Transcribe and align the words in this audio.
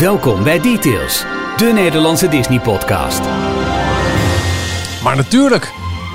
Welkom 0.00 0.42
bij 0.42 0.60
Details, 0.60 1.24
de 1.56 1.70
Nederlandse 1.74 2.28
Disney-podcast. 2.28 3.20
Maar 5.02 5.16
natuurlijk, 5.16 5.72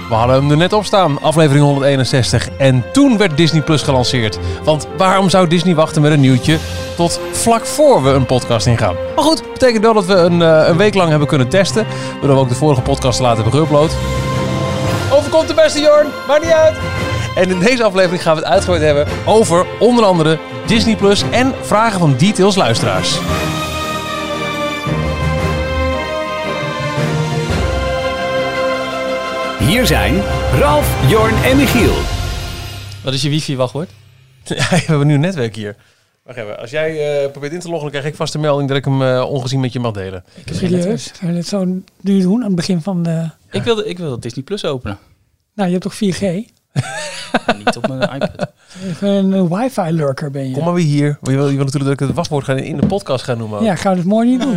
we 0.09 0.13
hadden 0.15 0.35
hem 0.35 0.51
er 0.51 0.57
net 0.57 0.73
op 0.73 0.85
staan, 0.85 1.21
aflevering 1.21 1.65
161. 1.65 2.49
En 2.57 2.83
toen 2.93 3.17
werd 3.17 3.37
Disney 3.37 3.61
Plus 3.61 3.81
gelanceerd. 3.81 4.39
Want 4.63 4.87
waarom 4.97 5.29
zou 5.29 5.47
Disney 5.47 5.75
wachten 5.75 6.01
met 6.01 6.11
een 6.11 6.19
nieuwtje 6.19 6.57
tot 6.95 7.19
vlak 7.31 7.65
voor 7.65 8.03
we 8.03 8.09
een 8.09 8.25
podcast 8.25 8.67
ingaan? 8.67 8.95
Maar 9.15 9.25
goed, 9.25 9.51
betekent 9.53 9.83
wel 9.83 9.93
dat 9.93 10.05
we 10.05 10.13
een, 10.13 10.41
eh, 10.41 10.67
een 10.67 10.77
week 10.77 10.93
lang 10.93 11.09
hebben 11.09 11.27
kunnen 11.27 11.49
testen. 11.49 11.85
Waardoor 12.11 12.35
we 12.35 12.41
ook 12.41 12.49
de 12.49 12.55
vorige 12.55 12.81
podcast 12.81 13.17
te 13.17 13.23
laten 13.23 13.43
hebben 13.43 13.61
geüpload. 13.61 13.91
Overkomt 15.11 15.47
de 15.47 15.53
beste 15.53 15.79
Jorn, 15.79 16.07
maakt 16.27 16.43
niet 16.43 16.51
uit. 16.51 16.75
En 17.35 17.49
in 17.49 17.59
deze 17.59 17.83
aflevering 17.83 18.21
gaan 18.21 18.35
we 18.35 18.41
het 18.41 18.49
uitgebreid 18.49 18.83
hebben 18.83 19.07
over 19.25 19.65
onder 19.79 20.05
andere 20.05 20.37
Disney 20.65 20.95
Plus 20.95 21.23
en 21.31 21.53
vragen 21.61 21.99
van 21.99 22.15
Details 22.17 22.55
luisteraars. 22.55 23.19
Hier 29.65 29.85
zijn 29.85 30.21
Ralf, 30.59 31.09
Jorn 31.09 31.35
en 31.35 31.57
Michiel. 31.57 31.93
Wat 33.03 33.13
is 33.13 33.21
je 33.21 33.29
wifi-wachtwoord? 33.29 33.89
Ja, 34.43 34.69
we 34.69 34.75
hebben 34.75 35.07
nu 35.07 35.13
een 35.13 35.19
netwerk 35.19 35.55
hier. 35.55 35.75
Wacht 36.23 36.37
even, 36.37 36.59
als 36.59 36.69
jij 36.71 37.23
eh, 37.23 37.31
probeert 37.31 37.53
in 37.53 37.59
te 37.59 37.67
loggen, 37.67 37.83
dan 37.83 37.91
krijg 37.91 38.05
ik 38.05 38.15
vast 38.15 38.33
een 38.33 38.41
melding 38.41 38.67
dat 38.67 38.77
ik 38.77 38.85
hem 38.85 39.01
eh, 39.01 39.25
ongezien 39.29 39.59
met 39.59 39.73
je 39.73 39.79
mag 39.79 39.91
delen. 39.91 40.23
Serieus? 40.51 41.11
Gaan 41.15 41.29
we 41.29 41.35
dit 41.35 41.47
zo 41.47 41.65
nu 42.01 42.21
doen 42.21 42.39
aan 42.39 42.47
het 42.47 42.55
begin 42.55 42.81
van 42.81 43.03
de... 43.03 43.29
Ik 43.51 43.63
wilde, 43.63 43.85
ik 43.85 43.97
wilde 43.97 44.19
Disney 44.19 44.43
Plus 44.43 44.65
openen. 44.65 44.97
Nou, 45.53 45.69
je 45.69 45.77
hebt 45.79 45.83
toch 45.83 46.15
4G? 46.15 46.51
Niet 47.65 47.77
op 47.77 47.87
mijn 47.87 48.01
iPad. 48.01 48.51
Een 49.01 49.47
wifi-lurker 49.49 50.31
ben 50.31 50.47
je. 50.49 50.53
Kom 50.53 50.63
maar 50.63 50.73
weer 50.73 50.83
hier. 50.85 51.17
Je 51.21 51.31
wil, 51.31 51.49
je 51.49 51.55
wil 51.55 51.65
natuurlijk 51.65 51.83
dat 51.83 51.93
ik 51.93 51.99
het 51.99 52.15
wachtwoord 52.15 52.45
gaan 52.45 52.57
in 52.57 52.77
de 52.77 52.87
podcast 52.87 53.23
gaan 53.23 53.37
noemen. 53.37 53.63
Ja, 53.63 53.75
gaan 53.75 53.91
we 53.91 53.97
het 53.99 54.07
mooi 54.07 54.29
niet 54.29 54.41
doen. 54.41 54.55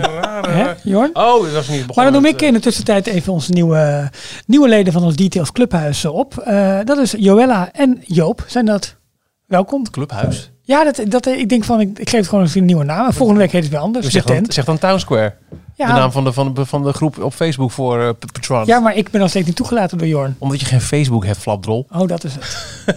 Hè, 0.49 0.73
Jorn? 0.83 1.11
Oh, 1.13 1.43
dat 1.43 1.53
was 1.53 1.69
niet 1.69 1.87
begonnen. 1.87 1.95
Maar 1.95 2.05
dan 2.05 2.13
noem 2.13 2.25
ik 2.25 2.43
in 2.43 2.53
de 2.53 2.61
tussentijd 2.61 3.07
even 3.07 3.33
onze 3.33 3.53
nieuwe, 3.53 4.11
nieuwe 4.47 4.69
leden 4.69 4.93
van 4.93 5.03
ons 5.05 5.17
Details 5.17 5.53
Clubhuis 5.53 6.05
op. 6.05 6.39
Eh, 6.39 6.79
dat 6.85 6.99
is 6.99 7.15
Joella 7.19 7.73
en 7.73 7.99
Joop. 8.05 8.45
Zijn 8.47 8.65
dat? 8.65 8.97
Welkom. 9.47 9.83
eh, 9.85 9.91
Clubhuis. 9.91 10.51
Ja, 10.69 10.85
dat, 10.85 11.01
dat, 11.09 11.27
ik 11.27 11.49
denk 11.49 11.65
van, 11.65 11.81
ik, 11.81 11.99
ik 11.99 12.09
geef 12.11 12.19
het 12.21 12.29
gewoon 12.29 12.49
een 12.55 12.65
nieuwe 12.65 12.85
naam. 12.85 13.13
Volgende 13.13 13.41
week 13.41 13.53
heet 13.53 13.63
het 13.63 13.71
weer 13.73 13.81
anders. 13.81 14.05
De 14.05 14.11
zeg, 14.11 14.25
dan, 14.25 14.45
zeg 14.49 14.65
dan 14.65 14.79
Town 14.79 14.99
Square. 14.99 15.35
Ja, 15.75 15.87
De 15.87 15.93
naam 15.93 16.13
van 16.13 16.25
de, 16.25 16.33
van, 16.33 16.55
de, 16.55 16.67
van 16.67 16.83
de 16.83 16.93
groep 16.93 17.23
op 17.23 17.35
Facebook 17.35 17.71
voor 17.71 18.01
eh, 18.03 18.09
P- 18.11 18.33
patrons. 18.33 18.67
ja, 18.67 18.79
maar 18.81 18.97
ik 18.97 19.11
ben 19.11 19.21
nog 19.21 19.31
steeds 19.31 19.47
niet 19.47 19.57
toegelaten 19.57 19.99
door 19.99 20.07
Jorn. 20.07 20.37
Omdat 20.39 20.61
je 20.61 20.67
geen 20.67 20.81
Facebook 20.81 21.25
hebt, 21.25 21.39
flapdrol. 21.39 21.87
Oh, 21.93 22.09
dat 22.09 22.25
is 22.25 22.35
het. 22.35 22.67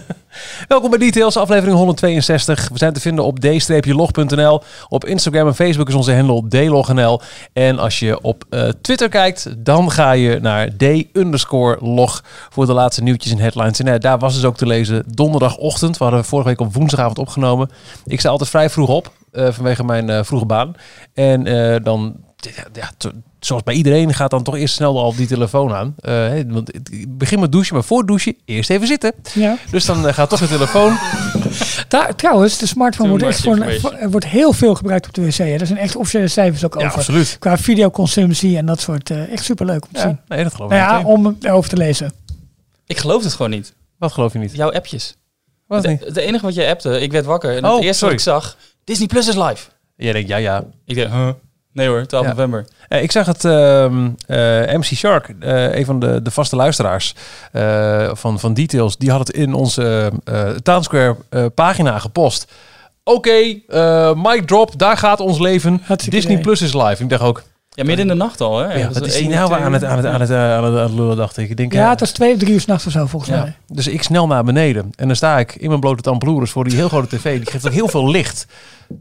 Welkom 0.68 0.90
bij 0.90 0.98
Details, 0.98 1.36
aflevering 1.36 1.76
162. 1.76 2.68
We 2.68 2.78
zijn 2.78 2.92
te 2.92 3.00
vinden 3.00 3.24
op 3.24 3.40
d-log.nl. 3.40 4.62
Op 4.88 5.04
Instagram 5.04 5.46
en 5.46 5.54
Facebook 5.54 5.88
is 5.88 5.94
onze 5.94 6.14
handle 6.14 6.48
dlognl. 6.48 7.20
En 7.52 7.78
als 7.78 7.98
je 7.98 8.20
op 8.20 8.44
eh, 8.50 8.68
Twitter 8.68 9.08
kijkt, 9.08 9.54
dan 9.58 9.90
ga 9.90 10.12
je 10.12 10.38
naar 10.40 10.76
d-log 10.76 12.22
voor 12.50 12.66
de 12.66 12.72
laatste 12.72 13.02
nieuwtjes 13.02 13.32
en 13.32 13.38
headlines. 13.38 13.78
En 13.80 13.88
eh, 13.88 14.00
daar 14.00 14.18
was 14.18 14.34
dus 14.34 14.44
ook 14.44 14.56
te 14.56 14.66
lezen 14.66 15.04
donderdagochtend. 15.06 15.98
We 15.98 16.04
hadden 16.04 16.24
vorige 16.24 16.48
week 16.48 16.60
op 16.60 16.74
woensdagavond 16.74 17.18
opgenomen. 17.18 17.70
Ik 18.04 18.20
sta 18.20 18.28
altijd 18.28 18.50
vrij 18.50 18.70
vroeg 18.70 18.88
op, 18.88 19.12
eh, 19.32 19.52
vanwege 19.52 19.84
mijn 19.84 20.24
vroege 20.24 20.46
baan. 20.46 20.74
En 21.14 21.44
dan, 21.82 22.16
ja, 22.72 22.90
zoals 23.46 23.62
bij 23.62 23.74
iedereen, 23.74 24.14
gaat 24.14 24.30
dan 24.30 24.42
toch 24.42 24.56
eerst 24.56 24.74
snel 24.74 24.98
al 24.98 25.14
die 25.14 25.26
telefoon 25.26 25.72
aan. 25.74 25.94
Eh, 25.98 26.12
hè, 26.12 26.46
want 26.46 26.74
ik 26.74 27.18
begin 27.18 27.40
met 27.40 27.52
douchen, 27.52 27.74
maar 27.74 27.84
voor 27.84 28.06
douchen 28.06 28.36
eerst 28.44 28.70
even 28.70 28.86
zitten. 28.86 29.12
Ja. 29.34 29.56
Dus 29.70 29.84
dan 29.84 30.06
eh, 30.08 30.14
gaat 30.14 30.30
toch 30.30 30.38
de 30.40 30.48
telefoon. 30.48 30.98
Daar, 31.88 32.14
trouwens, 32.16 32.58
de 32.58 32.66
smartphone 32.66 33.08
wordt, 33.08 33.24
echt 33.24 33.40
voor, 33.42 33.56
er 34.00 34.10
wordt 34.10 34.26
heel 34.26 34.52
veel 34.52 34.74
gebruikt 34.74 35.06
op 35.06 35.14
de 35.14 35.24
wc. 35.26 35.34
hè. 35.36 35.44
Er 35.44 35.66
zijn 35.66 35.78
echt 35.78 35.96
officiële 35.96 36.28
cijfers 36.28 36.64
ook 36.64 36.74
Ja, 36.80 36.86
over. 36.86 36.98
absoluut. 36.98 37.36
Qua 37.38 37.56
videoconsumptie 37.58 38.56
en 38.56 38.66
dat 38.66 38.80
soort. 38.80 39.10
eh, 39.10 39.32
echt 39.32 39.44
superleuk 39.44 39.84
om 39.84 39.92
te 39.92 40.00
zien. 40.00 40.08
Ja, 40.28 40.34
nee, 40.34 40.44
dat 40.44 40.54
geloof 40.54 40.70
ik 40.70 40.76
Nou 40.78 40.90
ja, 40.90 40.96
niet. 40.98 41.06
om 41.06 41.36
erover 41.40 41.70
te 41.70 41.76
lezen. 41.76 42.12
Ik 42.86 42.98
geloof 42.98 43.22
het 43.22 43.32
gewoon 43.32 43.50
niet. 43.50 43.74
Wat 43.98 44.12
geloof 44.12 44.32
je 44.32 44.38
niet? 44.38 44.54
Jouw 44.54 44.72
appjes. 44.72 45.16
Wat 45.66 45.86
niet? 45.86 45.98
Het, 45.98 46.08
het 46.08 46.16
enige 46.16 46.44
wat 46.44 46.54
jij 46.54 46.70
appte, 46.70 47.00
ik 47.00 47.12
werd 47.12 47.24
wakker. 47.24 47.56
En 47.56 47.64
Oh, 47.64 47.74
het 47.74 47.82
eerste 47.84 47.98
sorry. 47.98 48.14
wat 48.14 48.26
ik 48.26 48.32
zag, 48.32 48.56
Disney 48.84 49.06
Plus 49.06 49.28
is 49.28 49.34
live. 49.34 49.68
Jij 49.96 50.12
denkt, 50.12 50.28
ja, 50.28 50.36
ja. 50.36 50.64
Ik 50.84 50.96
dacht, 50.96 51.10
huh? 51.12 51.28
Nee 51.72 51.88
hoor, 51.88 52.06
12 52.06 52.24
Ja. 52.24 52.30
november. 52.30 52.64
Eh, 52.88 53.02
ik 53.02 53.12
zag 53.12 53.26
het 53.26 53.44
ehm, 53.44 54.10
eh, 54.26 54.38
MC 54.78 54.84
Shark, 54.84 55.34
eh, 55.40 55.74
een 55.74 55.84
van 55.84 56.00
de, 56.00 56.22
de 56.22 56.30
vaste 56.30 56.56
luisteraars 56.56 57.14
eh, 57.52 58.10
van, 58.12 58.40
van 58.40 58.54
Details, 58.54 58.96
die 58.96 59.10
had 59.10 59.18
het 59.26 59.30
in 59.36 59.54
onze 59.54 60.12
eh 60.24 60.48
Town 60.50 60.82
Square 60.82 61.16
eh, 61.28 61.44
pagina 61.54 61.98
gepost. 61.98 62.52
Oké, 63.04 63.54
eh 63.68 64.12
mic 64.14 64.46
drop, 64.46 64.78
daar 64.78 64.96
gaat 64.96 65.20
ons 65.20 65.38
leven. 65.38 65.80
Hartstikke 65.84 66.16
Disney 66.16 66.32
idee. 66.32 66.44
Plus 66.44 66.62
is 66.62 66.72
live. 66.74 67.02
Ik 67.02 67.08
dacht 67.08 67.22
ook, 67.22 67.42
Ja, 67.74 67.84
midden 67.84 68.04
in 68.04 68.12
de 68.18 68.24
nacht 68.24 68.40
al, 68.40 68.58
hè? 68.58 68.74
ja, 68.78 68.90
wat 68.92 69.06
is 69.06 69.14
één 69.14 69.28
die 69.28 69.36
nou 69.36 69.46
twee 69.50 69.60
aan 69.62 69.72
het, 69.72 69.84
aan, 69.84 69.96
het, 69.96 70.06
aan, 70.06 70.20
het, 70.20 70.30
aan, 70.30 70.64
het, 70.64 70.74
aan 70.74 70.82
het 70.82 70.92
lullen, 70.92 71.16
dacht 71.16 71.36
ik. 71.36 71.50
ik 71.50 71.56
denk, 71.56 71.72
Ja, 71.72 71.84
eh, 71.84 71.90
het 71.90 72.00
was 72.00 72.10
twee 72.10 72.32
of 72.32 72.38
drie 72.38 72.52
uur 72.52 72.60
s'nachts 72.60 72.86
of 72.86 72.92
zo, 72.92 73.06
volgens 73.06 73.30
Ja. 73.30 73.42
mij. 73.42 73.56
Dus 73.66 73.86
ik 73.86 74.02
snel 74.02 74.26
naar 74.26 74.44
beneden. 74.44 74.90
En 74.96 75.06
dan 75.06 75.16
sta 75.16 75.38
ik 75.38 75.54
in 75.54 75.68
mijn 75.68 75.80
blote 75.80 76.02
tampeloeres 76.02 76.50
voor 76.50 76.64
die 76.64 76.76
heel 76.76 76.88
grote 76.88 77.16
tv. 77.16 77.36
Die 77.42 77.50
geeft 77.50 77.66
ook 77.66 77.72
heel 77.72 77.88
veel 77.88 78.10
licht. 78.10 78.46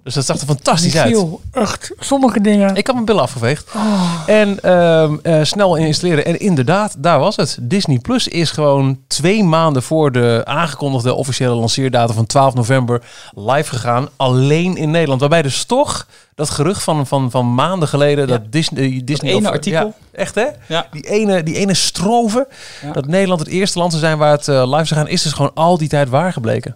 Dus 0.04 0.14
dat 0.14 0.26
zag 0.26 0.40
er 0.40 0.46
fantastisch 0.46 0.96
uit. 0.98 1.09
Michiel, 1.09 1.42
echt, 1.52 1.92
sommige 2.00 2.42
dingen. 2.42 2.76
Ik 2.76 2.86
had 2.86 2.96
mijn 2.96 3.06
billen 3.08 3.22
afgeveegd. 3.22 3.72
Oh, 3.76 4.24
En 4.28 4.59
ehm, 4.59 5.16
eh, 5.24 5.40
snel 5.44 5.76
installeren. 5.76 6.26
En 6.26 6.40
inderdaad, 6.40 6.96
daar 6.98 7.20
was 7.20 7.36
het. 7.36 7.58
Disney 7.62 7.98
Plus 8.00 8.28
is 8.28 8.52
gewoon 8.52 9.00
twee 9.08 9.44
maanden 9.44 9.84
voor 9.84 10.12
de 10.12 10.42
aangekondigde 10.44 11.14
officiële 11.14 11.53
lanceerdatum 11.53 12.16
van 12.16 12.26
12 12.26 12.53
november 12.53 13.02
live 13.36 13.70
gegaan. 13.70 14.08
Alleen 14.18 14.76
in 14.78 14.92
Nederland. 14.92 15.20
Waarbij 15.20 15.42
dus 15.42 15.64
toch 15.64 16.08
dat 16.36 16.50
gerucht 16.50 16.84
van, 16.84 17.08
van, 17.08 17.31
van 17.31 17.53
maanden 17.53 17.88
geleden 17.88 18.28
Ja. 18.28 18.38
dat 18.38 18.52
Disney... 18.52 19.02
Disney 19.06 19.31
ene 19.34 19.47
of- 19.47 19.53
artikel. 19.53 19.80
Ja, 20.12 20.19
echt 20.19 20.36
hè? 20.36 20.46
Ja. 20.68 20.88
Die 20.92 21.08
ene, 21.09 21.44
die 21.44 21.56
ene 21.56 21.74
stroven. 21.74 22.47
Ja. 22.81 22.92
Dat 22.92 23.08
Nederland 23.08 23.40
het 23.40 23.50
eerste 23.50 23.78
land 23.80 23.92
zou 23.92 24.03
zijn 24.03 24.18
waar 24.18 24.31
het 24.31 24.47
eh, 24.47 24.64
live 24.72 24.86
zou 24.86 25.00
gaan. 25.00 25.08
Is 25.09 25.22
dus 25.22 25.34
gewoon 25.34 25.53
al 25.53 25.78
die 25.78 25.90
tijd 25.90 26.09
waar 26.09 26.34
gebleken. 26.34 26.75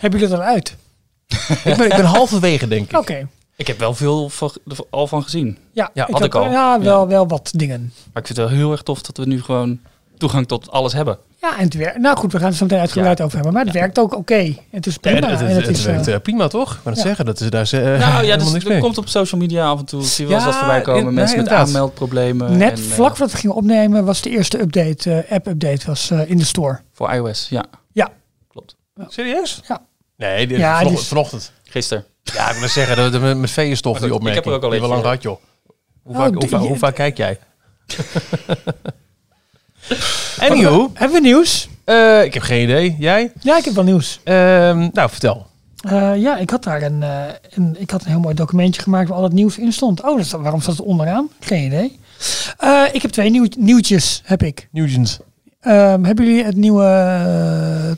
Hebben 0.00 0.20
jullie 0.20 0.34
dat 0.36 0.44
al 0.44 0.52
uit? 0.52 0.76
ik, 1.64 1.76
ben, 1.76 1.86
ik 1.90 1.96
ben 1.96 2.04
halverwege 2.04 2.68
denk 2.68 2.90
ik. 2.90 2.98
Oké. 2.98 3.28
Ik 3.56 3.66
heb 3.66 3.78
wel 3.78 3.94
veel 3.94 4.28
van, 4.28 4.50
al 4.90 5.06
van 5.06 5.22
gezien. 5.22 5.58
Ja, 5.72 5.90
Ja, 5.94 6.08
had 6.10 6.24
ik 6.24 6.34
al. 6.34 6.50
Ja, 6.50 6.80
wel, 6.80 7.08
wel 7.08 7.26
wat 7.28 7.50
dingen. 7.56 7.80
Maar 8.12 8.22
ik 8.22 8.26
vind 8.26 8.38
het 8.38 8.48
wel 8.48 8.58
heel 8.58 8.72
erg 8.72 8.82
tof 8.82 9.02
dat 9.02 9.16
we 9.16 9.26
nu 9.26 9.42
gewoon 9.42 9.80
toegang 10.18 10.48
tot 10.48 10.70
alles 10.70 10.92
hebben. 10.92 11.18
Ja, 11.44 11.56
en 11.58 11.64
het 11.64 11.74
werkt. 11.74 11.98
Nou 11.98 12.16
goed, 12.16 12.32
we 12.32 12.38
gaan 12.38 12.48
het 12.48 12.56
zo 12.56 12.64
meteen 12.64 12.78
uitgebreid 12.80 13.20
over 13.20 13.34
hebben. 13.34 13.52
Maar 13.52 13.64
het 13.64 13.72
werkt 13.74 13.98
ook 13.98 14.14
oké. 14.16 14.54
Het 14.70 14.86
is 14.86 14.96
prima. 14.96 15.16
Ja, 15.18 15.26
het, 15.32 15.40
het, 15.40 15.48
en 15.48 15.54
het, 15.56 15.66
het 15.66 15.76
is, 15.76 15.84
werkt 15.84 16.06
eh, 16.08 16.14
eh, 16.14 16.20
prima 16.20 16.48
toch? 16.48 16.80
Het 16.84 16.96
ja. 16.96 17.02
zeggen, 17.02 17.24
dat 17.24 17.40
is 17.40 17.50
daar 17.50 17.72
eh, 17.72 17.80
nou 18.08 18.24
ja, 18.24 18.36
dus, 18.36 18.52
niks 18.52 18.64
er 18.64 18.78
komt 18.78 18.98
op 18.98 19.08
social 19.08 19.40
media 19.40 19.66
af 19.68 19.78
en 19.78 19.84
toe. 19.84 20.02
Zie 20.02 20.26
wel 20.26 20.36
eens 20.36 20.44
wat 20.44 20.54
voorbij 20.56 20.80
komen. 20.80 21.06
in- 21.08 21.14
mensen 21.14 21.36
nee, 21.36 21.44
met 21.46 21.54
aanmeldproblemen. 21.54 22.56
net 22.56 22.70
en, 22.72 22.76
eh, 22.76 22.82
vlak 22.90 23.08
voordat 23.16 23.30
we 23.32 23.38
gingen 23.38 23.56
opnemen 23.56 24.04
was 24.04 24.20
de 24.20 24.30
eerste 24.30 24.60
update, 24.60 25.12
eh, 25.12 25.32
app-update 25.36 25.86
was 25.86 26.10
eh, 26.10 26.30
in 26.30 26.36
de 26.38 26.44
store. 26.44 26.80
Voor 26.92 27.12
iOS, 27.12 27.46
ja. 27.50 27.64
Ja. 27.92 28.08
Klopt. 28.48 28.76
Serieus? 29.08 29.60
Ja. 29.68 29.80
Nee, 30.16 30.46
dit, 30.46 30.58
Ja, 30.58 30.64
vanochtend, 30.66 30.88
die 30.90 30.98
is- 31.02 31.08
vanochtend. 31.08 31.52
Gisteren. 31.64 32.04
Ja, 32.22 32.50
ik 32.50 32.56
wil 32.56 32.68
zeggen, 32.68 32.96
dat, 32.96 33.12
dat 33.12 33.20
met, 33.20 33.36
met 33.36 33.50
veeënstof 33.50 33.92
Maar 33.92 34.00
die 34.02 34.10
goed, 34.10 34.20
ik 34.20 34.26
opmerking. 34.26 34.44
heb 34.44 34.62
er 34.62 34.68
ook 34.68 34.72
al 34.72 34.80
we 34.80 34.86
lang 34.94 35.02
gehad, 35.02 35.22
joh. 35.22 35.40
Hoe 36.02 36.16
Oh, 36.52 36.58
hoe 36.58 36.78
vaak 36.78 36.94
kijk 36.94 37.16
jij? 37.16 37.38
Anywho, 40.38 40.90
Hebben 40.94 41.22
we 41.22 41.28
nieuws? 41.28 41.68
eh, 41.84 42.24
ik 42.24 42.34
heb 42.34 42.42
geen 42.42 42.62
idee. 42.62 42.96
Jij? 42.98 43.32
Ja, 43.40 43.58
ik 43.58 43.64
heb 43.64 43.74
wel 43.74 43.84
nieuws. 43.84 44.20
Ehm, 44.24 44.88
nou, 44.92 45.10
vertel. 45.10 45.46
Eh, 45.88 46.12
ja, 46.16 46.36
ik 46.36 46.50
had 46.50 46.64
daar 46.64 46.82
een, 46.82 47.02
eh, 47.02 47.22
een, 47.50 47.76
ik 47.78 47.90
had 47.90 48.04
een 48.04 48.10
heel 48.10 48.20
mooi 48.20 48.34
documentje 48.34 48.82
gemaakt 48.82 49.08
waar 49.08 49.18
al 49.18 49.24
het 49.24 49.32
nieuws 49.32 49.58
in 49.58 49.72
stond. 49.72 50.02
Oh, 50.02 50.16
dat 50.16 50.30
waarom 50.30 50.60
staat 50.60 50.76
het 50.76 50.86
onderaan? 50.86 51.28
Geen 51.40 51.64
idee. 51.64 51.98
Ik 52.92 53.02
heb 53.02 53.10
twee 53.10 53.30
nieuw, 53.30 53.46
nieuwtjes, 53.58 54.22
heb 54.24 54.42
ik. 54.42 54.68
Nugent. 54.72 55.20
Ehm, 55.60 56.04
hebben 56.04 56.24
jullie 56.24 56.44
het 56.44 56.56
nieuwe, 56.56 56.84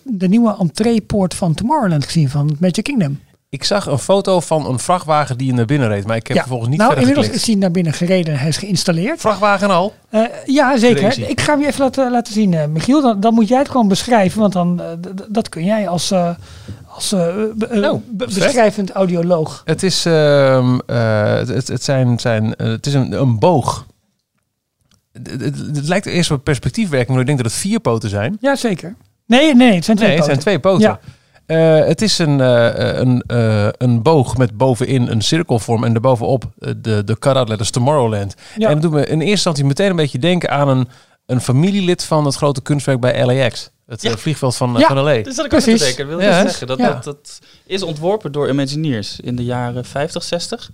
de 0.04 0.28
nieuwe 0.28 0.56
entreepoort 0.58 1.34
van 1.34 1.54
Tomorrowland 1.54 2.04
gezien 2.04 2.28
van 2.30 2.56
Magic 2.60 2.84
Kingdom? 2.84 3.20
Ik 3.56 3.64
zag 3.64 3.86
een 3.86 3.98
foto 3.98 4.40
van 4.40 4.66
een 4.66 4.78
vrachtwagen 4.78 5.38
die 5.38 5.52
naar 5.54 5.64
binnen 5.64 5.88
reed, 5.88 6.06
maar 6.06 6.16
ik 6.16 6.26
heb 6.26 6.36
ja. 6.36 6.42
vervolgens 6.42 6.70
niet 6.70 6.78
nou, 6.80 6.92
verder 6.92 7.08
inmiddels 7.08 7.26
geklikt. 7.26 7.48
is 7.48 7.52
hij 7.54 7.62
naar 7.62 7.70
binnen 7.70 7.92
gereden 7.92 8.32
en 8.34 8.38
hij 8.40 8.48
is 8.48 8.56
geïnstalleerd. 8.56 9.20
Vrachtwagen 9.20 9.70
al? 9.70 9.94
Eh, 10.10 10.22
ja, 10.46 10.76
zeker. 10.78 11.00
Crazy. 11.00 11.22
Ik 11.22 11.40
ga 11.40 11.52
hem 11.52 11.60
je 11.60 11.66
even 11.66 11.80
laten, 11.84 12.10
laten 12.10 12.32
zien, 12.32 12.54
eh, 12.54 12.66
Michiel. 12.66 13.02
Dan, 13.02 13.20
dan 13.20 13.34
moet 13.34 13.48
jij 13.48 13.58
het 13.58 13.68
gewoon 13.68 13.88
beschrijven, 13.88 14.40
want 14.40 14.52
dan, 14.52 14.80
eh, 14.80 14.86
dat 15.28 15.48
kun 15.48 15.64
jij 15.64 15.88
als, 15.88 16.10
eh, 16.10 16.30
als 16.88 17.12
eh, 17.12 17.34
be- 17.54 17.66
eh, 17.66 17.80
Nou, 17.80 18.00
be- 18.10 18.24
beschrijvend 18.24 18.90
audioloog. 18.90 19.62
Het 19.64 19.82
is, 19.82 20.04
ehm, 20.06 20.78
eh, 20.86 21.34
het, 21.34 21.68
het, 21.68 21.84
zijn, 21.84 22.18
zijn, 22.20 22.54
eh, 22.56 22.66
het 22.66 22.86
is 22.86 22.94
een, 22.94 23.12
een 23.12 23.38
boog. 23.38 23.86
Het, 25.12 25.30
het, 25.40 25.58
het 25.58 25.88
lijkt 25.88 26.06
eerst 26.06 26.30
op 26.30 26.44
perspectiefwerking, 26.44 27.10
maar 27.10 27.20
ik 27.20 27.26
denk 27.26 27.38
dat 27.42 27.50
het 27.52 27.60
vier 27.60 27.80
poten 27.80 28.08
zijn. 28.08 28.36
Ja, 28.40 28.56
zeker. 28.56 28.94
Nee, 29.26 29.54
nee, 29.54 29.74
het 29.74 29.84
zijn 29.84 29.96
twee 29.96 30.08
Nee, 30.08 30.16
het 30.18 30.26
zijn 30.26 30.38
twee 30.38 30.58
poten. 30.60 30.80
Ja. 30.88 31.00
Eh, 31.46 31.78
het 31.86 32.02
is 32.02 32.18
een, 32.18 32.40
eh, 32.40 32.98
een, 32.98 33.22
eh, 33.26 33.68
een 33.78 34.02
boog 34.02 34.36
met 34.36 34.56
bovenin 34.56 35.08
een 35.08 35.22
cirkelvorm 35.22 35.84
en 35.84 35.92
daarbovenop 35.92 36.44
de, 36.58 37.04
de 37.04 37.16
letters 37.20 37.70
Tomorrowland. 37.70 38.34
Ja. 38.56 38.66
En 38.68 38.72
dat 38.72 38.82
doet 38.82 38.90
me 38.92 39.00
in 39.06 39.12
eerste 39.18 39.30
instantie 39.30 39.64
meteen 39.64 39.90
een 39.90 39.96
beetje 39.96 40.18
denken 40.18 40.50
aan 40.50 40.68
een, 40.68 40.88
een 41.26 41.40
familielid 41.40 42.04
van 42.04 42.24
het 42.24 42.34
grote 42.34 42.62
kunstwerk 42.62 43.00
bij 43.00 43.24
LAX. 43.26 43.70
Het 43.86 44.02
Ja. 44.02 44.16
vliegveld 44.16 44.56
van, 44.56 44.74
Ja. 44.78 44.86
van 44.86 44.96
LA. 44.96 45.22
Dus 45.22 45.36
dat 45.36 45.46
ik 45.46 45.54
ook 45.54 45.60
Precies. 45.62 45.80
denken. 45.80 46.06
Wil 46.08 46.20
Ja, 46.20 46.42
zeggen. 46.42 46.66
Dat, 46.66 46.78
dat, 46.78 47.04
dat 47.04 47.38
is 47.66 47.82
ontworpen 47.82 48.32
door 48.32 48.48
Imagineers 48.48 49.20
in 49.20 49.36
de 49.36 49.44
jaren 49.44 49.84
50, 49.84 50.22
60. 50.22 50.70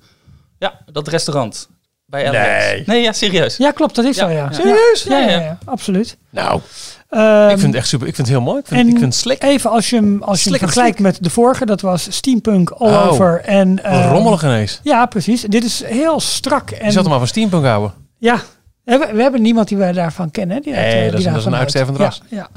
Ja, 0.59 0.81
dat 0.93 1.09
restaurant. 1.09 1.69
Bij 2.13 2.25
LAX. 2.33 2.37
Nee. 2.67 2.83
Nee, 2.87 3.03
ja, 3.03 3.13
serieus. 3.13 3.57
Ja, 3.57 3.71
klopt, 3.71 3.95
dat 3.95 4.05
is 4.05 4.17
Ja. 4.17 4.27
zo, 4.29 4.33
ja. 4.35 4.53
Serieus? 4.53 5.03
Ja, 5.09 5.19
ja, 5.19 5.25
ja, 5.25 5.31
Ja, 5.31 5.41
ja. 5.41 5.59
absoluut. 5.65 6.17
Nou, 6.31 6.61
Ehm, 7.09 7.43
ik 7.49 7.59
vind 7.59 7.63
het 7.63 7.75
echt 7.75 7.87
super. 7.89 8.07
Ik 8.07 8.15
vind 8.15 8.27
het 8.29 8.37
heel 8.37 8.45
mooi. 8.47 8.59
Ik 8.59 8.67
vind, 8.67 8.81
en 8.81 8.87
ik 8.87 8.93
vind 8.99 9.05
het 9.13 9.15
slik. 9.23 9.43
Even 9.43 9.71
als 9.71 9.91
je 9.91 9.97
hem, 9.97 10.23
als 10.23 10.45
je 10.45 10.51
hem 10.51 10.59
vergelijkt 10.59 10.99
met 10.99 11.19
de 11.21 11.31
vorige, 11.31 11.67
dat 11.67 11.81
was 11.81 12.07
steampunk 12.11 12.71
all 12.71 12.89
Oh. 12.89 13.07
over. 13.11 13.41
En, 13.45 13.85
ehm, 13.85 14.09
Rommelig 14.13 14.43
ineens. 14.43 14.81
Ja, 14.83 15.07
precies. 15.07 15.41
Dit 15.43 15.65
is 15.65 15.85
heel 15.85 16.21
strak. 16.21 16.71
En, 16.71 16.85
Je 16.87 16.91
zat 16.93 17.01
hem 17.03 17.11
maar 17.11 17.19
van 17.19 17.29
steampunk 17.29 17.65
houden. 17.65 17.93
Ja, 18.19 18.37
we 18.85 18.91
hebben, 18.91 19.15
we 19.17 19.23
hebben 19.23 19.43
niemand 19.43 19.69
die 19.69 19.77
wij 19.79 19.93
daarvan 19.93 20.31
kennen. 20.31 20.63
Die 20.63 20.73
Nee, 20.73 20.85
eh, 21.05 21.11
dat 21.13 21.17
die 21.21 21.29
dat 21.31 21.39
is 21.39 21.45
een 21.45 21.55
uitstervend 21.55 21.99
Ja, 21.99 22.05
ras. 22.05 22.23
Ja, 22.29 22.49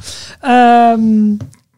Ehm, 0.42 1.36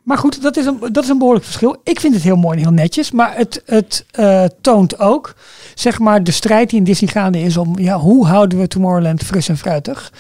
maar 0.08 0.18
goed, 0.18 0.42
dat 0.42 0.58
is, 0.58 0.66
een, 0.66 0.80
dat 0.92 1.04
is 1.04 1.10
een 1.10 1.18
behoorlijk 1.18 1.46
verschil. 1.46 1.76
Ik 1.84 2.00
vind 2.00 2.14
het 2.14 2.24
heel 2.24 2.36
mooi 2.36 2.58
en 2.58 2.64
heel 2.64 2.74
netjes. 2.74 3.12
Maar 3.12 3.36
het, 3.36 3.62
het 3.66 4.06
eh, 4.12 4.44
toont 4.62 5.00
ook, 5.00 5.36
zeg 5.76 6.00
maar, 6.00 6.24
de 6.24 6.32
strijd 6.32 6.70
die 6.70 6.80
in 6.80 6.84
Disney 6.86 7.10
gaande 7.12 7.42
is 7.42 7.58
om... 7.58 7.80
Ja, 7.80 7.98
hoe 8.00 8.28
houden 8.28 8.60
we 8.60 8.68
Tomorrowland 8.68 9.24
fris 9.24 9.50
en 9.50 9.58
fruitig? 9.58 10.12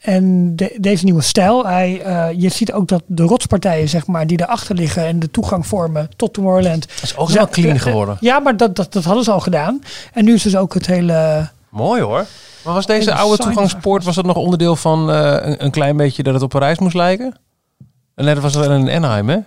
En 0.00 0.56
de- 0.56 0.76
deze 0.80 1.04
nieuwe 1.04 1.22
stijl, 1.22 1.66
hij, 1.66 2.02
eh, 2.02 2.26
je 2.40 2.48
ziet 2.48 2.72
ook 2.72 2.88
dat 2.88 3.02
de 3.06 3.22
rotspartijen, 3.22 3.88
zeg 3.88 4.06
maar, 4.06 4.26
die 4.26 4.40
erachter 4.40 4.74
liggen... 4.74 5.04
en 5.06 5.18
de 5.18 5.30
toegang 5.30 5.66
vormen 5.66 6.08
tot 6.16 6.32
Tomorrowland... 6.32 6.86
Dat 6.94 7.02
is 7.02 7.16
ook 7.16 7.28
helemaal 7.28 7.48
clean 7.48 7.78
geworden. 7.80 8.16
Ja, 8.20 8.38
maar 8.38 8.56
dat, 8.56 8.76
dat, 8.76 8.92
dat 8.92 9.04
hadden 9.04 9.24
ze 9.24 9.30
al 9.30 9.40
gedaan. 9.40 9.80
En 10.12 10.24
nu 10.24 10.34
is 10.34 10.42
dus 10.42 10.56
ook 10.56 10.74
het 10.74 10.86
hele... 10.86 11.48
Mooi 11.68 12.02
hoor. 12.02 12.26
Maar 12.64 12.74
was 12.74 12.86
deze 12.86 13.14
oude 13.14 13.42
toegangspoort, 13.42 14.04
was 14.04 14.14
dat 14.14 14.24
nog 14.26 14.36
onderdeel 14.36 14.76
van 14.76 15.10
eh, 15.10 15.36
een, 15.40 15.64
een 15.64 15.70
klein 15.70 15.96
beetje 15.96 16.22
dat 16.22 16.34
het 16.34 16.42
op 16.42 16.50
Parijs 16.50 16.78
moest 16.78 16.94
lijken? 16.94 17.36
En 18.14 18.24
net 18.24 18.38
was 18.40 18.52
dat 18.52 18.64
in 18.64 18.90
Anaheim, 18.90 19.28
hè? 19.28 19.38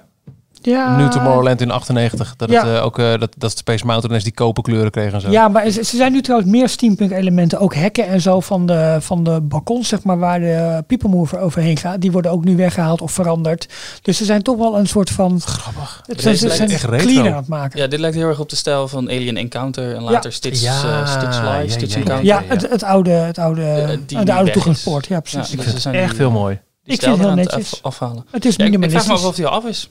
Ja, 0.62 0.98
Nu 0.98 1.10
Tomorrowland 1.10 1.62
in 1.62 1.72
98. 1.72 2.36
Dat, 2.36 2.50
Ja. 2.50 2.66
het, 2.66 2.76
eh, 2.78 2.86
ook, 2.86 3.00
eh, 3.00 3.20
dat, 3.20 3.34
dat 3.38 3.58
Space 3.58 3.86
Mountain 3.86 4.06
ineens 4.10 4.24
die 4.24 4.34
koperkleuren 4.34 4.92
kreeg 4.92 5.14
en 5.14 5.22
zo. 5.22 5.30
Ja, 5.30 5.48
maar 5.48 5.70
ze, 5.70 5.84
zijn 5.84 6.12
nu 6.12 6.22
trouwens 6.22 6.52
meer 6.52 6.70
steampunk 6.70 7.12
elementen. 7.12 7.60
Ook 7.60 7.76
hekken 7.76 8.08
en 8.08 8.22
zo 8.22 8.40
van 8.40 8.66
de, 8.66 8.98
van 9.00 9.24
de 9.24 9.42
balkons, 9.42 9.88
zeg 9.88 10.04
maar, 10.04 10.20
waar 10.20 10.40
de 10.40 10.84
people 10.88 11.10
mover 11.10 11.40
overheen 11.40 11.78
gaat. 11.78 12.02
Die 12.02 12.12
worden 12.12 12.32
ook 12.32 12.44
nu 12.44 12.56
weggehaald 12.56 13.02
of 13.02 13.12
veranderd. 13.12 13.68
Dus 14.02 14.18
ze 14.18 14.26
zijn 14.26 14.42
toch 14.42 14.58
wel 14.58 14.78
een 14.78 14.88
soort 14.88 15.10
van... 15.10 15.42
Grappig. 15.42 16.02
Het 16.06 16.22
zijn, 16.22 16.36
ze 16.36 16.42
lijkt 16.42 16.58
zijn 16.58 16.70
echt 16.70 16.84
retro. 16.84 17.08
cleaner 17.08 17.32
aan 17.32 17.38
het 17.38 17.48
maken. 17.48 17.80
Ja, 17.80 17.88
dit 17.88 18.00
lijkt 18.00 18.16
heel 18.16 18.28
erg 18.28 18.40
op 18.40 18.50
de 18.50 18.56
stijl 18.56 18.88
van 18.88 19.08
Alien 19.08 19.38
Encounter 19.38 19.96
en 19.96 20.02
later 20.04 20.34
Stitch, 20.34 20.62
Ja, 20.62 20.84
eh, 20.84 21.08
Stitch 21.08 21.40
Live, 21.42 21.64
ja, 21.64 21.70
Stitch 21.70 21.94
ja, 21.94 22.00
ja. 22.00 22.06
Encounter. 22.06 22.26
Ja, 22.26 22.44
het, 22.48 22.70
het 22.70 22.84
oude, 22.84 23.12
het 23.12 23.38
oude, 23.38 23.62
Eh, 23.62 23.94
eh, 23.94 24.26
de 24.26 24.34
oude 24.34 24.52
toegangspoort. 24.52 25.04
is. 25.04 25.10
Ja, 25.10 25.20
precies. 25.20 25.50
Ja, 25.52 25.72
dus 25.72 25.82
zijn 25.82 25.96
echt 25.96 26.18
heel 26.18 26.28
eh, 26.28 26.34
mooi. 26.34 26.60
Die 26.88 26.96
Ik 26.96 27.02
vind 27.02 27.12
het 27.18 27.28
heel 27.28 27.38
het 27.38 27.52
netjes. 27.52 27.74
af- 27.74 27.80
afhalen. 27.82 28.26
Het 28.32 28.46
is 28.46 28.56
Ja, 28.56 28.66
ik, 28.66 28.74
ik 28.74 28.80
vraag 28.80 28.82
me 28.82 28.88
minimalistisch. 28.88 29.12
af 29.12 29.26
of 29.26 29.36
hij 29.36 29.46
al 29.46 29.52
af 29.52 29.66
is. 29.66 29.90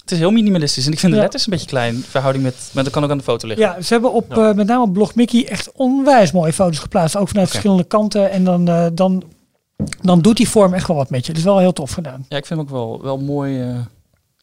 Het 0.00 0.10
is 0.10 0.18
heel 0.18 0.30
minimalistisch 0.30 0.86
en 0.86 0.92
ik 0.92 0.98
vind 0.98 1.10
de 1.12 1.16
Ja. 1.18 1.22
letters 1.24 1.46
een 1.46 1.52
beetje 1.52 1.66
klein 1.66 1.94
in 1.94 2.02
verhouding 2.02 2.44
met, 2.44 2.70
maar 2.72 2.84
dat 2.84 2.92
kan 2.92 3.04
ook 3.04 3.10
aan 3.10 3.18
de 3.18 3.22
foto 3.24 3.46
liggen. 3.46 3.66
Ja, 3.66 3.80
ze 3.82 3.92
hebben 3.92 4.12
op, 4.12 4.36
eh, 4.36 4.52
met 4.52 4.66
name 4.66 4.82
op 4.82 4.92
Blog 4.92 5.14
Mickey 5.14 5.48
echt 5.48 5.72
onwijs 5.72 6.32
mooie 6.32 6.52
foto's 6.52 6.78
geplaatst. 6.78 7.16
Ook 7.16 7.28
vanuit 7.28 7.48
verschillende 7.48 7.84
kanten. 7.84 8.30
En 8.30 8.44
dan, 8.44 8.68
eh, 8.68 8.86
dan, 8.92 9.22
dan 10.02 10.20
doet 10.20 10.36
die 10.36 10.48
vorm 10.48 10.74
echt 10.74 10.86
wel 10.86 10.96
wat 10.96 11.10
met 11.10 11.20
je. 11.24 11.28
Het 11.28 11.38
is 11.38 11.44
wel 11.46 11.58
heel 11.58 11.72
tof 11.72 11.90
gedaan. 11.92 12.26
Ja, 12.28 12.36
ik 12.36 12.46
vind 12.46 12.60
hem 12.60 12.68
ook 12.68 12.74
wel, 12.74 13.02
wel 13.02 13.18
mooi, 13.18 13.60
eh, 13.62 13.76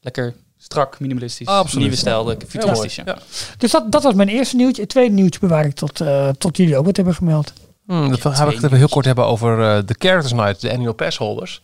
lekker 0.01 0.35
strak, 0.57 1.00
minimalistisch, 1.00 1.47
Absoluut. 1.47 1.79
nieuwe 1.83 1.95
stijl, 1.95 2.35
futuristisch. 2.47 2.95
Ja. 2.95 3.18
Dus 3.57 3.71
dat, 3.71 3.91
dat 3.91 4.03
was 4.03 4.13
mijn 4.13 4.29
eerste 4.29 4.56
nieuwtje. 4.56 4.81
Het 4.81 4.89
tweede 4.91 5.13
nieuwtje 5.13 5.39
bewaar 5.39 5.65
ik 5.65 5.74
tot, 5.74 6.01
eh, 6.01 6.29
tot 6.29 6.57
jullie 6.57 6.77
ook 6.77 6.85
wat 6.85 6.95
hebben 6.95 7.15
gemeld. 7.15 7.53
Hmm, 7.88 8.10
dat 8.10 8.19
gaan 8.22 8.48
we 8.48 8.54
het 8.54 8.63
even 8.63 8.78
heel 8.78 8.88
kort 8.88 9.06
hebben 9.06 9.25
over 9.25 9.62
eh, 9.62 9.78
de 9.86 9.95
Characters 10.00 10.34
Night, 10.34 10.62
de 10.62 10.72
annual 10.74 10.94
pass 10.94 11.18
holders. 11.18 11.62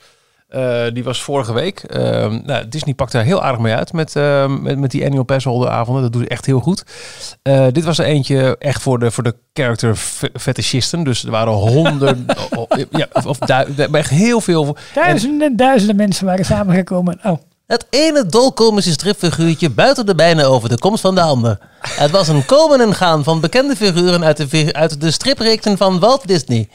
Eh, 0.47 0.83
die 0.93 1.03
was 1.03 1.21
vorige 1.21 1.53
week. 1.53 1.79
Ehm, 1.79 2.39
nou, 2.45 2.67
Disney 2.67 2.93
pakt 2.93 3.11
daar 3.11 3.23
heel 3.23 3.43
aardig 3.43 3.61
mee 3.61 3.73
uit 3.73 3.93
met, 3.93 4.15
ehm, 4.15 4.61
met, 4.61 4.79
met 4.79 4.91
die 4.91 5.05
annual 5.05 5.23
pass 5.23 5.45
holder 5.45 5.69
avonden. 5.69 6.03
Dat 6.03 6.13
doet 6.13 6.21
ze 6.23 6.27
echt 6.27 6.45
heel 6.45 6.59
goed. 6.59 6.83
Eh, 7.41 7.65
dit 7.71 7.83
was 7.83 7.97
er 7.99 8.05
eentje 8.05 8.55
echt 8.59 8.81
voor 8.81 8.99
de, 8.99 9.11
voor 9.11 9.23
de 9.23 9.35
character 9.53 9.95
fe- 9.95 10.29
fetischisten. 10.39 11.03
Dus 11.03 11.23
er 11.23 11.31
waren 11.31 11.53
honderden, 11.53 12.25
ja, 12.91 13.07
of, 13.13 13.25
of 13.25 13.39
echt 13.39 14.09
heel 14.09 14.41
veel. 14.41 14.77
Duizenden 14.93 15.47
en 15.47 15.55
duizenden 15.55 15.95
mensen 15.95 16.25
waren 16.25 16.45
samengekomen. 16.45 17.19
Oh, 17.23 17.37
Het 17.73 17.85
ene 17.89 18.25
dolkomische 18.25 18.91
stripfiguurtje 18.91 19.69
buiten 19.69 20.05
de 20.05 20.15
bijna 20.15 20.43
over 20.43 20.69
de 20.69 20.77
komst 20.77 21.01
van 21.01 21.15
de 21.15 21.21
ander. 21.21 21.57
Het 21.79 22.11
was 22.11 22.27
een 22.27 22.45
komen 22.45 22.81
en 22.81 22.93
gaan 22.95 23.23
van 23.23 23.39
bekende 23.39 23.75
figuren 23.75 24.23
uit 24.23 24.37
de, 24.51 24.73
uit 24.73 25.01
de 25.01 25.11
stripreekten 25.11 25.77
van 25.77 25.99
Walt 25.99 26.27
Disney. 26.27 26.69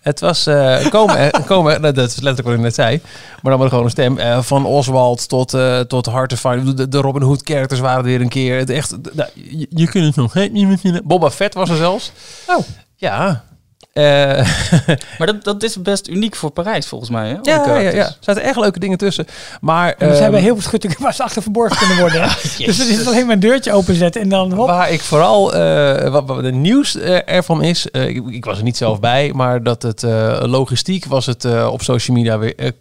Het 0.00 0.20
was 0.20 0.46
eh, 0.46 0.86
komen, 0.90 1.16
en- 1.16 1.44
komen, 1.54 1.80
nou, 1.80 1.94
dat 1.94 2.08
is 2.08 2.14
letterlijk 2.14 2.42
wat 2.46 2.54
ik 2.56 2.60
net 2.60 2.74
zei, 2.74 3.00
maar 3.42 3.50
dan 3.52 3.58
maar 3.60 3.68
gewoon 3.68 3.84
een 3.84 3.90
stem. 3.90 4.18
eh, 4.18 4.42
van 4.42 4.66
Oswald 4.66 5.28
tot, 5.28 5.54
eh 5.54 5.80
tot 5.80 6.10
Find. 6.38 6.76
De, 6.76 6.88
de 6.88 6.98
Robin 6.98 7.22
Hood 7.22 7.40
characters 7.44 7.80
waren 7.80 7.98
er 7.98 8.04
weer 8.04 8.20
een 8.20 8.28
keer. 8.28 8.58
Het 8.58 8.70
echt, 8.70 8.94
nou, 9.12 9.28
je, 9.34 9.66
je 9.70 9.88
kunt 9.88 10.06
het 10.06 10.16
nog 10.16 10.34
niet 10.34 10.66
meer 10.66 10.78
vinden. 10.78 11.06
Boba 11.06 11.30
Fett 11.30 11.54
was 11.54 11.68
er 11.70 11.76
zelfs. 11.76 12.12
Oh. 12.46 12.58
Ja. 12.96 13.44
Eh, 13.92 14.04
Maar 15.18 15.26
dat, 15.26 15.44
dat 15.44 15.62
is 15.62 15.82
best 15.82 16.08
uniek 16.08 16.36
voor 16.36 16.50
Parijs 16.50 16.86
volgens 16.86 17.10
mij. 17.10 17.28
Hè? 17.28 17.36
Ja, 17.42 17.64
ja, 17.66 17.78
ja. 17.78 17.90
Er 17.90 18.16
zaten 18.20 18.42
echt 18.42 18.56
leuke 18.56 18.78
dingen 18.78 18.98
tussen. 18.98 19.26
Maar, 19.60 19.94
en 19.98 20.08
we 20.08 20.14
ehm, 20.14 20.22
hebben 20.22 20.40
heel 20.40 20.54
veel 20.54 20.62
schuttingen 20.62 20.96
waar 21.02 21.14
ze 21.14 21.22
achter 21.22 21.42
verborgen 21.42 21.76
kunnen 21.78 21.98
worden. 21.98 22.20
dus 22.66 22.78
het 22.78 22.88
is 22.88 23.06
alleen 23.06 23.26
maar 23.26 23.34
een 23.34 23.40
deurtje 23.40 23.72
openzetten 23.72 24.20
en 24.20 24.28
dan 24.28 24.52
hop. 24.52 24.66
Waar 24.66 24.90
ik 24.90 25.00
vooral, 25.00 25.54
eh, 25.54 26.10
wat, 26.10 26.24
wat 26.26 26.42
de 26.42 26.52
nieuws 26.52 26.96
eh, 26.96 27.18
ervan 27.24 27.62
is, 27.62 27.86
ik, 27.86 28.22
ik 28.30 28.44
was 28.44 28.58
er 28.58 28.64
niet 28.64 28.76
zelf 28.76 29.00
bij, 29.00 29.32
maar 29.34 29.62
dat 29.62 29.82
het 29.82 30.02
eh, 30.02 30.42
logistiek 30.42 31.04
was 31.04 31.26
het 31.26 31.44
eh, 31.44 31.68
op 31.72 31.82
social 31.82 32.16
media 32.16 32.38
weer 32.38 32.72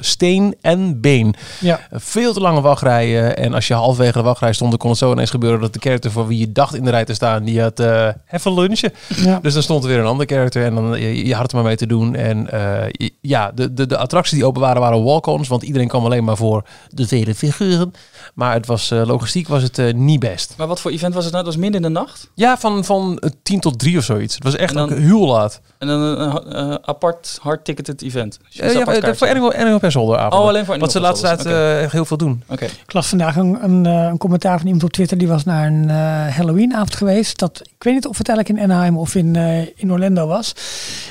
steen 0.00 0.54
en 0.60 1.00
been. 1.00 1.34
Ja. 1.60 1.80
Veel 1.92 2.32
te 2.32 2.40
lange 2.40 2.60
wachtrijen 2.60 3.36
en 3.36 3.54
als 3.54 3.66
je 3.66 3.74
halverwege 3.74 4.18
de 4.18 4.24
wachtrij 4.24 4.52
stond, 4.52 4.70
dan 4.70 4.78
kon 4.78 4.90
het 4.90 4.98
zo 4.98 5.12
ineens 5.12 5.30
gebeuren 5.30 5.60
dat 5.60 5.72
de 5.72 5.80
character 5.80 6.10
voor 6.10 6.26
wie 6.26 6.38
je 6.38 6.52
dacht 6.52 6.74
in 6.74 6.84
de 6.84 6.90
rij 6.90 7.04
te 7.04 7.14
staan, 7.14 7.44
die 7.44 7.60
had 7.60 7.80
eh 7.80 8.08
even 8.30 8.54
lunchen. 8.54 8.92
Ja. 9.16 9.38
Dus 9.42 9.54
dan 9.54 9.62
stond 9.62 9.82
er 9.82 9.90
weer 9.90 9.98
een 9.98 10.06
andere 10.06 10.28
character 10.50 10.64
en 10.64 10.74
dan 10.90 11.00
je, 11.00 11.26
je 11.26 11.32
had 11.32 11.42
het 11.42 11.50
er 11.50 11.56
maar 11.56 11.66
mee 11.66 11.76
te 11.76 11.86
doen. 11.86 12.14
En 12.14 12.50
eh, 12.50 12.86
je- 12.90 13.12
ja, 13.20 13.50
de, 13.54 13.74
de, 13.74 13.86
de 13.86 13.96
attracties 13.96 14.38
die 14.38 14.46
open 14.46 14.60
waren, 14.60 14.80
waren 14.80 15.02
walk-ons, 15.04 15.48
want 15.48 15.62
iedereen 15.62 15.88
kwam 15.88 16.04
alleen 16.04 16.24
maar 16.24 16.36
voor 16.36 16.64
de 16.88 17.06
vele 17.06 17.34
figuren. 17.34 17.92
Maar 18.34 18.52
het 18.54 18.66
was, 18.66 18.90
eh, 18.90 19.02
logistiek 19.06 19.48
was 19.48 19.62
het 19.62 19.78
eh, 19.78 19.92
niet 19.94 20.20
best. 20.20 20.54
Maar 20.56 20.66
wat 20.66 20.80
voor 20.80 20.90
event 20.90 21.14
was 21.14 21.24
het 21.24 21.32
nou? 21.32 21.44
Dat 21.44 21.54
was 21.54 21.62
midden 21.62 21.82
in 21.84 21.92
de 21.92 22.00
nacht? 22.00 22.30
Ja, 22.34 22.58
van, 22.58 22.84
van 22.84 23.18
eh, 23.18 23.30
10 23.42 23.60
tot 23.60 23.78
3 23.78 23.98
of 23.98 24.04
zoiets. 24.04 24.34
Het 24.34 24.44
was 24.44 24.56
echt 24.56 24.74
dan- 24.74 24.90
ook 24.92 24.98
heel 24.98 25.26
laat. 25.26 25.60
En 25.78 25.86
dan 25.88 26.00
een, 26.00 26.78
apart 26.88 27.38
hard-ticketed 27.42 28.02
event. 28.02 28.38
Dus 28.46 28.54
je 28.54 28.62
Eh, 28.62 28.72
ja, 28.72 28.80
apart 28.80 28.96
eh, 28.96 29.02
kaart 29.02 29.18
voor. 29.18 29.28
Animal, 29.28 29.52
Animal 29.54 29.78
Pass 29.78 29.94
holder 29.94 30.18
avond. 30.18 30.42
Oh, 30.42 30.48
alleen 30.48 30.64
voor 30.64 30.78
Want 30.78 30.92
ze 30.92 30.98
Animal 30.98 31.20
Pass 31.20 31.42
ze 31.42 31.48
holders. 31.48 31.82
echt 31.82 31.92
heel 31.92 32.04
veel 32.04 32.16
doen. 32.16 32.42
Oké. 32.48 32.64
Ik 32.64 32.92
las 32.92 33.06
vandaag 33.06 33.36
een, 33.36 33.58
een, 33.64 33.86
eh, 33.86 33.92
een 34.04 34.18
commentaar 34.18 34.56
van 34.58 34.66
iemand 34.66 34.84
op 34.84 34.90
Twitter. 34.92 35.18
Die 35.18 35.28
was 35.28 35.44
naar 35.44 35.66
een 35.66 35.90
eh 35.90 35.96
Halloweenavond 36.36 36.94
geweest. 36.94 37.38
Dat, 37.38 37.60
ik 37.64 37.82
weet 37.84 37.94
niet 37.94 38.06
of 38.06 38.18
het 38.18 38.28
eigenlijk 38.28 38.58
in 38.58 38.70
Anaheim 38.70 38.98
of 38.98 39.14
in, 39.14 39.36
eh, 39.36 39.58
in 39.74 39.92
Orlando 39.92 40.26
was. 40.26 40.39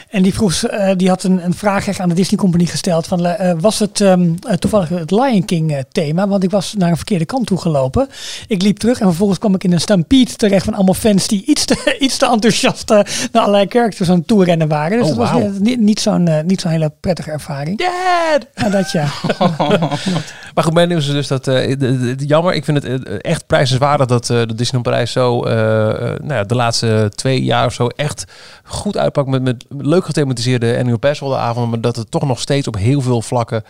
En 0.09 0.21
die, 0.23 0.33
vroeg, 0.33 0.53
eh, 0.63 0.91
die 0.97 1.09
had 1.09 1.23
een, 1.23 1.45
een 1.45 1.53
vraag 1.53 1.99
aan 1.99 2.09
de 2.09 2.15
Disney 2.15 2.39
Company 2.39 2.65
gesteld. 2.65 3.07
Van, 3.07 3.25
eh, 3.25 3.53
was 3.59 3.79
het 3.79 4.01
ehm, 4.01 4.29
eh, 4.47 4.53
toevallig 4.53 4.89
het 4.89 5.11
Lion 5.11 5.45
King 5.45 5.71
eh, 5.73 5.79
thema? 5.91 6.27
Want 6.27 6.43
ik 6.43 6.51
was 6.51 6.73
naar 6.77 6.89
een 6.89 6.95
verkeerde 6.95 7.25
kant 7.25 7.45
toe 7.47 7.57
gelopen. 7.57 8.07
Ik 8.47 8.61
liep 8.61 8.77
terug 8.77 8.99
en 8.99 9.05
vervolgens 9.07 9.39
kwam 9.39 9.55
ik 9.55 9.63
in 9.63 9.71
een 9.73 9.79
stampede 9.81 10.35
terecht 10.35 10.65
van 10.65 10.73
allemaal 10.73 10.93
fans 10.93 11.27
die 11.27 11.43
iets 11.45 11.65
te, 11.65 11.95
iets 11.99 12.17
te 12.17 12.25
enthousiast 12.25 12.91
eh, 12.91 12.99
naar 13.31 13.41
allerlei 13.43 13.65
characters 13.69 14.09
aan 14.09 14.17
het 14.17 14.27
toerennen 14.27 14.67
waren. 14.67 14.97
Dus 14.99 15.09
Oh, 15.11 15.17
dat 15.17 15.31
was 15.31 15.41
eh, 15.41 15.49
niet, 15.59 15.79
niet 15.79 15.99
zo'n 15.99 16.27
eh, 16.27 16.43
niet 16.43 16.61
zo'n 16.61 16.71
hele 16.71 16.91
prettige 16.99 17.31
ervaring. 17.31 17.77
Dad! 17.77 18.45
Ja, 18.55 18.69
dat 18.69 18.91
ja. 18.91 19.07
Maar 20.55 20.63
goed, 20.63 20.73
mijn 20.73 20.87
nieuws 20.87 21.07
is 21.07 21.13
dus 21.13 21.27
dat... 21.27 21.47
eh, 21.47 22.15
jammer, 22.17 22.53
ik 22.53 22.65
vind 22.65 22.83
het 22.83 23.03
eh, 23.07 23.15
echt 23.21 23.47
prijzenswaardig 23.47 24.05
dat 24.07 24.29
eh, 24.29 24.37
de 24.37 24.55
Disneyland 24.55 24.83
Parijs 24.83 25.11
zo... 25.11 25.43
eh, 25.43 25.89
eh, 25.89 26.19
nou 26.19 26.33
ja, 26.33 26.43
de 26.43 26.55
laatste 26.55 27.11
twee 27.15 27.43
jaar 27.43 27.65
of 27.65 27.73
zo 27.73 27.87
echt 27.87 28.23
goed 28.63 28.97
uitpakt 28.97 29.18
met, 29.27 29.41
met 29.43 29.65
leuk 29.69 30.05
gethematiseerde 30.05 30.77
Annual 30.77 31.37
avonden. 31.37 31.69
Maar 31.69 31.81
dat 31.81 31.95
het 31.95 32.11
toch 32.11 32.23
nog 32.27 32.39
steeds 32.39 32.67
op 32.67 32.75
heel 32.75 33.01
veel 33.01 33.21
vlakken... 33.21 33.63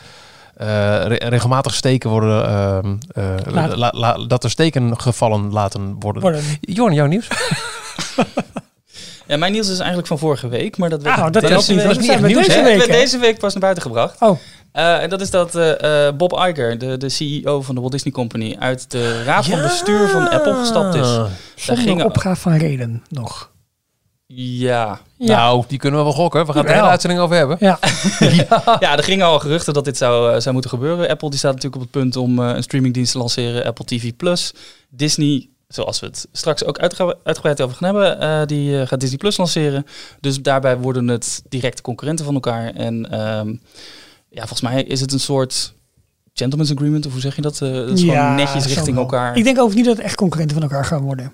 eh, 0.58 0.68
re- 1.06 1.28
regelmatig 1.30 1.74
steken 1.74 2.10
worden... 2.10 2.46
ehm, 2.48 2.96
eh, 3.14 3.54
Laten. 3.54 3.78
la- 3.78 3.92
la- 3.96 4.26
dat 4.28 4.44
er 4.44 4.50
steken 4.50 5.00
gevallen 5.02 5.52
laten 5.52 5.96
worden. 6.00 6.22
Worden. 6.22 6.42
Jorn, 6.62 6.94
jouw 6.94 7.06
nieuws? 7.08 7.28
Ja, 9.28 9.38
mijn 9.38 9.52
nieuws 9.52 9.70
is 9.70 9.78
eigenlijk 9.78 10.08
van 10.08 10.18
vorige 10.20 10.48
week, 10.48 10.78
maar 10.78 10.90
dat 10.90 11.02
werd 11.02 11.18
Ah, 11.18 11.24
dat 11.32 11.34
deze 11.42 11.54
is 11.56 11.68
niet- 11.68 11.82
dat 11.82 11.92
is 11.92 11.98
nieuws, 12.08 12.48
Deze 12.48 12.62
week, 12.64 12.88
deze 12.88 13.18
week 13.18 13.40
pas 13.40 13.52
naar 13.52 13.62
buiten 13.62 13.84
gebracht. 13.84 14.22
Oh, 14.22 14.38
Eh, 14.72 15.02
en 15.02 15.10
dat 15.10 15.22
is 15.22 15.30
dat 15.30 15.56
eh, 15.56 16.08
eh, 16.08 16.16
Bob 16.16 16.32
Iger, 16.34 16.78
de, 16.78 16.98
de 16.98 17.10
CEO 17.10 17.62
van 17.62 17.76
de 17.76 17.82
Walt 17.82 17.94
Disney 17.94 18.14
Company, 18.14 18.56
uit 18.60 18.92
de 18.92 19.24
raad 19.24 19.46
van 19.46 19.62
bestuur 19.62 20.08
van 20.10 20.30
Apple 20.30 20.54
gestapt 20.56 20.96
is. 20.96 21.08
zonder 21.56 21.84
gingen- 21.84 22.06
opgave 22.06 22.42
van 22.42 22.54
reden 22.58 23.04
nog. 23.10 23.52
Ja. 24.34 25.00
Ja. 25.18 25.36
Nou, 25.38 25.64
die 25.68 25.78
kunnen 25.78 26.00
we 26.00 26.06
wel 26.06 26.16
gokken. 26.16 26.46
We 26.46 26.52
gaan 26.54 26.62
het 26.62 26.70
er 26.70 26.76
hele 26.76 26.88
uitzending 26.90 27.22
over 27.22 27.36
hebben. 27.36 27.58
Ja, 27.60 27.80
ja, 28.80 28.98
er 28.98 29.04
gingen 29.04 29.26
al 29.26 29.40
geruchten 29.40 29.74
dat 29.74 29.86
dit 29.86 29.98
zou, 29.98 30.34
eh, 30.34 30.40
zou 30.40 30.54
moeten 30.54 30.72
gebeuren. 30.72 31.10
Apple 31.10 31.30
die 31.30 31.40
staat 31.40 31.54
natuurlijk 31.54 31.82
op 31.82 31.88
het 31.92 32.02
punt 32.02 32.16
om 32.16 32.40
eh, 32.40 32.56
een 32.56 32.64
streamingdienst 32.64 33.12
te 33.12 33.18
lanceren, 33.18 33.66
Apple 33.66 33.86
TV+. 33.86 34.12
Disney, 34.90 35.48
zoals 35.68 36.00
we 36.00 36.06
het 36.06 36.28
straks 36.32 36.64
ook 36.64 36.80
uitge- 36.80 37.18
uitgebreid 37.24 37.62
over 37.62 37.76
gaan 37.76 37.96
hebben, 37.96 38.20
eh, 38.20 38.46
die 38.46 38.88
gaat 38.88 39.00
Disney 39.00 39.18
Plus 39.18 39.38
lanceren. 39.38 39.86
Dus 40.20 40.42
daarbij 40.42 40.78
worden 40.78 41.08
het 41.08 41.42
directe 41.50 41.82
concurrenten 41.82 42.26
van 42.26 42.34
elkaar. 42.34 42.74
En 42.74 43.12
ehm, 43.12 43.50
ja, 44.30 44.40
volgens 44.40 44.62
mij 44.62 44.84
is 44.84 45.02
het 45.02 45.12
een 45.14 45.20
soort 45.20 45.74
gentleman's 46.34 46.72
agreement, 46.72 47.06
of 47.06 47.12
hoe 47.12 47.22
zeg 47.22 47.36
je 47.36 47.42
dat? 47.42 47.58
Dat 47.58 47.90
is 47.90 48.02
Ja, 48.02 48.14
gewoon 48.20 48.36
netjes 48.36 48.66
richting 48.66 48.98
elkaar. 48.98 49.38
Ik 49.38 49.44
denk 49.44 49.60
ook 49.60 49.74
niet 49.74 49.86
dat 49.86 49.96
het 49.96 50.06
echt 50.06 50.16
concurrenten 50.16 50.56
van 50.60 50.66
elkaar 50.70 50.86
gaan 50.86 51.02
worden. 51.02 51.34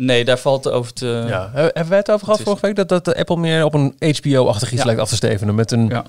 Nee, 0.00 0.24
daar 0.24 0.38
valt 0.38 0.70
over 0.70 0.92
te... 0.92 1.24
Ja. 1.28 1.50
He- 1.52 1.60
Hebben 1.62 1.88
wij 1.88 1.98
het 1.98 2.10
over 2.10 2.24
gehad 2.26 2.40
vorige 2.42 2.66
week? 2.66 2.76
Dat, 2.76 2.88
dat 2.88 3.04
de 3.04 3.16
Apple 3.16 3.36
meer 3.36 3.64
op 3.64 3.74
een 3.74 3.94
HBO-achtig 3.98 4.68
iets 4.70 4.80
Ja. 4.80 4.84
lijkt 4.86 5.00
af 5.00 5.08
te 5.08 5.16
stevenen. 5.16 5.54
Met 5.54 5.70
een, 5.72 5.88
Ja. 5.88 6.04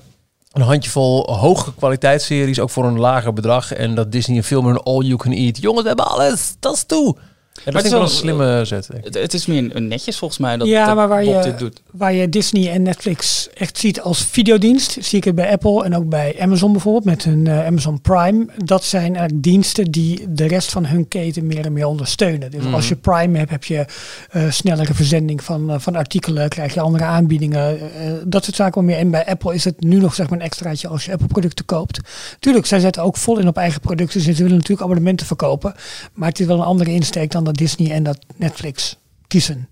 een 0.52 0.62
handjevol 0.62 1.34
hoge 1.34 1.74
kwaliteitsseries, 1.74 2.60
ook 2.60 2.70
voor 2.70 2.84
een 2.84 2.98
lager 2.98 3.32
bedrag. 3.32 3.72
En 3.72 3.94
dat 3.94 4.12
Disney 4.12 4.36
een 4.36 4.44
film 4.44 4.66
een 4.66 4.78
all-you-can-eat. 4.82 5.58
Jongens, 5.60 5.82
we 5.82 5.88
hebben 5.88 6.06
alles. 6.08 6.54
Dat 6.60 6.74
is 6.74 6.84
toe. 6.84 7.16
Het 7.64 7.84
is 7.84 7.90
wel 7.90 8.02
een 8.02 8.08
slimme 8.08 8.64
zet. 8.64 8.88
Het, 9.02 9.14
het 9.14 9.34
is 9.34 9.46
meer 9.46 9.76
een 9.76 9.88
netjes 9.88 10.18
volgens 10.18 10.40
mij 10.40 10.56
dat, 10.56 10.66
Ja, 10.68 10.86
dat 10.86 10.94
maar 10.96 11.08
waar 11.08 11.24
Bob 11.24 11.34
je- 11.34 11.50
dit 11.50 11.58
doet. 11.58 11.82
Waar 11.90 12.12
je 12.12 12.28
Disney 12.28 12.70
en 12.72 12.82
Netflix 12.82 13.48
echt 13.54 13.78
ziet 13.78 14.00
als 14.00 14.24
videodienst, 14.24 14.96
zie 15.00 15.18
ik 15.18 15.24
het 15.24 15.34
bij 15.34 15.50
Apple 15.52 15.84
en 15.84 15.96
ook 15.96 16.08
bij 16.08 16.36
Amazon 16.40 16.72
bijvoorbeeld 16.72 17.04
met 17.04 17.24
hun 17.24 17.46
eh, 17.46 17.66
Amazon 17.66 18.00
Prime. 18.00 18.46
Dat 18.56 18.84
zijn 18.84 19.14
eigenlijk 19.16 19.42
diensten 19.42 19.84
die 19.90 20.26
de 20.32 20.46
rest 20.46 20.70
van 20.70 20.86
hun 20.86 21.08
keten 21.08 21.46
meer 21.46 21.64
en 21.64 21.72
meer 21.72 21.86
ondersteunen. 21.86 22.50
Dus 22.50 22.64
Mhm. 22.64 22.74
als 22.74 22.88
je 22.88 22.96
Prime 22.96 23.38
hebt, 23.38 23.50
heb 23.50 23.64
je 23.64 23.84
eh, 24.30 24.50
snellere 24.50 24.94
verzending 24.94 25.42
van, 25.44 25.70
eh, 25.70 25.78
van 25.78 25.96
artikelen, 25.96 26.48
krijg 26.48 26.74
je 26.74 26.80
andere 26.80 27.04
aanbiedingen, 27.04 27.78
dat 28.24 28.44
soort 28.44 28.56
zaken 28.56 28.74
wel 28.74 28.84
meer. 28.84 28.96
En 28.98 29.10
bij 29.10 29.26
Apple 29.26 29.54
is 29.54 29.64
het 29.64 29.80
nu 29.80 29.98
nog 29.98 30.14
zeg 30.14 30.28
maar 30.30 30.38
een 30.38 30.44
extraatje 30.44 30.88
als 30.88 31.04
je 31.04 31.12
Apple 31.12 31.26
producten 31.26 31.64
koopt. 31.64 32.00
Tuurlijk, 32.38 32.66
zij 32.66 32.78
zetten 32.80 33.02
ook 33.02 33.16
vol 33.16 33.38
in 33.38 33.48
op 33.48 33.56
eigen 33.56 33.80
producten, 33.80 34.22
dus 34.24 34.36
ze 34.36 34.42
willen 34.42 34.56
natuurlijk 34.56 34.82
abonnementen 34.82 35.26
verkopen. 35.26 35.74
Maar 36.14 36.28
het 36.28 36.40
is 36.40 36.46
wel 36.46 36.56
een 36.58 36.64
andere 36.64 36.90
insteek 36.90 37.30
dan 37.30 37.44
dat 37.44 37.49
Disney 37.52 37.90
en 37.90 38.02
dat 38.02 38.18
Netflix 38.36 38.96
kiezen. 39.26 39.68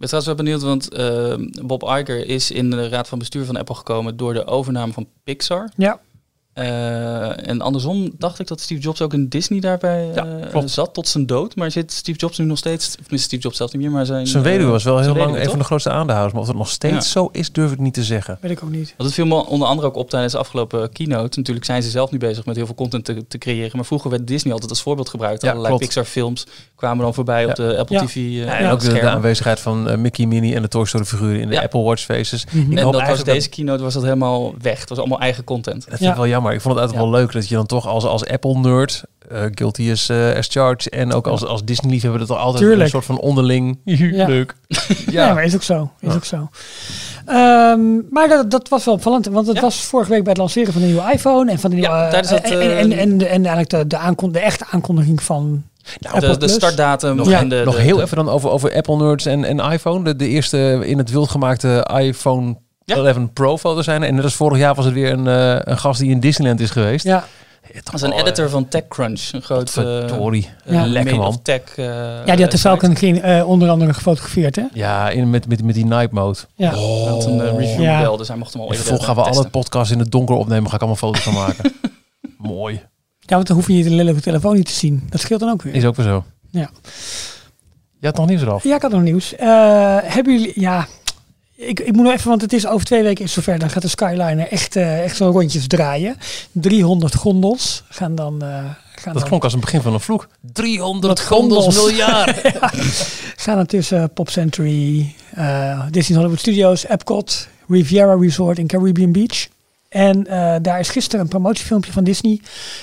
Ik 0.00 0.06
ben 0.08 0.20
trouwens 0.20 0.44
wel 0.44 0.60
benieuwd, 0.60 0.62
want 0.62 0.94
eh, 0.94 1.64
Bob 1.66 1.82
Iger 1.82 2.26
is 2.26 2.50
in 2.50 2.70
de 2.70 2.88
raad 2.88 3.08
van 3.08 3.18
bestuur 3.18 3.44
van 3.44 3.56
Apple 3.56 3.74
gekomen 3.74 4.16
door 4.16 4.34
de 4.34 4.46
overname 4.46 4.92
van 4.92 5.08
Pixar. 5.24 5.70
Ja. 5.76 6.00
Eh, 6.60 7.48
en 7.48 7.60
andersom 7.60 8.10
dacht 8.18 8.38
ik 8.38 8.46
dat 8.46 8.60
Steve 8.60 8.80
Jobs 8.80 9.02
ook 9.02 9.12
in 9.12 9.28
Disney 9.28 9.60
daarbij 9.60 10.10
Ja, 10.14 10.26
eh, 10.52 10.62
zat 10.64 10.94
tot 10.94 11.08
zijn 11.08 11.26
dood. 11.26 11.56
Maar 11.56 11.70
zit 11.70 11.92
Steve 11.92 12.18
Jobs 12.18 12.38
nu 12.38 12.44
nog 12.44 12.58
steeds, 12.58 12.96
of 13.12 13.18
Steve 13.18 13.42
Jobs 13.42 13.56
zelf 13.56 13.72
niet 13.72 13.82
meer, 13.82 13.90
maar 13.90 14.06
zijn... 14.06 14.26
Zijn 14.26 14.44
eh, 14.44 14.50
weduwe 14.50 14.70
was 14.70 14.84
wel 14.84 14.98
heel 14.98 15.14
lang 15.16 15.36
een 15.36 15.48
van 15.50 15.58
de 15.58 15.64
grootste 15.64 15.90
aandeelhouders. 15.90 16.32
Maar 16.32 16.42
of 16.42 16.48
het 16.48 16.56
nog 16.56 16.68
steeds 16.68 16.94
Ja. 16.94 17.00
zo 17.00 17.28
is, 17.32 17.52
durf 17.52 17.72
ik 17.72 17.78
niet 17.78 17.94
te 17.94 18.04
zeggen. 18.04 18.38
Weet 18.40 18.50
ik 18.50 18.62
ook 18.64 18.70
niet. 18.70 18.88
Want 18.96 19.02
het 19.02 19.12
viel 19.14 19.26
me 19.26 19.46
onder 19.46 19.68
andere 19.68 19.88
ook 19.88 19.96
op 19.96 20.10
tijdens 20.10 20.32
de 20.32 20.38
afgelopen 20.38 20.92
keynote. 20.92 21.38
Natuurlijk 21.38 21.66
zijn 21.66 21.82
ze 21.82 21.90
zelf 21.90 22.10
nu 22.10 22.18
bezig 22.18 22.44
met 22.44 22.56
heel 22.56 22.66
veel 22.66 22.74
content 22.74 23.04
te, 23.04 23.26
te 23.28 23.38
creëren. 23.38 23.70
Maar 23.76 23.84
vroeger 23.84 24.10
werd 24.10 24.26
Disney 24.26 24.52
altijd 24.52 24.70
als 24.70 24.82
voorbeeld 24.82 25.08
gebruikt. 25.08 25.42
Ja, 25.42 25.50
Allerlei. 25.50 25.76
Pixar 25.76 26.04
films 26.04 26.46
kwamen 26.76 27.04
dan 27.04 27.14
voorbij 27.14 27.42
Ja. 27.42 27.48
op 27.48 27.54
de 27.54 27.76
Apple 27.78 27.96
Ja. 27.96 28.04
TV. 28.04 28.14
eh, 28.16 28.44
Ja, 28.44 28.58
en 28.58 28.70
ook 28.70 28.80
de, 28.80 29.08
aanwezigheid 29.08 29.60
van 29.60 29.88
eh, 29.88 29.96
Mickey, 29.96 30.26
Minnie 30.26 30.54
en 30.54 30.62
de 30.62 30.68
Toy 30.68 30.84
Story 30.84 31.04
figuren 31.04 31.40
in 31.40 31.48
de 31.48 31.54
Ja. 31.54 31.62
Apple 31.62 31.82
Watch 31.82 32.04
faces. 32.04 32.44
Mhm. 32.50 32.78
En 32.78 32.84
dat 32.92 33.06
was 33.06 33.24
deze 33.24 33.48
keynote 33.48 33.82
was 33.82 33.94
dat 33.94 34.02
helemaal 34.02 34.54
weg. 34.62 34.80
Het 34.80 34.88
was 34.88 34.98
allemaal 34.98 35.20
eigen 35.20 35.44
content. 35.44 35.78
Dat 35.80 35.88
vind 35.88 36.00
Ja. 36.00 36.10
ik 36.10 36.16
wel 36.16 36.26
jammer. 36.26 36.49
Ik 36.52 36.60
vond 36.60 36.74
het 36.74 36.82
altijd 36.82 37.02
Ja. 37.04 37.10
wel 37.10 37.20
leuk 37.20 37.32
dat 37.32 37.48
je 37.48 37.54
dan 37.54 37.66
toch 37.66 37.86
als, 37.86 38.04
als 38.04 38.26
Apple-nerd, 38.26 39.02
eh, 39.28 39.42
guilty 39.50 39.90
as, 39.90 40.08
eh, 40.08 40.36
as 40.36 40.46
charged, 40.50 40.88
en 40.88 41.12
ook 41.12 41.26
als, 41.26 41.44
als 41.44 41.64
Disney-liefhebber, 41.64 42.20
dat 42.20 42.30
er 42.30 42.36
altijd 42.36 42.62
Tuurlijk. 42.62 42.82
een 42.82 42.88
soort 42.88 43.04
van 43.04 43.18
onderling 43.18 43.78
Ja. 43.84 44.26
leuk. 44.36 44.54
Ja, 45.10 45.34
maar 45.34 45.44
is 45.44 45.54
ook 45.54 45.62
zo. 45.62 45.90
Is 46.00 46.14
ook 46.14 46.24
zo. 46.24 46.48
Ehm, 47.26 47.80
maar 48.10 48.28
dat, 48.28 48.50
dat 48.50 48.68
was 48.68 48.84
wel 48.84 48.94
opvallend, 48.94 49.26
want 49.26 49.46
het 49.46 49.60
was 49.60 49.82
vorige 49.82 50.10
week 50.10 50.20
bij 50.22 50.30
het 50.32 50.40
lanceren 50.40 50.72
van 50.72 50.80
de 50.82 50.86
nieuwe 50.88 51.12
iPhone 51.12 51.50
en 51.50 51.58
van 51.58 51.70
de 51.70 51.76
nieuwe. 51.76 51.90
Ja, 51.94 52.08
tijdens 52.10 52.30
dat, 52.30 52.40
en, 52.42 52.52
en, 52.52 52.60
eh, 52.70 52.78
en, 52.80 52.92
en, 52.92 53.18
de- 53.18 53.26
en 53.26 53.46
eigenlijk 53.46 53.70
de, 53.70 53.86
de, 53.86 53.96
aankon- 53.96 54.32
de 54.32 54.40
echte 54.40 54.64
aankondiging 54.70 55.22
van. 55.22 55.62
Nou, 55.98 56.20
de, 56.20 56.28
Apple 56.28 56.48
startdatum 56.48 57.16
nog, 57.16 57.28
Ja. 57.28 57.38
en 57.38 57.48
de, 57.48 57.62
nog 57.64 57.76
heel 57.76 57.96
de- 57.96 58.02
even 58.02 58.16
dan 58.16 58.28
over, 58.28 58.50
over 58.50 58.74
Apple-nerds 58.74 59.26
en, 59.26 59.44
en 59.44 59.58
iPhone. 59.72 60.04
De, 60.04 60.16
de 60.16 60.28
eerste 60.28 60.80
in 60.84 60.98
het 60.98 61.10
wild 61.10 61.30
gemaakte 61.30 61.88
iPhone. 62.00 62.56
11 62.84 63.32
Pro 63.32 63.58
foto's 63.58 63.84
zijn. 63.84 64.02
En 64.02 64.14
net 64.14 64.24
als 64.24 64.34
vorig 64.34 64.58
jaar 64.58 64.74
was 64.74 64.84
het 64.84 64.94
weer 64.94 65.12
een, 65.12 65.26
eh, 65.26 65.72
een 65.72 65.78
gast 65.78 66.00
die 66.00 66.10
in 66.10 66.20
Disneyland 66.20 66.60
is 66.60 66.70
geweest. 66.70 67.04
Ja, 67.04 67.24
Dat 67.84 67.94
is 67.94 68.02
een 68.02 68.12
editor 68.12 68.48
van 68.48 68.68
TechCrunch, 68.68 69.28
een 69.32 69.42
groot 69.42 69.68
eh, 69.68 69.74
Verdorie. 69.74 70.48
eh, 70.64 70.72
Ja. 70.74 70.86
Lekker 70.86 71.16
man. 71.16 71.26
of 71.26 71.38
tech. 71.42 71.60
eh, 71.76 71.84
ja 72.24 72.34
die 72.34 72.42
had 72.42 72.50
de. 72.50 72.58
Falcon 72.58 72.96
geen, 72.96 73.22
eh, 73.22 73.48
onder 73.48 73.68
andere 73.68 73.94
gefotografeerd, 73.94 74.56
hè? 74.56 74.62
Ja, 74.72 75.08
in, 75.10 75.30
met, 75.30 75.48
met, 75.48 75.62
met 75.62 75.74
die 75.74 75.84
night 75.86 76.10
mode. 76.10 76.38
Ja. 76.54 76.70
Hij 76.70 76.78
had 77.08 77.24
een 77.24 77.40
eh, 77.40 77.56
review 77.58 77.82
Ja. 77.82 77.96
model, 77.96 78.16
dus 78.16 78.28
hij 78.28 78.36
mocht 78.36 78.52
hem 78.52 78.62
al 78.62 78.68
En 78.68 78.72
even 78.74 78.84
vervolgens 78.86 79.08
gaan 79.16 79.24
we 79.24 79.30
testen. 79.30 79.42
alle 79.42 79.60
podcasts 79.62 79.92
in 79.92 79.98
het 79.98 80.10
donker 80.10 80.34
opnemen. 80.34 80.68
Ga 80.68 80.74
ik 80.74 80.80
allemaal 80.80 80.98
foto's 80.98 81.22
van 81.22 81.34
maken. 81.34 81.72
Mooi. 82.38 82.74
Ja, 83.20 83.34
want 83.36 83.46
dan 83.46 83.56
hoef 83.56 83.66
je 83.66 83.76
je 83.76 83.84
de 83.84 83.90
lelijke 83.90 84.20
telefoon 84.20 84.54
niet 84.54 84.66
te 84.66 84.72
zien. 84.72 85.06
Dat 85.10 85.20
scheelt 85.20 85.40
dan 85.40 85.50
ook 85.50 85.62
weer. 85.62 85.74
Is 85.74 85.84
ook 85.84 85.96
weer 85.96 86.06
zo. 86.06 86.24
Ja. 86.50 86.70
Je 88.00 88.06
had 88.06 88.16
nog 88.16 88.26
nieuws 88.26 88.42
eraf. 88.42 88.64
Ja, 88.64 88.74
ik 88.76 88.82
had 88.82 88.90
nog 88.90 89.02
nieuws. 89.02 89.34
Eh, 89.36 89.96
hebben 90.02 90.32
jullie, 90.38 90.60
ja, 90.60 90.86
ik, 91.60 91.80
ik 91.80 91.92
moet 91.92 92.04
nog 92.04 92.12
even, 92.12 92.28
want 92.28 92.42
het 92.42 92.52
is 92.52 92.66
over 92.66 92.86
twee 92.86 93.02
weken 93.02 93.24
is 93.24 93.32
zover. 93.32 93.58
Dan 93.58 93.70
gaat 93.70 93.82
de 93.82 93.88
Skyliner 93.88 94.48
echt, 94.48 94.76
eh, 94.76 95.04
echt 95.04 95.16
zo'n 95.16 95.32
rondjes 95.32 95.66
draaien. 95.66 96.16
300 96.52 97.14
gondels 97.14 97.82
gaan 97.88 98.14
dan... 98.14 98.42
eh, 98.42 98.48
gaan 98.48 99.12
Dat 99.12 99.14
dan 99.14 99.22
klonk 99.28 99.44
als 99.44 99.52
een 99.52 99.60
begin 99.60 99.80
van 99.82 99.92
een 99.92 100.00
vloek. 100.00 100.28
300 100.52 101.18
Wat 101.18 101.26
gondels 101.28 101.64
gondels. 101.64 101.84
miljard. 101.86 102.40
gaan 103.36 103.56
dan 103.56 103.66
tussen 103.66 104.10
Pop 104.12 104.30
Century, 104.30 105.14
eh, 105.34 105.82
Disney 105.90 106.16
Hollywood 106.16 106.40
Studios, 106.40 106.86
Epcot, 106.86 107.48
Riviera 107.68 108.14
Resort 108.14 108.58
in 108.58 108.66
Caribbean 108.66 109.12
Beach. 109.12 109.48
En 109.90 110.26
eh, 110.26 110.54
daar 110.62 110.78
is 110.80 110.88
gisteren 110.88 111.20
een 111.20 111.28
promotiefilmpje 111.28 111.92
van 111.92 112.04
Disney 112.04 112.40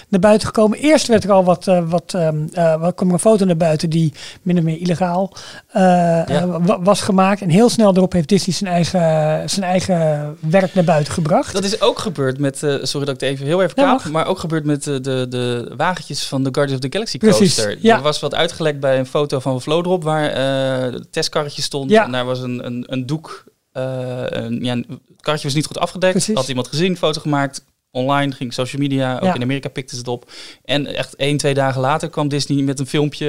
naar 0.07 0.19
buiten 0.19 0.47
gekomen. 0.47 0.77
Eerst 0.79 1.07
werd 1.07 1.23
er 1.23 1.31
al 1.31 1.43
wat, 1.43 1.67
eh, 1.67 1.81
wat, 1.89 2.13
ehm, 2.13 2.37
eh, 2.53 2.79
wat 2.79 2.95
kwam 2.95 3.07
er 3.07 3.13
een 3.13 3.19
foto 3.19 3.45
naar 3.45 3.57
buiten 3.57 3.89
die 3.89 4.13
min 4.41 4.57
of 4.57 4.63
meer 4.63 4.77
illegaal 4.77 5.33
wa- 5.73 6.79
was 6.81 7.01
gemaakt. 7.01 7.41
En 7.41 7.49
heel 7.49 7.69
snel 7.69 7.95
erop 7.95 8.11
heeft 8.13 8.29
Disney 8.29 8.55
zijn 8.55 8.71
eigen, 8.73 9.49
zijn 9.49 9.65
eigen 9.65 10.37
werk 10.39 10.73
naar 10.73 10.83
buiten 10.83 11.13
gebracht. 11.13 11.53
Dat 11.53 11.63
is 11.63 11.81
ook 11.81 11.99
gebeurd 11.99 12.39
met, 12.39 12.57
sorry 12.57 13.05
dat 13.05 13.15
ik 13.15 13.19
het 13.19 13.21
even 13.21 13.45
heel 13.45 13.61
even 13.61 13.75
kaap, 13.75 14.05
maar 14.05 14.25
ook 14.27 14.39
gebeurd 14.39 14.65
met 14.65 14.83
de, 14.83 14.99
de 15.29 15.73
wagentjes 15.77 16.27
van 16.27 16.43
de 16.43 16.49
Guardians 16.51 16.83
of 16.83 16.89
the 16.89 16.93
Galaxy 16.97 17.17
Precies, 17.17 17.55
coaster. 17.55 17.77
ja. 17.81 17.95
Er 17.95 18.01
was 18.01 18.19
wat 18.19 18.35
uitgelekt 18.35 18.79
bij 18.79 18.99
een 18.99 19.05
foto 19.05 19.39
van 19.39 19.61
Vlodrop 19.61 20.03
waar 20.03 20.31
het 20.91 21.11
testkarretje 21.11 21.61
stond 21.61 21.89
Ja. 21.89 22.05
en 22.05 22.11
daar 22.11 22.25
was 22.25 22.39
een, 22.39 22.65
een, 22.65 22.83
een 22.87 23.05
doek. 23.05 23.43
Eh, 23.77 24.23
een, 24.43 24.63
ja, 24.63 24.75
het 24.75 25.21
karretje 25.21 25.47
was 25.47 25.55
niet 25.55 25.65
goed 25.65 25.77
afgedekt. 25.79 26.11
Precies. 26.13 26.35
Had 26.35 26.47
iemand 26.47 26.67
gezien, 26.67 26.97
foto 26.97 27.21
gemaakt. 27.21 27.65
Online 27.91 28.31
ging 28.31 28.53
social 28.53 28.81
media, 28.81 29.15
ook 29.15 29.23
Ja. 29.23 29.33
in 29.35 29.41
Amerika 29.41 29.69
pikte 29.69 29.93
ze 29.93 29.99
het 29.99 30.09
op. 30.09 30.31
En 30.65 30.85
echt 30.95 31.15
één, 31.15 31.37
twee 31.37 31.53
dagen 31.53 31.81
later 31.81 32.09
kwam 32.09 32.27
Disney 32.27 32.63
met 32.63 32.79
een 32.79 32.87
filmpje 32.87 33.25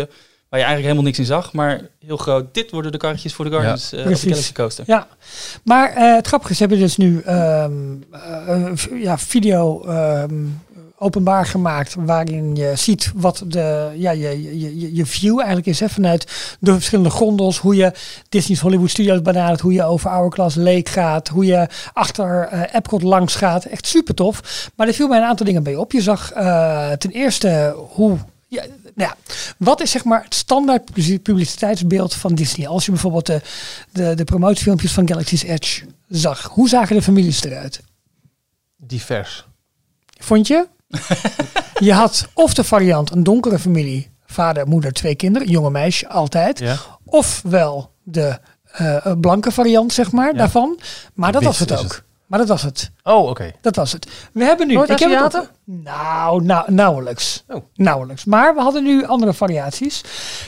waar 0.49 0.61
je 0.61 0.67
eigenlijk 0.67 0.83
helemaal 0.83 1.02
niks 1.05 1.19
in 1.19 1.25
zag, 1.25 1.52
maar 1.52 1.81
heel 2.07 2.17
groot. 2.17 2.55
Dit 2.55 2.71
worden 2.71 2.93
de 2.93 2.99
karretjes 2.99 3.33
voor 3.35 3.45
de 3.45 3.50
Guardians 3.50 3.93
eh, 3.93 3.99
of 3.99 4.05
the 4.05 4.09
Precies. 4.11 4.28
Galaxy 4.31 4.52
coaster. 4.52 4.85
Ja, 4.87 5.07
maar 5.64 5.93
eh, 5.93 6.14
het 6.14 6.26
grappige 6.26 6.50
is, 6.52 6.59
ze 6.59 6.62
hebben 6.64 6.83
dus 6.83 6.97
nu 6.97 7.21
ehm, 7.21 7.73
eh, 8.12 8.67
v- 8.75 8.88
ja, 9.02 9.19
video 9.19 9.85
ehm, 9.85 10.35
openbaar 10.99 11.47
gemaakt 11.47 11.95
waarin 11.99 12.55
je 12.57 12.73
ziet 12.76 13.12
wat 13.14 13.43
de, 13.47 13.93
ja, 13.97 14.11
je, 14.11 14.43
je, 14.43 14.78
je- 14.78 14.95
je 14.95 15.07
view 15.07 15.37
eigenlijk 15.38 15.67
is 15.67 15.81
hè, 15.81 15.88
vanuit 15.88 16.57
de 16.61 16.73
verschillende 16.73 17.11
gondels, 17.11 17.59
hoe 17.59 17.75
je 17.76 17.93
Disney's 18.28 18.61
Hollywood 18.61 18.90
Studios 18.90 19.23
benadert, 19.23 19.61
hoe 19.61 19.73
je 19.73 19.83
over 19.85 20.11
Hourglass 20.11 20.57
Lake 20.57 20.90
gaat, 20.90 21.28
hoe 21.28 21.45
je 21.45 21.67
achter 21.93 22.40
eh, 22.50 22.75
Epcot 22.75 23.02
langs 23.02 23.35
gaat. 23.35 23.64
Echt 23.64 23.87
super 23.87 24.14
tof. 24.14 24.69
Maar 24.76 24.87
er 24.87 24.95
viel 24.95 25.09
mij 25.09 25.19
een 25.19 25.25
aantal 25.25 25.47
dingen 25.47 25.62
bij 25.62 25.76
op. 25.76 25.93
Je 25.93 26.02
zag 26.02 26.33
eh, 26.33 26.90
ten 26.93 27.11
eerste 27.11 27.75
hoe 27.88 28.19
ja, 28.49 28.62
nou 28.95 29.11
ja, 29.11 29.17
wat 29.59 29.81
is 29.81 29.90
zeg 29.90 30.05
maar 30.05 30.23
het 30.25 30.35
standaard 30.35 30.85
publici- 30.85 31.21
publiciteitsbeeld 31.21 32.14
van 32.14 32.35
Disney? 32.35 32.69
Als 32.69 32.85
je 32.85 32.90
bijvoorbeeld 32.90 33.26
de, 33.26 33.40
de, 33.93 34.14
de 34.14 34.25
promotiefilmpjes 34.25 34.93
van 34.93 35.09
Galaxy's 35.09 35.43
Edge 35.43 35.85
zag. 36.09 36.43
Hoe 36.43 36.69
zagen 36.69 36.97
de 36.97 37.02
families 37.02 37.45
eruit? 37.45 37.81
Divers. 38.76 39.47
Vond 40.19 40.47
je? 40.47 40.67
Je 41.78 41.92
had 41.92 42.28
of 42.35 42.54
de 42.54 42.64
variant 42.64 43.11
een 43.11 43.23
donkere 43.23 43.59
familie, 43.59 44.11
vader, 44.26 44.66
moeder, 44.66 44.92
twee 44.92 45.14
kinderen, 45.14 45.49
jonge 45.49 45.71
meisje, 45.71 46.09
altijd. 46.09 46.59
Ja. 46.59 46.76
Ofwel 47.04 47.92
de 48.02 48.38
eh, 48.73 49.12
blanke 49.21 49.50
variant, 49.52 49.92
zeg 49.92 50.12
maar, 50.12 50.33
Ja. 50.33 50.38
daarvan. 50.38 50.78
Maar 51.14 51.33
dat 51.33 51.42
was 51.42 51.59
het 51.59 51.73
ook. 51.73 51.83
het. 51.83 52.02
Maar 52.29 52.39
dat 52.39 52.49
was 52.49 52.63
het. 52.63 52.91
Oh, 53.03 53.29
oké. 53.29 53.51
Dat 53.61 53.77
was 53.77 53.93
het. 53.93 54.07
We 54.33 54.45
hebben 54.45 54.67
nu. 54.67 54.75
Nooit 54.75 54.91
ik 54.91 54.99
heb 54.99 55.21
het 55.23 55.35
op- 55.35 55.51
nou, 55.65 56.45
nou, 56.45 56.73
nauwelijks. 56.73 57.45
Oh. 57.49 57.65
Nauwelijks. 57.75 58.25
Maar 58.25 58.55
we 58.55 58.61
hadden 58.61 58.85
nu 58.85 59.05
andere 59.07 59.35
variaties. 59.35 60.01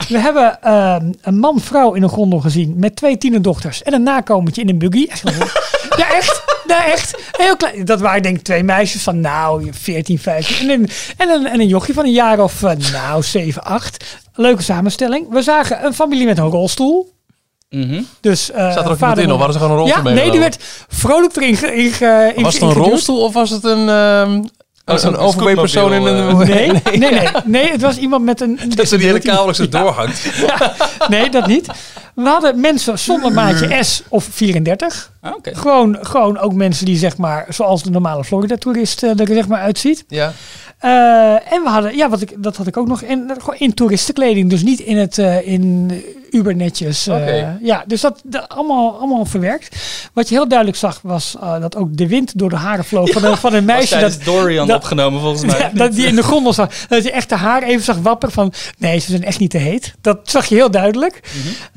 We 0.08 0.18
hebben 0.26 0.62
ehm, 0.62 1.12
een 1.22 1.38
man-vrouw 1.38 1.92
in 1.94 2.02
een 2.02 2.08
gondel 2.08 2.40
gezien 2.40 2.74
met 2.78 2.96
twee 2.96 3.18
tienerdochters 3.18 3.82
en 3.82 3.92
een 3.92 4.02
nakomertje 4.02 4.62
in 4.62 4.68
een 4.68 4.78
buggy. 4.78 5.08
Ja, 5.96 6.14
echt. 6.14 6.42
Ja, 6.66 6.84
echt. 6.86 7.16
Heel 7.32 7.56
klein. 7.56 7.84
Dat 7.84 8.00
waren 8.00 8.22
denk 8.22 8.36
ik 8.36 8.42
twee 8.42 8.62
meisjes 8.62 9.02
van 9.02 9.20
nou 9.20 9.68
14, 9.72 10.18
15. 10.18 10.70
En 10.70 10.80
een, 10.80 10.88
en 11.16 11.28
een, 11.28 11.46
en 11.46 11.60
een 11.60 11.66
jochie 11.68 11.94
van 11.94 12.04
een 12.04 12.12
jaar 12.12 12.40
of 12.42 12.62
eh, 12.62 12.76
nou 12.92 13.22
7, 13.22 13.62
8. 13.64 14.04
Leuke 14.34 14.62
samenstelling. 14.62 15.28
We 15.30 15.42
zagen 15.42 15.84
een 15.84 15.94
familie 15.94 16.26
met 16.26 16.38
een 16.38 16.44
rolstoel. 16.50 17.12
Mhm. 17.70 18.02
Dus, 18.20 18.50
eh, 18.50 18.72
Zat 18.72 18.84
er 18.84 18.90
ook 18.90 18.98
vader, 18.98 18.98
iemand 18.98 19.18
in 19.18 19.30
of 19.32 19.36
hadden 19.38 19.52
ze 19.52 19.58
gewoon 19.58 19.72
een 19.72 19.82
rolstoel 19.82 20.08
Ja, 20.14 20.14
nee, 20.22 20.30
die 20.30 20.40
werd 20.40 20.58
vrolijk 20.88 21.36
erin 21.36 21.56
ge, 21.56 21.74
in, 21.74 21.92
ge- 21.92 22.32
in, 22.36 22.42
Was 22.42 22.54
het 22.54 22.62
een 22.62 22.72
rolstoel 22.72 23.20
of 23.24 23.32
was 23.32 23.50
het 23.50 23.64
een, 23.64 23.88
ehm 23.88 24.42
Oh, 24.84 24.96
een 24.96 25.02
zo'n 25.02 25.16
overweight 25.16 25.60
persoon 25.60 25.92
in 25.92 26.02
een... 26.06 26.36
Nee, 26.48 26.70
nee, 26.72 26.98
nee, 27.10 27.28
nee, 27.44 27.70
het 27.70 27.80
was 27.80 27.96
iemand 27.96 28.24
met 28.24 28.40
een... 28.40 28.58
een 28.62 28.70
Dat 28.70 28.88
ze 28.88 28.96
die 28.96 29.06
hele 29.06 29.18
kabel 29.20 29.54
zo 29.54 29.62
Ja. 29.70 29.82
doorhangt. 29.82 30.30
Nee, 31.08 31.30
dat 31.30 31.46
niet. 31.46 31.66
We 32.14 32.28
hadden 32.28 32.60
mensen 32.60 32.98
zonder 32.98 33.32
maatje 33.32 33.82
S 33.82 34.02
of 34.08 34.28
34. 34.30 35.12
Ah, 35.20 35.34
Oké. 35.36 35.54
Gewoon, 35.56 35.98
gewoon 36.00 36.38
ook 36.38 36.52
mensen 36.52 36.86
die 36.86 36.96
zeg 36.96 37.16
maar, 37.16 37.46
zoals 37.48 37.82
de 37.82 37.90
normale 37.90 38.24
Florida-toerist 38.24 39.02
eh, 39.02 39.20
er 39.20 39.26
zeg 39.26 39.48
maar 39.48 39.60
uitziet. 39.60 40.04
Ja. 40.08 40.32
Eh, 40.78 41.52
en 41.52 41.62
we 41.62 41.68
hadden, 41.68 41.96
ja, 41.96 42.08
wat 42.08 42.20
ik, 42.20 42.32
dat 42.36 42.56
had 42.56 42.66
ik 42.66 42.76
ook 42.76 42.88
nog, 42.88 43.02
in, 43.02 43.30
gewoon 43.38 43.58
in 43.58 43.74
toeristenkleding. 43.74 44.50
Dus 44.50 44.62
niet 44.62 44.80
in 44.80 44.96
het, 44.96 45.18
eh, 45.18 45.46
in, 45.48 45.90
uber 46.30 46.56
netjes. 46.56 47.06
eh, 47.06 47.14
Oké. 47.14 47.58
ja, 47.62 47.84
dus 47.86 48.00
dat, 48.00 48.20
dat 48.24 48.48
allemaal, 48.48 48.98
allemaal 48.98 49.24
verwerkt. 49.24 49.76
Wat 50.12 50.28
je 50.28 50.34
heel 50.34 50.48
duidelijk 50.48 50.78
zag 50.78 51.00
was 51.02 51.36
eh, 51.40 51.60
dat 51.60 51.76
ook 51.76 51.96
de 51.96 52.06
wind 52.08 52.38
door 52.38 52.48
de 52.50 52.56
haren 52.56 52.84
vloog 52.84 53.10
van, 53.10 53.24
een, 53.30 53.36
van 53.36 53.54
een 53.54 53.66
Was 53.66 53.74
meisje. 53.76 53.98
Dat, 53.98 54.18
Dorian 54.24 54.66
dat- 54.66 54.76
opgenomen 54.76 55.20
volgens 55.20 55.44
mij. 55.44 55.58
ja, 55.64 55.70
dat 55.74 55.92
die 55.92 56.06
in 56.06 56.14
de 56.16 56.22
grondel 56.22 56.52
zag. 56.52 56.86
Dat 56.88 57.02
je 57.04 57.10
echt 57.10 57.28
de 57.28 57.36
haar 57.36 57.62
even 57.62 57.84
zag 57.84 57.96
wapperen 57.96 58.34
van... 58.34 58.52
Nee, 58.78 58.98
ze 58.98 59.10
zijn 59.10 59.24
echt 59.24 59.38
niet 59.38 59.50
te 59.50 59.58
heet. 59.58 59.94
Dat 60.00 60.18
zag 60.22 60.46
je 60.46 60.54
heel 60.54 60.70
duidelijk. 60.70 61.20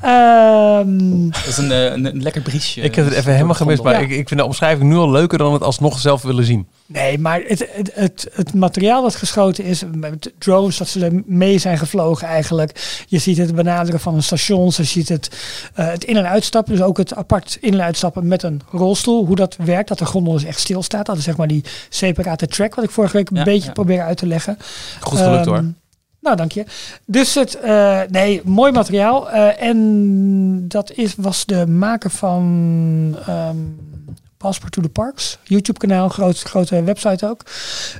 Ehm, 0.00 1.28
Dat 1.30 1.46
is 1.46 1.56
een, 1.56 1.72
eh, 1.72 1.84
een, 1.84 2.04
een 2.04 2.22
lekker 2.22 2.42
briesje. 2.42 2.80
Ik 2.80 2.94
heb 2.94 3.04
het 3.04 3.14
even 3.14 3.32
helemaal 3.32 3.54
gemist, 3.54 3.82
maar 3.82 3.92
Ja. 3.92 3.98
ik, 3.98 4.10
ik 4.10 4.28
vind 4.28 4.40
de 4.40 4.46
omschrijving 4.46 4.88
nu 4.90 4.96
al 4.96 5.10
leuker 5.10 5.38
dan 5.38 5.52
het 5.52 5.62
alsnog 5.62 5.98
zelf 5.98 6.22
willen 6.22 6.44
zien. 6.44 6.66
Nee, 6.86 7.18
maar 7.18 7.40
het, 7.46 7.66
het, 7.72 7.90
het, 7.94 8.28
het 8.32 8.54
materiaal 8.54 9.02
dat 9.02 9.14
geschoten 9.14 9.64
is, 9.64 9.82
met 9.94 10.32
drones, 10.38 10.76
dat 10.76 10.88
ze 10.88 11.04
er 11.04 11.22
mee 11.26 11.58
zijn 11.58 11.78
gevlogen 11.78 12.26
eigenlijk. 12.28 13.04
Je 13.08 13.18
ziet 13.18 13.36
het 13.38 13.54
benaderen 13.54 14.00
van 14.00 14.14
een 14.14 14.22
station, 14.22 14.72
je 14.76 14.84
ziet 14.84 15.08
het, 15.08 15.28
eh, 15.74 15.86
het 15.86 16.04
in- 16.04 16.16
en 16.16 16.28
uitstappen. 16.28 16.72
Dus 16.76 16.82
ook 16.84 16.96
het 16.96 17.14
apart 17.14 17.58
in- 17.60 17.72
en 17.72 17.82
uitstappen 17.82 18.26
met 18.28 18.42
een 18.42 18.60
rolstoel. 18.70 19.26
Hoe 19.26 19.36
dat 19.36 19.56
werkt, 19.56 19.88
dat 19.88 19.98
de 19.98 20.04
gondel 20.04 20.32
dus 20.32 20.44
echt 20.44 20.60
stilstaat. 20.60 21.06
Dat 21.06 21.16
is 21.16 21.24
zeg 21.24 21.36
maar 21.36 21.48
die 21.48 21.64
separate 21.88 22.46
track, 22.46 22.74
wat 22.74 22.84
ik 22.84 22.90
vorige 22.90 23.16
week 23.16 23.30
een 23.30 23.36
Ja, 23.36 23.44
beetje 23.44 23.66
ja. 23.66 23.72
probeer 23.72 24.02
uit 24.02 24.16
te 24.16 24.26
leggen. 24.26 24.58
Goed 25.00 25.18
gelukt 25.18 25.46
Ehm, 25.46 25.48
hoor. 25.54 25.64
Nou, 26.20 26.36
dank 26.36 26.52
je. 26.52 26.64
Dus 27.06 27.34
het, 27.34 27.60
eh, 27.60 28.00
nee, 28.08 28.40
mooi 28.44 28.72
materiaal. 28.72 29.30
Eh, 29.30 29.62
en 29.68 30.68
dat 30.68 30.92
is, 30.92 31.14
was 31.16 31.44
de 31.44 31.66
maker 31.66 32.10
van 32.10 33.16
ehm 33.26 33.56
Passport 34.44 34.72
to 34.72 34.82
the 34.82 34.88
Parks, 34.88 35.38
YouTube-kanaal, 35.42 36.08
groot, 36.08 36.42
grote 36.42 36.82
website 36.82 37.28
ook. 37.28 37.44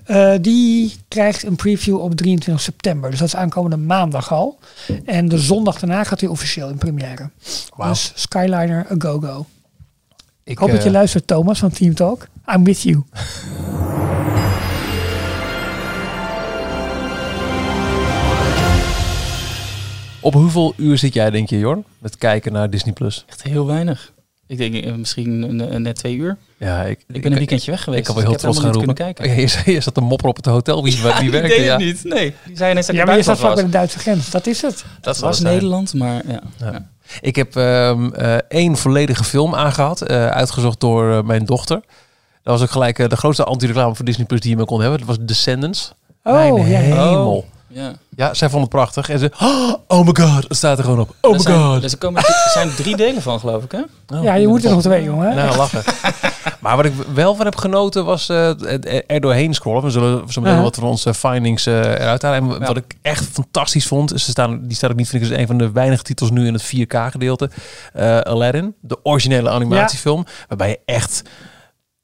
Eh, 0.04 0.32
die 0.40 0.96
krijgt 1.08 1.42
een 1.42 1.56
preview 1.56 2.00
op 2.00 2.14
23 2.14 2.64
september. 2.64 3.10
Dus 3.10 3.18
dat 3.18 3.28
is 3.28 3.36
aankomende 3.36 3.76
maandag 3.76 4.32
al. 4.32 4.58
En 5.04 5.28
de 5.28 5.38
zondag 5.38 5.78
daarna 5.78 6.04
gaat 6.04 6.20
hij 6.20 6.28
officieel 6.28 6.68
in 6.68 6.78
première. 6.78 7.30
Wauw. 7.76 7.90
Dus 7.90 8.12
Skyliner, 8.14 8.86
a 8.90 8.94
go-go. 8.98 9.46
Ik 10.42 10.52
Ik 10.52 10.58
hoop 10.58 10.70
dat 10.70 10.82
je 10.82 10.86
eh, 10.86 10.94
luistert, 10.94 11.26
Thomas, 11.26 11.58
van 11.58 11.70
Team 11.70 11.94
Talk. 11.94 12.26
I'm 12.54 12.64
with 12.64 12.82
you. 12.82 13.02
Op 20.20 20.34
hoeveel 20.34 20.72
uur 20.76 20.98
zit 20.98 21.14
jij, 21.14 21.30
denk 21.30 21.48
je, 21.48 21.58
Jorn? 21.58 21.84
Met 21.98 22.16
kijken 22.16 22.52
naar 22.52 22.70
Disney 22.70 22.92
Plus? 22.92 23.24
Echt 23.28 23.42
heel 23.42 23.66
weinig. 23.66 24.13
Ik 24.46 24.58
denk 24.58 24.74
eh, 24.74 24.94
misschien 24.94 25.56
net 25.82 25.96
twee 25.96 26.16
uur. 26.16 26.36
Ja, 26.56 26.82
ik, 26.82 27.04
Ik 27.08 27.22
ben 27.22 27.32
een 27.32 27.38
weekendje 27.38 27.70
weg 27.70 27.82
geweest. 27.82 28.08
Ik 28.08 28.14
kan 28.14 28.22
wel 28.22 28.32
dus 28.32 28.42
heel 28.42 28.52
trots 28.52 28.58
gaan 28.58 28.66
heb 28.66 28.86
roepen. 28.86 29.14
kunnen 29.14 29.36
Ja, 29.36 29.50
je, 29.64 29.72
je 29.72 29.80
zat 29.80 29.96
een 29.96 30.04
mopper 30.04 30.28
op 30.28 30.36
het 30.36 30.46
hotel. 30.46 30.82
Wie, 30.82 30.92
wie 30.92 31.02
kijken. 31.02 31.30
werkte? 31.30 31.62
Ja, 31.62 31.76
niet. 31.76 32.04
Nee, 32.04 32.34
die 32.46 32.56
zei 32.56 32.70
ineens 32.70 32.86
dat 32.86 32.96
Ja, 32.96 33.04
maar 33.04 33.16
je 33.16 33.22
staat 33.22 33.38
vlak 33.38 33.54
bij 33.54 33.64
de 33.64 33.70
Duitse 33.70 33.98
grens. 33.98 34.30
Dat 34.30 34.46
is 34.46 34.62
het. 34.62 34.84
dat 35.00 35.18
was. 35.18 35.40
Nederland, 35.40 35.94
maar 35.94 36.22
ja. 36.26 36.42
Ja. 36.58 36.72
ja. 36.72 36.88
Ik 37.20 37.36
heb 37.36 37.56
ehm, 37.56 38.12
eh, 38.12 38.34
één 38.48 38.76
volledige 38.76 39.24
film 39.24 39.54
aangehad, 39.54 40.02
eh, 40.02 40.26
uitgezocht 40.26 40.80
door 40.80 41.24
mijn 41.24 41.44
dochter. 41.44 41.80
Dat 42.42 42.58
was 42.58 42.62
ook 42.62 42.70
gelijk 42.70 43.10
de 43.10 43.16
grootste 43.16 43.44
anti-reclame 43.44 43.94
voor 43.94 44.04
Disney 44.04 44.26
Plus 44.26 44.40
die 44.40 44.50
je 44.50 44.56
me 44.56 44.64
kon 44.64 44.80
hebben. 44.80 44.98
Dat 44.98 45.08
was 45.08 45.18
Descendants. 45.20 45.94
Oh, 46.22 46.32
mijn 46.34 46.54
ja. 46.54 46.78
hemel. 46.78 47.46
Ja. 47.74 47.92
Ja, 48.16 48.34
zij 48.34 48.48
vond 48.48 48.60
het 48.62 48.70
prachtig. 48.70 49.08
En 49.08 49.18
ze, 49.18 49.30
oh 49.86 50.06
my 50.06 50.14
god, 50.24 50.44
het 50.48 50.56
staat 50.56 50.78
er 50.78 50.84
gewoon 50.84 51.00
op. 51.00 51.14
Oh 51.20 51.30
my 51.30 51.36
er 51.36 51.42
zijn, 51.42 51.60
god. 51.60 51.80
dus 51.82 51.92
er, 51.92 51.98
komen, 51.98 52.22
er 52.24 52.50
zijn 52.52 52.74
drie 52.74 52.96
delen 52.96 53.22
van, 53.22 53.40
geloof 53.40 53.64
ik, 53.64 53.72
hè? 53.72 53.80
Oh, 54.16 54.22
Ja, 54.22 54.34
je 54.34 54.48
moet 54.48 54.64
er 54.64 54.70
nog 54.70 54.80
twee, 54.82 55.02
jongen. 55.04 55.34
Nou, 55.36 55.56
lachen. 55.56 55.82
maar 56.60 56.76
wat 56.76 56.84
ik 56.84 56.92
wel 57.14 57.34
van 57.34 57.44
heb 57.44 57.56
genoten 57.56 58.04
was 58.04 58.28
eh, 58.28 59.04
er 59.06 59.20
doorheen 59.20 59.54
scrollen. 59.54 59.82
We 59.82 59.90
zullen 59.90 60.18
zo 60.18 60.22
meteen 60.24 60.42
Uh-huh. 60.44 60.62
wat 60.62 60.74
van 60.74 60.84
onze 60.88 61.14
findings 61.14 61.66
eh, 61.66 61.78
eruit 61.80 62.22
halen. 62.22 62.50
En 62.50 62.60
Ja. 62.60 62.66
wat 62.66 62.76
ik 62.76 62.94
echt 63.02 63.24
fantastisch 63.32 63.86
vond, 63.86 64.14
is, 64.14 64.24
ze 64.24 64.30
staan, 64.30 64.60
die 64.62 64.76
staat 64.76 64.90
ook 64.90 64.96
niet, 64.96 65.08
vind 65.08 65.22
ik, 65.24 65.30
is 65.30 65.36
een 65.36 65.46
van 65.46 65.58
de 65.58 65.70
weinige 65.72 66.02
titels 66.02 66.30
nu 66.30 66.46
in 66.46 66.52
het 66.54 66.64
4K 66.74 66.96
gedeelte. 67.10 67.50
Eh, 67.92 68.18
Aladdin, 68.18 68.74
de 68.80 68.98
originele 69.02 69.50
animatiefilm. 69.50 70.24
Waarbij 70.48 70.68
je 70.68 70.78
echt 70.84 71.22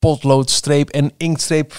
potlood, 0.04 0.50
streep 0.50 0.88
en 0.90 1.12
inktstreep 1.16 1.72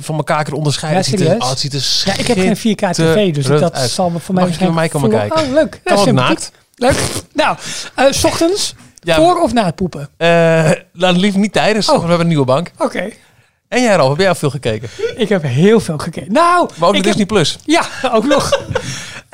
van 0.00 0.16
elkaar 0.16 0.44
kan 0.44 0.52
onderscheiden. 0.54 1.02
Ja, 1.04 1.10
het, 1.10 1.20
ziet 1.20 1.28
er, 1.28 1.36
oh, 1.42 1.48
het 1.48 1.58
ziet 1.58 1.72
er 1.74 2.02
Ja, 2.04 2.18
ik 2.18 2.26
heb 2.26 2.38
geen 2.38 2.56
4K 2.76 2.90
tv, 2.92 3.34
dus 3.34 3.46
dat 3.46 3.72
uit. 3.72 3.90
zal 3.90 4.10
me 4.10 4.18
voor 4.18 4.34
mij 4.34 4.44
Mag 4.44 4.54
ik 4.54 4.60
naar 4.60 4.72
mij 4.74 4.88
komen 4.88 5.10
kijken? 5.10 5.42
Oh, 5.42 5.52
leuk. 5.52 5.80
Ja, 5.84 5.94
Kan 5.94 6.04
sympathiek. 6.04 6.38
naakt. 6.38 6.50
Leuk. 6.76 7.00
Nou, 7.32 7.56
eh, 7.94 8.06
s 8.10 8.24
ochtends, 8.24 8.74
Ja, 9.00 9.16
voor 9.16 9.40
of 9.42 9.52
na 9.52 9.64
het 9.64 9.74
poepen? 9.74 10.08
laat 10.92 11.16
liever 11.16 11.40
niet 11.40 11.52
tijdens, 11.52 11.88
Oh. 11.88 11.94
we 11.94 12.00
hebben 12.00 12.20
een 12.20 12.26
nieuwe 12.26 12.44
bank. 12.44 12.70
Oké. 12.78 13.08
En 13.68 13.82
jij 13.82 13.94
Ralf, 13.96 14.08
heb 14.08 14.18
jij 14.18 14.28
al 14.28 14.34
veel 14.34 14.50
gekeken? 14.50 14.88
Ik 15.16 15.28
heb 15.28 15.42
heel 15.42 15.80
veel 15.80 15.98
gekeken. 15.98 16.32
Nou, 16.32 16.70
Maar 16.76 16.88
ook 16.88 16.94
ik 16.94 17.00
op 17.00 17.06
Disney 17.06 17.26
Plus. 17.26 17.58
heb, 17.64 17.86
ja, 18.02 18.10
ook 18.12 18.24
nog. 18.24 18.50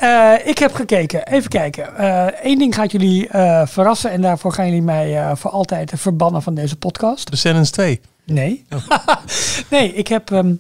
Eh, 0.00 0.32
ik 0.44 0.58
heb 0.58 0.74
gekeken. 0.74 1.26
Even 1.26 1.50
kijken. 1.50 1.88
Eén 2.42 2.58
ding 2.58 2.74
gaat 2.74 2.92
jullie 2.92 3.28
eh, 3.28 3.62
verrassen 3.66 4.10
en 4.10 4.20
daarvoor 4.20 4.52
gaan 4.52 4.66
jullie 4.66 4.82
mij 4.82 5.18
eh, 5.18 5.30
voor 5.34 5.50
altijd 5.50 5.92
verbannen 5.96 6.42
van 6.42 6.54
deze 6.54 6.76
podcast. 6.76 7.30
Descendants 7.30 7.70
2. 7.70 8.00
Nee. 8.26 8.64
Oh. 8.70 8.96
nee, 9.70 9.94
ik 9.94 10.08
heb, 10.08 10.30
ehm, 10.32 10.52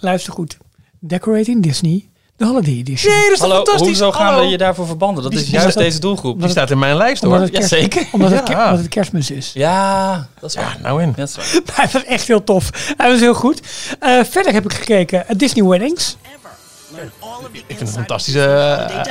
luister 0.00 0.32
goed, 0.32 0.56
Decorating 1.00 1.62
Disney, 1.62 2.08
de 2.36 2.44
Holiday 2.44 2.74
Edition. 2.74 3.12
Nee, 3.12 3.22
dat 3.24 3.32
is 3.32 3.38
Hallo, 3.40 3.54
fantastisch? 3.54 3.86
hoezo 3.86 4.12
gaan 4.12 4.26
Hallo. 4.26 4.40
we 4.44 4.50
je 4.50 4.58
daarvoor 4.58 4.86
verbanden? 4.86 5.22
Dat 5.22 5.32
Die- 5.32 5.40
is 5.40 5.50
juist 5.50 5.76
deze 5.78 6.00
doelgroep. 6.00 6.40
Die 6.40 6.48
staat 6.50 6.70
in 6.70 6.78
mijn 6.78 6.96
lijst 6.96 7.22
hoor. 7.22 7.32
Omdat 7.32 7.48
het, 7.48 7.56
Ja, 7.56 7.66
zeker. 7.66 8.06
Omdat, 8.12 8.30
het, 8.30 8.48
Ja. 8.48 8.54
ker- 8.54 8.64
omdat 8.64 8.78
het 8.78 8.88
kerstmis 8.88 9.30
is. 9.30 9.50
Ja, 9.54 10.26
dat 10.40 10.50
is 10.50 10.56
Ja, 10.56 10.62
waar. 10.62 10.78
nou 10.82 11.02
in. 11.02 11.08
Ja, 11.08 11.14
dat 11.14 11.28
is 11.28 11.36
waar. 11.36 11.60
Maar 11.76 11.82
het 11.84 11.92
was 11.92 12.04
echt 12.04 12.26
heel 12.26 12.44
tof. 12.44 12.92
Hij 12.96 13.10
was 13.10 13.20
heel 13.20 13.34
goed. 13.34 13.60
Eh, 14.00 14.24
verder 14.24 14.52
heb 14.52 14.64
ik 14.64 14.72
gekeken 14.72 15.24
uh, 15.30 15.36
Disney 15.38 15.64
Weddings. 15.64 16.16
Ik 17.66 17.76
vind 17.76 17.80
het 17.80 17.90
fantastisch. 17.90 18.34
eh, 18.34 19.02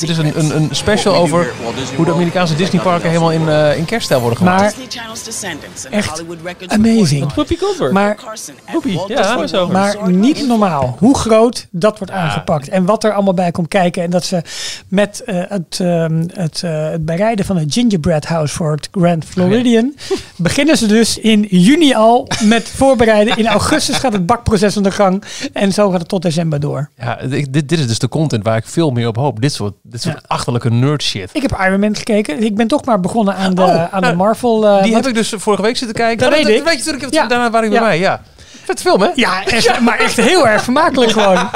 dit 0.00 0.08
is 0.08 0.18
een, 0.18 0.38
een, 0.38 0.56
een 0.56 0.68
special 0.72 1.14
over 1.14 1.52
hoe 1.96 2.04
de 2.04 2.12
Amerikaanse 2.12 2.54
Disneyparken 2.54 3.08
helemaal 3.08 3.32
in, 3.32 3.48
eh, 3.48 3.76
in 3.76 3.84
kerststijl 3.84 4.20
worden 4.20 4.38
gemaakt. 4.38 4.60
Maar 4.60 4.68
Disney 4.68 4.86
Channel's 4.88 5.22
Descendants 5.22 5.84
and 5.84 5.94
echt 5.94 6.08
Hollywood 6.08 6.38
Records 6.44 6.74
amazing. 6.74 7.32
Whoopi 7.32 7.56
Goldberg. 7.58 7.92
Maar, 7.92 8.18
Whoopi, 8.66 8.98
ja, 9.08 9.66
maar 9.70 10.10
niet 10.10 10.46
normaal 10.46 10.96
hoe 10.98 11.18
groot 11.18 11.66
dat 11.70 11.98
wordt 11.98 12.12
aangepakt. 12.12 12.68
En 12.68 12.84
wat 12.84 13.04
er 13.04 13.12
allemaal 13.12 13.34
bij 13.34 13.50
komt 13.50 13.68
kijken. 13.68 14.02
En 14.02 14.10
dat 14.10 14.24
ze 14.24 14.42
met 14.88 15.22
eh, 15.24 15.42
het, 15.48 15.78
ehm, 15.80 16.24
het, 16.32 16.62
eh, 16.62 16.90
het 16.90 17.04
bereiden 17.04 17.44
van 17.44 17.56
het 17.56 17.72
gingerbread 17.72 18.24
house 18.24 18.54
voor 18.54 18.70
het 18.72 18.88
Grand 18.90 19.24
Floridian. 19.24 19.94
beginnen 20.36 20.76
ze 20.76 20.86
dus 20.86 21.18
in 21.18 21.46
juni 21.50 21.94
al 21.94 22.28
met 22.44 22.68
voorbereiden. 22.68 23.36
In 23.36 23.46
augustus 23.46 23.96
gaat 23.96 24.12
het 24.12 24.26
bakproces 24.26 24.76
aan 24.76 24.82
de 24.82 24.90
gang. 24.90 25.24
En 25.52 25.72
zo 25.72 25.90
gaat 25.90 26.00
het 26.00 26.08
tot 26.08 26.22
december 26.22 26.60
door. 26.60 26.88
Ja, 26.96 27.19
ik- 27.28 27.52
dit, 27.52 27.68
dit 27.68 27.78
is 27.78 27.86
dus 27.86 27.98
de 27.98 28.08
content 28.08 28.44
waar 28.44 28.56
ik 28.56 28.66
veel 28.66 28.90
meer 28.90 29.06
op 29.08 29.16
hoop. 29.16 29.40
Dit 29.40 29.52
soort, 29.52 29.74
dit 29.82 30.02
soort 30.02 30.14
Ja. 30.14 30.22
achterlijke 30.26 30.70
nerd 30.70 31.02
shit. 31.02 31.30
Ik 31.32 31.42
heb 31.42 31.58
Iron 31.66 31.80
Man 31.80 31.96
gekeken. 31.96 32.42
Ik 32.42 32.56
ben 32.56 32.66
toch 32.68 32.84
maar 32.84 33.00
begonnen 33.00 33.34
aan 33.36 33.54
de, 33.54 33.62
Oh, 33.62 33.68
aan 33.94 34.00
nou, 34.00 34.12
de 34.12 34.18
Marvel. 34.18 34.66
eh, 34.66 34.82
Die 34.82 34.94
heb 34.94 35.06
ik 35.06 35.14
dus 35.14 35.32
vorige 35.36 35.62
week 35.62 35.76
zitten 35.76 35.96
kijken. 35.96 36.18
Dat 36.30 36.38
Oh, 36.38 36.44
weet 36.44 36.56
ik. 36.56 36.62
weet 36.64 36.72
je 36.72 36.78
natuurlijk. 36.78 37.04
ik 37.06 37.12
Ja. 37.12 37.26
Daarna 37.26 37.50
waren 37.50 37.70
Ja. 37.70 37.78
bij 37.78 37.88
mij, 37.88 37.98
ja. 37.98 38.20
Vet 38.64 38.80
film, 38.80 39.00
hè? 39.00 39.08
Ja, 39.14 39.44
echt, 39.44 39.80
maar 39.80 39.98
echt 39.98 40.16
heel 40.16 40.48
erg 40.48 40.62
vermakelijk 40.62 41.10
gewoon. 41.12 41.38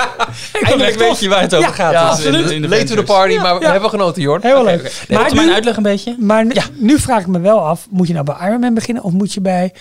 Ik 0.53 0.62
Eindelijk 0.62 0.98
weet 0.98 1.18
je 1.20 1.29
waar 1.29 1.40
het 1.40 1.55
over 1.55 1.68
Ja, 1.68 1.74
gaat. 1.74 1.92
Ja, 1.92 2.11
Dus 2.11 2.24
in 2.24 2.31
de- 2.33 2.37
absoluut. 2.38 2.55
in 2.57 2.62
de 2.62 2.68
Late 2.68 2.85
to 2.85 2.94
the 2.94 3.03
party, 3.03 3.37
maar 3.37 3.59
we 3.59 3.64
Ja. 3.64 3.70
hebben 3.72 3.90
genoten, 3.90 4.22
Jorn. 4.22 4.42
Heel 4.42 4.55
Oké, 4.61 4.64
leuk. 4.64 4.81
oké. 4.81 4.90
Maar, 5.14 5.22
Maar 5.22 5.35
mijn 5.35 5.53
uitleg 5.53 5.77
een 5.77 5.83
beetje? 5.83 6.16
maar 6.18 6.44
nu, 6.44 6.53
nu 6.74 6.98
vraag 6.98 7.20
ik 7.20 7.27
me 7.27 7.40
wel 7.40 7.59
af, 7.59 7.87
moet 7.90 8.07
je 8.07 8.12
nou 8.12 8.24
bij 8.24 8.37
Iron 8.48 8.61
Man 8.61 8.74
beginnen 8.74 9.03
of 9.03 9.12
moet 9.12 9.33
je 9.33 9.40
bij 9.40 9.72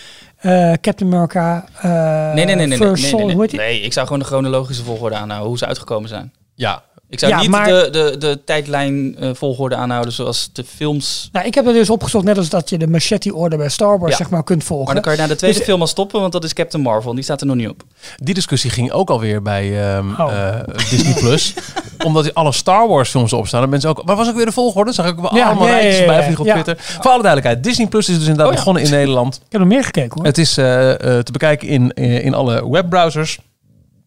eh, 0.43 0.71
Captain 0.81 1.13
America 1.13 1.65
eh 1.81 2.33
Nee, 2.33 2.45
nee, 2.45 2.55
nee. 2.55 2.67
nee, 2.67 2.77
nee, 2.77 2.89
nee, 2.91 3.13
nee. 3.13 3.31
hoe 3.33 3.41
heet 3.41 3.49
die? 3.49 3.59
Nee, 3.59 3.81
ik 3.81 3.93
zou 3.93 4.05
gewoon 4.05 4.21
de 4.21 4.27
chronologische 4.27 4.83
volgorde 4.83 5.15
aanhouden. 5.15 5.47
Hoe 5.49 5.57
ze 5.57 5.65
uitgekomen 5.65 6.09
zijn. 6.09 6.33
Ja. 6.55 6.83
Ik 7.13 7.19
zou 7.19 7.31
Ja, 7.31 7.39
niet 7.39 7.49
maar- 7.49 7.65
de, 7.67 7.87
de, 7.91 8.15
de 8.19 8.39
tijdlijn 8.45 9.15
eh, 9.19 9.29
volgorde 9.33 9.75
aanhouden 9.75 10.13
zoals 10.13 10.49
de 10.53 10.63
films. 10.63 11.29
Nou, 11.31 11.45
ik 11.45 11.53
heb 11.55 11.67
er 11.67 11.73
dus 11.73 11.89
opgezocht, 11.89 12.25
net 12.25 12.37
als 12.37 12.49
dat 12.49 12.69
je 12.69 12.77
de 12.77 12.87
machete-orde 12.87 13.57
bij 13.57 13.69
Star 13.69 13.99
Wars 13.99 14.11
Ja. 14.11 14.17
zeg 14.17 14.29
maar 14.29 14.43
kunt 14.43 14.63
volgen. 14.63 14.85
Maar 14.85 14.93
dan 14.93 15.03
kan 15.03 15.13
je 15.13 15.19
naar 15.19 15.27
de 15.27 15.35
tweede 15.35 15.57
Dus- 15.57 15.65
film 15.65 15.81
al 15.81 15.87
stoppen, 15.87 16.19
want 16.19 16.31
dat 16.31 16.43
is 16.43 16.53
Captain 16.53 16.83
Marvel. 16.83 17.13
Die 17.13 17.23
staat 17.23 17.41
er 17.41 17.47
nog 17.47 17.55
niet 17.55 17.69
op. 17.69 17.83
Die 18.15 18.33
discussie 18.33 18.69
ging 18.69 18.91
ook 18.91 19.09
alweer 19.09 19.41
bij 19.41 19.93
ehm, 19.95 20.21
Oh. 20.21 20.33
eh, 20.47 20.59
Disney 20.89 21.13
Plus. 21.13 21.53
Omdat 22.05 22.23
die 22.23 22.33
alle 22.33 22.51
Star 22.51 22.87
Wars 22.87 23.09
films 23.09 23.31
erop 23.31 23.47
staan. 23.47 23.63
En 23.63 23.69
mensen 23.69 23.89
ook. 23.89 24.01
Waar 24.05 24.15
was 24.15 24.27
ook 24.29 24.35
weer 24.35 24.45
de 24.45 24.51
volgorde? 24.51 24.91
Zag 24.91 25.07
ik 25.07 25.15
wel 25.19 25.35
Ja, 25.35 25.45
allemaal 25.45 25.67
ja, 25.67 25.73
ja, 25.75 25.79
rijtjes 25.79 26.05
bij 26.05 26.35
op 26.37 26.45
Ja. 26.45 26.53
Twitter. 26.53 26.75
Voor 26.79 27.11
alle 27.11 27.21
duidelijkheid. 27.21 27.63
Disney 27.63 27.87
Plus 27.87 28.09
is 28.09 28.13
dus 28.17 28.23
inderdaad 28.27 28.45
Oh 28.47 28.51
ja. 28.53 28.57
begonnen 28.59 28.83
in 28.83 28.89
Nederland. 28.91 29.35
Ik 29.35 29.41
heb 29.51 29.59
nog 29.61 29.69
meer 29.69 29.83
gekeken 29.83 30.11
hoor. 30.17 30.25
Het 30.25 30.37
is 30.37 30.57
eh, 30.57 30.65
te 30.65 31.31
bekijken 31.31 31.67
in, 31.67 31.91
in 31.93 32.33
alle 32.33 32.69
webbrowsers. 32.69 33.39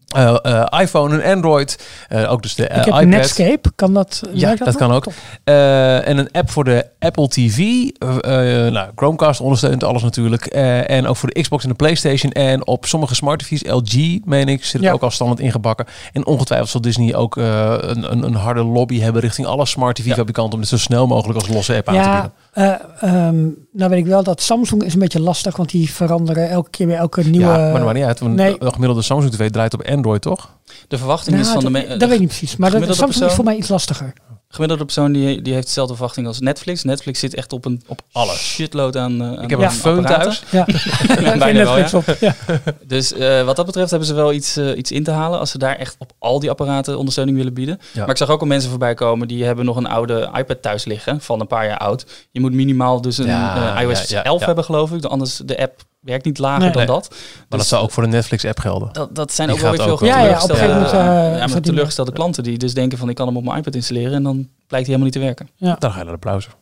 Eh, 0.07 0.37
eh, 0.42 0.81
iPhone 0.81 1.21
en 1.21 1.35
Android. 1.35 1.87
Eh, 2.09 2.33
ook 2.33 2.42
dus 2.42 2.55
de 2.55 2.62
ik 2.62 2.75
heb 2.75 2.87
iPad. 2.87 3.05
Netscape, 3.05 3.73
kan 3.75 3.95
dat? 3.95 4.23
Ja, 4.33 4.55
dat, 4.55 4.77
kan 4.77 4.92
ook. 4.92 5.07
En 5.45 6.19
een 6.19 6.29
app 6.33 6.51
voor 6.51 6.64
de 6.64 6.87
Apple 6.99 7.29
TV. 7.29 7.59
Nou, 8.73 8.88
Chromecast 8.97 9.40
ondersteunt 9.40 9.85
alles 9.85 10.03
natuurlijk. 10.03 10.47
En 10.47 11.07
ook 11.07 11.16
voor 11.16 11.31
de 11.33 11.40
Xbox 11.40 11.62
en 11.62 11.69
de 11.69 11.75
PlayStation. 11.75 12.33
En 12.33 12.66
op 12.66 12.87
sommige 12.87 13.14
smart 13.14 13.38
TV's, 13.38 13.62
LG 13.62 14.25
meen 14.25 14.49
ik, 14.49 14.64
zit 14.64 14.81
Ja. 14.81 14.92
ook 14.92 15.03
al 15.03 15.11
standaard 15.11 15.40
ingebakken. 15.40 15.87
En 16.12 16.27
ongetwijfeld 16.27 16.71
zal 16.71 16.81
Disney 16.81 17.14
ook 17.14 17.37
een, 17.37 18.12
een, 18.12 18.23
een 18.23 18.35
harde 18.35 18.64
lobby 18.64 19.01
hebben 19.01 19.23
richting 19.23 19.47
alle 19.47 19.66
smart 19.66 19.97
TV-fabrikanten. 19.97 20.55
Om 20.55 20.61
dit 20.61 20.69
zo 20.69 20.79
snel 20.79 21.07
mogelijk 21.07 21.38
als 21.38 21.49
losse 21.49 21.77
app 21.77 21.88
aan 21.88 22.03
te 22.03 22.11
bieden. 22.11 22.33
Eh, 22.57 22.75
ehm, 23.01 23.49
nou 23.73 23.90
weet 23.90 23.99
ik 23.99 24.07
wel 24.07 24.23
dat 24.23 24.42
Samsung 24.42 24.83
is 24.83 24.92
een 24.92 24.99
beetje 24.99 25.21
lastig, 25.21 25.57
want 25.57 25.71
die 25.71 25.92
veranderen 25.92 26.49
elke 26.49 26.71
keer 26.71 26.87
weer 26.87 26.97
elke 26.97 27.23
nieuwe... 27.23 27.47
ja, 27.47 27.57
maar 27.57 27.73
dat 27.73 27.83
maakt 27.83 27.95
niet 27.95 28.05
uit. 28.05 28.21
Want 28.21 28.35
nee. 28.35 28.59
de 28.59 28.73
gemiddelde 28.73 29.03
Samsung 29.03 29.35
TV 29.35 29.51
draait 29.51 29.75
op 29.75 29.83
Android, 29.83 30.23
toch? 30.23 30.51
De 30.88 30.99
verwachting 30.99 31.37
Nou, 31.37 31.49
is 31.49 31.62
van 31.62 31.73
de... 31.73 31.88
dat, 31.88 31.88
dat 31.88 32.01
weet 32.01 32.12
ik 32.12 32.19
niet 32.19 32.29
precies, 32.29 32.57
maar 32.57 32.71
dat, 32.71 32.81
gemiddelde 32.81 33.03
Samsung 33.03 33.31
is 33.31 33.37
voor 33.37 33.45
mij 33.45 33.57
iets 33.57 33.69
lastiger. 33.69 34.12
Gemiddelde 34.57 34.85
persoon 34.85 35.12
die, 35.12 35.42
die 35.42 35.53
heeft 35.55 35.66
dezelfde 35.66 35.95
verwachting 35.95 36.27
als 36.27 36.40
Netflix. 36.40 36.85
Netflix 36.85 37.21
zit 37.21 37.35
echt 37.35 37.53
op 37.53 37.64
een 37.64 37.83
Op 37.87 38.01
alles. 38.12 38.53
shitload 38.55 38.97
aan. 38.97 39.23
eh, 39.37 39.42
Ik 39.42 39.51
heb 39.51 39.59
aan 39.59 39.64
een 39.64 39.71
phone 39.71 40.03
thuis. 40.03 40.42
Ja, 40.51 40.64
Bijna 41.38 41.64
wel, 41.64 41.75
Netflix 41.77 41.90
ja. 41.90 41.99
op. 41.99 42.16
Ja. 42.21 42.35
Dus 42.87 43.12
eh, 43.12 43.45
wat 43.45 43.57
dat 43.57 43.66
betreft 43.66 43.90
hebben 43.90 44.09
ze 44.09 44.14
wel 44.14 44.33
iets, 44.33 44.57
eh, 44.57 44.77
iets 44.77 44.90
in 44.92 45.05
te 45.05 45.11
halen 45.11 45.38
als 45.38 45.51
ze 45.51 45.59
daar 45.59 45.77
echt 45.77 45.97
op 45.99 46.12
al 46.19 46.40
die 46.40 46.51
apparaten 46.51 46.99
ondersteuning 46.99 47.37
willen 47.37 47.55
bieden. 47.55 47.79
Ja. 47.92 48.01
Maar 48.01 48.09
ik 48.11 48.16
zag 48.16 48.31
ook 48.31 48.40
al 48.40 48.47
mensen 48.47 48.71
voorbij 48.71 48.95
komen 48.95 49.29
die 49.29 49.45
hebben 49.45 49.64
nog 49.64 49.77
een 49.77 49.87
oude 49.87 50.31
iPad 50.35 50.62
thuis 50.62 50.85
liggen 50.85 51.21
van 51.21 51.40
een 51.40 51.47
paar 51.47 51.66
jaar 51.66 51.79
oud. 51.79 52.07
Je 52.31 52.40
moet 52.40 52.53
minimaal 52.53 53.01
dus 53.01 53.19
een 53.19 53.27
Ja, 53.27 53.77
eh, 53.77 53.83
iOS 53.83 54.09
ja, 54.09 54.16
ja, 54.19 54.25
11 54.25 54.40
ja. 54.40 54.47
hebben 54.47 54.64
geloof 54.64 54.92
ik. 54.92 55.05
Anders 55.05 55.37
de 55.45 55.59
app 55.59 55.83
werkt 56.07 56.25
niet 56.25 56.38
lager 56.38 56.61
Nee. 56.61 56.69
dan 56.73 56.79
Nee. 56.79 56.87
dat. 56.87 57.09
Maar 57.11 57.19
Dus 57.49 57.59
dat 57.59 57.66
zou 57.66 57.83
ook 57.83 57.90
voor 57.90 58.03
de 58.03 58.09
Netflix-app 58.09 58.59
gelden. 58.59 58.88
dat, 58.92 59.14
dat 59.14 59.33
zijn 59.33 59.49
Die 59.49 59.57
ook 59.57 59.62
wel 59.62 59.71
weer 59.71 59.83
veel. 59.99 60.07
Ja, 60.07 60.21
ja, 60.21 61.33
eh, 61.33 61.49
ja, 61.49 61.61
teleurgestelde 61.61 62.12
klanten 62.12 62.42
die 62.42 62.59
dus 62.59 62.75
denken 62.75 62.99
van 62.99 63.09
ik 63.09 63.14
kan 63.14 63.27
hem 63.27 63.37
op 63.37 63.45
mijn 63.45 63.59
iPad 63.59 63.75
installeren 63.75 64.12
en 64.12 64.23
dan 64.23 64.35
blijkt 64.66 64.87
hij 64.87 64.97
helemaal 64.97 65.05
niet 65.05 65.12
te 65.12 65.19
werken. 65.19 65.79
Dan 65.79 65.90
ga 65.92 65.99
je 65.99 66.05
naar 66.05 66.12
de 66.12 66.19
browser. 66.19 66.53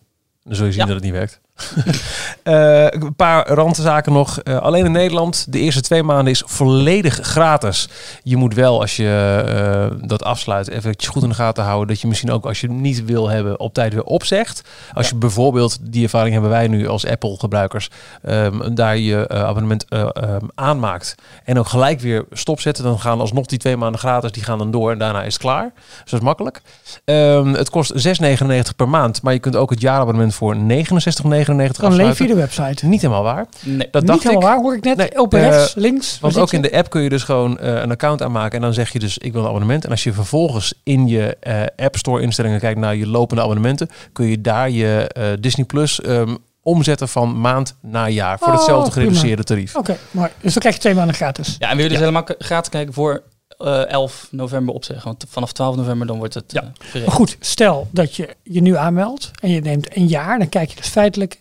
Dan 0.43 0.55
zul 0.55 0.67
je 0.67 0.73
zien 0.73 0.81
Ja. 0.81 0.87
dat 0.87 0.95
het 0.95 1.05
niet 1.05 1.13
werkt. 1.15 1.41
Eh, 2.43 2.87
een 2.91 3.15
paar 3.17 3.49
randzaken 3.49 4.13
nog. 4.13 4.41
Eh, 4.41 4.59
alleen 4.59 4.85
in 4.85 4.93
Nederland, 4.93 5.53
de 5.53 5.59
eerste 5.59 5.81
twee 5.81 6.03
maanden 6.03 6.33
is 6.33 6.43
volledig 6.47 7.19
gratis. 7.23 7.89
Je 8.23 8.37
moet 8.37 8.55
wel, 8.55 8.81
als 8.81 8.97
je 8.97 9.43
eh, 9.47 10.09
dat 10.09 10.25
afsluit, 10.25 10.69
even 10.69 10.95
goed 11.07 11.23
in 11.23 11.29
de 11.29 11.35
gaten 11.35 11.65
houden. 11.65 11.89
Dat 11.89 12.01
je 12.01 12.07
misschien 12.07 12.31
ook, 12.31 12.47
als 12.47 12.61
je 12.61 12.67
het 12.67 12.77
niet 12.77 13.05
wil 13.05 13.29
hebben, 13.29 13.61
op 13.61 13.75
tijd 13.75 13.93
weer 13.93 14.03
opzegt. 14.03 14.63
Als 14.95 15.09
je 15.09 15.17
bijvoorbeeld, 15.17 15.79
die 15.81 16.03
ervaring 16.03 16.33
hebben 16.33 16.51
wij 16.51 16.69
nu 16.69 16.89
als 16.89 17.07
Apple-gebruikers, 17.07 17.91
ehm, 18.23 18.75
daar 18.75 18.97
je 18.97 19.29
abonnement 19.29 19.85
eh, 19.89 20.09
ehm, 20.13 20.47
aanmaakt. 20.55 21.15
En 21.45 21.59
ook 21.59 21.69
gelijk 21.69 22.01
weer 22.01 22.25
stopzetten. 22.31 22.85
Dan 22.85 23.01
gaan 23.01 23.21
alsnog 23.21 23.47
die 23.47 23.59
twee 23.59 23.77
maanden 23.77 24.01
gratis, 24.01 24.33
die 24.33 24.43
gaan 24.43 24.59
dan 24.59 24.71
door. 24.71 24.91
En 24.91 24.99
daarna 24.99 25.23
is 25.23 25.33
het 25.33 25.43
klaar. 25.43 25.73
Dus 25.75 26.11
dat 26.11 26.21
is 26.21 26.27
makkelijk. 26.27 26.63
Ehm, 27.05 27.53
het 27.53 27.71
kost 27.71 27.93
6,99 27.95 28.77
per 28.77 28.89
maand. 28.89 29.23
Maar 29.23 29.33
je 29.33 29.39
kunt 29.39 29.57
ook 29.57 29.71
het 29.71 29.81
jaarabonnement 29.81 30.35
voor 30.35 30.57
69,99 30.57 31.44
Gewoon 31.45 31.61
alleen 31.61 32.07
afsluiten. 32.09 32.17
via 32.17 32.27
de 32.35 32.35
website. 32.41 32.87
Niet 32.87 33.01
helemaal 33.01 33.23
waar. 33.23 33.47
Nee. 33.63 33.89
Dat 33.91 34.03
Niet 34.03 34.11
dacht 34.11 34.25
ik. 34.25 34.29
helemaal 34.29 34.49
waar, 34.49 34.59
hoor 34.61 34.77
ik 34.77 34.85
net. 34.85 34.97
Nee, 34.97 35.09
eh, 35.09 35.27
rechts, 35.31 35.75
links. 35.75 36.19
Want 36.21 36.39
ook 36.39 36.51
je? 36.51 36.57
in 36.57 36.63
de 36.63 36.73
app 36.73 36.91
kun 36.91 37.03
je 37.03 37.09
dus 37.09 37.23
gewoon 37.23 37.59
eh, 37.59 37.75
een 37.75 37.91
account 37.91 38.23
aanmaken. 38.23 38.57
En 38.57 38.61
dan 38.61 38.75
zeg 38.75 38.93
je 38.93 38.99
dus, 38.99 39.19
ik 39.19 39.33
wil 39.33 39.41
een 39.43 39.49
abonnement. 39.49 39.85
En 39.85 39.91
als 39.91 40.05
je 40.05 40.13
vervolgens 40.13 40.75
in 40.83 41.07
je 41.09 41.37
eh, 41.41 41.63
App 41.77 41.97
Store 41.97 42.23
instellingen 42.23 42.61
kijkt 42.61 42.81
naar 42.81 42.97
je 42.97 43.07
lopende 43.07 43.43
abonnementen, 43.43 43.89
kun 44.13 44.27
je 44.27 44.41
daar 44.41 44.71
je 44.71 45.09
eh, 45.09 45.27
Disney 45.41 45.67
Plus 45.67 46.01
ehm, 46.01 46.35
omzetten 46.63 47.09
van 47.09 47.41
maand 47.41 47.77
naar 47.83 48.11
jaar. 48.11 48.39
Voor 48.39 48.49
Oh, 48.49 48.55
hetzelfde 48.55 48.91
gereduceerde 48.91 49.45
tarief. 49.45 49.77
Oké, 49.77 49.97
mooi. 50.11 50.29
Dus 50.41 50.53
dan 50.53 50.61
krijg 50.61 50.75
je 50.75 50.81
twee 50.81 50.95
maanden 50.95 51.15
gratis. 51.15 51.57
Ja, 51.59 51.69
en 51.71 51.75
wil 51.75 51.85
je 51.85 51.91
dus 51.91 51.99
helemaal 51.99 52.25
gratis 52.39 52.71
kijken 52.71 52.95
voor 52.95 53.23
eh 53.59 53.89
11 53.89 54.29
november 54.31 54.75
opzeggen. 54.75 55.05
Want 55.07 55.25
vanaf 55.29 55.53
12 55.53 55.77
november 55.77 56.07
dan 56.07 56.19
wordt 56.19 56.35
het 56.35 56.53
Ja. 56.53 56.73
eh. 56.93 57.01
Maar 57.07 57.15
goed, 57.15 57.37
stel 57.41 57.89
dat 57.91 58.15
je 58.17 58.37
je 58.43 58.61
nu 58.61 58.77
aanmeldt 58.77 59.31
en 59.41 59.51
je 59.51 59.61
neemt 59.61 59.97
een 59.97 60.07
jaar, 60.07 60.39
dan 60.39 60.49
kijk 60.49 60.71
je 60.71 60.77
dus 60.77 60.89
feitelijk 60.89 61.41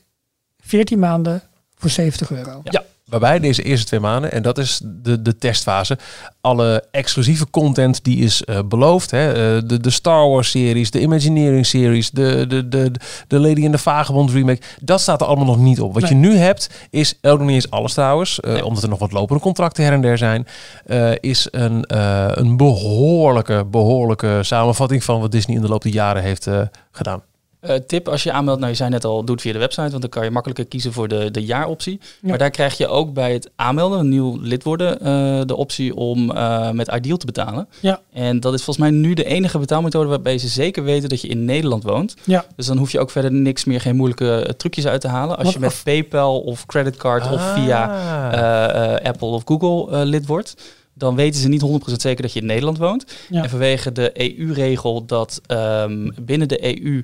14 0.59 0.99
maanden 0.99 1.41
voor 1.75 1.89
70 1.89 2.31
euro. 2.31 2.61
Ja. 2.63 2.83
Waarbij 3.13 3.39
deze 3.39 3.63
eerste 3.63 3.85
twee 3.85 3.99
maanden, 3.99 4.31
en 4.31 4.41
dat 4.41 4.57
is 4.57 4.81
de, 4.83 5.21
de 5.21 5.37
testfase, 5.37 5.97
alle 6.41 6.83
exclusieve 6.91 7.49
content 7.49 8.03
die 8.03 8.17
is 8.17 8.43
eh, 8.43 8.59
beloofd. 8.65 9.11
Hè, 9.11 9.27
eh, 9.29 9.61
de, 9.67 9.79
de 9.79 9.89
Star 9.89 10.29
Wars 10.29 10.49
series, 10.49 10.91
de 10.91 10.99
Imagineering 11.01 11.65
series, 11.65 12.11
de, 12.11 12.45
de, 12.47 12.67
de, 12.67 12.91
de 13.27 13.39
Lady 13.39 13.61
in 13.61 13.71
the 13.71 13.77
Vagabond 13.77 14.31
remake. 14.31 14.61
Dat 14.81 15.01
staat 15.01 15.21
er 15.21 15.27
allemaal 15.27 15.45
nog 15.45 15.57
niet 15.57 15.81
op. 15.81 15.93
Wat 15.93 16.01
Nee. 16.01 16.11
je 16.11 16.17
nu 16.17 16.35
hebt, 16.35 16.69
is 16.89 17.13
ook 17.21 17.37
nog 17.37 17.47
niet 17.47 17.55
eens 17.55 17.69
alles 17.71 17.93
trouwens, 17.93 18.39
eh, 18.39 18.53
Nee. 18.53 18.65
omdat 18.65 18.83
er 18.83 18.89
nog 18.89 18.99
wat 18.99 19.11
lopende 19.11 19.41
contracten 19.41 19.83
her 19.83 19.93
en 19.93 20.01
der 20.01 20.17
zijn, 20.17 20.47
eh, 20.85 21.11
is 21.19 21.47
een, 21.51 21.83
eh, 21.83 22.25
een 22.29 22.57
behoorlijke, 22.57 23.65
behoorlijke 23.65 24.39
samenvatting 24.41 25.03
van 25.03 25.19
wat 25.19 25.31
Disney 25.31 25.55
in 25.55 25.61
de 25.61 25.67
loop 25.67 25.81
der 25.81 25.91
jaren 25.91 26.21
heeft 26.23 26.47
eh, 26.47 26.61
gedaan. 26.91 27.21
Eh, 27.63 27.75
tip 27.75 28.07
als 28.09 28.23
je 28.23 28.31
aanmeldt, 28.31 28.59
nou 28.59 28.71
je 28.71 28.77
zei 28.77 28.89
net 28.89 29.05
al, 29.05 29.23
doe 29.23 29.31
het 29.35 29.41
via 29.43 29.53
de 29.53 29.59
website, 29.59 29.89
want 29.89 30.01
dan 30.01 30.09
kan 30.09 30.23
je 30.23 30.31
makkelijker 30.31 30.65
kiezen 30.67 30.93
voor 30.93 31.07
de, 31.07 31.31
de 31.31 31.43
jaaroptie. 31.45 31.99
Ja. 32.01 32.29
Maar 32.29 32.37
daar 32.37 32.49
krijg 32.49 32.77
je 32.77 32.87
ook 32.87 33.13
bij 33.13 33.33
het 33.33 33.49
aanmelden, 33.55 33.99
een 33.99 34.09
nieuw 34.09 34.37
lid 34.41 34.63
worden, 34.63 34.99
eh, 34.99 35.41
de 35.45 35.55
optie 35.55 35.95
om 35.95 36.31
eh, 36.31 36.71
met 36.71 36.87
Ideal 36.87 37.17
te 37.17 37.25
betalen. 37.25 37.67
Ja. 37.79 38.01
En 38.13 38.39
dat 38.39 38.53
is 38.53 38.63
volgens 38.63 38.89
mij 38.89 38.95
nu 38.99 39.13
de 39.13 39.23
enige 39.25 39.57
betaalmethode 39.59 40.09
waarbij 40.09 40.37
ze 40.37 40.47
zeker 40.47 40.83
weten 40.83 41.09
dat 41.09 41.21
je 41.21 41.27
in 41.27 41.45
Nederland 41.45 41.83
woont. 41.83 42.15
Ja. 42.23 42.45
Dus 42.55 42.65
dan 42.65 42.77
hoef 42.77 42.91
je 42.91 42.99
ook 42.99 43.09
verder 43.11 43.31
niks 43.31 43.63
meer, 43.65 43.81
geen 43.81 43.95
moeilijke 43.95 44.53
trucjes 44.57 44.87
uit 44.87 45.01
te 45.01 45.07
halen. 45.07 45.35
Als 45.35 45.43
Wat 45.45 45.53
je 45.53 45.59
met 45.59 45.69
af- 45.69 45.83
PayPal 45.83 46.39
of 46.39 46.65
creditcard 46.65 47.31
of 47.31 47.53
via 47.53 47.85
Ah. 47.85 48.95
eh, 48.95 49.05
Apple 49.07 49.27
of 49.27 49.41
Google 49.45 50.05
lid 50.05 50.25
wordt, 50.25 50.55
dan 50.93 51.15
weten 51.15 51.41
ze 51.41 51.47
niet 51.47 51.61
100% 51.61 52.01
zeker 52.01 52.21
dat 52.21 52.33
je 52.33 52.39
in 52.39 52.45
Nederland 52.45 52.77
woont. 52.77 53.05
Ja. 53.29 53.43
En 53.43 53.49
vanwege 53.49 53.91
de 53.91 54.11
EU-regel 54.13 55.05
dat 55.05 55.41
ehm, 55.47 56.09
binnen 56.21 56.47
de 56.47 56.83
EU 56.85 57.03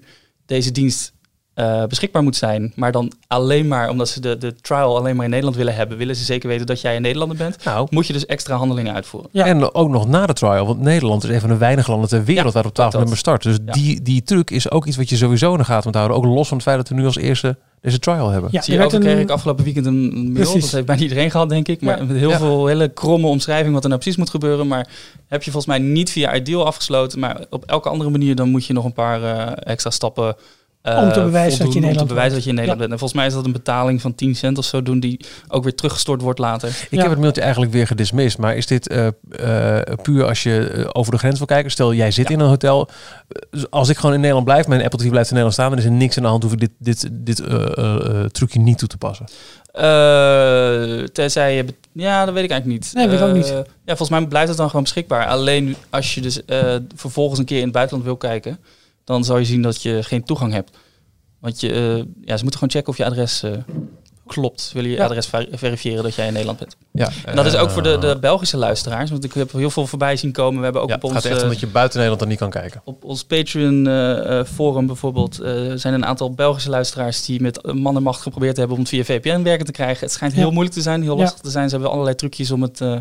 deze 0.50 0.72
dienst 0.72 1.14
eh, 1.60 1.86
beschikbaar 1.86 2.24
moet 2.24 2.36
zijn, 2.36 2.72
maar 2.76 2.92
dan 2.92 3.12
alleen 3.28 3.68
maar 3.68 3.90
omdat 3.90 4.10
ze 4.10 4.20
de, 4.22 4.38
de 4.38 4.56
trial 4.56 4.98
alleen 4.98 5.16
maar 5.16 5.24
in 5.24 5.30
Nederland 5.30 5.58
willen 5.58 5.76
hebben, 5.76 5.98
willen 5.98 6.16
ze 6.16 6.24
zeker 6.24 6.50
weten 6.50 6.66
dat 6.66 6.82
jij 6.82 6.96
een 6.96 7.02
Nederlander 7.02 7.38
bent, 7.38 7.64
nou, 7.64 7.88
moet 7.90 8.08
je 8.08 8.14
dus 8.14 8.26
extra 8.26 8.56
handelingen 8.56 8.94
uitvoeren. 8.94 9.30
Ja. 9.34 9.46
En 9.46 9.74
ook 9.74 9.90
nog 9.90 10.08
na 10.08 10.26
de 10.26 10.34
trial, 10.34 10.66
want 10.66 10.80
Nederland 10.82 11.24
is 11.24 11.30
een 11.30 11.40
van 11.40 11.50
de 11.50 11.58
weinige 11.58 11.92
landen 11.92 12.10
ter 12.10 12.24
wereld 12.24 12.48
Ja, 12.48 12.52
waar 12.54 12.66
op 12.66 12.74
12 12.74 12.92
dat. 12.92 13.00
november 13.00 13.18
start. 13.18 13.44
Dus 13.44 13.58
Ja. 13.66 13.72
die, 13.72 14.02
die 14.02 14.24
truc 14.24 14.50
is 14.52 14.72
ook 14.72 14.86
iets 14.86 14.98
wat 14.98 15.10
je 15.10 15.16
sowieso 15.16 15.52
in 15.52 15.58
de 15.58 15.64
gaten 15.64 15.84
moet 15.86 15.96
houden. 15.96 16.18
Ook 16.18 16.26
los 16.26 16.48
van 16.48 16.58
het 16.58 16.66
feit 16.66 16.78
dat 16.78 16.90
we 16.90 16.96
nu 16.96 17.06
als 17.06 17.18
eerste 17.18 17.58
deze 17.82 18.00
trial 18.00 18.30
hebben. 18.30 18.50
Ja, 18.54 18.62
Zie 18.62 18.74
je 18.74 18.84
ook, 18.84 18.90
kreeg 18.90 19.04
een- 19.14 19.20
ik 19.20 19.30
afgelopen 19.30 19.64
weekend 19.64 19.86
een 19.86 20.10
mail, 20.22 20.34
Precies. 20.34 20.62
dat 20.62 20.72
heeft 20.72 20.86
bijna 20.86 21.02
iedereen 21.02 21.32
gehad 21.32 21.50
denk 21.50 21.68
ik, 21.68 21.82
maar 21.82 21.98
Ja. 21.98 22.04
met 22.04 22.18
heel 22.18 22.30
Ja. 22.30 22.38
veel 22.38 22.68
hele 22.68 22.88
kromme 22.90 23.28
omschrijving 23.28 23.74
wat 23.74 23.84
er 23.84 23.90
nou 23.90 24.02
precies 24.02 24.20
moet 24.20 24.30
gebeuren, 24.30 24.68
maar 24.68 24.88
heb 25.28 25.44
je 25.44 25.52
volgens 25.52 25.78
mij 25.78 25.88
niet 25.88 26.12
via 26.12 26.36
Ideal 26.36 26.66
afgesloten, 26.66 27.20
maar 27.20 27.46
op 27.50 27.64
elke 27.66 27.90
andere 27.90 28.10
manier 28.10 28.36
dan 28.36 28.50
moet 28.50 28.66
je 28.66 28.74
nog 28.74 28.86
een 28.86 28.94
paar 28.94 29.24
eh, 29.24 29.52
extra 29.72 29.90
stappen 29.90 30.36
Om 30.84 31.12
te 31.12 31.22
bewijzen 31.24 31.60
dat 31.60 31.68
je 31.68 31.74
in 31.76 31.82
Nederland 31.82 32.08
te 32.08 32.14
bewijzen 32.14 32.16
woont. 32.16 32.34
dat 32.34 32.44
je 32.44 32.50
in 32.50 32.56
Nederland 32.56 32.80
bent. 32.80 32.92
En 32.92 32.98
volgens 33.00 33.20
mij 33.20 33.28
is 33.28 33.34
dat 33.34 33.46
een 33.46 33.52
betaling 33.52 34.02
van 34.02 34.16
10 34.16 34.36
cent 34.36 34.58
of 34.58 34.66
zo 34.66 34.82
doen 34.84 35.00
die 35.00 35.20
ook 35.48 35.64
weer 35.64 35.76
teruggestort 35.76 36.22
wordt 36.22 36.40
later. 36.40 36.70
Ik 36.70 36.88
Ja. 36.90 37.02
heb 37.02 37.10
het 37.10 37.20
mailtje 37.20 37.42
eigenlijk 37.42 37.72
weer 37.72 37.88
gedismist. 37.88 38.38
Maar 38.38 38.56
is 38.56 38.66
dit 38.68 38.88
eh, 38.88 39.08
eh, 39.08 39.84
puur 40.02 40.26
als 40.26 40.44
je 40.44 40.70
eh, 40.70 40.86
over 40.92 41.12
de 41.12 41.18
grens 41.18 41.38
wil 41.38 41.48
kijken? 41.48 41.72
Stel, 41.72 41.94
jij 41.94 42.12
zit 42.12 42.28
Ja. 42.28 42.34
in 42.34 42.40
een 42.40 42.48
hotel. 42.48 42.90
Eh, 43.52 43.64
Als 43.70 43.90
ik 43.90 43.96
gewoon 43.98 44.12
in 44.14 44.20
Nederland 44.20 44.46
blijf, 44.46 44.68
mijn 44.68 44.84
Apple 44.84 45.00
TV 45.00 45.10
blijft 45.10 45.30
in 45.32 45.36
Nederland 45.36 45.54
staan, 45.54 45.70
dan 45.70 45.80
is 45.80 45.86
er 45.86 45.92
niks 45.92 46.18
aan 46.18 46.24
de 46.24 46.30
hand. 46.30 46.44
Hoef 46.44 46.52
ik 46.54 46.60
dit, 46.60 46.72
dit, 46.80 47.10
dit 47.12 47.40
eh, 47.40 47.56
eh, 47.78 47.96
eh, 48.22 48.26
trucje 48.26 48.60
niet 48.60 48.78
toe 48.78 48.88
te 48.88 48.98
passen. 48.98 49.26
Eh 49.72 51.04
tenzij 51.04 51.56
je... 51.56 51.66
Ja, 51.92 52.26
dat 52.26 52.34
weet 52.34 52.44
ik 52.44 52.50
eigenlijk 52.52 52.82
niet. 52.84 52.94
Nee, 52.94 53.08
weet 53.08 53.18
ik 53.20 53.24
ook 53.26 53.30
Eh, 53.30 53.36
niet. 53.36 53.48
Ja, 53.86 53.96
volgens 53.96 54.10
mij 54.10 54.28
blijft 54.28 54.48
het 54.48 54.58
dan 54.58 54.68
gewoon 54.68 54.84
beschikbaar. 54.84 55.28
Alleen 55.28 55.76
als 55.90 56.16
je 56.16 56.22
dus 56.22 56.46
eh, 56.46 56.76
vervolgens 56.96 57.40
een 57.40 57.46
keer 57.46 57.58
in 57.58 57.64
het 57.64 57.72
buitenland 57.74 58.06
wil 58.08 58.18
kijken... 58.18 58.60
dan 59.10 59.24
zal 59.24 59.38
je 59.38 59.46
zien 59.46 59.62
dat 59.62 59.82
je 59.82 60.04
geen 60.04 60.24
toegang 60.24 60.54
hebt. 60.54 60.78
Want 61.40 61.60
je, 61.60 61.72
eh, 61.72 61.96
ja, 62.26 62.38
ze 62.38 62.44
moeten 62.44 62.54
gewoon 62.54 62.70
checken 62.70 62.88
of 62.88 62.98
je 62.98 63.06
adres 63.06 63.44
eh, 63.44 63.52
klopt. 64.28 64.72
Willen 64.74 64.90
je 64.90 64.96
Ja. 64.96 65.04
adres 65.06 65.28
ver- 65.28 65.48
verifiëren 65.52 66.04
dat 66.04 66.16
jij 66.16 66.26
in 66.26 66.32
Nederland 66.32 66.60
bent. 66.60 66.76
Ja, 66.92 67.10
En 67.26 67.36
dat 67.36 67.46
is 67.46 67.56
ook 67.56 67.70
voor 67.70 67.84
de, 67.84 67.94
eh, 67.94 68.02
de 68.02 68.18
Belgische 68.20 68.58
luisteraars. 68.58 69.10
Want 69.10 69.24
ik 69.24 69.34
heb 69.34 69.52
heel 69.52 69.70
veel 69.70 69.88
voorbij 69.88 70.16
zien 70.16 70.32
komen. 70.32 70.58
We 70.58 70.64
hebben 70.64 70.82
ook 70.82 70.90
Ja, 70.90 70.96
op 70.96 71.02
het 71.02 71.12
ons... 71.12 71.20
gaat 71.22 71.30
echt 71.32 71.38
eh, 71.38 71.44
om 71.44 71.50
dat 71.50 71.60
je 71.60 71.68
buiten 71.68 71.94
Nederland 72.00 72.20
dan 72.20 72.30
niet 72.30 72.40
kan 72.40 72.50
kijken. 72.62 72.82
op 72.86 73.04
ons 73.04 73.24
Patreon 73.24 73.88
eh, 73.88 74.40
eh, 74.40 74.46
forum 74.46 74.86
bijvoorbeeld 74.88 75.40
eh, 75.40 75.72
zijn 75.76 75.94
een 75.94 76.06
aantal 76.06 76.32
Belgische 76.34 76.70
luisteraars 76.70 77.26
die 77.26 77.42
met 77.42 77.62
eh, 77.62 77.74
man 77.74 77.96
en 77.96 78.04
macht 78.04 78.22
geprobeerd 78.22 78.58
hebben 78.58 78.76
om 78.76 78.82
het 78.82 78.92
via 78.92 79.04
VPN 79.04 79.42
werken 79.44 79.66
te 79.66 79.72
krijgen. 79.72 80.04
Het 80.04 80.12
schijnt 80.12 80.34
heel 80.34 80.46
Ja. 80.48 80.52
moeilijk 80.52 80.76
te 80.76 80.82
zijn, 80.82 81.02
heel 81.04 81.16
Ja. 81.18 81.22
lastig 81.22 81.40
te 81.42 81.50
zijn. 81.50 81.66
Ze 81.70 81.74
hebben 81.76 81.92
allerlei 81.92 82.16
trucjes 82.16 82.52
om 82.52 82.62
het 82.62 82.82
eh, 82.82 82.94
eh, 82.94 83.00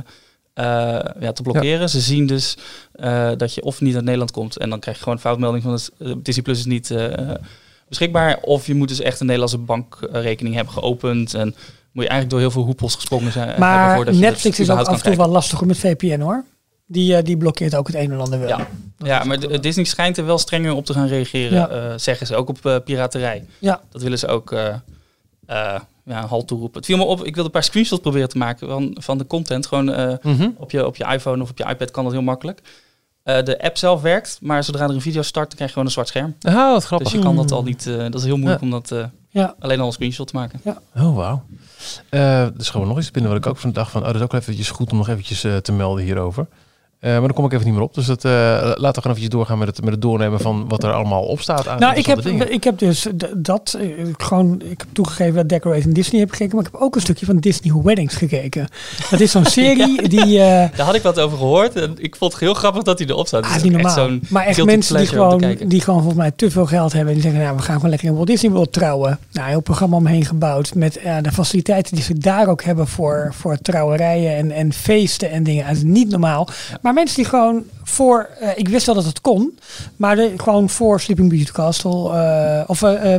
ja, 1.20 1.32
te 1.32 1.42
blokkeren. 1.42 1.88
Ze 1.90 2.00
zien 2.00 2.26
dus 2.26 2.56
eh, 2.92 3.30
dat 3.36 3.54
je 3.54 3.62
of 3.62 3.80
niet 3.80 3.94
uit 3.94 4.04
Nederland 4.04 4.30
komt 4.30 4.56
en 4.58 4.70
dan 4.70 4.80
krijg 4.80 4.96
je 4.96 5.02
gewoon 5.02 5.18
een 5.18 5.24
foutmelding 5.24 5.62
van 5.62 5.72
het 5.72 5.90
eh, 5.98 6.12
Disney 6.22 6.44
Plus 6.44 6.58
is 6.58 6.64
niet 6.64 6.90
eh, 6.90 7.34
beschikbaar. 7.88 8.38
Of 8.40 8.66
je 8.66 8.74
moet 8.74 8.88
dus 8.88 9.00
echt 9.00 9.20
een 9.20 9.26
Nederlandse 9.26 9.58
bankrekening 9.58 10.54
hebben 10.54 10.72
geopend 10.72 11.34
en 11.34 11.54
moet 11.92 12.04
je 12.04 12.10
eigenlijk 12.10 12.30
door 12.30 12.40
heel 12.40 12.50
veel 12.50 12.62
hoepels 12.64 12.94
gesprongen 12.94 13.32
zijn. 13.32 13.60
Maar 13.60 13.98
je 13.98 14.04
Netflix 14.18 14.56
dus 14.56 14.68
is 14.68 14.72
ook 14.74 14.86
af 14.86 14.96
en 14.96 15.02
toe 15.02 15.16
wel 15.16 15.28
lastig 15.28 15.60
met 15.60 15.78
VPN 15.78 16.20
hoor. 16.20 16.44
Die, 16.86 17.16
eh, 17.16 17.24
die 17.24 17.36
blokkeert 17.36 17.74
ook 17.74 17.86
het 17.86 17.96
een 17.96 18.12
en 18.12 18.20
ander 18.20 18.38
wel. 18.38 18.48
Ja. 18.48 18.68
Ja, 18.98 19.24
maar 19.24 19.60
Disney 19.60 19.84
schijnt 19.84 20.16
er 20.18 20.24
wel 20.26 20.38
strenger 20.38 20.72
op 20.72 20.84
te 20.84 20.92
gaan 20.92 21.06
reageren, 21.06 21.58
Ja. 21.58 21.68
eh, 21.68 21.92
zeggen 21.96 22.26
ze. 22.26 22.34
Ook 22.36 22.48
op 22.48 22.66
eh, 22.66 22.76
piraterij. 22.84 23.44
Ja. 23.58 23.80
Dat 23.90 24.02
willen 24.02 24.18
ze 24.18 24.26
ook 24.26 24.52
eh, 24.52 24.74
eh, 25.46 25.80
ja, 26.08 26.22
een 26.22 26.28
halt 26.28 26.46
toeroepen. 26.48 26.76
Het 26.76 26.86
viel 26.86 26.96
me 26.96 27.04
op, 27.04 27.18
ik 27.18 27.24
wilde 27.34 27.42
een 27.44 27.50
paar 27.50 27.62
screenshots 27.62 28.00
proberen 28.02 28.28
te 28.28 28.38
maken 28.38 28.68
van, 28.68 28.96
van 29.00 29.18
de 29.18 29.26
content. 29.26 29.66
Gewoon 29.66 29.92
eh, 29.92 30.14
op, 30.56 30.70
je, 30.70 30.86
op 30.86 30.96
je 30.96 31.04
iPhone 31.04 31.42
of 31.42 31.50
op 31.50 31.58
je 31.58 31.64
iPad 31.68 31.90
kan 31.90 32.04
dat 32.04 32.12
heel 32.12 32.22
makkelijk. 32.22 32.60
Eh, 33.22 33.42
de 33.44 33.62
app 33.62 33.76
zelf 33.76 34.02
werkt, 34.02 34.38
maar 34.42 34.64
zodra 34.64 34.84
er 34.84 34.90
een 34.90 35.00
video 35.00 35.22
start, 35.22 35.46
dan 35.46 35.54
krijg 35.56 35.68
je 35.70 35.72
gewoon 35.72 35.84
een 35.84 35.92
zwart 35.92 36.08
scherm. 36.08 36.36
Oh, 36.46 36.72
wat 36.72 36.84
grappig. 36.84 37.08
Dus 37.10 37.16
je 37.18 37.24
kan 37.24 37.36
dat 37.36 37.52
al 37.52 37.62
niet, 37.62 37.86
eh, 37.86 37.96
dat 37.96 38.14
is 38.14 38.24
heel 38.24 38.36
moeilijk 38.36 38.60
Ja. 38.60 38.66
om 38.66 38.72
dat 38.72 39.08
Ja. 39.30 39.54
alleen 39.58 39.80
al 39.80 39.86
een 39.86 39.92
screenshot 39.92 40.26
te 40.26 40.34
maken. 40.36 40.60
Oh, 40.96 41.16
wauw. 41.16 41.42
Is 42.58 42.70
gewoon 42.70 42.88
nog 42.88 42.98
iets 42.98 43.10
binnen 43.10 43.30
wat 43.32 43.40
ik 43.40 43.46
ook 43.46 43.56
van 43.58 43.72
dacht 43.72 43.90
van... 43.90 44.00
Oh, 44.00 44.06
dat 44.06 44.16
is 44.16 44.22
ook 44.22 44.32
eventjes 44.32 44.70
goed 44.70 44.90
om 44.90 44.96
nog 44.96 45.08
eventjes 45.08 45.40
te 45.62 45.72
melden 45.72 46.04
hierover. 46.04 46.46
Eh, 47.00 47.10
maar 47.10 47.20
dan 47.20 47.32
kom 47.32 47.44
ik 47.44 47.52
even 47.52 47.64
niet 47.64 47.74
meer 47.74 47.82
op. 47.82 47.94
Dus 47.94 48.06
dat, 48.06 48.24
eh, 48.24 48.32
laten 48.32 48.76
we 48.76 48.76
gewoon 48.78 49.02
eventjes 49.02 49.28
doorgaan 49.28 49.58
met 49.58 49.68
het, 49.68 49.80
met 49.82 49.90
het 49.92 50.02
doornemen 50.02 50.40
van 50.40 50.68
wat 50.68 50.82
er 50.82 50.92
allemaal 50.92 51.22
op 51.22 51.40
staat. 51.40 51.68
Aan 51.68 51.78
Nou, 51.80 51.96
ik 51.96 52.06
heb, 52.06 52.22
dingen. 52.22 52.52
ik 52.52 52.64
heb 52.64 52.78
dus 52.78 53.06
dat 53.36 53.76
eh, 53.80 53.86
gewoon, 54.16 54.60
ik 54.64 54.78
heb 54.80 54.86
toegegeven 54.92 55.34
dat 55.34 55.48
Decorating 55.48 55.94
Disney 55.94 56.20
heb 56.20 56.30
gekeken, 56.30 56.56
maar 56.56 56.64
ik 56.64 56.70
heb 56.72 56.80
ook 56.80 56.94
een 56.94 57.00
stukje 57.00 57.26
van 57.26 57.36
Disney 57.36 57.82
Weddings 57.82 58.14
gekeken. 58.14 58.68
Dat 59.10 59.20
is 59.20 59.30
zo'n 59.30 59.44
serie 59.60 60.08
die, 60.08 60.40
eh 60.40 60.76
Daar 60.76 60.86
had 60.86 60.94
ik 60.94 61.02
wat 61.02 61.20
over 61.20 61.38
gehoord 61.38 61.76
en 61.76 61.94
ik 61.98 62.16
vond 62.16 62.32
het 62.32 62.40
heel 62.40 62.54
grappig 62.54 62.82
dat 62.82 62.98
hij 62.98 63.08
erop 63.08 63.26
staat. 63.26 63.42
ah, 63.44 63.48
Het 63.52 63.56
is 63.58 63.62
echt 63.62 63.72
normaal. 63.72 63.94
zo'n 63.94 64.22
Maar 64.28 64.46
echt 64.46 64.64
mensen 64.64 64.96
die 64.96 65.06
gewoon, 65.06 65.38
kijken. 65.40 65.68
die 65.68 65.80
gewoon 65.80 66.00
volgens 66.00 66.20
mij 66.22 66.30
te 66.30 66.50
veel 66.50 66.66
geld 66.66 66.92
hebben. 66.92 67.12
Die 67.12 67.22
zeggen, 67.22 67.40
nou, 67.40 67.56
we 67.56 67.62
gaan 67.62 67.74
gewoon 67.74 67.90
lekker 67.90 68.08
in 68.08 68.14
Walt 68.14 68.26
Disney 68.26 68.50
World 68.52 68.72
trouwen. 68.72 69.18
Nou, 69.32 69.48
heel 69.48 69.60
programma 69.60 69.96
omheen 69.96 70.24
gebouwd 70.24 70.74
met 70.74 71.00
de 71.22 71.32
faciliteiten 71.32 71.94
die 71.94 72.04
ze 72.04 72.18
daar 72.18 72.48
ook 72.48 72.62
hebben 72.62 72.86
voor, 72.86 73.30
voor 73.34 73.58
trouwerijen 73.62 74.36
en, 74.36 74.50
en 74.50 74.72
feesten 74.72 75.30
en 75.30 75.42
dingen. 75.42 75.66
Dat 75.66 75.76
is 75.76 75.82
niet 75.82 76.08
normaal. 76.10 76.48
Maar 76.88 76.96
mensen 76.96 77.16
die 77.16 77.24
gewoon 77.24 77.64
voor, 77.82 78.28
eh, 78.40 78.48
ik 78.54 78.68
wist 78.68 78.86
wel 78.86 78.94
dat 78.94 79.04
het 79.04 79.20
kon, 79.20 79.58
maar 79.96 80.16
de, 80.16 80.32
gewoon 80.36 80.68
voor 80.68 81.00
Sleeping 81.00 81.28
Beauty 81.28 81.52
Castle 81.52 82.12
eh, 82.12 82.64
of 82.66 82.82
eh, 82.82 83.14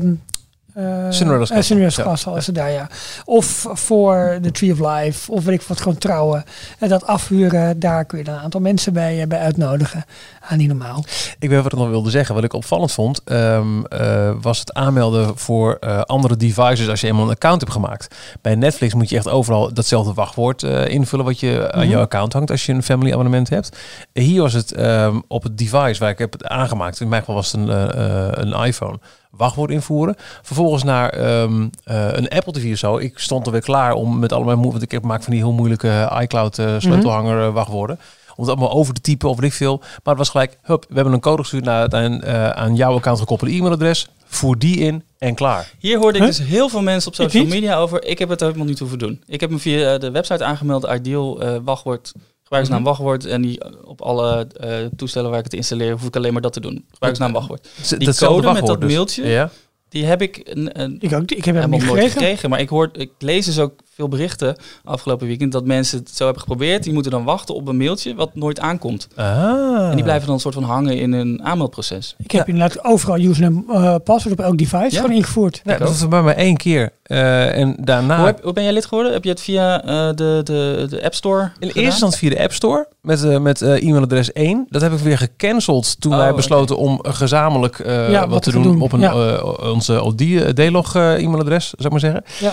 eh, 0.80 1.12
Cinderella's 1.12 1.50
eh, 1.50 1.56
Castle. 1.56 1.62
Cinderella's 1.64 1.96
Ja. 1.96 2.04
Castle 2.04 2.38
is 2.38 2.46
het 2.46 2.56
daar, 2.56 2.72
ja. 2.72 2.88
Of 3.26 3.66
voor 3.74 4.38
de 4.42 4.52
Tree 4.52 4.72
of 4.72 4.80
Life, 4.80 5.32
of 5.32 5.44
weet 5.44 5.60
ik 5.62 5.68
wat, 5.68 5.78
gewoon 5.82 5.98
trouwen. 5.98 6.44
En 6.80 6.90
dat 6.90 7.06
afhuren, 7.06 7.80
daar 7.80 8.06
kun 8.06 8.18
je 8.18 8.24
dan 8.24 8.34
een 8.34 8.40
aantal 8.42 8.62
mensen 8.62 8.94
bij, 8.94 9.22
eh, 9.22 9.28
bij 9.28 9.40
uitnodigen. 9.40 10.06
Ah, 10.50 10.58
niet 10.58 10.68
normaal. 10.68 11.04
Ik 11.40 11.50
weet 11.50 11.64
wat 11.64 11.74
ik 11.74 11.80
nog 11.80 11.90
wilde 11.90 12.10
zeggen. 12.10 12.36
Wat 12.36 12.44
ik 12.44 12.54
opvallend 12.54 12.92
vond, 12.92 13.22
ehm, 13.24 13.84
eh, 13.84 14.32
was 14.42 14.60
het 14.60 14.74
aanmelden 14.74 15.38
voor 15.38 15.80
andere 16.06 16.38
devices 16.38 16.88
als 16.90 17.02
je 17.02 17.08
eenmaal 17.08 17.24
een 17.24 17.30
account 17.30 17.62
hebt 17.62 17.74
gemaakt. 17.74 18.16
Bij 18.42 18.56
Netflix 18.56 18.94
moet 18.94 19.10
je 19.10 19.16
echt 19.16 19.30
overal 19.30 19.74
datzelfde 19.74 20.14
wachtwoord 20.14 20.64
invullen 20.64 21.26
wat 21.26 21.40
je 21.40 21.72
aan 21.72 21.80
Mhm. 21.82 21.90
jouw 21.90 22.02
account 22.02 22.34
hangt 22.34 22.52
als 22.52 22.66
je 22.66 22.74
een 22.74 22.84
family 22.84 23.12
abonnement 23.12 23.50
hebt. 23.50 23.78
Hier 24.14 24.42
was 24.42 24.54
het 24.54 24.72
ehm, 24.74 25.20
op 25.28 25.44
het 25.44 25.58
device 25.58 26.00
waar 26.00 26.10
ik 26.10 26.18
heb 26.18 26.32
het 26.32 26.46
aangemaakt. 26.46 27.00
In 27.00 27.08
mijn 27.10 27.22
geval 27.22 27.36
was 27.36 27.52
het 27.52 27.62
een, 27.62 28.52
een 28.54 28.66
iPhone. 28.66 29.00
Wachtwoord 29.30 29.72
invoeren. 29.72 30.16
Vervolgens 30.42 30.84
naar 30.84 31.10
ehm, 31.10 31.68
eh, 31.84 32.08
een 32.12 32.30
Apple 32.30 32.54
TV 32.54 32.72
of 32.72 32.78
zo. 32.78 32.98
Ik 32.98 33.20
stond 33.20 33.46
er 33.46 33.52
weer 33.52 33.62
klaar 33.62 33.94
om 33.94 34.20
met 34.20 34.34
allemaal 34.34 34.72
want 34.72 34.82
ik 34.82 34.92
heb 34.92 35.04
maak 35.04 35.24
van 35.24 35.34
die 35.34 35.42
heel 35.42 35.52
moeilijke 35.52 36.12
iCloud 36.22 36.60
eh, 36.60 36.76
sleutelhanger 36.80 37.46
eh, 37.46 37.54
wachtwoorden 37.54 38.00
om 38.40 38.46
het 38.46 38.54
allemaal 38.54 38.78
over 38.78 38.94
te 38.94 39.02
typen 39.02 39.30
of 39.30 39.40
weet 39.40 39.50
ik 39.50 39.56
veel. 39.56 39.78
Maar 39.78 40.00
het 40.04 40.18
was 40.18 40.30
gelijk, 40.30 40.58
hup, 40.62 40.86
we 40.90 40.96
hebben 40.96 41.14
een 41.14 41.20
code 41.20 41.42
gestuurd 41.42 41.64
naar 41.64 41.82
het 41.82 41.94
aan, 41.94 42.22
eh, 42.22 42.50
aan 42.50 42.76
jouw 42.76 42.94
account 42.96 43.20
gekoppelde 43.20 43.54
e-mailadres. 43.54 44.08
Voer 44.26 44.58
die 44.58 44.78
in 44.78 45.04
en 45.18 45.36
klaar. 45.36 45.72
Hier 45.80 45.98
hoorde 45.98 46.18
ik 46.18 46.24
Huh? 46.24 46.36
dus 46.38 46.48
heel 46.48 46.70
veel 46.70 46.82
mensen 46.82 47.10
op 47.10 47.16
social 47.16 47.44
niet. 47.44 47.52
media 47.54 47.78
over. 47.78 48.04
Ik 48.04 48.20
heb 48.20 48.30
het 48.30 48.40
helemaal 48.40 48.66
niet 48.66 48.80
hoeven 48.80 49.00
doen. 49.00 49.24
Ik 49.26 49.40
heb 49.40 49.50
me 49.50 49.58
via 49.58 49.94
eh, 49.94 50.00
de 50.00 50.12
website 50.12 50.44
aangemeld, 50.44 50.88
Ideal 50.92 51.42
eh, 51.42 51.56
wachtwoord, 51.64 52.12
gebruikersnaam 52.50 52.80
Mhm. 52.82 52.90
wachtwoord. 52.90 53.26
En 53.26 53.42
die 53.42 53.60
eh, 53.60 53.72
op 53.84 54.02
alle 54.02 54.48
eh, 54.60 54.74
toestellen 54.96 55.30
waar 55.30 55.40
ik 55.40 55.46
het 55.46 55.54
installeer, 55.54 55.92
hoef 55.92 56.06
ik 56.06 56.16
alleen 56.16 56.34
maar 56.34 56.42
dat 56.42 56.54
te 56.54 56.60
doen. 56.60 56.86
Gebruikersnaam 56.92 57.34
wachtwoord. 57.34 57.68
Die 57.98 58.16
code 58.16 58.52
met 58.54 58.66
dat 58.66 58.82
dus. 58.82 58.92
mailtje, 58.94 59.28
Ja. 59.28 59.50
die 59.90 60.06
heb 60.06 60.22
ik 60.22 60.42
een, 60.44 60.82
een, 60.82 60.98
Ik, 61.00 61.14
ook, 61.14 61.22
ik 61.22 61.30
heb 61.30 61.46
hem 61.46 61.56
helemaal 61.56 61.70
niet 61.70 61.88
nooit 61.88 61.90
gekregen. 62.02 62.12
gekregen. 62.20 62.50
Maar 62.50 62.60
ik, 62.60 62.70
hoor, 62.70 62.90
ik 62.94 63.12
lees 63.20 63.46
dus 63.46 63.60
ook 63.60 63.74
veel 64.00 64.08
berichten 64.08 64.56
afgelopen 64.84 65.28
weekend 65.28 65.52
dat 65.52 65.66
mensen 65.66 66.00
het 66.00 66.10
zo 66.16 66.24
hebben 66.24 66.42
geprobeerd. 66.42 66.84
Die 66.84 66.94
moeten 66.94 67.12
dan 67.12 67.24
wachten 67.24 67.56
op 67.56 67.68
een 67.68 67.78
mailtje 67.78 68.16
wat 68.16 68.36
nooit 68.36 68.60
aankomt. 68.60 69.08
Ah. 69.16 69.90
En 69.90 69.96
die 69.96 70.04
blijven 70.04 70.26
dan 70.26 70.36
een 70.36 70.42
soort 70.42 70.54
van 70.54 70.64
hangen 70.64 70.98
in 70.98 71.12
een 71.12 71.40
aanmeldproces. 71.44 72.16
Ik 72.18 72.32
heb 72.32 72.48
inderdaad 72.48 72.84
overal 72.84 73.18
username 73.20 73.64
uh, 73.70 73.96
password 74.04 74.40
op 74.40 74.46
elk 74.46 74.58
device 74.58 74.96
Ja? 74.96 75.02
gewoon 75.02 75.16
ingevoerd. 75.16 75.62
Dat 75.64 75.80
was 75.80 76.08
bij 76.08 76.22
mij 76.22 76.36
één 76.36 76.58
keer. 76.58 76.92
Eh, 77.04 77.58
en 77.58 77.76
daarna... 77.80 78.18
Hoe, 78.18 78.26
heb- 78.26 78.44
hoe 78.44 78.54
ben 78.54 78.64
jij 78.64 78.74
lid 78.74 78.86
geworden? 78.86 79.14
Heb 79.14 79.24
je 79.24 79.30
het 79.30 79.42
via 79.42 79.84
eh, 79.84 79.88
de, 80.16 80.42
de, 80.44 80.86
de 80.90 81.04
App 81.04 81.14
Store 81.14 81.42
in 81.42 81.50
gedaan? 81.50 81.68
eerste 81.68 81.82
instantie 81.82 82.20
via 82.20 82.30
de 82.30 82.44
App 82.44 82.54
Store 82.54 82.88
met, 83.02 83.24
eh, 83.24 83.40
met 83.40 83.62
e-mailadres 83.62 84.32
1. 84.32 84.66
Dat 84.70 84.82
heb 84.82 84.92
ik 84.94 85.00
weer 85.00 85.18
gecanceld 85.18 86.02
toen 86.02 86.12
Oh, 86.14 86.18
wij 86.18 86.34
besloten 86.34 86.78
om 86.78 87.00
gezamenlijk 87.02 87.80
eh, 87.80 88.12
Ja, 88.12 88.20
wat, 88.20 88.30
wat 88.30 88.44
te 88.44 88.50
te 88.50 88.56
doen, 88.56 88.64
doen, 88.72 88.82
op 88.82 88.92
een, 88.92 89.00
ja. 89.00 89.12
eh, 89.12 89.72
onze 89.72 90.54
D-log 90.54 90.96
e-mailadres, 90.96 91.74
zou 91.78 91.84
ik 91.86 91.92
maar 91.92 92.00
zeggen. 92.00 92.24
Ja. 92.40 92.52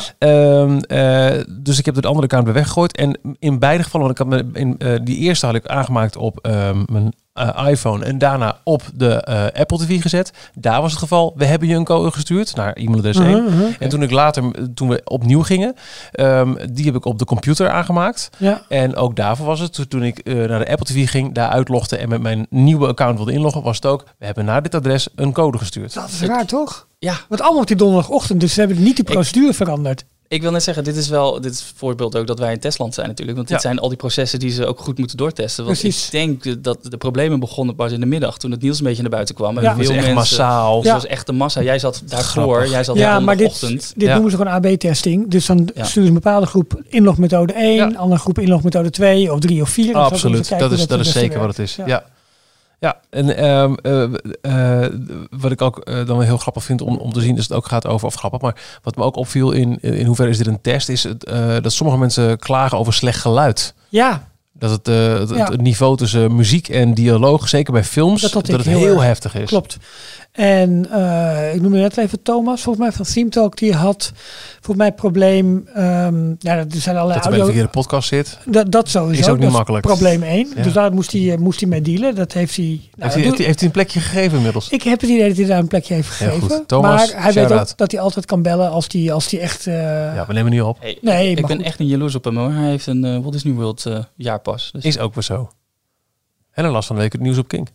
Eh, 1.36 1.44
dus 1.48 1.78
ik 1.78 1.84
heb 1.84 1.94
de 1.94 2.08
andere 2.08 2.24
account 2.24 2.44
weer 2.44 2.54
weggegooid. 2.54 2.96
En 2.96 3.18
in 3.38 3.58
beide 3.58 3.82
gevallen, 3.82 4.06
want 4.06 4.20
ik 4.20 4.26
had 4.26 4.52
me 4.52 4.60
in, 4.60 4.78
eh, 4.78 5.00
die 5.02 5.16
eerste 5.16 5.46
had 5.46 5.54
ik 5.54 5.66
aangemaakt 5.66 6.16
op 6.16 6.38
ehm, 6.42 6.82
mijn 6.92 7.12
eh, 7.32 7.66
iPhone 7.68 8.04
en 8.04 8.18
daarna 8.18 8.58
op 8.64 8.82
de 8.94 9.24
Apple 9.54 9.78
TV 9.78 10.02
gezet. 10.02 10.32
Daar 10.54 10.80
was 10.80 10.90
het 10.90 11.00
geval, 11.00 11.32
we 11.36 11.44
hebben 11.44 11.68
je 11.68 11.74
een 11.74 11.84
code 11.84 12.10
gestuurd 12.10 12.54
naar 12.54 12.72
e-mailadres 12.72 13.18
1. 13.18 13.44
Mhm, 13.44 13.54
mhm. 13.56 13.64
En 13.78 13.88
toen 13.88 14.02
ik 14.02 14.10
later, 14.10 14.72
toen 14.74 14.88
we 14.88 15.00
opnieuw 15.04 15.42
gingen, 15.42 15.74
ehm, 16.12 16.54
die 16.72 16.84
heb 16.84 16.94
ik 16.94 17.04
op 17.04 17.18
de 17.18 17.24
computer 17.24 17.70
aangemaakt. 17.70 18.30
Ja. 18.38 18.62
En 18.68 18.96
ook 18.96 19.16
daarvoor 19.16 19.46
was 19.46 19.60
het, 19.60 19.72
to- 19.72 19.84
toen 19.84 20.02
ik 20.02 20.24
naar 20.24 20.58
de 20.64 20.70
Apple 20.70 20.86
TV 20.86 21.10
ging, 21.10 21.34
daar 21.34 21.48
uitlogde 21.48 21.96
en 21.96 22.08
met 22.08 22.22
mijn 22.22 22.46
nieuwe 22.50 22.86
account 22.86 23.16
wilde 23.16 23.32
inloggen, 23.32 23.62
was 23.62 23.76
het 23.76 23.86
ook, 23.86 24.04
we 24.18 24.26
hebben 24.26 24.44
naar 24.44 24.62
dit 24.62 24.74
adres 24.74 25.08
een 25.14 25.32
code 25.32 25.58
gestuurd. 25.58 25.94
Dat 25.94 26.08
is 26.08 26.22
raar, 26.22 26.46
toch? 26.46 26.86
Ja, 26.98 27.14
Want 27.28 27.40
allemaal 27.40 27.60
op 27.60 27.66
die 27.66 27.76
donderdagochtend, 27.76 28.40
dus 28.40 28.54
ze 28.54 28.60
hebben 28.60 28.82
niet 28.82 28.96
die 28.96 29.04
procedure 29.04 29.54
veranderd. 29.54 30.04
Ik 30.28 30.42
wil 30.42 30.50
net 30.50 30.62
zeggen, 30.62 30.84
dit 30.84 30.96
is 30.96 31.08
wel 31.08 31.40
dit 31.40 31.52
is 31.52 31.72
voorbeeld 31.76 32.16
ook 32.16 32.26
dat 32.26 32.38
wij 32.38 32.52
in 32.52 32.58
testland 32.60 32.94
zijn 32.94 33.06
natuurlijk. 33.06 33.36
Want 33.36 33.48
dit 33.48 33.56
Ja. 33.62 33.62
zijn 33.68 33.78
al 33.78 33.88
die 33.88 33.96
processen 33.96 34.38
die 34.38 34.50
ze 34.50 34.66
ook 34.66 34.80
goed 34.80 34.98
moeten 34.98 35.16
doortesten. 35.16 35.64
Want 35.64 35.78
Precies. 35.78 36.04
ik 36.04 36.10
denk 36.10 36.62
dat 36.64 36.78
de 36.82 36.96
problemen 36.96 37.40
begonnen 37.40 37.74
pas 37.74 37.92
in 37.92 38.00
de 38.00 38.06
middag, 38.06 38.38
toen 38.38 38.50
het 38.50 38.62
nieuws 38.62 38.78
een 38.78 38.84
beetje 38.84 39.02
naar 39.02 39.10
buiten 39.10 39.34
kwam. 39.34 39.56
En 39.56 39.62
Ja. 39.62 39.68
Het 39.68 39.76
was 39.78 39.86
veel 39.86 39.96
echt 39.96 40.04
mensen, 40.14 40.36
massaal. 40.38 40.76
Ja. 40.76 40.92
het 40.92 41.02
was 41.02 41.06
echt 41.10 41.26
de 41.26 41.32
massa. 41.32 41.62
Jij 41.62 41.78
zat 41.78 42.02
daarvoor, 42.06 42.42
Grappig. 42.44 42.70
jij 42.70 42.84
zat 42.84 42.96
Ja, 42.96 43.20
maar 43.20 43.36
dit, 43.36 43.46
ochtend. 43.46 43.92
dit 43.96 44.08
noemen 44.08 44.30
ze 44.30 44.36
gewoon 44.36 44.52
AB-testing. 44.52 45.30
Dus 45.30 45.46
dan 45.46 45.56
Ja. 45.74 45.84
sturen 45.84 45.90
ze 45.92 45.98
een 45.98 46.14
bepaalde 46.14 46.46
groep 46.46 46.82
inlogmethode 46.88 47.52
1, 47.56 47.74
Ja. 47.74 47.86
een 47.86 47.98
andere 47.98 48.20
groep 48.20 48.38
inlogmethode 48.38 48.90
2 48.90 49.32
of 49.32 49.40
3 49.40 49.62
of 49.62 49.68
4. 49.68 49.84
En 49.84 49.90
zo 49.92 49.98
kunnen 50.00 50.18
ze 50.18 50.26
Absoluut, 50.26 50.58
dat 50.60 50.72
is, 50.72 50.86
dat 50.86 51.00
is 51.00 51.12
zeker 51.12 51.38
wat 51.38 51.48
het 51.48 51.58
is. 51.58 51.78
Ja. 51.86 52.04
Ja. 52.78 53.00
En 53.10 53.36
ehm, 53.36 53.74
eh, 53.82 54.02
eh, 54.82 54.92
wat 55.30 55.50
ik 55.52 55.62
ook 55.62 55.78
eh, 55.78 55.94
dan 55.94 56.06
wel 56.06 56.20
heel 56.20 56.36
grappig 56.38 56.64
vind 56.64 56.80
om, 56.80 56.96
om 56.96 57.12
te 57.12 57.20
zien, 57.20 57.36
is 57.36 57.42
het 57.42 57.52
ook 57.52 57.66
gaat 57.66 57.86
over, 57.86 58.06
of 58.06 58.14
grappig, 58.14 58.40
maar 58.40 58.56
wat 58.82 58.96
me 58.96 59.02
ook 59.02 59.16
opviel 59.16 59.50
in, 59.52 59.80
in 59.80 60.06
hoeverre 60.06 60.30
is 60.30 60.38
dit 60.38 60.46
een 60.46 60.60
test, 60.60 60.88
is 60.88 61.02
het, 61.02 61.20
dat 61.62 61.72
sommige 61.72 61.98
mensen 61.98 62.38
klagen 62.38 62.78
over 62.78 62.92
slecht 62.92 63.20
geluid. 63.20 63.74
Ja, 63.88 64.28
Dat 64.52 64.70
het, 64.70 64.86
het, 64.86 65.30
Ja. 65.30 65.50
het 65.50 65.60
niveau 65.60 65.96
tussen 65.96 66.36
muziek 66.36 66.68
en 66.68 66.94
dialoog, 66.94 67.48
zeker 67.48 67.72
bij 67.72 67.84
films, 67.84 68.20
Dat 68.20 68.46
het 68.46 68.64
heel 68.64 68.78
heel, 68.78 69.00
heftig 69.00 69.34
is. 69.34 69.48
klopt. 69.48 69.78
En 70.36 70.86
eh, 70.90 71.54
ik 71.54 71.60
noemde 71.60 71.78
net 71.78 71.96
even 71.96 72.22
Thomas, 72.22 72.62
volgens 72.62 72.84
mij 72.86 72.94
van 72.94 73.04
Theme 73.14 73.28
Talk, 73.30 73.56
die 73.56 73.74
had 73.74 74.12
volgens 74.52 74.76
mij 74.76 74.92
probleem, 74.92 75.68
ehm 75.74 76.28
ja, 76.38 76.56
er 76.56 76.66
zijn 76.68 76.96
allerlei 76.96 77.14
Dat 77.20 77.24
er 77.24 77.30
bij 77.30 77.38
de 77.38 77.44
verkeerde 77.44 77.68
podcast 77.68 78.08
zit. 78.08 78.38
Dat, 78.46 78.72
dat 78.72 78.88
sowieso. 78.88 79.20
Is 79.20 79.28
ook 79.28 79.34
niet 79.34 79.42
dat 79.44 79.52
makkelijk. 79.52 79.86
Probleem 79.86 80.22
1. 80.22 80.52
Ja. 80.56 80.62
Dus 80.62 80.72
daar 80.72 80.92
moest 80.92 81.12
hij, 81.12 81.32
eh, 81.32 81.38
moest 81.38 81.60
hij 81.60 81.68
mee 81.68 81.80
dealen. 81.82 82.14
Dat 82.14 82.32
heeft 82.32 82.56
hij. 82.56 82.64
Nou, 82.66 82.78
heeft, 82.78 83.02
dat 83.02 83.12
hij, 83.12 83.22
doet- 83.22 83.24
heeft, 83.24 83.36
hij, 83.38 83.46
heeft 83.46 83.58
hij 83.58 83.66
een 83.68 83.74
plekje 83.74 84.00
gegeven 84.00 84.36
inmiddels? 84.36 84.68
ik 84.68 84.82
heb 84.82 85.00
het 85.00 85.10
idee 85.10 85.28
dat 85.28 85.36
hij 85.36 85.46
daar 85.46 85.58
een 85.58 85.68
plekje 85.68 85.94
heeft 85.94 86.08
gegeven. 86.08 86.40
goed. 86.50 86.68
Thomas, 86.68 87.12
maar 87.12 87.22
hij 87.22 87.32
weet 87.32 87.52
ook 87.52 87.76
dat 87.76 87.90
hij 87.90 88.00
altijd 88.00 88.26
kan 88.26 88.42
bellen 88.42 88.70
als 88.70 88.86
hij 88.88 89.12
als 89.12 89.28
die 89.28 89.40
echt. 89.40 89.66
eh, 89.66 89.74
ja, 90.14 90.24
we 90.26 90.32
nemen 90.32 90.50
nu 90.52 90.60
op. 90.60 90.76
Hey, 90.80 90.98
Nee, 91.00 91.30
ik 91.30 91.46
ben 91.46 91.56
goed. 91.56 91.66
echt 91.66 91.78
niet 91.78 91.90
jaloers 91.90 92.14
op 92.14 92.24
hem 92.24 92.36
hoor. 92.36 92.52
Hij 92.52 92.68
heeft 92.68 92.86
een 92.86 93.04
eh 93.04 93.18
Walt 93.18 93.32
Disney 93.32 93.52
World 93.54 93.86
eh, 93.86 93.98
jaarpas. 94.16 94.70
Dus 94.72 94.84
Is 94.84 94.98
ook 94.98 95.14
weer 95.14 95.22
zo. 95.24 95.50
En 96.52 96.64
een 96.64 96.70
last 96.70 96.86
van 96.86 96.96
de 96.96 97.02
week 97.02 97.12
het 97.12 97.20
nieuws 97.20 97.38
op 97.38 97.48
King. 97.48 97.68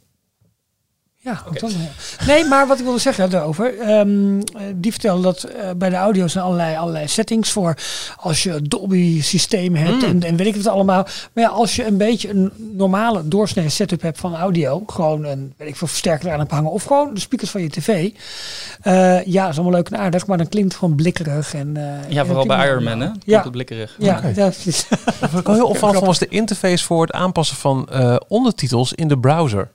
Ja, 1.24 1.44
dan, 1.60 1.70
ja. 1.70 2.26
Nee, 2.26 2.46
maar 2.46 2.68
wat 2.68 2.78
ik 2.80 2.84
wilde 2.84 3.00
zeggen 3.00 3.30
daarover. 3.30 3.80
ehm, 3.80 4.40
eh, 4.40 4.62
die 4.76 4.92
vertelde 4.92 5.22
dat 5.22 5.44
eh, 5.44 5.70
bij 5.78 5.90
de 5.90 5.96
audio 5.96 6.28
zijn 6.28 6.44
allerlei, 6.44 6.76
allerlei 6.76 7.08
settings 7.08 7.52
voor 7.52 7.76
als 8.18 8.44
je 8.44 8.52
een 8.52 8.64
Dolby 8.64 9.22
systeem 9.22 9.76
hebt 9.76 9.92
Mm. 10.02 10.04
en, 10.04 10.24
en 10.24 10.36
weet 10.36 10.48
ik 10.48 10.56
het 10.56 10.68
allemaal. 10.68 11.04
Maar 11.34 11.44
ja, 11.44 11.50
als 11.50 11.76
je 11.76 11.86
een 11.86 11.98
beetje 11.98 12.30
een 12.30 12.52
normale 12.58 13.28
doorsnee 13.28 13.70
setup 13.70 14.02
hebt 14.02 14.20
van 14.20 14.36
audio, 14.36 14.84
gewoon 14.88 15.24
een 15.26 15.54
weet 15.58 15.68
ik 15.68 15.76
veel 15.76 15.88
versterker 15.88 16.26
eraan 16.28 16.40
hebt 16.40 16.52
hangen 16.52 16.72
of 16.72 16.84
gewoon 16.84 17.14
de 17.14 17.20
speakers 17.20 17.50
van 17.52 17.62
je 17.62 17.70
tv. 17.70 18.10
eh, 18.82 19.26
ja, 19.26 19.50
is 19.50 19.56
allemaal 19.56 19.74
leuk 19.74 19.90
en 19.90 19.98
aardig, 20.00 20.28
maar 20.28 20.38
dan 20.38 20.48
klinkt 20.50 20.70
het 20.72 20.80
gewoon 20.80 20.96
blikkerig. 20.96 21.54
En, 21.54 21.78
eh, 21.78 22.12
ja, 22.12 22.26
vooral 22.26 22.46
bij 22.46 22.68
Iron 22.70 22.84
Man 22.84 23.00
hè. 23.00 23.10
Ja, 23.26 23.50
blikkerig. 23.50 23.96
ja, 24.00 24.22
dat 24.36 24.58
is, 24.66 24.86
Wat 25.20 25.40
ik 25.40 25.48
heel 25.48 25.68
opvallend 25.68 26.06
was 26.06 26.20
de 26.20 26.28
interface 26.28 26.84
voor 26.86 27.02
het 27.02 27.12
aanpassen 27.12 27.58
van 27.58 27.88
eh, 27.90 28.16
ondertitels 28.28 28.94
in 28.94 29.08
de 29.08 29.18
browser. 29.20 29.70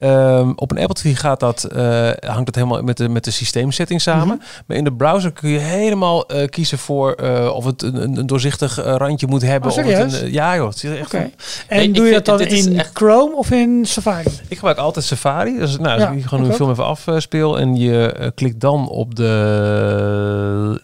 Ehm, 0.00 0.52
op 0.56 0.70
een 0.70 0.78
Apple 0.78 0.94
TV 0.94 1.18
gaat 1.18 1.40
dat, 1.40 1.64
eh, 1.64 2.10
hangt 2.20 2.46
dat 2.46 2.54
helemaal 2.54 2.82
met 2.82 2.96
de, 2.96 3.08
met 3.08 3.24
de 3.24 3.30
systeemsetting 3.30 4.00
samen. 4.00 4.26
Mhm. 4.36 4.46
Maar 4.66 4.76
in 4.76 4.84
de 4.84 4.92
browser 4.92 5.32
kun 5.32 5.50
je 5.50 5.58
helemaal 5.58 6.26
eh, 6.26 6.48
kiezen 6.48 6.78
voor 6.78 7.12
eh, 7.12 7.54
of 7.54 7.64
het 7.64 7.82
een, 7.82 8.16
een 8.18 8.26
doorzichtig 8.26 8.76
randje 8.84 9.26
moet 9.26 9.42
hebben. 9.42 9.70
Oh, 9.70 9.76
of 9.78 9.84
het 9.84 10.22
een, 10.22 10.32
ja 10.32 10.56
joh, 10.56 10.68
het 10.68 10.84
is 10.84 10.98
echt 10.98 11.14
En 11.14 11.32
Nee, 11.68 11.90
doe 11.90 12.06
je 12.06 12.12
dat 12.12 12.24
dan 12.24 12.40
in 12.40 12.78
echt- 12.78 12.90
Chrome 12.94 13.34
of 13.34 13.50
in 13.50 13.86
Safari? 13.86 14.30
Ik 14.48 14.56
gebruik 14.56 14.78
altijd 14.78 15.04
Safari. 15.04 15.58
Dus 15.58 15.78
nou, 15.78 15.92
als 15.94 16.02
Ja, 16.02 16.10
ik 16.10 16.24
gewoon 16.24 16.44
een 16.44 16.52
film 16.54 16.70
even 16.70 16.84
afspeel 16.84 17.58
en 17.58 17.76
je 17.76 18.32
klikt 18.34 18.60
dan 18.60 18.88
op 18.88 19.14
de 19.14 20.82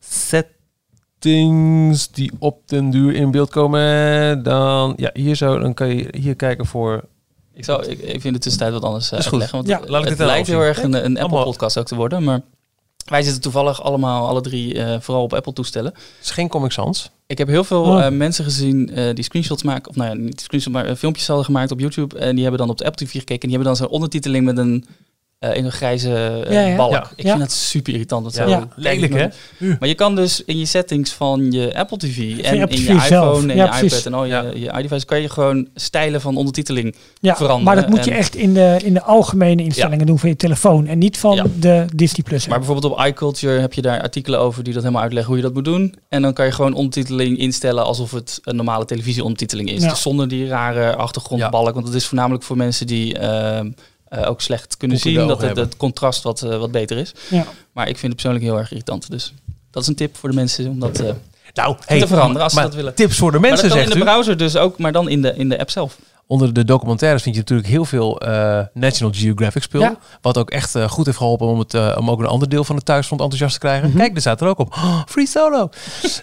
settings 0.00 2.10
die 2.10 2.32
op 2.38 2.68
den 2.68 2.90
duur 2.90 3.14
in 3.14 3.30
beeld 3.30 3.50
komen, 3.50 4.42
dan 4.42 4.92
ja, 4.96 5.10
hier 5.12 5.34
zo, 5.34 5.58
dan 5.58 5.74
kan 5.74 5.88
je 5.96 6.08
hier 6.18 6.34
kijken 6.36 6.66
voor 6.66 7.04
Ik 7.54 7.64
zou 7.64 7.84
ik, 7.86 8.02
even 8.02 8.26
in 8.26 8.32
de 8.32 8.38
tussentijd 8.38 8.72
wat 8.72 8.82
anders 8.82 9.12
uh, 9.12 9.18
goed. 9.20 9.24
uitleggen. 9.24 9.56
Want 9.56 9.68
Ja, 9.68 9.80
het, 9.80 9.88
laat 9.88 10.02
ik 10.02 10.08
het 10.08 10.18
dit 10.18 10.26
lijkt 10.26 10.46
heel 10.46 10.60
erg 10.60 10.82
een, 10.82 10.92
een 10.94 11.02
Allemaal- 11.18 11.24
Apple-podcast 11.38 11.78
ook 11.78 11.86
te 11.86 11.94
worden. 11.94 12.24
Maar 12.24 12.40
wij 13.04 13.22
zitten 13.22 13.42
toevallig 13.42 13.82
allemaal, 13.82 14.28
alle 14.28 14.40
drie, 14.40 14.78
eh, 14.82 15.00
vooral 15.00 15.22
op 15.22 15.32
Apple-toestellen. 15.32 15.92
Het 15.92 16.02
is 16.24 16.30
geen 16.30 16.48
Comic 16.48 16.70
Sans. 16.70 17.10
Ik 17.26 17.38
heb 17.38 17.48
heel 17.48 17.64
veel 17.64 17.82
Oh. 17.82 18.04
eh, 18.04 18.12
mensen 18.12 18.44
gezien 18.44 18.90
eh, 18.94 19.14
die 19.14 19.24
screenshots 19.24 19.62
maken, 19.62 19.90
of 19.90 19.96
nou 19.96 20.08
ja, 20.10 20.16
niet 20.24 20.40
screenshots, 20.40 20.74
maar 20.76 20.86
eh, 20.86 20.94
filmpjes 20.96 21.26
hadden 21.26 21.44
gemaakt 21.44 21.70
op 21.70 21.80
YouTube. 21.80 22.18
En 22.18 22.32
die 22.34 22.42
hebben 22.42 22.60
dan 22.60 22.70
op 22.70 22.78
de 22.78 22.84
Apple 22.84 23.06
TV 23.06 23.12
gekeken 23.12 23.34
en 23.42 23.48
die 23.48 23.56
hebben 23.56 23.66
dan 23.68 23.76
zo'n 23.76 23.94
ondertiteling 23.94 24.44
met 24.44 24.58
een, 24.58 24.84
eh 25.50 25.56
in 25.56 25.64
een 25.64 25.72
grijze 25.72 26.14
eh, 26.46 26.52
Ja, 26.52 26.60
ja. 26.60 26.76
balk. 26.76 26.92
Ja. 26.92 27.10
Ik 27.16 27.24
Ja. 27.24 27.28
vind 27.30 27.40
dat 27.40 27.52
super 27.52 27.92
irritant. 27.92 28.24
Dat 28.24 28.34
zo 28.34 28.48
Ja. 28.48 28.68
Lelijk, 28.76 29.14
hè? 29.14 29.26
Maar 29.78 29.88
je 29.88 29.94
kan 29.94 30.14
dus 30.14 30.44
in 30.44 30.58
je 30.58 30.64
settings 30.64 31.12
van 31.12 31.52
je 31.52 31.74
Apple 31.76 31.96
TV 31.98 32.38
en 32.38 32.62
Apple 32.62 32.76
in 32.76 32.82
je 32.82 33.00
zelf. 33.00 33.04
iPhone 33.36 33.52
en 33.52 33.56
Ja, 33.58 33.64
je 33.64 33.70
precies. 33.70 33.92
iPad 33.92 34.06
en 34.06 34.14
al 34.14 34.24
je, 34.24 34.30
Ja. 34.30 34.42
je 34.54 34.82
iDevice 34.82 35.06
kan 35.06 35.20
je 35.20 35.28
gewoon 35.28 35.68
stijlen 35.74 36.20
van 36.20 36.36
ondertiteling. 36.36 36.94
Ja, 37.20 37.36
veranderen. 37.36 37.64
maar 37.64 37.76
dat 37.76 37.88
moet 37.88 38.04
je 38.04 38.10
echt 38.10 38.34
in 38.36 38.54
de, 38.54 38.76
in 38.84 38.94
de 38.94 39.02
algemene 39.02 39.62
instellingen 39.62 40.06
doen 40.06 40.18
van 40.18 40.28
je 40.28 40.36
telefoon. 40.36 40.86
En 40.86 40.98
niet 40.98 41.18
van 41.18 41.34
Ja. 41.36 41.44
de 41.58 41.84
Disney 41.94 42.22
Plus. 42.24 42.46
Maar 42.46 42.58
bijvoorbeeld 42.58 42.92
op 42.92 43.04
iCulture 43.06 43.60
heb 43.60 43.72
je 43.72 43.82
daar 43.82 44.02
artikelen 44.02 44.40
over 44.40 44.64
die 44.64 44.72
dat 44.72 44.82
helemaal 44.82 45.02
uitleggen 45.02 45.32
hoe 45.32 45.40
je 45.42 45.46
dat 45.46 45.54
moet 45.54 45.64
doen. 45.64 45.94
En 46.08 46.22
dan 46.22 46.32
kan 46.32 46.44
je 46.46 46.52
gewoon 46.52 46.74
ondertiteling 46.74 47.38
instellen 47.38 47.84
alsof 47.84 48.10
het 48.10 48.38
een 48.42 48.56
normale 48.56 48.84
televisieondertiteling 48.84 49.70
is. 49.70 49.82
Ja. 49.82 49.88
Dus 49.88 50.02
zonder 50.02 50.28
die 50.28 50.46
rare 50.48 50.96
achtergrondbalk. 50.96 51.74
Want 51.74 51.86
het 51.86 51.94
is 51.96 52.06
voornamelijk 52.06 52.44
voor 52.44 52.56
mensen 52.56 52.86
die 52.86 53.18
ehm, 53.18 53.70
eh, 54.22 54.30
ook 54.30 54.40
slecht 54.40 54.76
kunnen 54.76 54.98
zien 54.98 55.26
dat 55.26 55.40
het, 55.42 55.76
contrast 55.76 56.22
wat, 56.22 56.42
eh, 56.42 56.58
wat 56.58 56.70
beter 56.70 56.96
is. 56.96 57.12
ja. 57.30 57.46
Maar 57.72 57.88
ik 57.88 57.98
vind 57.98 58.12
het 58.12 58.22
persoonlijk 58.22 58.44
heel 58.44 58.58
erg 58.58 58.70
irritant. 58.70 59.10
Dus 59.10 59.32
dat 59.70 59.82
is 59.82 59.88
een 59.88 59.94
tip 59.94 60.16
voor 60.16 60.28
de 60.28 60.34
mensen 60.34 60.68
om 60.68 60.78
dat 60.80 61.00
eh, 61.00 61.10
Nou, 61.54 61.76
te 61.86 62.06
veranderen 62.06 62.42
als 62.42 62.52
ze 62.52 62.58
maar 62.58 62.68
dat 62.68 62.74
willen. 62.76 62.94
Tips 62.94 63.16
voor 63.16 63.32
de 63.32 63.38
Maar 63.38 63.48
mensen, 63.50 63.68
dat 63.68 63.78
kan 63.78 63.86
in 63.86 63.92
de 63.92 63.98
u. 63.98 64.04
browser 64.04 64.36
dus 64.36 64.56
ook, 64.56 64.78
maar 64.78 64.92
dan 64.92 65.08
in 65.08 65.22
de, 65.22 65.34
in 65.36 65.48
de 65.48 65.58
app 65.58 65.70
zelf. 65.70 65.98
Onder 66.26 66.52
de 66.52 66.64
documentaires 66.64 67.22
vind 67.22 67.34
je 67.34 67.40
natuurlijk 67.40 67.68
heel 67.68 67.84
veel 67.84 68.20
eh, 68.20 68.60
National 68.72 69.12
Geographic 69.16 69.62
spul. 69.62 69.80
Ja. 69.80 69.96
Wat 70.20 70.38
ook 70.38 70.50
echt 70.50 70.74
eh, 70.74 70.88
goed 70.88 71.06
heeft 71.06 71.18
geholpen 71.18 71.46
om, 71.46 71.58
het, 71.58 71.74
eh, 71.74 71.96
om 71.98 72.10
ook 72.10 72.20
een 72.20 72.26
ander 72.26 72.48
deel 72.48 72.64
van 72.64 72.76
het 72.76 72.84
thuisfront 72.84 73.20
enthousiast 73.20 73.54
te 73.54 73.66
krijgen. 73.66 73.88
Mhm. 73.88 73.98
Kijk, 73.98 74.14
er 74.14 74.20
staat 74.20 74.40
er 74.40 74.48
ook 74.48 74.58
op. 74.58 74.74
Oh, 74.84 75.02
free 75.06 75.26
solo. 75.26 75.68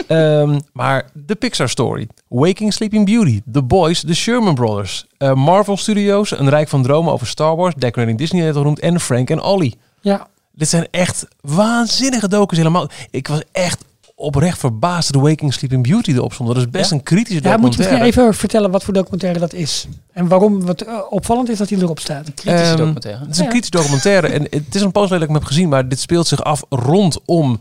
Ehm, 0.08 0.60
maar 0.74 1.10
de 1.14 1.36
Pixar 1.36 1.70
Story. 1.70 2.08
Waking 2.28 2.74
Sleeping 2.74 3.06
Beauty. 3.06 3.42
The 3.52 3.64
Boys. 3.64 4.00
The 4.00 4.16
Sherman 4.16 4.56
Brothers. 4.56 5.06
Marvel 5.34 5.78
Studios. 5.78 6.40
Een 6.40 6.50
Rijk 6.50 6.68
van 6.70 6.84
Dromen 6.84 7.14
over 7.14 7.28
Star 7.28 7.56
Wars. 7.56 7.74
Decorating 7.76 8.18
Disney 8.18 8.44
net 8.44 8.56
genoemd. 8.56 8.80
En 8.80 9.00
Frank 9.00 9.30
en 9.30 9.42
Ollie. 9.42 9.78
ja. 10.02 10.28
Dit 10.54 10.70
zijn 10.70 10.88
echt 10.92 11.28
waanzinnige 11.42 12.28
docus 12.28 12.58
helemaal. 12.58 12.90
Ik 13.12 13.28
was 13.28 13.42
echt 13.52 13.84
oprecht 14.22 14.58
verbaasd 14.60 15.12
dat 15.12 15.22
The 15.22 15.28
Waking 15.30 15.54
Sleeping 15.54 15.84
Beauty 15.88 16.12
erop 16.12 16.34
stond. 16.34 16.50
Dat 16.50 16.58
is 16.58 16.70
best 16.70 16.90
Ja? 16.90 16.96
een 16.96 17.04
kritische 17.04 17.34
Ja, 17.44 17.50
moet 17.50 17.52
je 17.52 17.62
documentaire. 17.70 18.04
misschien 18.06 18.22
even 18.24 18.40
vertellen 18.40 18.72
wat 18.72 18.84
voor 18.84 18.94
documentaire 18.94 19.40
dat 19.40 19.54
is. 19.54 19.88
En 20.14 20.28
waarom 20.28 20.66
wat 20.66 20.82
eh, 20.82 20.94
opvallend 21.10 21.50
is 21.50 21.58
dat 21.58 21.70
hij 21.70 21.80
erop 21.80 22.00
staat. 22.00 22.24
Kritische 22.34 22.66
Ehm, 22.68 22.78
documentaire. 22.78 23.20
Het 23.22 23.30
is 23.32 23.38
een 23.38 23.44
Ja. 23.44 23.50
kritische 23.50 23.76
documentaire. 23.78 24.28
En 24.28 24.44
het 24.50 24.76
is 24.76 24.82
een 24.82 24.92
post 24.92 25.10
dat 25.10 25.22
ik 25.22 25.28
hem 25.28 25.36
heb 25.36 25.46
gezien, 25.46 25.70
maar 25.70 25.90
dit 25.90 26.00
speelt 26.00 26.28
zich 26.28 26.44
af 26.44 26.64
rondom. 26.70 27.60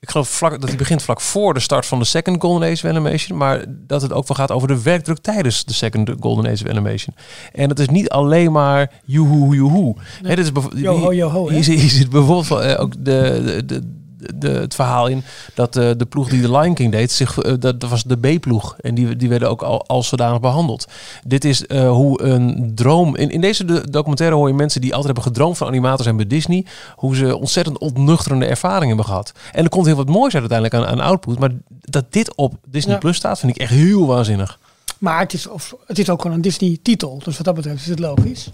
Ik 0.00 0.10
geloof 0.10 0.28
vlak, 0.28 0.60
dat 0.60 0.68
hij 0.68 0.78
begint 0.78 1.02
vlak 1.02 1.20
voor 1.20 1.54
de 1.54 1.60
start 1.60 1.86
van 1.86 1.98
de 1.98 2.04
Second 2.04 2.42
Golden 2.42 2.70
Age 2.70 2.84
of 2.86 2.90
Animation. 2.90 3.38
Maar 3.38 3.64
dat 3.68 4.02
het 4.02 4.12
ook 4.12 4.28
wel 4.28 4.36
gaat 4.36 4.50
over 4.50 4.68
de 4.68 4.82
werkdruk 4.82 5.18
tijdens 5.18 5.64
de 5.64 5.72
Second 5.72 6.10
Golden 6.20 6.52
Age 6.52 6.64
of 6.64 6.70
Animation. 6.70 7.14
En 7.52 7.68
het 7.68 7.78
is 7.78 7.88
niet 7.88 8.08
alleen 8.08 8.52
maar 8.52 8.92
joehoe, 9.04 9.54
joehoe. 9.56 9.94
Dit 10.22 10.38
is 10.38 10.50
Yo-ho, 10.74 11.12
yo-ho, 11.12 11.48
hè? 11.48 11.54
Hier, 11.54 11.64
zit- 11.90 12.10
bijvoorbeeld 12.10 12.60
eh, 12.62 12.80
ook 12.80 12.92
de, 13.04 13.42
de, 13.44 13.64
de, 13.64 13.94
de, 14.34 14.48
het 14.48 14.74
verhaal 14.74 15.06
in 15.06 15.24
dat 15.54 15.76
eh, 15.76 15.90
de 15.96 16.06
ploeg 16.06 16.28
die 16.28 16.40
de 16.40 16.50
Lion 16.50 16.74
King 16.74 16.92
deed, 16.92 17.12
zich, 17.12 17.38
eh, 17.38 17.52
dat, 17.58 17.82
was 17.82 18.02
de 18.02 18.16
B-ploeg. 18.16 18.76
En 18.80 18.94
die, 18.94 19.16
die 19.16 19.28
werden 19.28 19.50
ook 19.50 19.62
al, 19.62 19.86
als 19.86 20.08
zodanig 20.08 20.40
behandeld. 20.40 20.86
Dit 21.24 21.44
is 21.44 21.66
eh, 21.66 21.90
hoe 21.90 22.22
een 22.22 22.72
droom... 22.74 23.16
In, 23.16 23.30
in 23.30 23.40
deze 23.40 23.64
de- 23.64 23.90
documentaire 23.90 24.36
hoor 24.36 24.48
je 24.48 24.54
mensen 24.54 24.80
die 24.80 24.94
altijd 24.94 25.14
hebben 25.14 25.32
gedroomd 25.32 25.56
van 25.56 25.66
animators 25.66 26.02
zijn 26.02 26.16
bij 26.16 26.26
Disney. 26.26 26.64
Hoe 26.96 27.16
ze 27.16 27.36
ontzettend 27.36 27.78
ontnuchterende 27.78 28.46
ervaringen 28.46 28.86
hebben 28.88 29.04
gehad. 29.04 29.32
En 29.52 29.64
er 29.64 29.70
komt 29.70 29.86
heel 29.86 29.96
wat 29.96 30.08
moois 30.08 30.34
uit 30.34 30.50
uiteindelijk 30.52 30.74
aan, 30.74 30.98
aan 30.98 31.06
output. 31.06 31.38
Maar 31.38 31.50
dat 31.68 32.04
dit 32.10 32.34
op 32.34 32.54
Disney 32.64 32.94
Ja. 32.94 33.00
Plus 33.00 33.16
staat, 33.16 33.38
vind 33.38 33.54
ik 33.54 33.60
echt 33.62 33.70
heel 33.72 34.06
waanzinnig. 34.06 34.58
Maar 34.98 35.18
het 35.20 35.32
is, 35.32 35.46
of, 35.46 35.74
het 35.86 35.98
is 35.98 36.10
ook 36.10 36.20
gewoon 36.20 36.36
een 36.36 36.42
Disney-titel. 36.42 37.20
Dus 37.24 37.36
wat 37.36 37.44
dat 37.46 37.54
betreft 37.54 37.80
is 37.80 37.86
het 37.86 37.98
logisch. 37.98 38.50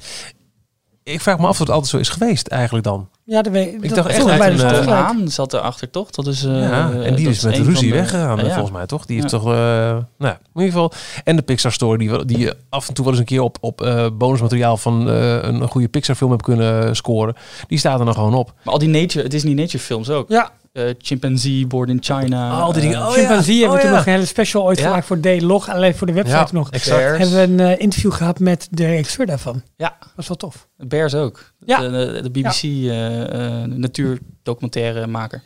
Ik 1.05 1.21
vraag 1.21 1.39
me 1.39 1.45
af 1.45 1.51
of 1.51 1.59
het 1.59 1.71
altijd 1.71 1.91
zo 1.91 1.99
is 1.99 2.09
geweest 2.09 2.47
eigenlijk 2.47 2.85
dan. 2.85 3.09
Ja, 3.25 3.43
dat 3.43 3.53
weet 3.53 3.75
Ik 3.85 3.95
dacht 3.95 4.09
echt 4.09 4.27
een, 4.27 4.51
dus 4.57 4.63
eh. 4.63 4.87
Haan 4.87 5.29
zat 5.29 5.53
erachter 5.53 5.91
toch? 5.91 6.11
Dat 6.11 6.27
is, 6.27 6.45
eh, 6.45 6.61
ja, 6.61 6.91
en 6.91 7.15
die 7.15 7.25
dat 7.25 7.35
is 7.35 7.43
met 7.43 7.57
ruzie 7.57 7.89
de- 7.91 7.95
weggegaan, 7.97 8.39
ja. 8.45 8.53
volgens 8.53 8.71
mij, 8.71 8.87
toch? 8.87 9.07
Die 9.07 9.17
heeft 9.21 9.31
Ja. 9.31 9.39
toch, 9.39 9.47
eh, 9.49 9.55
nou, 9.55 10.03
ja, 10.19 10.31
in 10.55 10.61
ieder 10.61 10.73
geval. 10.73 10.93
En 11.25 11.37
de 11.37 11.43
Pixar 11.43 11.73
Story, 11.73 11.97
die, 11.99 12.25
die 12.25 12.39
je 12.39 12.57
af 12.69 12.89
en 12.89 12.95
toe 12.95 13.05
wel 13.05 13.13
eens 13.13 13.23
een 13.23 13.29
keer 13.29 13.41
op, 13.43 13.57
op 13.61 13.81
eh, 13.81 14.07
bonusmateriaal 14.13 14.77
van 14.77 15.11
eh, 15.11 15.43
een 15.43 15.69
goede 15.69 15.89
Pixar 15.89 16.15
film 16.15 16.31
hebt 16.31 16.43
kunnen 16.43 16.97
scoren. 16.97 17.35
Die 17.69 17.79
staat 17.79 17.99
er 17.99 18.05
dan 18.05 18.15
gewoon 18.15 18.35
op. 18.35 18.53
Maar 18.65 18.73
al 18.73 18.79
die 18.81 18.89
nature, 18.89 19.29
Disney 19.29 19.55
nature 19.55 19.79
films 19.79 20.11
ook. 20.11 20.29
Ja, 20.29 20.51
Eh, 20.73 20.85
Chimpanzee, 20.99 21.67
Born 21.67 21.89
in 21.91 21.99
China. 22.03 22.51
Al 22.61 22.73
die 22.73 22.83
dingen. 22.83 22.97
eh, 22.99 23.07
Oh, 23.07 23.13
Chimpanzee 23.13 23.55
ja. 23.55 23.61
hebben 23.61 23.71
we 23.71 23.75
Oh, 23.77 23.81
toen 23.81 23.91
ja. 23.91 23.97
nog 23.97 24.07
een 24.07 24.13
hele 24.13 24.27
special 24.27 24.63
ooit 24.65 24.79
Ja. 24.79 24.85
gemaakt 24.87 25.07
voor 25.07 25.21
D-Log. 25.21 25.69
Alleen 25.71 25.95
voor 25.95 26.07
de 26.07 26.13
website 26.13 26.37
Ja, 26.39 26.49
nog. 26.53 26.71
exact. 26.71 27.19
Hebben 27.19 27.37
we 27.57 27.63
een 27.65 27.73
eh, 27.73 27.81
interview 27.81 28.13
gehad 28.13 28.39
met 28.39 28.69
de 28.71 28.87
regisseur 28.87 29.27
daarvan. 29.27 29.63
Ja. 29.77 29.97
Dat 30.01 30.09
was 30.17 30.29
wel 30.29 30.37
tof. 30.37 30.69
Bears 30.77 31.15
ook. 31.15 31.53
Ja. 31.65 31.81
De, 31.81 31.91
de, 31.91 32.21
de 32.23 32.31
BBC 32.31 32.63
eh, 32.63 33.63
eh, 33.63 33.69
natuurdocumentaire 33.71 35.07
maker. 35.07 35.43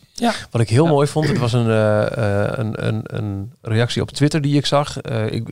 Wat 0.50 0.60
ik 0.60 0.68
heel 0.68 0.84
Ja. 0.84 0.90
mooi 0.90 1.06
vond, 1.06 1.28
het 1.28 1.38
was 1.38 1.52
een, 1.52 1.68
een, 2.60 2.86
een, 2.86 3.00
een 3.04 3.52
reactie 3.62 4.02
op 4.02 4.10
Twitter 4.10 4.40
die 4.40 4.56
ik 4.56 4.66
zag. 4.66 5.00
Eh, 5.00 5.32
ik, 5.32 5.48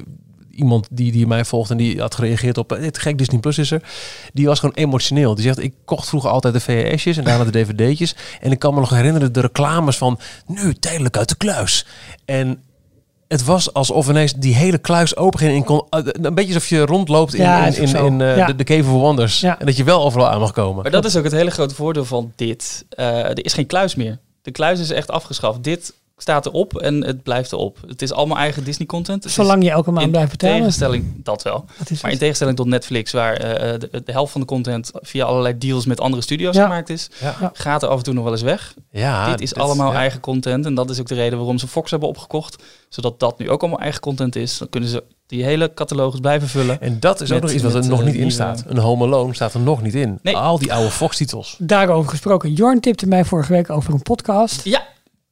iemand 0.55 0.87
die, 0.91 1.13
die 1.13 1.27
mij 1.27 1.45
volgt 1.45 1.71
en 1.71 1.77
die 1.77 2.01
had 2.01 2.15
gereageerd 2.15 2.59
op, 2.59 2.77
dit 2.81 2.99
gek 2.99 3.19
Disney 3.19 3.41
Plus 3.41 3.59
is 3.59 3.71
er. 3.71 3.83
Die 4.33 4.47
was 4.47 4.59
gewoon 4.59 4.75
emotioneel. 4.75 5.35
Die 5.35 5.45
zegt, 5.45 5.63
ik 5.63 5.75
kocht 5.85 6.09
vroeger 6.09 6.31
altijd 6.31 6.55
de 6.55 6.61
VHS'jes 6.61 7.17
en 7.17 7.25
daarna 7.25 7.45
de 7.51 7.65
DVD'tjes. 7.65 8.15
En 8.41 8.51
ik 8.53 8.59
kan 8.59 8.75
me 8.75 8.81
nog 8.81 8.91
herinneren 8.91 9.33
de 9.33 9.41
reclames 9.41 9.97
van, 9.97 10.19
nu 10.47 10.75
tijdelijk 10.75 11.17
uit 11.17 11.29
de 11.29 11.37
kluis. 11.37 11.87
En 12.25 12.63
het 13.29 13.45
was 13.45 13.73
alsof 13.73 14.09
ineens 14.09 14.33
die 14.33 14.55
hele 14.55 14.79
kluis 14.79 15.17
open 15.17 15.39
ging. 15.39 15.55
En 15.57 15.65
kon, 15.65 15.87
eh, 15.91 16.01
een 16.05 16.35
beetje 16.35 16.55
alsof 16.55 16.69
je 16.69 16.81
rondloopt 16.87 17.35
in, 17.35 17.43
Ja, 17.43 17.67
in, 17.67 17.95
in, 17.97 18.21
eh, 18.21 18.37
Ja. 18.37 18.47
de, 18.47 18.55
de 18.57 18.65
Cave 18.65 18.81
of 18.81 18.87
Wonders. 19.01 19.41
Ja. 19.41 19.59
En 19.59 19.67
dat 19.67 19.77
je 19.77 19.85
wel 19.85 20.05
overal 20.05 20.29
aan 20.29 20.41
mag 20.41 20.53
komen. 20.53 20.83
Maar 20.83 20.91
dat 20.93 21.05
is 21.05 21.17
ook 21.17 21.25
het 21.25 21.33
hele 21.33 21.51
grote 21.51 21.75
voordeel 21.75 22.05
van 22.05 22.33
dit. 22.37 22.85
Eh, 22.89 23.19
er 23.19 23.45
is 23.45 23.53
geen 23.53 23.67
kluis 23.67 23.95
meer. 23.95 24.19
De 24.43 24.51
kluis 24.51 24.81
is 24.81 24.91
echt 24.91 25.11
afgeschaft. 25.11 25.63
Dit 25.65 25.95
staat 26.17 26.47
erop 26.47 26.79
en 26.79 27.05
het 27.05 27.23
blijft 27.23 27.53
erop. 27.53 27.79
Het 27.87 28.03
is 28.03 28.13
allemaal 28.13 28.37
eigen 28.37 28.65
Disney 28.65 28.87
content. 28.87 29.25
Zolang 29.31 29.63
je 29.65 29.71
elke 29.71 29.91
maand 29.91 30.05
in 30.05 30.11
blijft 30.11 30.31
betalen. 30.31 30.57
tegenstelling, 30.57 31.13
dat 31.25 31.43
wel. 31.43 31.65
Dat 31.79 31.91
is 31.91 32.03
Maar 32.03 32.11
in 32.13 32.19
tegenstelling 32.19 32.57
tot 32.57 32.67
Netflix, 32.67 33.13
waar 33.13 33.35
eh, 33.37 33.79
de, 33.81 34.03
de 34.05 34.13
helft 34.13 34.33
van 34.33 34.41
de 34.41 34.47
content 34.47 34.91
via 34.95 35.25
allerlei 35.25 35.59
deals 35.59 35.87
met 35.87 36.01
andere 36.01 36.23
studio's 36.23 36.57
Ja. 36.57 36.63
gemaakt 36.63 36.89
is, 36.91 37.11
Ja. 37.21 37.51
Gaat 37.53 37.83
er 37.83 37.89
af 37.89 37.99
en 37.99 38.05
toe 38.05 38.15
nog 38.15 38.25
wel 38.25 38.33
eens 38.33 38.43
weg. 38.43 38.75
Ja, 38.91 39.31
dit 39.31 39.41
is 39.41 39.55
allemaal 39.55 39.93
ja. 39.93 39.99
eigen 39.99 40.21
content. 40.21 40.67
En 40.67 40.75
dat 40.75 40.91
is 40.91 41.01
ook 41.01 41.07
de 41.09 41.15
reden 41.15 41.39
waarom 41.39 41.59
ze 41.59 41.69
Fox 41.69 41.91
hebben 41.91 42.09
opgekocht. 42.09 42.63
Zodat 42.89 43.21
dat 43.21 43.39
nu 43.39 43.51
ook 43.51 43.61
allemaal 43.61 43.81
eigen 43.81 44.01
content 44.01 44.37
is. 44.37 44.59
Dan 44.59 44.69
kunnen 44.69 44.89
ze 44.91 45.05
die 45.27 45.45
hele 45.45 45.75
catalogus 45.75 46.21
blijven 46.21 46.49
vullen. 46.49 46.81
En 46.81 47.01
dat 47.01 47.21
is 47.21 47.33
ook 47.33 47.41
nog 47.43 47.51
iets 47.51 47.63
wat 47.63 47.75
er 47.75 47.81
met, 47.81 47.89
nog 47.89 48.01
eh, 48.01 48.07
niet 48.07 48.15
in 48.15 48.31
staat. 48.31 48.65
Een 48.67 48.79
Home 48.79 49.05
Alone 49.05 49.35
staat 49.35 49.55
er 49.55 49.61
nog 49.61 49.83
niet 49.83 49.95
in. 49.95 50.19
Nee. 50.23 50.37
Al 50.37 50.59
die 50.59 50.73
oude 50.73 50.91
Fox-titels. 50.91 51.57
Daarover 51.59 52.11
gesproken. 52.11 52.53
Jorn 52.53 52.81
tipte 52.81 53.07
mij 53.07 53.25
vorige 53.25 53.53
week 53.53 53.71
over 53.71 53.95
een 53.95 54.03
podcast. 54.03 54.65
Ja. 54.65 54.83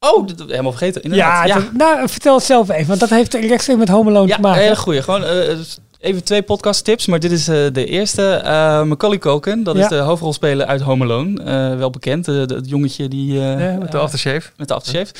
Oh, 0.04 0.26
dat 0.36 0.48
helemaal 0.48 0.70
vergeten. 0.72 1.02
Inderdaad. 1.02 1.46
Ja, 1.48 1.54
ja. 1.54 1.60
dat- 1.60 1.72
nou, 1.72 2.08
vertel 2.08 2.34
het 2.34 2.44
zelf 2.44 2.68
even. 2.70 2.86
Want 2.86 3.00
dat 3.00 3.10
heeft 3.10 3.34
rechtstreeks 3.34 3.78
met 3.78 3.88
Home 3.88 4.10
Alone 4.10 4.28
Ja, 4.28 4.34
te 4.34 4.40
maken. 4.40 4.58
een 4.58 4.64
hele 4.64 4.76
goeie. 4.76 5.02
Gewoon 5.02 5.24
eh, 5.24 5.58
even 6.00 6.24
twee 6.24 6.42
podcast 6.42 6.84
tips, 6.84 7.06
maar 7.06 7.20
dit 7.20 7.30
is 7.30 7.48
eh, 7.48 7.56
de 7.72 7.84
eerste. 7.86 8.32
Eh 8.34 8.82
Macaulay 8.82 9.18
Culkin, 9.18 9.62
dat 9.62 9.76
Ja. 9.76 9.82
is 9.82 9.88
de 9.88 9.96
hoofdrolspeler 9.96 10.66
uit 10.66 10.80
Home 10.80 11.04
Alone. 11.04 11.42
Eh, 11.42 11.78
wel 11.78 11.90
bekend, 11.90 12.28
eh, 12.28 12.34
het 12.34 12.68
jongetje 12.68 13.08
die... 13.08 13.32
eh, 13.40 13.60
Ja, 13.72 13.76
met 13.78 13.90
de 13.92 13.96
eh, 13.98 14.02
aftershave. 14.02 14.50
met 14.56 14.68
de 14.68 14.74
aftershave. 14.74 15.12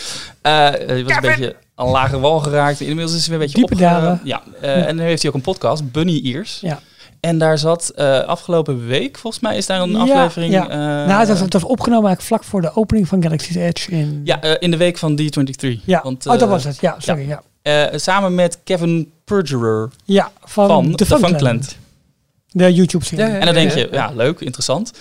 Eh, 0.42 0.66
eh, 0.68 0.88
die 0.94 1.04
was 1.04 1.14
een 1.14 1.20
beetje 1.20 1.56
aan 1.74 1.88
lage 1.88 2.18
wal 2.20 2.38
geraakt. 2.38 2.80
Inmiddels 2.80 3.16
is 3.16 3.26
hij 3.26 3.38
weer 3.38 3.46
een 3.46 3.52
beetje 3.52 3.66
Diepe 3.66 3.72
opge- 3.84 3.84
dalen. 4.00 4.20
Ja, 4.24 4.42
eh, 4.60 4.86
en 4.86 4.96
nu 4.96 5.02
heeft 5.02 5.22
hij 5.22 5.30
ook 5.30 5.36
een 5.36 5.42
podcast, 5.42 5.92
Bunny 5.92 6.20
Ears. 6.24 6.58
Ja. 6.60 6.80
En 7.22 7.38
daar 7.38 7.58
zat 7.58 7.88
eh, 7.88 8.20
afgelopen 8.20 8.86
week, 8.86 9.18
volgens 9.18 9.42
mij, 9.42 9.56
is 9.56 9.66
daar 9.66 9.80
een 9.80 9.90
Ja, 9.90 9.98
aflevering... 9.98 10.52
ja. 10.52 10.68
eh, 10.68 10.76
nou, 11.08 11.26
het 11.26 11.52
was, 11.52 11.64
opgenomen 11.64 12.06
eigenlijk 12.06 12.22
vlak 12.22 12.44
voor 12.44 12.60
de 12.60 12.76
opening 12.76 13.08
van 13.08 13.22
Galaxy's 13.22 13.56
Edge. 13.56 13.90
In, 13.90 14.20
ja, 14.24 14.40
eh, 14.40 14.56
in 14.58 14.70
de 14.70 14.76
week 14.76 14.98
van 14.98 15.20
D23. 15.20 15.84
ja. 15.84 16.00
Want, 16.02 16.26
oh, 16.26 16.38
dat 16.38 16.48
was 16.48 16.64
het. 16.64 16.80
Ja, 16.80 16.94
sorry. 16.98 17.28
Ja, 17.28 17.42
eh, 17.62 17.98
samen 17.98 18.34
met 18.34 18.58
Kevin 18.64 19.12
Perjurer 19.24 19.90
ja. 20.04 20.32
van, 20.44 20.66
van 20.66 20.90
The 20.96 21.04
The 21.04 21.18
Funkland. 21.18 21.76
De 22.50 22.72
YouTube-serie. 22.72 23.24
Ja, 23.24 23.30
ja. 23.30 23.38
En 23.38 23.44
dan 23.44 23.54
denk 23.54 23.72
je, 23.72 23.88
ja, 23.92 24.12
leuk, 24.14 24.40
interessant. 24.40 24.92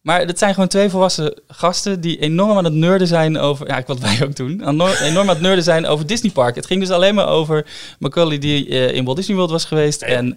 Maar 0.00 0.20
het 0.20 0.38
zijn 0.38 0.54
gewoon 0.54 0.68
twee 0.68 0.88
volwassen 0.88 1.40
gasten 1.48 2.00
die 2.00 2.18
enorm 2.18 2.56
aan 2.56 2.64
het 2.64 2.74
nerden 2.74 3.06
zijn 3.06 3.38
over, 3.38 3.66
ja, 3.66 3.82
wat 3.86 3.98
wij 3.98 4.18
ook 4.24 4.36
doen, 4.36 4.68
enorm 5.02 5.28
aan 5.28 5.28
het 5.28 5.40
nerden 5.40 5.64
zijn 5.64 5.86
over 5.86 6.06
Disney 6.06 6.32
Park. 6.32 6.54
Het 6.54 6.66
ging 6.66 6.80
dus 6.80 6.90
alleen 6.90 7.14
maar 7.14 7.28
over 7.28 7.66
Macaulay 7.98 8.38
die 8.38 8.68
eh, 8.68 8.94
in 8.94 9.04
Walt 9.04 9.16
Disney 9.16 9.36
World 9.36 9.50
was 9.50 9.64
geweest 9.64 10.02
en 10.02 10.36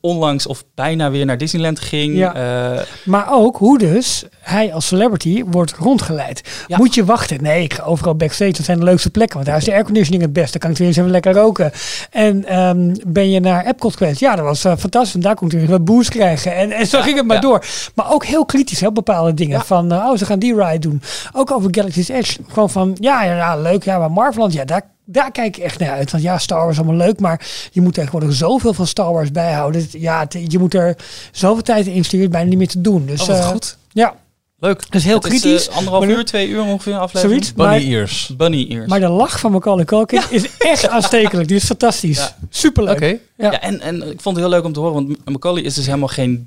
onlangs 0.00 0.46
of 0.46 0.64
bijna 0.74 1.10
weer 1.10 1.26
naar 1.26 1.38
Disneyland 1.38 1.80
ging. 1.80 2.16
Ja. 2.16 2.34
Eh, 2.34 2.82
Maar 3.04 3.26
ook 3.32 3.56
hoe 3.56 3.78
dus 3.78 4.24
hij 4.40 4.72
als 4.72 4.86
celebrity 4.86 5.44
wordt 5.46 5.72
rondgeleid. 5.72 6.64
Ja. 6.66 6.76
Moet 6.76 6.94
je 6.94 7.04
wachten? 7.04 7.42
Nee, 7.42 7.62
ik 7.62 7.74
ga 7.74 7.82
overal 7.82 8.14
backstage. 8.14 8.52
Dat 8.52 8.64
zijn 8.64 8.78
de 8.78 8.84
leukste 8.84 9.10
plekken. 9.10 9.34
Want 9.36 9.48
daar 9.48 9.56
is 9.56 9.64
de 9.64 9.72
airconditioning 9.72 10.22
het 10.22 10.32
beste. 10.32 10.50
Dan 10.50 10.60
kan 10.60 10.70
ik 10.70 10.76
weer 10.76 10.86
eens 10.86 10.96
even 10.96 11.10
lekker 11.10 11.32
roken. 11.32 11.72
En 12.10 12.44
ehm, 12.44 12.94
ben 13.06 13.30
je 13.30 13.40
naar 13.40 13.66
Epcot 13.66 13.96
geweest? 13.96 14.20
Ja, 14.20 14.36
dat 14.36 14.44
was 14.44 14.64
eh, 14.64 14.72
fantastisch. 14.78 15.14
En 15.14 15.20
daar 15.20 15.34
kon 15.34 15.50
ik 15.50 15.58
weer 15.58 15.68
wat 15.68 15.84
boost 15.84 16.10
krijgen. 16.10 16.54
En, 16.54 16.70
en 16.70 16.86
zo 16.86 16.96
Ja, 16.96 17.02
ging 17.02 17.16
het 17.16 17.26
maar 17.26 17.40
door. 17.40 17.64
Maar 17.94 18.12
ook 18.12 18.24
heel 18.24 18.44
kritisch 18.44 18.80
hè, 18.80 18.86
op 18.86 18.94
bepaalde 18.94 19.34
dingen. 19.34 19.60
Van, 19.60 19.92
eh, 19.92 19.98
oh, 19.98 20.16
ze 20.16 20.26
gaan 20.26 20.38
die 20.38 20.54
ride 20.64 20.78
doen. 20.78 21.02
Ook 21.32 21.50
over 21.50 21.68
Galaxy's 21.74 22.08
Edge. 22.08 22.38
Gewoon 22.48 22.70
van, 22.70 22.96
ja, 23.00 23.24
ja, 23.24 23.36
ja 23.36 23.56
leuk. 23.56 23.84
Ja, 23.84 23.98
maar 23.98 24.10
Marveland, 24.10 24.52
ja, 24.52 24.64
daar 24.64 24.92
daar 25.04 25.30
kijk 25.30 25.56
ik 25.56 25.62
echt 25.64 25.78
naar 25.78 25.90
uit. 25.90 26.10
Want 26.10 26.22
ja, 26.22 26.38
Star 26.38 26.58
Wars 26.58 26.70
is 26.78 26.82
allemaal 26.84 27.06
leuk, 27.06 27.20
maar 27.20 27.46
je 27.72 27.80
moet 27.80 27.94
tegenwoordig 27.94 28.32
zoveel 28.32 28.74
van 28.74 28.86
Star 28.86 29.12
Wars 29.12 29.30
bijhouden. 29.30 29.86
Ja, 29.90 30.26
je 30.48 30.58
moet 30.58 30.74
er 30.74 30.96
zoveel 31.32 31.62
tijd 31.62 31.86
in 31.86 31.92
investeren, 31.92 32.30
bijna 32.30 32.48
niet 32.48 32.58
meer 32.58 32.68
te 32.68 32.80
doen. 32.80 33.06
Dus 33.06 33.20
Oh, 33.20 33.26
wat 33.28 33.36
eh, 33.38 33.46
goed. 33.48 33.76
ja, 33.92 34.14
Leuk. 34.58 34.78
dat 34.82 34.94
is 34.94 35.04
heel 35.04 35.14
Het 35.20 35.32
is, 35.32 35.40
kritisch. 35.40 35.68
eh, 35.68 35.76
anderhalf 35.76 36.04
maar, 36.06 36.14
uur, 36.16 36.24
twee 36.24 36.48
uur 36.48 36.62
ongeveer 36.62 36.92
een 36.92 36.98
aflevering. 36.98 37.44
Zoiets. 37.44 37.56
Bunny 37.56 37.72
Maar- 37.72 37.98
ears. 38.00 38.30
Bunny 38.36 38.66
ears. 38.68 38.88
Maar 38.88 39.00
de 39.00 39.08
lach 39.08 39.40
van 39.40 39.52
Macaulay 39.52 39.84
Culkin 39.84 40.22
is 40.30 40.56
echt 40.58 40.88
aanstekelijk. 40.94 41.48
Die 41.48 41.56
is 41.56 41.64
fantastisch. 41.64 42.16
Ja. 42.18 42.36
Superleuk. 42.50 42.94
Oké. 42.96 43.06
Ja. 43.06 43.18
Ja, 43.36 43.60
en, 43.60 43.80
en 43.80 43.94
ik 44.10 44.20
vond 44.20 44.36
het 44.36 44.44
heel 44.44 44.48
leuk 44.54 44.64
om 44.64 44.72
te 44.72 44.80
horen, 44.80 44.94
want 44.94 45.24
Macaulay 45.24 45.62
is 45.62 45.74
dus 45.74 45.86
helemaal 45.86 46.08
geen 46.08 46.44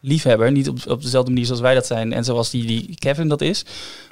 Disney-liefhebber. 0.00 0.52
Niet 0.52 0.68
op, 0.68 0.78
op 0.86 1.02
dezelfde 1.02 1.30
manier 1.30 1.46
zoals 1.46 1.60
wij 1.60 1.74
dat 1.74 1.86
zijn 1.86 2.12
en 2.12 2.24
zoals 2.24 2.50
die, 2.50 2.66
die 2.66 2.94
Kevin 2.98 3.28
dat 3.28 3.40
is. 3.40 3.64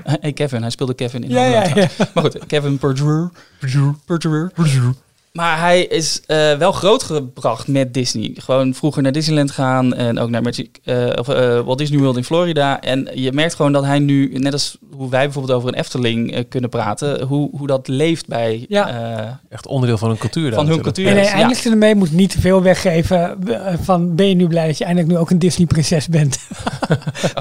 Hey 0.02 0.32
Kevin, 0.32 0.60
hij 0.60 0.70
speelde 0.70 0.94
Kevin 0.94 1.24
in 1.24 1.30
Ja, 1.30 1.44
ja, 1.44 1.62
ja. 1.74 1.88
Maar 2.14 2.24
goed, 2.24 2.46
Kevin 2.46 2.78
Perjurer. 2.78 3.30
Perjurer. 3.58 4.94
Maar 5.34 5.58
hij 5.60 5.84
is 5.84 6.20
eh, 6.26 6.52
wel 6.52 6.72
grootgebracht 6.72 7.68
met 7.68 7.94
Disney. 7.94 8.32
Gewoon 8.34 8.74
vroeger 8.74 9.02
naar 9.02 9.12
Disneyland 9.12 9.50
gaan 9.50 9.94
en 9.94 10.18
ook 10.18 10.30
naar 10.30 10.42
Magic, 10.42 10.78
eh, 10.84 11.06
of, 11.18 11.28
eh, 11.28 11.60
Walt 11.60 11.78
Disney 11.78 11.98
World 11.98 12.16
in 12.16 12.24
Florida. 12.24 12.80
En 12.80 13.08
je 13.14 13.32
merkt 13.32 13.54
gewoon 13.54 13.72
dat 13.72 13.84
hij 13.84 13.98
nu, 13.98 14.32
net 14.38 14.52
als 14.52 14.76
hoe 14.96 15.10
wij 15.10 15.24
bijvoorbeeld 15.24 15.56
over 15.56 15.68
een 15.68 15.74
Efteling 15.74 16.48
kunnen 16.48 16.70
praten, 16.70 17.22
hoe, 17.22 17.50
hoe 17.56 17.66
dat 17.66 17.88
leeft 17.88 18.26
bij 18.26 18.64
Ja. 18.68 18.88
eh, 18.88 19.30
Echt 19.48 19.66
onderdeel 19.66 19.98
van 19.98 20.08
hun 20.08 20.18
cultuur. 20.18 20.52
van 20.52 20.66
hun 20.66 20.76
natuurlijk. 20.76 20.94
cultuur. 20.96 21.12
En 21.12 21.16
hij 21.16 21.24
Ja. 21.24 21.32
eindigt 21.40 21.64
ermee, 21.66 21.94
moet 21.94 22.12
niet 22.12 22.30
te 22.30 22.40
veel 22.40 22.62
weggeven. 22.62 23.38
Van 23.82 24.14
ben 24.14 24.28
je 24.28 24.34
nu 24.34 24.46
blij 24.46 24.66
dat 24.66 24.78
je 24.78 24.84
eindelijk 24.84 25.12
nu 25.12 25.18
ook 25.20 25.30
een 25.30 25.38
Disney-prinses 25.38 26.08
bent? 26.08 26.38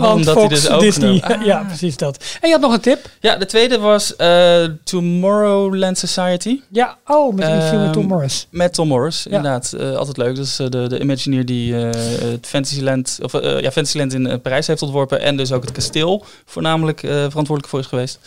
Oh, 0.02 0.14
omdat 0.14 0.36
hij 0.36 0.48
dus 0.48 0.70
ook 0.70 0.80
Disney. 0.80 1.24
Ja, 1.46 1.64
precies 1.68 1.98
dat. 1.98 2.24
En 2.42 2.48
je 2.48 2.54
had 2.54 2.62
nog 2.64 2.74
een 2.74 2.80
tip? 2.80 3.10
Ja, 3.20 3.36
de 3.36 3.46
tweede 3.46 3.80
was 3.80 4.16
eh, 4.16 4.64
Tomorrowland 4.84 5.98
Society 5.98 6.60
Ja, 6.72 6.98
oh, 7.06 7.36
met 7.36 7.48
een 7.48 7.62
met 7.84 7.94
Tom 7.94 8.02
Ehm, 8.02 8.12
Morris. 8.12 8.48
met 8.50 8.74
Tom 8.74 8.88
Morris. 8.88 9.26
Inderdaad, 9.26 9.74
eh, 9.74 9.96
altijd 9.96 10.18
leuk. 10.18 10.36
Dat 10.36 10.46
is 10.46 10.60
eh, 10.60 10.70
de, 10.70 10.88
de 10.88 11.00
Imagineer 11.00 11.46
die 11.46 11.76
eh, 11.90 11.90
het 12.32 12.48
Fantasyland, 12.48 13.20
of, 13.22 13.34
eh, 13.34 13.60
ja, 13.62 13.72
Fantasyland 13.72 14.14
in 14.14 14.42
Parijs 14.42 14.68
heeft 14.68 14.82
ontworpen. 14.82 15.22
En 15.22 15.38
dus 15.38 15.52
ook 15.52 15.62
het 15.64 15.72
kasteel 15.72 16.26
voornamelijk 16.46 17.04
eh, 17.04 17.10
verantwoordelijk 17.10 17.68
voor 17.68 17.80
is 17.80 17.86
geweest. 17.86 18.20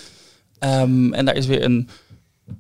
Ehm, 0.59 1.13
en 1.13 1.25
daar 1.25 1.35
is 1.37 1.47
weer 1.47 1.65
een 1.65 1.89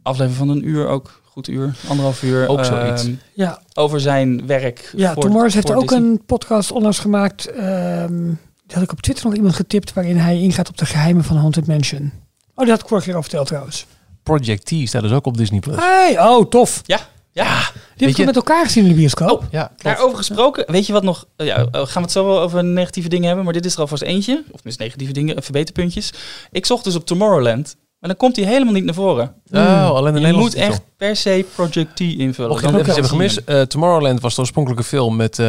aflevering 0.02 0.36
van 0.38 0.48
een 0.48 0.68
uur 0.68 0.86
ook. 0.88 1.20
Goed 1.24 1.48
uur, 1.48 1.74
anderhalf 1.88 2.22
uur. 2.22 2.48
Ook 2.48 2.64
zoiets. 2.64 3.04
ehm, 3.04 3.12
Ja, 3.34 3.60
over 3.74 4.00
zijn 4.00 4.46
werk. 4.46 4.92
ja 4.96 5.12
voor- 5.12 5.22
Tom 5.22 5.32
Morris 5.32 5.54
heeft 5.54 5.72
ook 5.72 5.80
Disney. 5.80 5.98
een 5.98 6.22
podcast 6.26 6.70
onlangs 6.72 6.98
gemaakt. 6.98 7.46
ehm, 7.50 8.24
die 8.66 8.74
had 8.74 8.82
ik 8.82 8.92
op 8.92 9.00
Twitter 9.00 9.24
nog 9.26 9.34
iemand 9.34 9.54
getipt. 9.54 9.92
Waarin 9.92 10.16
hij 10.16 10.40
ingaat 10.40 10.68
op 10.68 10.78
de 10.78 10.86
geheimen 10.86 11.24
van 11.24 11.36
Haunted 11.36 11.66
Mansion. 11.66 12.12
Oh, 12.54 12.64
die 12.64 12.70
had 12.72 12.80
ik 12.82 12.88
vorige 12.88 13.06
keer 13.06 13.16
al 13.16 13.22
verteld 13.22 13.46
trouwens. 13.46 13.86
Project 14.26 14.64
T 14.66 14.88
staat 14.88 15.02
dus 15.02 15.12
ook 15.12 15.26
op 15.26 15.36
Disney+. 15.36 15.60
Plus. 15.60 15.76
Hey, 15.76 16.20
oh, 16.20 16.48
tof. 16.48 16.82
Ja, 16.86 16.98
ja. 17.32 17.44
Die 17.44 17.52
Weet 17.62 17.98
heb 17.98 18.08
ik 18.08 18.16
je- 18.16 18.24
met 18.24 18.36
elkaar 18.36 18.64
gezien 18.64 18.82
in 18.84 18.88
de 18.90 18.94
bioscoop. 18.96 19.30
Oh, 19.42 19.44
Ja, 19.50 19.62
klopt. 19.64 19.82
Daarover 19.82 20.16
gesproken, 20.16 20.64
weet 20.72 20.86
je 20.86 20.92
wat 20.92 21.02
nog? 21.02 21.26
eh, 21.36 21.46
ja, 21.46 21.56
eh, 21.56 21.64
gaan 21.72 21.86
we 21.94 22.00
het 22.00 22.12
zo 22.12 22.26
wel 22.26 22.40
over 22.40 22.64
negatieve 22.64 23.08
dingen 23.08 23.26
hebben, 23.26 23.44
maar 23.44 23.52
dit 23.54 23.64
is 23.64 23.74
er 23.74 23.80
alvast 23.80 24.02
eentje. 24.02 24.44
Of 24.50 24.60
dus 24.60 24.76
negatieve 24.76 25.12
dingen, 25.12 25.36
eh, 25.36 25.42
verbeterpuntjes. 25.42 26.12
Ik 26.50 26.66
zocht 26.66 26.84
dus 26.84 26.94
op 26.94 27.06
Tomorrowland, 27.06 27.76
maar 27.98 28.08
dan 28.10 28.18
komt 28.18 28.36
hij 28.36 28.44
helemaal 28.44 28.72
niet 28.72 28.84
naar 28.84 28.94
voren. 28.94 29.34
Oh, 29.52 29.88
alleen 29.90 30.12
de 30.12 30.18
Je 30.20 30.24
Nederlandse 30.26 30.38
moet 30.40 30.50
titel. 30.50 30.68
echt 30.68 30.82
per 30.96 31.16
se 31.16 31.44
Project 31.54 31.96
T 31.96 32.00
invullen. 32.00 32.50
Mocht 32.50 32.64
je 32.64 32.70
Dan 32.70 32.84
hebben 32.84 33.04
gemist, 33.04 33.36
eh, 33.44 33.60
Tomorrowland 33.62 34.20
was 34.20 34.34
de 34.34 34.40
oorspronkelijke 34.40 34.84
film 34.84 35.16
met, 35.16 35.38
eh, 35.38 35.46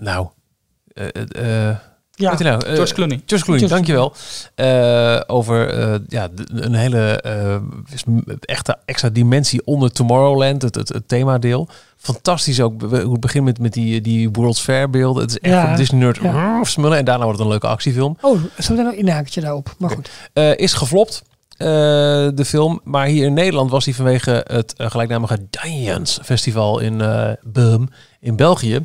nou, 0.00 0.28
eh, 0.92 1.68
ja. 2.20 2.36
nou? 2.38 2.60
George 2.74 2.94
Clooney. 2.94 3.20
George 3.26 3.44
Clooney, 3.44 3.68
George 3.68 3.74
dankjewel. 3.74 4.12
Eh 4.54 5.20
over 5.26 5.68
eh, 5.68 5.94
ja, 6.08 6.28
een 6.48 6.74
hele 6.74 7.20
eh, 7.20 7.56
echte 8.40 8.76
extra 8.84 9.08
dimensie 9.08 9.60
onder 9.64 9.92
Tomorrowland, 9.92 10.62
het, 10.62 10.74
het, 10.74 10.88
het 10.88 11.08
themadeel. 11.08 11.68
Fantastisch 11.96 12.60
ook 12.60 12.80
we- 12.80 13.00
hoe 13.02 13.12
het 13.12 13.20
begint 13.20 13.44
met, 13.44 13.58
met 13.58 13.72
die, 13.72 14.00
die 14.00 14.30
World's 14.30 14.60
Fair 14.60 14.90
beelden. 14.90 15.22
Het 15.22 15.30
is 15.30 15.38
echt 15.38 15.54
Ja, 15.54 15.76
Disney 15.76 16.00
nerd 16.00 16.18
ja. 16.22 16.64
smullen. 16.64 16.98
En 16.98 17.04
daarna 17.04 17.22
wordt 17.24 17.38
het 17.38 17.46
een 17.46 17.52
leuke 17.52 17.66
actiefilm. 17.68 18.16
Oh, 18.20 18.40
zo 18.58 18.70
meteen 18.70 18.84
nog 18.84 18.92
een 18.92 18.98
inhakertje 18.98 19.40
daarop. 19.40 19.74
Maar 19.78 19.90
goed. 19.90 20.10
Eh, 20.32 20.56
is 20.58 20.72
geflopt, 20.72 21.22
eh, 21.56 21.66
de 22.34 22.44
film. 22.46 22.80
Maar 22.84 23.06
hier 23.06 23.26
in 23.26 23.34
Nederland 23.34 23.70
was 23.70 23.84
hij 23.84 23.94
vanwege 23.94 24.44
het 24.48 24.74
gelijknamige 24.76 25.38
Giants 25.50 26.18
Festival 26.22 26.78
in 26.78 27.00
eh 27.00 27.30
Beum 27.42 27.88
in 28.20 28.36
België. 28.36 28.84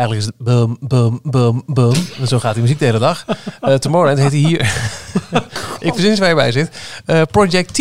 Eigenlijk 0.00 0.20
is 0.20 0.26
het 0.26 0.46
bum, 0.80 1.20
bum, 1.22 1.62
bum. 1.66 1.92
En 2.20 2.28
zo 2.28 2.38
gaat 2.38 2.52
die 2.52 2.62
muziek 2.62 2.78
de 2.78 2.84
hele 2.84 2.98
dag. 2.98 3.24
Eh 3.60 3.74
Tomorrowland 3.74 4.18
heet 4.18 4.30
hij 4.30 4.50
hier... 4.50 4.60
Ik 5.88 5.92
verzin 5.92 6.16
waar 6.16 6.28
je 6.28 6.34
bij 6.34 6.52
zit. 6.52 6.70
Eh, 7.04 7.22
Project 7.30 7.74
T. 7.74 7.78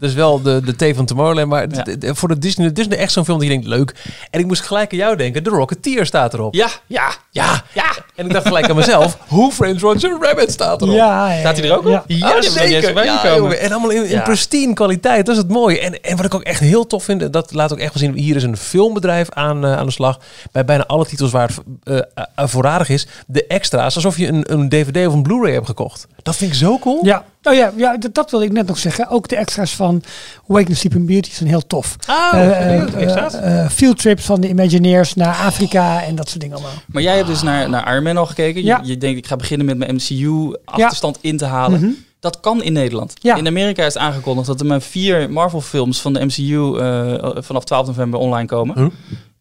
Dus 0.00 0.14
wel 0.14 0.42
de, 0.42 0.60
de 0.76 0.90
T 0.92 0.96
van 0.96 1.04
Tomorrowland. 1.06 1.48
Maar 1.48 1.66
Ja. 1.70 1.82
d- 1.82 2.00
d- 2.00 2.06
voor 2.18 2.28
de 2.28 2.38
Disney, 2.38 2.72
Disney 2.72 2.98
echt 2.98 3.12
zo'n 3.12 3.24
film 3.24 3.38
die 3.38 3.48
je 3.48 3.54
denkt, 3.54 3.68
leuk. 3.68 3.94
En 4.30 4.40
ik 4.40 4.46
moest 4.46 4.62
gelijk 4.62 4.92
aan 4.92 4.98
jou 4.98 5.16
denken. 5.16 5.42
The 5.42 5.50
Rocketeer 5.50 6.06
staat 6.06 6.34
erop. 6.34 6.54
Ja, 6.54 6.68
ja, 6.86 7.10
ja. 7.30 7.62
ja. 7.72 7.84
En 8.14 8.26
ik 8.26 8.32
dacht 8.32 8.46
gelijk 8.46 8.68
aan 8.70 8.76
mezelf. 8.76 9.18
Who 9.28 9.50
Framed 9.50 9.80
Roger 9.80 10.16
Rabbit 10.20 10.50
staat 10.52 10.82
erop. 10.82 10.94
Ja, 10.94 11.32
ja, 11.32 11.38
Staat 11.40 11.56
hij 11.58 11.68
er 11.70 11.76
ook 11.76 11.86
op? 11.86 12.04
ja. 12.06 12.42
zeker. 12.42 13.36
jongen. 13.36 13.60
En 13.60 13.70
allemaal 13.72 13.90
in, 13.90 14.04
in 14.04 14.22
pristine 14.22 14.74
kwaliteit. 14.74 15.26
Dat 15.26 15.34
is 15.36 15.42
het 15.42 15.50
mooie. 15.50 15.78
En, 15.80 16.02
en 16.02 16.16
wat 16.16 16.24
ik 16.26 16.34
ook 16.34 16.42
echt 16.42 16.60
heel 16.60 16.86
tof 16.86 17.04
vind, 17.04 17.32
dat 17.32 17.52
laat 17.54 17.72
ook 17.72 17.78
echt 17.78 17.94
wel 17.94 18.02
zien. 18.02 18.14
Hier 18.22 18.36
is 18.36 18.42
een 18.42 18.56
filmbedrijf 18.56 19.30
aan, 19.30 19.64
eh, 19.64 19.76
aan 19.76 19.86
de 19.86 19.92
slag. 19.92 20.20
Bij 20.52 20.64
bijna 20.64 20.86
alle 20.86 21.06
titels 21.06 21.30
waar 21.30 21.48
het 21.84 22.06
eh, 22.34 22.46
voorradig 22.46 22.88
is. 22.88 23.06
De 23.26 23.46
extra's, 23.46 23.94
alsof 23.94 24.16
je 24.16 24.26
een, 24.28 24.52
een 24.52 24.68
DVD 24.68 25.06
of 25.06 25.12
een 25.14 25.22
Blu-ray 25.22 25.52
hebt 25.52 25.66
gekocht. 25.66 26.06
Dat 26.22 26.36
vind 26.36 26.50
ik 26.50 26.56
zo 26.56 26.78
cool. 26.78 27.04
Ja, 27.04 27.24
oh 27.42 27.54
ja, 27.54 27.72
ja 27.76 27.96
dat, 27.96 28.14
dat 28.14 28.30
wilde 28.30 28.46
ik 28.46 28.52
net 28.52 28.66
nog 28.66 28.78
zeggen. 28.78 29.08
Ook 29.08 29.28
de 29.28 29.36
extra's 29.36 29.74
van 29.76 30.02
Awakening 30.48 30.76
Sleeping 30.78 31.06
Beauty 31.06 31.30
zijn 31.30 31.48
heel 31.48 31.66
tof. 31.66 31.96
Oh, 32.08 32.30
Eh, 32.34 32.82
uh, 32.94 33.64
eh, 33.64 33.70
field 33.70 33.98
trips 33.98 34.24
van 34.24 34.40
de 34.40 34.48
Imagineers 34.48 35.14
naar 35.14 35.34
Afrika 35.34 36.02
en 36.02 36.14
dat 36.14 36.28
soort 36.28 36.40
dingen 36.40 36.56
allemaal. 36.56 36.74
Maar 36.86 37.02
jij 37.02 37.16
hebt 37.16 37.28
dus 37.28 37.42
naar, 37.42 37.68
naar 37.70 37.90
Iron 37.92 38.02
Man 38.02 38.16
al 38.16 38.26
gekeken. 38.26 38.60
Je- 38.60 38.66
Ja. 38.66 38.80
Je, 38.84 38.98
denkt, 38.98 39.18
ik 39.18 39.26
ga 39.26 39.36
beginnen 39.36 39.66
met 39.66 39.78
mijn 39.78 39.94
MCU-achterstand 39.94 41.18
in 41.20 41.36
te 41.36 41.44
halen. 41.44 41.80
Mhm. 41.80 41.90
Dat 42.20 42.40
kan 42.40 42.62
in 42.62 42.72
Nederland. 42.72 43.12
Ja. 43.20 43.36
In 43.36 43.46
Amerika 43.46 43.84
is 43.84 43.96
aangekondigd 43.96 44.46
dat 44.46 44.60
er 44.60 44.66
maar 44.66 44.80
vier 44.80 45.30
Marvel-films 45.32 46.00
van 46.00 46.12
de 46.12 46.24
MCU 46.24 46.78
eh, 46.78 47.42
vanaf 47.42 47.64
12 47.64 47.86
november 47.86 48.20
online 48.20 48.46
komen. 48.46 48.78
Huh? 48.78 48.88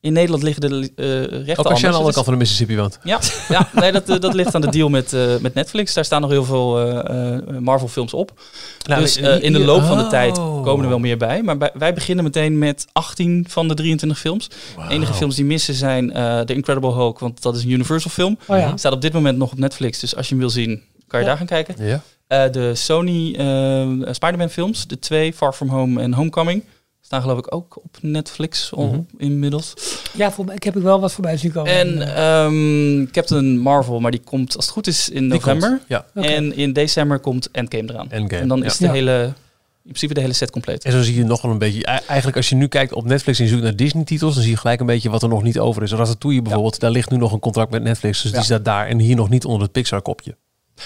In 0.02 0.14
Nederland 0.14 0.44
liggen 0.44 0.70
de 0.70 0.92
eh 0.96 1.06
rechten 1.46 1.66
Ook 1.66 1.72
als 1.72 1.80
je 1.80 1.86
aan 1.86 1.92
de 1.92 1.98
andere 1.98 2.14
kant 2.14 2.26
van 2.26 2.34
de 2.34 2.40
Mississippi 2.40 2.78
woont. 2.78 3.00
Ja, 3.04 3.20
ja 3.50 3.70
nee, 3.74 3.92
dat, 3.92 4.10
eh, 4.10 4.20
dat 4.20 4.34
ligt 4.34 4.56
aan 4.56 4.62
de 4.62 4.70
deal 4.70 4.90
met, 4.90 5.14
eh, 5.14 5.38
met 5.38 5.54
Netflix. 5.54 5.94
Daar 5.94 6.06
staan 6.06 6.22
nog 6.22 6.30
heel 6.30 6.44
veel 6.44 6.80
eh, 6.80 7.36
eh, 7.36 7.58
Marvel-films 7.60 8.14
op. 8.14 8.32
Nou, 8.88 9.02
dus 9.02 9.18
in 9.18 9.54
de 9.54 9.60
loop 9.60 9.84
van 9.84 9.98
de 9.98 10.04
oh. 10.04 10.10
tijd 10.10 10.34
komen 10.38 10.84
er 10.84 10.90
wel 10.90 11.00
meer 11.00 11.18
bij. 11.18 11.44
Maar 11.44 11.58
bij- 11.58 11.72
wij 11.74 11.94
beginnen 11.94 12.24
meteen 12.24 12.58
met 12.58 12.88
18 12.92 13.46
van 13.50 13.68
de 13.68 13.74
23 13.74 14.20
films. 14.20 14.50
Wauw. 14.76 14.90
Enige 14.90 15.14
films 15.14 15.36
die 15.36 15.46
missen 15.46 15.74
zijn 15.74 16.14
eh 16.14 16.40
The 16.40 16.54
Incredible 16.54 16.94
Hulk, 16.94 17.20
want 17.20 17.42
dat 17.42 17.56
is 17.56 17.64
een 17.64 17.70
Universal 17.70 18.12
film. 18.12 18.38
Oh 18.48 18.58
ja. 18.58 18.78
Staat 18.78 18.94
op 18.94 19.02
dit 19.02 19.14
moment 19.14 19.38
nog 19.38 19.52
op 19.52 19.58
Netflix, 19.58 20.00
dus 20.00 20.16
als 20.16 20.26
je 20.26 20.32
hem 20.32 20.40
wil 20.40 20.50
zien, 20.50 20.82
kan 21.08 21.20
je 21.20 21.26
Ja. 21.26 21.32
daar 21.32 21.38
gaan 21.38 21.64
kijken. 21.64 21.86
Ja. 21.86 22.02
Eh, 22.28 22.52
de 22.52 22.76
Sony 22.76 23.34
eh, 23.36 24.14
Spider-Man 24.14 24.50
films, 24.50 24.88
de 24.88 25.00
twee, 25.00 25.34
Far 25.34 25.54
From 25.54 25.70
Home 25.70 26.02
en 26.02 26.14
Homecoming, 26.14 26.64
staan 27.10 27.22
geloof 27.22 27.38
ik 27.38 27.54
ook 27.56 27.78
op 27.84 27.98
Netflix 28.02 28.72
Mhm. 28.76 29.00
inmiddels. 29.18 29.74
Ja, 30.14 30.32
voor, 30.32 30.52
ik 30.54 30.64
heb 30.64 30.76
ik 30.76 30.82
wel 30.84 31.00
wat 31.00 31.12
voorbij 31.14 31.38
zien 31.38 31.52
komen. 31.52 31.72
En 31.72 32.02
Eh, 32.16 32.44
ehm, 32.46 33.06
Captain 33.12 33.58
Marvel, 33.58 34.00
maar 34.00 34.12
die 34.12 34.20
komt 34.24 34.56
als 34.56 34.66
het 34.66 34.74
goed 34.74 34.88
is 34.88 35.10
in 35.10 35.28
november. 35.28 35.70
komt, 35.70 35.82
Ja. 35.88 36.06
En 36.14 36.56
in 36.56 36.74
december 36.74 37.20
komt 37.20 37.52
Endgame 37.52 37.90
eraan. 37.90 38.12
Endgame. 38.12 38.42
En 38.42 38.48
dan 38.48 38.60
ja. 38.60 38.66
is 38.66 38.78
de 38.78 38.86
Ja. 38.86 38.92
hele, 38.92 39.24
in 39.26 39.34
principe 39.96 40.14
de 40.14 40.20
hele 40.22 40.34
set 40.34 40.52
compleet. 40.52 40.84
En 40.86 40.92
zo 40.92 41.02
zie 41.02 41.16
je 41.16 41.24
nog 41.24 41.42
wel 41.42 41.52
een 41.52 41.58
beetje. 41.58 41.86
Eigenlijk 41.86 42.38
als 42.38 42.50
je 42.50 42.56
nu 42.56 42.68
kijkt 42.68 42.94
op 42.94 43.06
Netflix 43.06 43.38
en 43.40 43.44
je 43.46 43.50
zoekt 43.50 43.64
naar 43.64 43.76
Disney-titels, 43.76 44.34
dan 44.34 44.44
zie 44.44 44.52
je 44.52 44.58
gelijk 44.58 44.80
een 44.80 44.86
beetje 44.86 45.10
wat 45.10 45.24
er 45.24 45.30
nog 45.30 45.44
niet 45.44 45.60
over 45.60 45.84
is. 45.84 45.92
Ratatouille 45.92 46.42
bijvoorbeeld, 46.42 46.80
daar 46.80 46.92
ligt 46.92 47.10
nu 47.10 47.18
nog 47.18 47.32
een 47.32 47.40
contract 47.40 47.72
met 47.72 47.84
Netflix, 47.84 48.22
dus 48.22 48.32
Ja. 48.32 48.38
die 48.38 48.46
staat 48.46 48.66
daar 48.66 48.88
en 48.88 49.00
hier 49.00 49.16
nog 49.16 49.30
niet 49.30 49.46
onder 49.46 49.62
het 49.62 49.72
Pixar-kopje. 49.72 50.36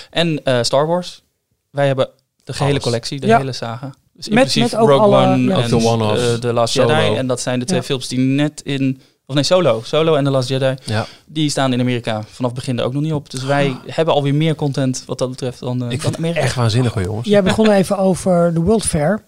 En 0.10 0.44
eh, 0.46 0.60
Star 0.62 0.88
Wars. 0.88 1.24
Wij 1.70 1.88
hebben 1.88 2.10
de 2.44 2.52
gehele 2.54 2.72
Alles. 2.72 2.84
collectie, 2.84 3.20
de 3.20 3.28
Ja. 3.28 3.38
hele 3.38 3.52
saga. 3.52 3.94
Dus 4.26 4.34
Met- 4.34 4.44
inclusief 4.44 4.72
met 4.72 4.82
ook 4.82 4.90
Rogue 4.90 5.04
alle- 5.04 5.16
One 5.34 5.44
ja. 5.44 5.62
en 5.62 5.70
de 5.70 6.32
eh, 6.34 6.34
The 6.40 6.54
Last 6.54 6.74
Solo. 6.74 6.94
Jedi. 6.96 7.16
En 7.18 7.28
dat 7.28 7.42
zijn 7.42 7.60
de 7.60 7.66
twee 7.66 7.80
Ja. 7.80 7.86
films 7.86 8.08
die 8.08 8.20
net 8.20 8.62
in... 8.64 9.02
Of 9.26 9.36
nee, 9.36 9.44
Solo. 9.44 9.82
Solo 9.84 10.16
en 10.16 10.24
The 10.24 10.30
Last 10.30 10.50
Jedi. 10.50 10.74
Ja. 10.84 11.06
Die 11.26 11.50
staan 11.50 11.74
in 11.74 11.80
Amerika 11.80 12.24
vanaf 12.32 12.54
begin 12.54 12.80
er 12.80 12.86
ook 12.86 12.94
nog 12.94 13.02
niet 13.02 13.14
op. 13.14 13.30
Dus 13.30 13.44
wij 13.44 13.76
hebben 13.88 14.14
alweer 14.14 14.36
meer 14.36 14.56
content 14.56 15.04
wat 15.06 15.18
dat 15.18 15.30
betreft 15.30 15.60
dan, 15.60 15.70
eh, 15.70 15.84
Ik 15.84 15.90
dan 15.90 15.90
vind 15.90 16.04
het 16.04 16.16
Amerika. 16.18 16.42
echt 16.42 16.56
waanzinnig 16.56 16.94
hoor, 16.94 17.04
jongens. 17.04 17.28
Jij 17.28 17.44
begon 17.44 17.70
even 17.72 17.98
over 17.98 18.54
de 18.54 18.60
World 18.60 18.84
Fair. 18.84 19.22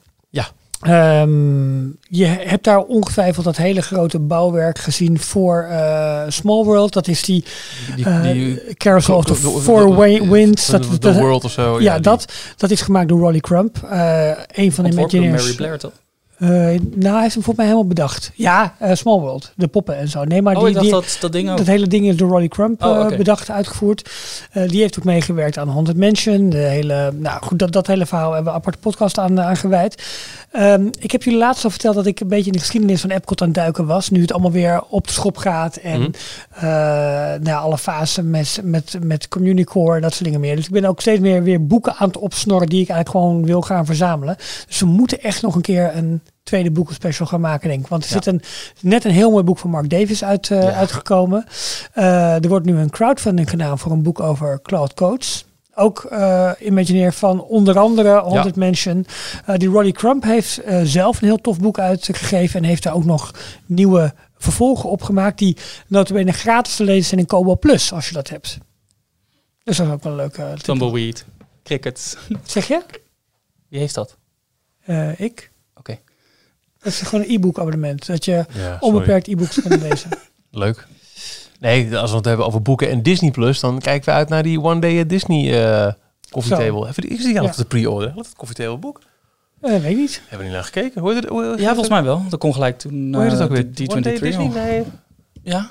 Ehm, 0.86 1.84
je 2.10 2.26
hebt 2.26 2.64
daar 2.64 2.80
ongetwijfeld 2.80 3.46
dat 3.46 3.58
hele 3.58 3.82
grote 3.82 4.20
bouwwerk 4.20 4.80
gezien 4.80 5.20
voor 5.20 5.64
eh, 5.70 6.22
Small 6.28 6.64
World. 6.64 6.94
Dat 6.94 7.08
is 7.08 7.22
die, 7.24 7.44
Die, 7.96 8.06
eh, 8.06 8.22
die, 8.22 8.74
Carousel 8.78 9.16
of 9.16 9.26
the 9.26 9.36
Four 9.36 9.96
Winds. 10.30 10.68
Dat, 10.68 10.84
de 10.84 10.98
dat- 11.00 11.16
World 11.16 11.44
of 11.44 11.52
zo. 11.52 11.82
ja, 11.82 12.00
dat, 12.00 12.34
dat 12.58 12.72
is 12.72 12.82
gemaakt 12.82 13.08
door 13.10 13.20
Rolly 13.20 13.40
Crump. 13.40 13.78
eh 13.90 14.30
een 14.52 14.72
van 14.72 14.84
de 14.84 14.92
Imagineers. 14.92 15.44
Mary 15.44 15.56
Blair, 15.56 15.78
toch? 15.78 15.92
Eh, 16.38 16.50
nou, 16.50 17.14
hij 17.14 17.22
heeft 17.22 17.34
hem 17.34 17.44
volgens 17.44 17.56
mij 17.56 17.66
helemaal 17.66 17.88
bedacht. 17.88 18.32
Ja, 18.34 18.76
eh, 18.80 18.96
Small 18.96 19.20
World, 19.20 19.52
de 19.56 19.68
poppen 19.68 19.98
en 19.98 20.08
zo. 20.08 20.24
Nee, 20.24 20.42
maar 20.42 20.56
Oh, 20.56 20.66
die, 20.66 20.80
die, 20.80 20.92
dat, 20.92 21.18
dat 21.20 21.32
ding 21.32 21.50
ook. 21.50 21.58
dat 21.58 21.68
hele 21.68 21.88
ding 21.88 22.08
is 22.08 22.16
door 22.16 22.30
Roddy 22.30 22.48
Crump 22.48 22.84
Oh, 22.84 23.12
eh, 23.12 23.18
bedacht, 23.18 23.50
uitgevoerd. 23.50 24.10
Die 24.68 24.82
heeft 24.82 24.98
ook 25.00 25.04
meegewerkt 25.04 25.58
aan 25.58 25.70
Haunted 25.70 25.98
Mansion. 25.98 26.50
De 26.50 26.58
hele, 26.58 27.14
nou 27.16 27.42
goed, 27.44 27.60
dat, 27.60 27.72
dat 27.72 27.88
hele 27.88 28.06
verhaal 28.06 28.26
hebben 28.34 28.44
we 28.44 28.50
een 28.50 28.56
aparte 28.56 28.80
podcast 28.80 29.18
aan, 29.18 29.42
aan 29.42 29.58
gewijd. 29.58 30.04
Ehm, 30.52 30.88
ik 31.00 31.12
heb 31.12 31.24
jullie 31.24 31.40
laatst 31.40 31.64
al 31.64 31.70
verteld 31.70 31.96
dat 31.96 32.06
ik 32.06 32.20
een 32.20 32.28
beetje 32.28 32.46
in 32.46 32.52
de 32.52 32.60
geschiedenis 32.60 33.02
van 33.02 33.10
Epcot 33.10 33.42
aan 33.42 33.48
het 33.48 33.56
duiken 33.56 33.86
was. 33.86 34.10
Nu 34.10 34.22
het 34.22 34.32
allemaal 34.32 34.52
weer 34.52 34.84
op 34.90 35.08
de 35.08 35.14
schop 35.14 35.38
gaat. 35.38 35.76
En 35.76 36.14
eh, 36.50 36.64
nou, 37.42 37.64
alle 37.64 37.78
fasen 37.78 38.30
met, 38.30 38.60
met, 38.64 38.98
met 39.04 39.28
Communicore 39.28 39.96
en 39.96 40.02
dat 40.02 40.12
soort 40.12 40.24
dingen 40.24 40.40
meer. 40.40 40.56
Dus 40.56 40.66
ik 40.66 40.72
ben 40.72 40.86
ook 40.86 41.02
steeds 41.02 41.20
meer 41.20 41.44
weer 41.44 41.66
boeken 41.66 41.96
aan 41.96 42.08
het 42.08 42.18
opsnorren 42.18 42.70
die 42.70 42.82
ik 42.82 42.90
eigenlijk 42.90 43.26
gewoon 43.26 43.46
wil 43.46 43.62
gaan 43.62 43.86
verzamelen. 43.86 44.36
Dus 44.68 44.80
we 44.80 44.86
moeten 44.86 45.22
echt 45.22 45.42
nog 45.42 45.56
een 45.56 45.62
keer 45.62 45.96
een 45.96 46.22
tweede 46.46 46.72
boekenspecial 46.72 47.28
gaan 47.28 47.42
maken, 47.42 47.70
denk 47.70 47.82
ik. 47.82 47.88
Want 47.88 48.04
er 48.04 48.10
Ja. 48.10 48.16
zit 48.16 48.26
een, 48.26 48.42
net 48.82 49.04
een 49.06 49.12
heel 49.12 49.32
mooi 49.32 49.44
boek 49.44 49.58
van 49.58 49.70
Mark 49.70 49.90
Davis 49.90 50.24
uit, 50.24 50.52
eh, 50.52 50.62
Ja. 50.62 50.72
uitgekomen. 50.74 51.46
Eh, 51.94 52.44
er 52.44 52.48
wordt 52.48 52.66
nu 52.66 52.78
een 52.78 52.90
crowdfunding 52.90 53.50
gedaan 53.50 53.80
voor 53.80 53.92
een 53.92 54.04
boek 54.04 54.20
over 54.20 54.62
Cloud 54.62 54.94
Codes. 54.94 55.46
Ook 55.76 56.04
eh 56.04 56.52
Imagineer 56.60 57.14
van 57.14 57.42
onder 57.42 57.80
andere 57.80 58.10
Haunted 58.10 58.56
Mansion. 58.56 59.06
Eh, 59.46 59.56
die 59.58 59.70
Roddy 59.70 59.92
Crump 59.92 60.24
heeft 60.24 60.62
zelf 60.84 61.22
een 61.22 61.28
heel 61.28 61.42
tof 61.42 61.60
boek 61.60 61.80
uitgegeven. 61.80 62.60
En 62.60 62.66
heeft 62.66 62.84
daar 62.84 62.94
ook 62.94 63.06
nog 63.06 63.32
nieuwe 63.66 64.14
vervolgen 64.38 64.90
op 64.90 65.02
gemaakt. 65.02 65.38
Die 65.38 65.58
notabene 65.88 66.32
gratis 66.32 66.76
te 66.76 66.84
lezen 66.84 67.04
zijn 67.06 67.20
in 67.20 67.26
Kobo 67.28 67.56
Plus, 67.56 67.94
als 67.94 68.08
je 68.08 68.14
dat 68.14 68.30
hebt. 68.30 68.58
Dus 69.64 69.78
dat 69.78 69.88
is 69.88 69.94
ook 69.94 70.04
wel 70.04 70.12
een 70.12 70.18
leuke. 70.18 70.54
Tumbleweed. 70.62 71.26
Crickets. 71.64 72.16
Wat 72.30 72.40
zeg 72.52 72.68
je? 72.68 72.82
Wie 73.70 73.80
heeft 73.80 73.96
dat? 73.96 74.18
Ik. 75.18 75.52
Dat 76.86 76.94
is 76.94 77.02
gewoon 77.02 77.26
een 77.26 77.32
e-book 77.36 77.60
abonnement. 77.60 78.06
Dat 78.06 78.26
je 78.26 78.46
Ja, 78.54 78.78
onbeperkt 78.80 79.28
e-books 79.28 79.62
kunt 79.62 79.82
lezen. 79.82 80.10
Leuk. 80.52 80.88
Nee, 81.60 81.98
als 81.98 82.10
we 82.12 82.16
het 82.18 82.26
hebben 82.26 82.46
over 82.46 82.62
boeken 82.62 82.90
en 82.90 83.04
Disney 83.04 83.32
Plus, 83.32 83.60
dan 83.60 83.80
kijken 83.80 84.10
we 84.10 84.16
uit 84.16 84.30
naar 84.30 84.44
die 84.44 84.62
One 84.62 84.80
Day 84.80 85.00
at 85.02 85.10
Disney 85.10 85.64
eh 85.66 85.94
Coffee. 86.30 86.58
Table. 86.58 86.88
Even 86.88 87.02
die, 87.02 87.12
is 87.12 87.24
die 87.24 87.38
al 87.40 87.44
Ja. 87.44 87.50
op 87.50 87.56
de 87.56 87.66
pre-order? 87.66 88.14
Dat 88.16 88.34
Coffee 88.38 88.56
Table 88.56 88.78
boek? 88.78 89.02
Eh, 89.62 89.72
weet 89.72 89.92
ik 89.92 89.98
niet. 89.98 90.20
Hebben 90.22 90.38
we 90.38 90.44
niet 90.44 90.54
naar 90.54 90.64
gekeken? 90.64 91.06
Het? 91.06 91.26
Hoe, 91.26 91.44
Ja, 91.58 91.68
volgens 91.68 91.90
mij 91.90 92.04
wel. 92.04 92.24
Dat 92.30 92.40
kon 92.40 92.54
gelijk 92.54 92.78
toen 92.80 93.14
Hoe 93.14 93.22
heet 93.24 93.32
het 93.32 93.40
eh, 93.40 93.46
ook 93.46 93.52
weer? 93.52 93.74
de 93.74 93.88
One 93.90 94.02
Day 94.02 94.14
at 94.14 94.20
D23 94.20 94.24
Disney? 94.24 94.48
Nee. 94.48 94.84
Ja, 95.44 95.70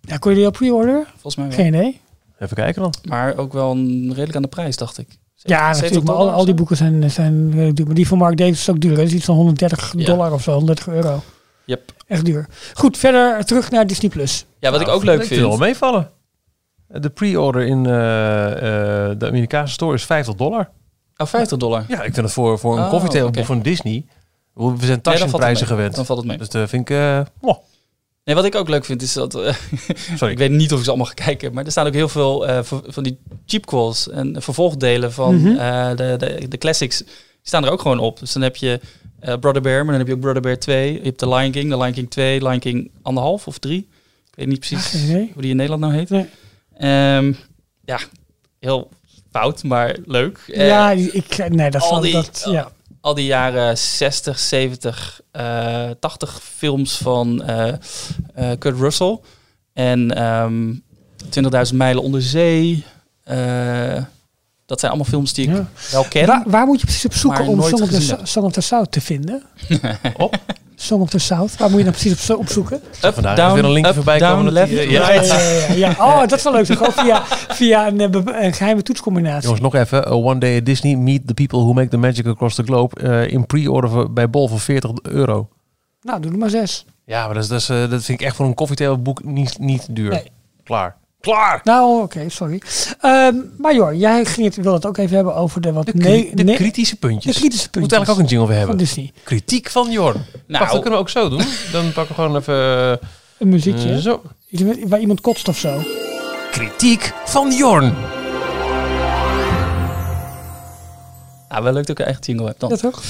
Ja, 0.00 0.16
kon 0.16 0.30
je 0.30 0.36
die 0.36 0.46
al 0.46 0.52
pre-order? 0.52 1.06
volgens 1.12 1.36
mij 1.36 1.46
wel. 1.46 1.56
Geen 1.56 1.66
idee. 1.66 2.00
Even 2.38 2.56
kijken 2.56 2.82
dan. 2.82 2.94
Maar 3.04 3.36
ook 3.36 3.52
wel 3.52 3.70
een, 3.70 4.08
redelijk 4.08 4.36
aan 4.36 4.42
de 4.42 4.48
prijs, 4.48 4.76
dacht 4.76 4.98
ik. 4.98 5.08
Ja, 5.46 5.58
70 5.74 5.82
natuurlijk. 5.82 6.06
Maar 6.06 6.16
al, 6.16 6.30
al 6.38 6.44
die 6.44 6.54
boeken 6.54 6.76
zijn, 6.76 7.10
zijn 7.10 7.50
redelijk 7.50 7.76
duur. 7.76 7.86
Maar 7.86 7.94
die 7.94 8.08
van 8.08 8.18
Mark 8.18 8.36
Davis 8.36 8.58
is 8.60 8.70
ook 8.70 8.80
duur. 8.80 8.96
Dat 8.96 9.04
is 9.06 9.12
iets 9.12 9.24
van 9.24 9.34
130 9.34 9.92
Ja. 9.96 10.04
dollar 10.04 10.32
of 10.32 10.42
zo, 10.42 10.52
130 10.52 10.88
euro. 10.94 11.22
Yep. 11.64 11.92
Echt 12.06 12.24
duur. 12.24 12.46
Goed, 12.74 12.96
verder 12.98 13.44
terug 13.44 13.70
naar 13.70 13.86
Disney+. 13.86 14.10
Plus. 14.10 14.44
Ja, 14.58 14.70
wat 14.70 14.80
ik 14.80 14.86
Nou, 14.86 14.98
ook 14.98 15.04
leuk 15.04 15.14
Ik 15.20 15.26
vind 15.26 15.30
het 15.40 15.48
wel 15.48 15.56
vind. 15.56 15.62
meevallen. 15.68 16.10
De 16.88 17.10
pre-order 17.10 17.62
in 17.66 17.86
eh, 17.86 18.52
eh, 18.52 19.18
de 19.18 19.26
Amerikaanse 19.26 19.72
store 19.72 19.94
is 19.94 20.04
50 20.04 20.34
dollar. 20.34 20.70
Oh, 21.16 21.26
50 21.26 21.58
dollar. 21.58 21.84
Ja, 21.88 21.96
ik 22.02 22.14
vind 22.14 22.26
het 22.26 22.32
voor, 22.32 22.58
voor 22.58 22.76
een 22.78 22.84
Oh, 22.84 22.90
coffee 22.90 23.08
table 23.10 23.26
oké. 23.26 23.36
boek 23.36 23.46
van 23.46 23.60
Disney. 23.62 24.04
We 24.54 24.74
zijn 24.80 25.00
taxiprijzen 25.00 25.66
mee. 25.68 25.76
gewend. 25.76 25.94
Dan 25.94 26.06
valt 26.06 26.18
het 26.18 26.28
mee. 26.28 26.38
Dus 26.38 26.48
dat 26.48 26.68
vind 26.68 26.90
ik... 26.90 26.96
eh, 26.96 27.20
oh, 27.40 27.56
Nee, 28.24 28.34
wat 28.34 28.44
ik 28.44 28.54
ook 28.54 28.68
leuk 28.68 28.84
vind 28.84 29.02
is 29.02 29.12
dat... 29.12 29.34
eh, 29.34 29.54
sorry. 30.16 30.32
ik 30.32 30.38
weet 30.38 30.50
niet 30.50 30.72
of 30.72 30.78
ik 30.78 30.84
ze 30.84 30.88
allemaal 30.90 31.06
ga 31.08 31.14
kijken, 31.14 31.52
maar 31.52 31.64
er 31.64 31.70
staan 31.70 31.86
ook 31.86 31.94
heel 31.94 32.08
veel 32.08 32.46
eh, 32.46 32.58
van 32.86 33.02
die 33.02 33.18
cheap 33.46 33.66
calls 33.66 34.08
en 34.10 34.42
vervolgdelen 34.42 35.12
van 35.12 35.34
Mhm. 35.40 35.56
eh, 35.56 35.88
de, 35.96 36.14
de, 36.18 36.48
de 36.48 36.58
classics. 36.58 36.98
Die 36.98 37.06
staan 37.42 37.64
er 37.64 37.70
ook 37.70 37.80
gewoon 37.80 37.98
op. 37.98 38.18
Dus 38.20 38.32
dan 38.32 38.42
heb 38.42 38.56
je 38.56 38.80
eh, 39.20 39.34
Brother 39.38 39.62
Bear, 39.62 39.76
maar 39.84 39.86
dan 39.90 39.98
heb 39.98 40.06
je 40.06 40.14
ook 40.14 40.20
Brother 40.20 40.42
Bear 40.42 40.58
2. 40.58 40.92
Je 40.92 41.00
hebt 41.02 41.18
The 41.18 41.28
Lion 41.28 41.50
King, 41.50 41.70
The 41.70 41.76
Lion 41.78 41.92
King 41.92 42.10
2, 42.10 42.42
Lion 42.42 42.58
King 42.58 42.90
anderhalf 43.02 43.46
of 43.46 43.58
3. 43.58 43.88
Ik 44.30 44.34
weet 44.34 44.46
niet 44.46 44.58
precies 44.58 44.92
hoe 45.32 45.42
die 45.42 45.50
in 45.50 45.56
Nederland 45.56 45.82
nou 45.82 45.94
heet. 45.94 46.10
Nee. 46.10 46.26
Ehm, 46.78 47.32
ja, 47.84 47.98
heel 48.60 48.88
fout, 49.30 49.62
maar 49.62 49.96
leuk. 50.06 50.40
Ja, 50.46 50.90
ik, 50.90 51.48
nee, 51.48 51.70
dat 51.70 51.82
al 51.82 52.00
die- 52.00 52.12
dat, 52.12 52.46
ja. 52.50 52.72
Al 53.04 53.14
die 53.14 53.24
jaren 53.26 53.78
60, 53.78 54.38
70, 54.38 55.20
eh 55.30 55.90
80 56.00 56.40
films 56.56 56.96
van 56.96 57.42
eh, 57.42 57.68
eh, 58.34 58.58
Kurt 58.58 58.78
Russell. 58.78 59.18
En 59.72 60.16
ehm 60.16 60.72
20.000 61.70 61.74
mijlen 61.74 62.02
onder 62.02 62.22
zee. 62.22 62.84
Eh, 63.24 64.02
dat 64.66 64.80
zijn 64.80 64.92
allemaal 64.92 65.10
films 65.10 65.32
die 65.32 65.48
ik 65.48 65.54
Ja. 65.56 65.68
wel 65.90 66.04
ken. 66.04 66.26
Waar, 66.26 66.42
waar 66.46 66.66
moet 66.66 66.80
je 66.80 66.86
precies 66.86 67.04
op 67.04 67.14
zoeken 67.14 67.46
om 67.46 67.62
Song 67.62 67.82
of, 67.82 67.88
the. 67.88 68.18
Song 68.22 68.44
of 68.46 68.52
the 68.52 68.60
South 68.60 68.92
te 68.92 69.00
vinden? 69.00 69.42
Op. 70.16 70.36
Song 70.84 71.00
of 71.02 71.08
the 71.10 71.18
South. 71.18 71.56
Waar 71.56 71.68
moet 71.70 71.78
je 71.78 71.84
dan 71.84 71.92
precies 71.92 72.12
op, 72.12 72.18
zo- 72.18 72.34
op 72.34 72.48
zoeken? 72.48 72.76
Up, 73.04 73.14
vandaag 73.14 73.36
down, 73.36 73.48
is 73.48 73.54
weer 73.54 73.64
een 73.64 73.70
linkje 73.70 73.90
up, 73.90 73.96
voorbij 73.96 74.18
down, 74.18 74.36
komen 74.36 74.52
left, 74.52 74.70
die, 74.70 74.78
eh, 74.80 74.90
ja. 74.90 75.06
right. 75.08 75.26
Ja, 75.26 75.38
ja, 75.38 75.66
ja, 75.74 75.74
ja. 75.74 75.90
Oh, 75.98 76.18
dat 76.20 76.32
is 76.32 76.42
wel 76.42 76.52
leuk. 76.52 76.66
Gewoon 76.66 76.92
via, 76.92 77.22
via 77.48 77.86
een, 77.86 78.00
eh, 78.00 78.44
een 78.44 78.52
geheime 78.52 78.82
toetscombinatie. 78.82 79.42
Jongens, 79.42 79.60
nog 79.60 79.74
even. 79.74 80.06
Uh, 80.08 80.12
One 80.24 80.38
Day 80.38 80.58
at 80.58 80.64
Disney. 80.66 80.94
Meet 80.96 81.26
the 81.26 81.34
people 81.34 81.58
who 81.58 81.72
make 81.72 81.88
the 81.88 81.96
magic 81.96 82.26
across 82.26 82.54
the 82.54 82.62
globe. 82.62 83.00
eh, 83.00 83.32
in 83.32 83.46
pre-order 83.46 83.90
voor- 83.90 84.12
bij 84.12 84.30
Bol 84.30 84.48
voor 84.48 84.60
40 84.60 84.90
euro. 85.02 85.48
Nou, 86.02 86.20
doe 86.20 86.32
er 86.32 86.38
maar 86.38 86.50
zes. 86.50 86.84
Ja, 87.06 87.24
maar 87.24 87.34
dat, 87.34 87.42
is, 87.42 87.48
dat, 87.48 87.60
is, 87.60 87.68
eh, 87.68 87.90
dat 87.90 88.04
vind 88.04 88.20
ik 88.20 88.26
echt 88.26 88.36
voor 88.36 88.46
een 88.46 88.54
koffietable 88.54 88.98
boek 88.98 89.24
niet, 89.24 89.58
niet 89.58 89.86
duur. 89.90 90.10
Nee. 90.10 90.30
Klaar. 90.64 90.96
Klaar! 91.24 91.60
Nou, 91.64 92.02
oké, 92.02 92.28
sorry. 92.28 92.60
Ehm 93.00 93.34
maar 93.58 93.74
joh, 93.74 93.94
jij 93.98 94.24
ging 94.24 94.46
het, 94.46 94.56
wil 94.64 94.72
het 94.72 94.86
ook 94.86 94.96
even 94.96 95.14
hebben 95.16 95.34
over 95.34 95.60
de 95.60 95.72
wat 95.72 95.86
De, 95.86 95.92
nee, 95.94 96.30
de 96.34 96.42
nee- 96.44 96.56
kritische 96.56 96.94
de 97.00 97.06
puntjes. 97.06 97.36
kritische 97.36 97.62
Moet 97.64 97.70
puntjes 97.70 97.92
eigenlijk 97.98 98.10
ook 98.10 98.18
een 98.30 98.36
jingle 98.36 98.46
voor 98.46 98.66
van 98.66 98.68
hebben. 98.68 98.76
Disney. 98.86 99.12
Kritiek 99.24 99.70
van 99.70 99.90
Jorn. 99.90 100.14
Nou, 100.46 100.58
Wacht, 100.60 100.72
dat 100.72 100.80
kunnen 100.80 100.92
we 100.98 101.04
ook 101.04 101.10
zo 101.10 101.28
doen. 101.28 101.42
Dan 101.72 101.92
pakken 101.92 102.16
we 102.16 102.22
gewoon 102.22 102.36
even... 102.36 102.54
Een 103.38 103.48
muziekje. 103.48 103.90
eh, 103.92 103.96
zo. 103.96 104.22
Waar 104.86 105.00
iemand 105.00 105.20
kotst 105.20 105.48
of 105.48 105.58
zo. 105.58 105.82
Kritiek 106.50 107.12
van 107.24 107.52
Jorn. 107.56 107.94
ah, 111.48 111.62
wel 111.62 111.72
leuk 111.72 111.86
dat 111.86 111.88
ik 111.88 111.98
een 111.98 112.04
eigen 112.04 112.24
jingle 112.24 112.46
heb 112.46 112.58
dan. 112.58 112.68
Dat 112.70 112.80
toch? 112.80 113.02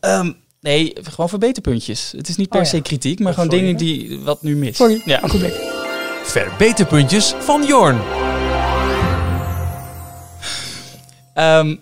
Ehm, 0.00 0.32
nee, 0.60 0.92
gewoon 1.02 1.28
verbeterpuntjes. 1.28 2.12
Het 2.16 2.28
is 2.28 2.36
niet 2.36 2.48
per 2.48 2.58
Oh 2.58 2.64
ja. 2.64 2.70
se 2.70 2.80
kritiek, 2.80 3.18
maar 3.18 3.28
Oh, 3.28 3.34
gewoon 3.34 3.50
sorry, 3.50 3.64
dingen 3.64 3.78
die 3.80 4.18
wat 4.20 4.42
nu 4.42 4.56
mis. 4.56 4.76
Sorry, 4.76 5.02
Ja. 5.04 5.20
ogenblik. 5.24 5.54
Verbeterpuntjes 6.28 7.34
van 7.38 7.64
Jorn. 7.66 8.00
Ehm, 11.34 11.76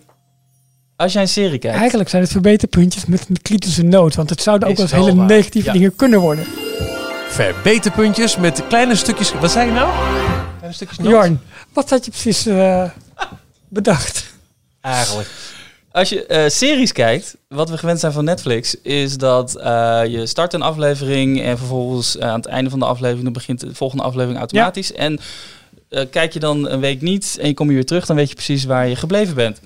als 0.95 1.13
jij 1.13 1.21
een 1.21 1.27
serie 1.27 1.59
kijkt. 1.59 1.77
Eigenlijk 1.77 2.09
zijn 2.09 2.21
het 2.21 2.31
verbeterpuntjes 2.31 3.05
met 3.05 3.25
een 3.29 3.41
kritische 3.41 3.83
noot. 3.83 4.15
Want 4.15 4.29
het 4.29 4.41
zouden 4.41 4.69
ook 4.69 4.75
wel 4.75 4.83
eens 4.85 4.93
hele 4.93 5.15
waar. 5.15 5.25
negatieve 5.25 5.67
Ja. 5.67 5.73
dingen 5.73 5.95
kunnen 5.95 6.19
worden. 6.19 6.45
Verbeterpuntjes 7.29 8.37
met 8.37 8.63
kleine 8.67 8.95
stukjes... 8.95 9.33
Wat 9.33 9.51
zei 9.51 9.65
je 9.67 9.73
nou? 9.73 9.89
Kleine 10.57 10.75
stukjes 10.75 10.97
noot? 10.97 11.07
Jorn, 11.09 11.39
wat 11.73 11.89
had 11.89 12.05
je 12.05 12.11
precies 12.11 12.45
eh, 12.45 12.83
bedacht? 13.67 14.25
Eigenlijk. 14.81 15.29
Als 15.97 16.09
je 16.09 16.25
eh, 16.25 16.49
series 16.49 16.91
kijkt, 16.91 17.37
wat 17.47 17.69
we 17.69 17.77
gewend 17.77 17.99
zijn 17.99 18.11
van 18.11 18.23
Netflix, 18.23 18.81
is 18.81 19.17
dat 19.17 19.55
eh, 19.55 20.01
je 20.07 20.25
start 20.25 20.53
een 20.53 20.61
aflevering 20.61 21.41
en 21.41 21.57
vervolgens 21.57 22.17
eh, 22.17 22.29
aan 22.29 22.35
het 22.35 22.45
einde 22.45 22.69
van 22.69 22.79
de 22.79 22.85
aflevering 22.85 23.23
dan 23.23 23.33
begint 23.33 23.59
de 23.59 23.75
volgende 23.75 24.03
aflevering 24.03 24.37
automatisch. 24.37 24.93
En 24.93 25.19
eh, 25.89 26.05
kijk 26.11 26.33
je 26.33 26.39
dan 26.39 26.69
een 26.69 26.79
week 26.79 27.01
niet 27.01 27.37
en 27.41 27.47
je 27.47 27.53
kom 27.53 27.67
je 27.67 27.73
weer 27.73 27.85
terug, 27.85 28.05
dan 28.05 28.15
weet 28.15 28.29
je 28.29 28.35
precies 28.35 28.65
waar 28.65 28.87
je 28.87 28.95
gebleven 28.95 29.35
bent. 29.35 29.59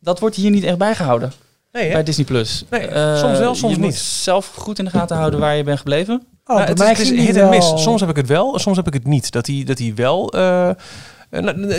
Dat 0.00 0.20
wordt 0.20 0.36
hier 0.36 0.50
niet 0.50 0.64
echt 0.64 0.78
bijgehouden 0.78 1.32
Nee, 1.72 1.86
hè? 1.86 1.92
bij 1.92 2.02
Disney 2.02 2.26
Plus. 2.26 2.64
Nee, 2.70 2.88
soms 3.16 3.38
wel, 3.38 3.54
soms 3.54 3.72
je 3.72 3.78
moet 3.78 3.88
niet. 3.88 3.96
zelf 3.96 4.52
goed 4.54 4.78
in 4.78 4.84
de 4.84 4.90
gaten 4.90 5.16
houden 5.16 5.40
waar 5.40 5.56
je 5.56 5.62
bent 5.64 5.78
gebleven. 5.78 6.14
Oh, 6.14 6.56
Nou, 6.56 6.58
bij 6.58 6.68
het 6.68 6.78
mij 6.78 6.90
is, 6.90 6.98
het 6.98 7.06
is 7.06 7.12
die 7.12 7.26
hit 7.26 7.36
en 7.36 7.48
miss. 7.48 7.82
Soms 7.82 8.00
heb 8.00 8.10
ik 8.10 8.16
het 8.16 8.28
wel, 8.28 8.58
soms 8.58 8.76
heb 8.76 8.86
ik 8.86 8.92
het 8.92 9.06
niet. 9.06 9.30
Dat 9.30 9.46
hij 9.46 9.64
dat 9.64 9.78
hij 9.78 9.92
wel... 9.94 10.32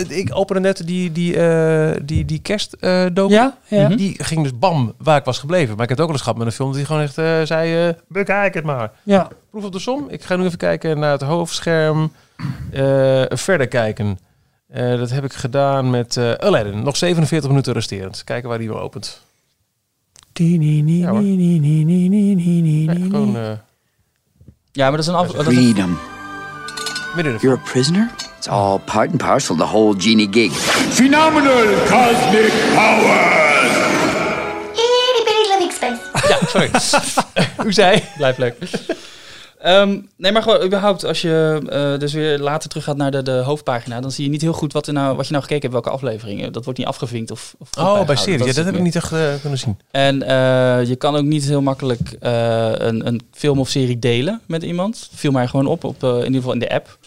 ik 0.08 0.30
opende 0.32 0.60
net 0.60 0.82
die, 0.86 1.12
die, 1.12 1.36
eh 1.36 1.96
die, 2.04 2.24
die 2.24 2.40
eh. 2.80 3.06
Ja, 3.30 3.56
ja. 3.68 3.88
Mhm. 3.88 3.96
Die 3.96 4.24
ging 4.24 4.42
dus 4.42 4.58
bam 4.58 4.94
waar 4.98 5.18
ik 5.18 5.24
was 5.24 5.38
gebleven. 5.38 5.74
Maar 5.74 5.82
ik 5.82 5.88
heb 5.88 5.98
het 5.98 6.00
ook 6.00 6.06
wel 6.06 6.14
eens 6.16 6.22
gehad 6.22 6.38
met 6.38 6.46
een 6.46 6.52
film 6.52 6.72
die 6.72 6.84
gewoon 6.84 7.02
echt 7.02 7.18
eh, 7.18 7.40
zei... 7.42 7.88
eh, 7.88 7.94
bekijk 8.08 8.54
het 8.54 8.64
maar. 8.64 8.90
ja. 9.02 9.28
Proef 9.50 9.64
op 9.64 9.72
de 9.72 9.78
som. 9.78 10.06
Ik 10.08 10.22
ga 10.24 10.36
nu 10.36 10.44
even 10.44 10.58
kijken 10.58 10.98
naar 10.98 11.12
het 11.12 11.22
hoofdscherm. 11.22 12.12
Eh, 12.72 13.22
verder 13.28 13.68
kijken. 13.68 14.18
Eh, 14.68 14.98
dat 14.98 15.10
heb 15.10 15.24
ik 15.24 15.32
gedaan 15.32 15.90
met 15.90 16.16
eh 16.16 16.32
Aladdin. 16.32 16.82
Nog 16.82 16.96
47 16.96 17.48
minuten 17.50 17.72
resterend. 17.72 18.24
Kijken 18.24 18.48
waar 18.48 18.58
die 18.58 18.68
weer 18.68 18.80
opent. 18.80 19.20
Ja, 22.84 22.92
gewoon 23.10 23.36
eh, 23.36 23.42
maar 24.88 24.90
dat 24.90 25.00
is 25.00 25.06
een 25.06 25.14
af... 25.14 25.26
dat 25.30 25.46
is 25.46 25.56
een- 25.56 25.62
Freedom. 25.62 25.98
midden 27.14 27.36
You're 27.40 27.58
a 27.58 27.62
prisoner? 27.70 28.10
It's 28.38 28.48
all 28.48 28.78
part 28.84 29.10
and 29.10 29.18
parcel, 29.18 29.56
the 29.56 29.64
whole 29.64 29.94
genie 29.98 30.28
gig. 30.30 30.52
Phenomenal 30.52 31.66
cosmic 31.88 32.52
powers! 32.74 33.76
Itty 34.72 35.22
bitty 35.24 35.48
living 35.52 35.72
space. 35.72 36.00
Ja, 36.28 36.38
sorry. 36.46 36.70
U 37.68 37.72
zei? 37.72 38.02
Blijft 38.16 38.38
leuk. 38.38 38.54
Ehm, 39.58 39.98
nee, 40.16 40.32
maar 40.32 40.42
gewoon 40.42 40.62
überhaupt, 40.62 41.04
als 41.04 41.20
je 41.22 41.60
eh, 41.70 41.98
dus 41.98 42.12
weer 42.12 42.38
later 42.38 42.68
terug 42.68 42.84
gaat 42.84 42.96
naar 42.96 43.10
de, 43.10 43.22
de 43.22 43.30
hoofdpagina, 43.30 44.00
dan 44.00 44.10
zie 44.12 44.24
je 44.24 44.30
niet 44.30 44.40
heel 44.40 44.52
goed 44.52 44.72
wat, 44.72 44.86
er 44.86 44.92
nou, 44.92 45.16
wat 45.16 45.26
je 45.26 45.32
nou 45.32 45.42
gekeken 45.44 45.70
hebt, 45.70 45.72
welke 45.84 45.90
afleveringen. 45.98 46.52
Dat 46.52 46.64
wordt 46.64 46.78
niet 46.78 46.88
afgevinkt 46.88 47.30
of, 47.30 47.54
of 47.58 47.68
Oh, 47.68 47.74
bij 47.74 47.84
bijgehouden. 47.84 48.18
series. 48.18 48.40
Ja, 48.46 48.52
dat 48.52 48.64
heb 48.64 48.74
ik 48.74 48.80
niet 48.82 48.96
echt 48.96 49.12
eh, 49.12 49.20
kunnen 49.40 49.58
zien. 49.58 49.78
En 49.90 50.22
eh, 50.22 50.84
je 50.88 50.96
kan 50.96 51.16
ook 51.16 51.24
niet 51.24 51.44
heel 51.44 51.62
makkelijk 51.62 52.16
eh, 52.20 52.70
een, 52.72 53.06
een 53.06 53.20
film 53.32 53.58
of 53.58 53.68
serie 53.68 53.98
delen 53.98 54.40
met 54.46 54.62
iemand. 54.62 55.10
Viel 55.14 55.30
mij 55.32 55.46
gewoon 55.46 55.66
op, 55.66 55.84
op 55.84 56.02
in 56.02 56.16
ieder 56.16 56.34
geval 56.34 56.52
in 56.52 56.58
de 56.58 56.70
app. 56.70 56.98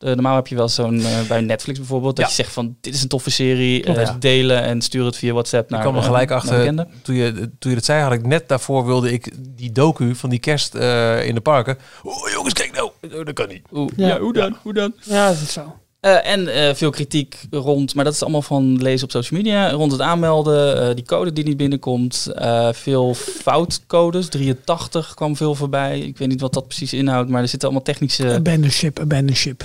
Eh, 0.00 0.12
normaal 0.12 0.36
heb 0.36 0.46
je 0.46 0.54
wel 0.56 0.68
zo'n, 0.68 1.00
eh, 1.00 1.20
bij 1.28 1.40
Netflix 1.40 1.78
bijvoorbeeld, 1.78 2.16
dat 2.16 2.24
Ja. 2.24 2.30
je 2.30 2.36
zegt 2.42 2.52
van 2.52 2.76
dit 2.80 2.94
is 2.94 3.02
een 3.02 3.08
toffe 3.08 3.30
serie, 3.30 3.80
Klopt, 3.80 3.98
eh, 3.98 4.04
ja. 4.04 4.16
delen 4.18 4.62
en 4.62 4.80
stuur 4.82 5.04
het 5.04 5.16
via 5.16 5.32
WhatsApp 5.32 5.70
naar 5.70 5.80
kwam 5.80 5.96
er 5.96 6.02
gelijk 6.02 6.30
achter. 6.30 6.86
Toen 7.02 7.14
je, 7.14 7.32
toen 7.58 7.70
je 7.70 7.74
dat 7.76 7.84
zei, 7.84 8.02
had 8.02 8.12
ik 8.12 8.26
net 8.26 8.48
daarvoor 8.48 8.86
wilde 8.86 9.12
ik 9.12 9.32
die 9.48 9.72
docu 9.72 10.14
van 10.14 10.30
die 10.30 10.38
kerst 10.38 10.74
eh, 10.74 11.26
in 11.26 11.34
de 11.34 11.40
parken. 11.40 11.78
Oh 12.02 12.28
jongens, 12.32 12.54
kijk 12.54 12.72
nou. 12.72 12.90
Oh, 13.14 13.24
dat 13.24 13.32
kan 13.34 13.48
niet. 13.48 13.62
Oeh, 13.72 13.90
Ja. 13.96 14.06
ja. 14.08 14.18
hoe 14.20 14.32
dan? 14.32 14.56
Hoe 14.62 14.72
dan? 14.72 14.92
Ja, 15.02 15.28
dat 15.28 15.40
is 15.40 15.52
zo. 15.52 15.79
Eh, 16.00 16.26
en 16.26 16.48
eh, 16.48 16.74
veel 16.74 16.90
kritiek 16.90 17.38
rond, 17.50 17.94
maar 17.94 18.04
dat 18.04 18.14
is 18.14 18.22
allemaal 18.22 18.42
van 18.42 18.82
lezen 18.82 19.04
op 19.04 19.10
social 19.10 19.40
media, 19.40 19.70
rond 19.70 19.92
het 19.92 20.00
aanmelden, 20.00 20.88
eh, 20.88 20.94
die 20.94 21.04
code 21.04 21.32
die 21.32 21.44
niet 21.44 21.56
binnenkomt, 21.56 22.26
eh, 22.34 22.68
veel 22.72 23.14
foutcodes, 23.14 24.28
83 24.28 25.14
kwam 25.14 25.36
veel 25.36 25.54
voorbij. 25.54 25.98
Ik 26.00 26.18
weet 26.18 26.28
niet 26.28 26.40
wat 26.40 26.52
dat 26.54 26.66
precies 26.66 26.92
inhoudt, 26.92 27.30
maar 27.30 27.42
er 27.42 27.48
zitten 27.48 27.68
allemaal 27.68 27.86
technische... 27.86 28.32
Abandon 28.32 28.70
ship, 28.70 29.00
abandon 29.00 29.36
ship. 29.36 29.62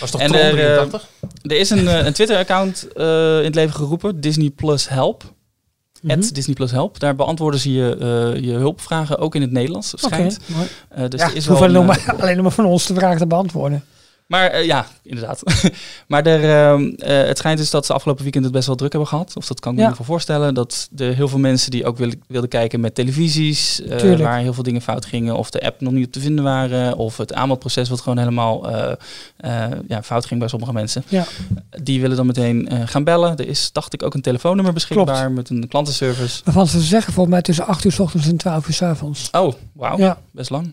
Was 0.00 0.10
toch 0.10 0.20
En 0.20 0.34
er, 0.34 0.48
eh, 0.48 0.52
83? 0.52 1.08
Er 1.42 1.56
is 1.56 1.70
een, 1.70 2.06
een 2.06 2.12
Twitter-account 2.12 2.88
eh, 2.92 3.38
in 3.38 3.44
het 3.44 3.54
leven 3.54 3.74
geroepen, 3.74 4.20
Disney 4.20 4.50
Plus 4.50 4.88
Help. 4.88 5.24
Mhm. 6.02 6.18
At 6.18 6.34
Disney 6.34 6.54
Plus 6.54 6.70
Help. 6.70 6.98
Daar 6.98 7.14
beantwoorden 7.16 7.60
ze 7.60 7.72
je, 7.72 7.96
eh, 8.00 8.42
je 8.44 8.52
hulpvragen, 8.52 9.18
ook 9.18 9.34
in 9.34 9.40
het 9.40 9.50
Nederlands, 9.50 9.92
schijnt. 9.96 10.38
mooi. 10.46 10.66
Eh, 10.88 11.08
dus 11.08 11.20
ja, 11.20 11.26
er 11.26 11.36
is 11.36 11.46
hoeven 11.46 11.66
alleen 11.66 11.80
een, 11.80 11.86
nog 11.86 12.06
maar, 12.06 12.14
alleen 12.20 12.34
nog 12.34 12.44
maar 12.44 12.52
van 12.52 12.64
ons 12.64 12.86
de 12.86 12.94
vraag 12.94 13.18
te 13.18 13.26
beantwoorden. 13.26 13.84
Maar 14.30 14.46
eh, 14.50 14.64
ja, 14.64 14.86
inderdaad. 15.02 15.42
maar 16.08 16.26
er, 16.26 16.44
ehm, 16.72 16.82
eh, 16.98 17.26
het 17.26 17.38
schijnt 17.38 17.58
dus 17.58 17.70
dat 17.70 17.86
ze 17.86 17.92
afgelopen 17.92 18.22
weekend 18.22 18.44
het 18.44 18.52
best 18.52 18.66
wel 18.66 18.76
druk 18.76 18.90
hebben 18.92 19.08
gehad. 19.08 19.32
Of 19.36 19.46
dat 19.46 19.60
kan 19.60 19.72
ik 19.72 19.78
me 19.78 19.84
Ja. 19.84 19.94
voorstellen. 19.94 20.54
Dat 20.54 20.88
er 20.96 21.14
heel 21.14 21.28
veel 21.28 21.38
mensen 21.38 21.70
die 21.70 21.84
ook 21.84 21.96
wilden, 21.98 22.20
wilden 22.28 22.48
kijken 22.50 22.80
met 22.80 22.94
televisies. 22.94 23.82
eh, 23.82 24.18
waar 24.18 24.38
heel 24.38 24.52
veel 24.52 24.62
dingen 24.62 24.80
fout 24.82 25.04
gingen. 25.04 25.36
Of 25.36 25.50
de 25.50 25.62
app 25.62 25.80
nog 25.80 25.92
niet 25.92 26.06
op 26.06 26.12
te 26.12 26.20
vinden 26.20 26.44
waren. 26.44 26.96
Of 26.96 27.16
het 27.16 27.34
aanmeldproces 27.34 27.88
wat 27.88 28.00
gewoon 28.00 28.18
helemaal 28.18 28.70
ja, 29.88 30.02
fout 30.02 30.26
ging 30.26 30.40
bij 30.40 30.48
sommige 30.48 30.72
mensen. 30.72 31.04
Ja. 31.08 31.24
Die 31.82 32.00
willen 32.00 32.16
dan 32.16 32.26
meteen 32.26 32.68
gaan 32.84 33.04
bellen. 33.04 33.36
Er 33.36 33.48
is, 33.48 33.72
dacht 33.72 33.92
ik, 33.92 34.02
ook 34.02 34.14
een 34.14 34.20
telefoonnummer 34.20 34.72
beschikbaar 34.74 35.32
met 35.32 35.48
een 35.50 35.68
klantenservice. 35.68 36.40
Waarvan 36.44 36.66
ze 36.66 36.80
zeggen 36.80 37.12
volgens 37.12 37.34
mij 37.34 37.42
tussen 37.44 37.66
8 37.66 37.84
uur 37.84 37.92
's 37.92 37.98
ochtends 37.98 38.26
en 38.28 38.36
12 38.36 38.66
uur 38.68 38.74
's 38.74 38.82
avonds. 38.82 39.28
Oh, 39.30 39.52
wauw. 39.72 39.98
Ja. 39.98 40.18
Best 40.30 40.50
lang. 40.50 40.72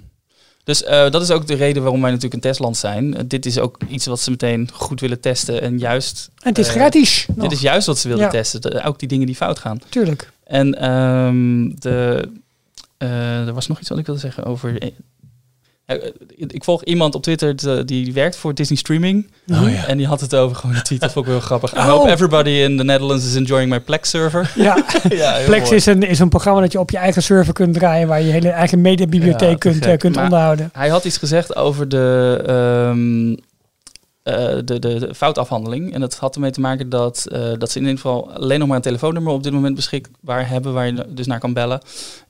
Dus 0.67 0.83
eh, 0.83 1.09
dat 1.09 1.21
is 1.21 1.31
ook 1.31 1.47
de 1.47 1.53
reden 1.55 1.81
waarom 1.81 2.01
wij 2.01 2.09
natuurlijk 2.09 2.35
een 2.43 2.49
testland 2.49 2.77
zijn. 2.77 3.15
Eh, 3.17 3.23
dit 3.27 3.45
is 3.45 3.59
ook 3.59 3.77
iets 3.89 4.05
wat 4.05 4.19
ze 4.19 4.29
meteen 4.29 4.69
goed 4.73 4.99
willen 4.99 5.19
testen. 5.19 5.61
En 5.61 5.77
juist 5.79 6.29
En 6.35 6.47
het 6.49 6.57
is 6.57 6.67
Eh, 6.67 6.73
gratis. 6.73 7.25
nog. 7.35 7.37
Dit 7.47 7.51
is 7.51 7.61
juist 7.61 7.87
wat 7.87 7.97
ze 7.97 8.07
wilden 8.07 8.25
Ja. 8.25 8.31
testen. 8.31 8.61
De- 8.61 8.83
ook 8.83 8.99
die 8.99 9.07
dingen 9.07 9.25
die 9.25 9.35
fout 9.35 9.59
gaan. 9.59 9.79
Tuurlijk. 9.89 10.31
En 10.43 10.79
ehm, 10.79 11.69
de, 11.79 12.29
er 12.97 13.53
was 13.53 13.67
nog 13.67 13.79
iets 13.79 13.89
wat 13.89 13.97
ik 13.97 14.05
wilde 14.05 14.21
zeggen 14.21 14.43
over. 14.43 14.91
Eh, 15.87 15.95
eh, 16.05 16.11
ik 16.47 16.63
volg 16.63 16.83
iemand 16.83 17.15
op 17.15 17.21
Twitter 17.23 17.55
de- 17.55 17.85
die 17.85 18.13
werkt 18.13 18.35
voor 18.35 18.53
Disney 18.53 18.77
Streaming. 18.77 19.27
Oh 19.51 19.71
ja. 19.71 19.85
En 19.85 19.97
die 19.97 20.07
had 20.07 20.21
het 20.21 20.35
over 20.35 20.55
gewoon 20.55 20.81
tweet. 20.81 20.99
Dat 21.01 21.11
vond 21.11 21.25
ik 21.25 21.31
wel 21.31 21.41
grappig. 21.41 21.73
I 21.73 21.77
Oh. 21.77 21.85
hope 21.85 22.09
everybody 22.11 22.49
in 22.49 22.77
the 22.77 22.83
Netherlands 22.83 23.25
is 23.25 23.35
enjoying 23.35 23.69
my 23.69 23.79
Plex 23.79 24.09
server. 24.09 24.51
Ja, 24.55 24.85
Plex 25.45 25.71
is 25.71 25.85
een, 25.85 26.03
is 26.03 26.19
een 26.19 26.29
programma 26.29 26.61
dat 26.61 26.71
je 26.71 26.79
op 26.79 26.89
je 26.91 26.97
eigen 26.97 27.23
server 27.23 27.53
kunt 27.53 27.73
draaien, 27.73 28.07
waar 28.07 28.21
je 28.21 28.31
hele 28.31 28.49
eigen 28.49 28.81
mediabibliotheek 28.81 29.41
Ja, 29.49 29.53
te 29.53 29.57
kunt, 29.79 29.85
eh, 29.85 29.97
kunt 29.97 30.15
Maar- 30.15 30.23
onderhouden. 30.23 30.69
Hij 30.73 30.89
had 30.89 31.05
iets 31.05 31.17
gezegd 31.17 31.55
over 31.55 31.89
de, 31.89 32.43
ehm, 32.45 33.31
eh, 34.23 34.55
de, 34.65 34.79
de, 34.79 34.99
de 34.99 35.15
foutafhandeling. 35.15 35.93
En 35.93 35.99
dat 35.99 36.15
had 36.17 36.35
ermee 36.35 36.51
te 36.51 36.59
maken 36.61 36.89
dat, 36.89 37.25
dat 37.57 37.71
ze 37.71 37.77
in 37.79 37.83
ieder 37.85 37.99
geval 38.01 38.31
alleen 38.33 38.59
nog 38.59 38.67
maar 38.67 38.77
een 38.77 38.83
telefoonnummer 38.83 39.33
op 39.33 39.43
dit 39.43 39.53
moment 39.53 39.75
beschikbaar 39.75 40.49
hebben, 40.49 40.73
waar 40.73 40.85
je 40.85 41.05
dus 41.09 41.27
naar 41.27 41.39
kan 41.39 41.53
bellen. 41.53 41.81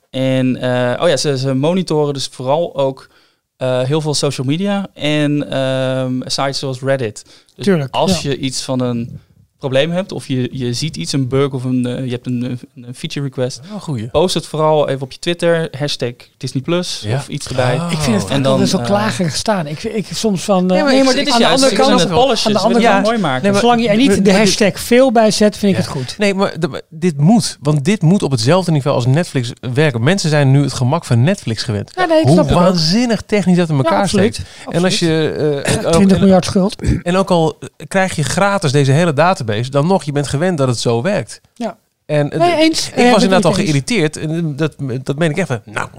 En 0.09 0.55
oh 1.01 1.07
ja, 1.07 1.17
ze, 1.17 1.37
ze 1.37 1.53
monitoren 1.53 2.13
dus 2.13 2.27
vooral 2.31 2.75
ook 2.75 3.09
eh, 3.57 3.81
heel 3.81 4.01
veel 4.01 4.13
social 4.13 4.47
media 4.47 4.87
en 4.93 5.49
ehm, 5.49 6.21
sites 6.25 6.59
zoals 6.59 6.81
Reddit. 6.81 7.23
Dus 7.55 7.65
Tuurlijk, 7.65 7.93
als 7.93 8.21
ja. 8.21 8.29
je 8.29 8.37
iets 8.37 8.63
van 8.63 8.81
een 8.81 9.19
probleem 9.59 9.91
hebt 9.91 10.11
of 10.11 10.27
je, 10.27 10.49
je 10.51 10.73
ziet 10.73 10.95
iets, 10.97 11.11
een 11.13 11.27
bug 11.27 11.51
of 11.51 11.63
een, 11.63 11.85
eh, 11.85 12.05
je 12.05 12.11
hebt 12.11 12.25
een, 12.25 12.59
een 12.75 12.95
feature 12.95 13.25
request, 13.25 13.61
Oh, 13.75 13.81
goeie. 13.81 14.07
post 14.07 14.33
het 14.33 14.45
vooral 14.45 14.89
even 14.89 15.01
op 15.01 15.11
je 15.11 15.19
Twitter, 15.19 15.67
hashtag 15.77 16.11
Disney 16.37 16.63
Plus 16.63 17.01
Ja. 17.05 17.15
of 17.15 17.27
iets 17.27 17.47
erbij. 17.47 17.79
Ah. 17.79 17.91
Ik 17.91 17.97
vind 17.97 18.21
het 18.21 18.29
En 18.31 18.41
dan, 18.41 18.51
altijd 18.51 18.69
zo 18.69 18.77
eh, 18.77 18.85
klagerig 18.85 19.35
staan. 19.35 19.67
Ik, 19.67 19.83
ik 19.83 20.05
soms 20.13 20.43
van... 20.43 20.59
eh, 20.63 20.65
Nee, 20.75 20.83
maar, 20.83 20.95
ik- 20.95 21.03
maar 21.03 21.13
dit 21.13 21.27
is 21.27 21.33
aan 21.33 21.37
de 21.39 21.43
juist, 21.43 21.63
andere 21.63 21.81
kant- 21.81 21.99
het 21.99 22.09
polishen, 22.09 22.47
aan 22.47 22.53
de 22.53 22.59
ze 22.59 22.65
andere 22.65 22.85
kant- 22.85 23.05
mooi 23.05 23.17
maken. 23.17 23.41
Nee, 23.43 23.51
maar- 23.51 23.61
zolang 23.61 23.81
je 23.81 23.89
er 23.89 23.95
niet 23.97 24.25
de 24.25 24.33
hashtag 24.33 24.79
veel 24.79 25.11
bij 25.11 25.31
zet, 25.31 25.57
vind 25.57 25.71
ik 25.71 25.77
Ja. 25.77 25.83
het 25.83 25.93
goed. 25.93 26.15
Nee, 26.17 26.33
maar 26.33 26.59
de- 26.59 26.83
dit 26.89 27.17
moet. 27.17 27.57
Want 27.61 27.85
dit 27.85 28.01
moet 28.01 28.23
op 28.23 28.31
hetzelfde 28.31 28.71
niveau 28.71 28.95
als 28.95 29.05
Netflix 29.05 29.51
werken. 29.73 30.03
Mensen 30.03 30.29
zijn 30.29 30.51
nu 30.51 30.61
het 30.63 30.73
gemak 30.73 31.05
van 31.05 31.23
Netflix 31.23 31.63
gewend. 31.63 31.91
Ja, 31.95 32.05
nee, 32.05 32.19
ik 32.21 32.27
Hoe 32.27 32.43
waanzinnig 32.45 33.21
technisch 33.21 33.57
dat 33.57 33.69
in 33.69 33.77
elkaar 33.77 34.01
absoluut. 34.01 34.33
steekt. 34.33 34.49
En 34.69 34.83
als 34.83 34.99
je... 34.99 35.29
eh, 35.65 35.85
ook- 35.85 35.91
20 35.91 36.17
en- 36.17 36.23
miljard 36.23 36.45
schuld. 36.45 36.81
En 37.03 37.15
ook 37.15 37.29
al 37.31 37.57
krijg 37.87 38.15
je 38.15 38.23
gratis 38.23 38.71
deze 38.71 38.91
hele 38.91 39.13
database, 39.13 39.45
dan 39.69 39.87
nog, 39.87 40.03
je 40.03 40.11
bent 40.11 40.27
gewend 40.27 40.57
dat 40.57 40.67
het 40.67 40.79
zo 40.79 41.01
werkt. 41.01 41.41
Ja. 41.53 41.77
En 42.05 42.31
eh, 42.31 42.39
Nee, 42.39 42.55
eens. 42.55 42.89
ik 42.89 42.95
was 43.11 43.23
inderdaad 43.23 43.45
al 43.45 43.49
eens. 43.51 43.59
geïrriteerd, 43.59 44.17
en 44.17 44.55
dat, 44.55 44.75
dat 45.03 45.17
meen 45.17 45.29
ik 45.29 45.37
echt, 45.37 45.49
nou, 45.65 45.89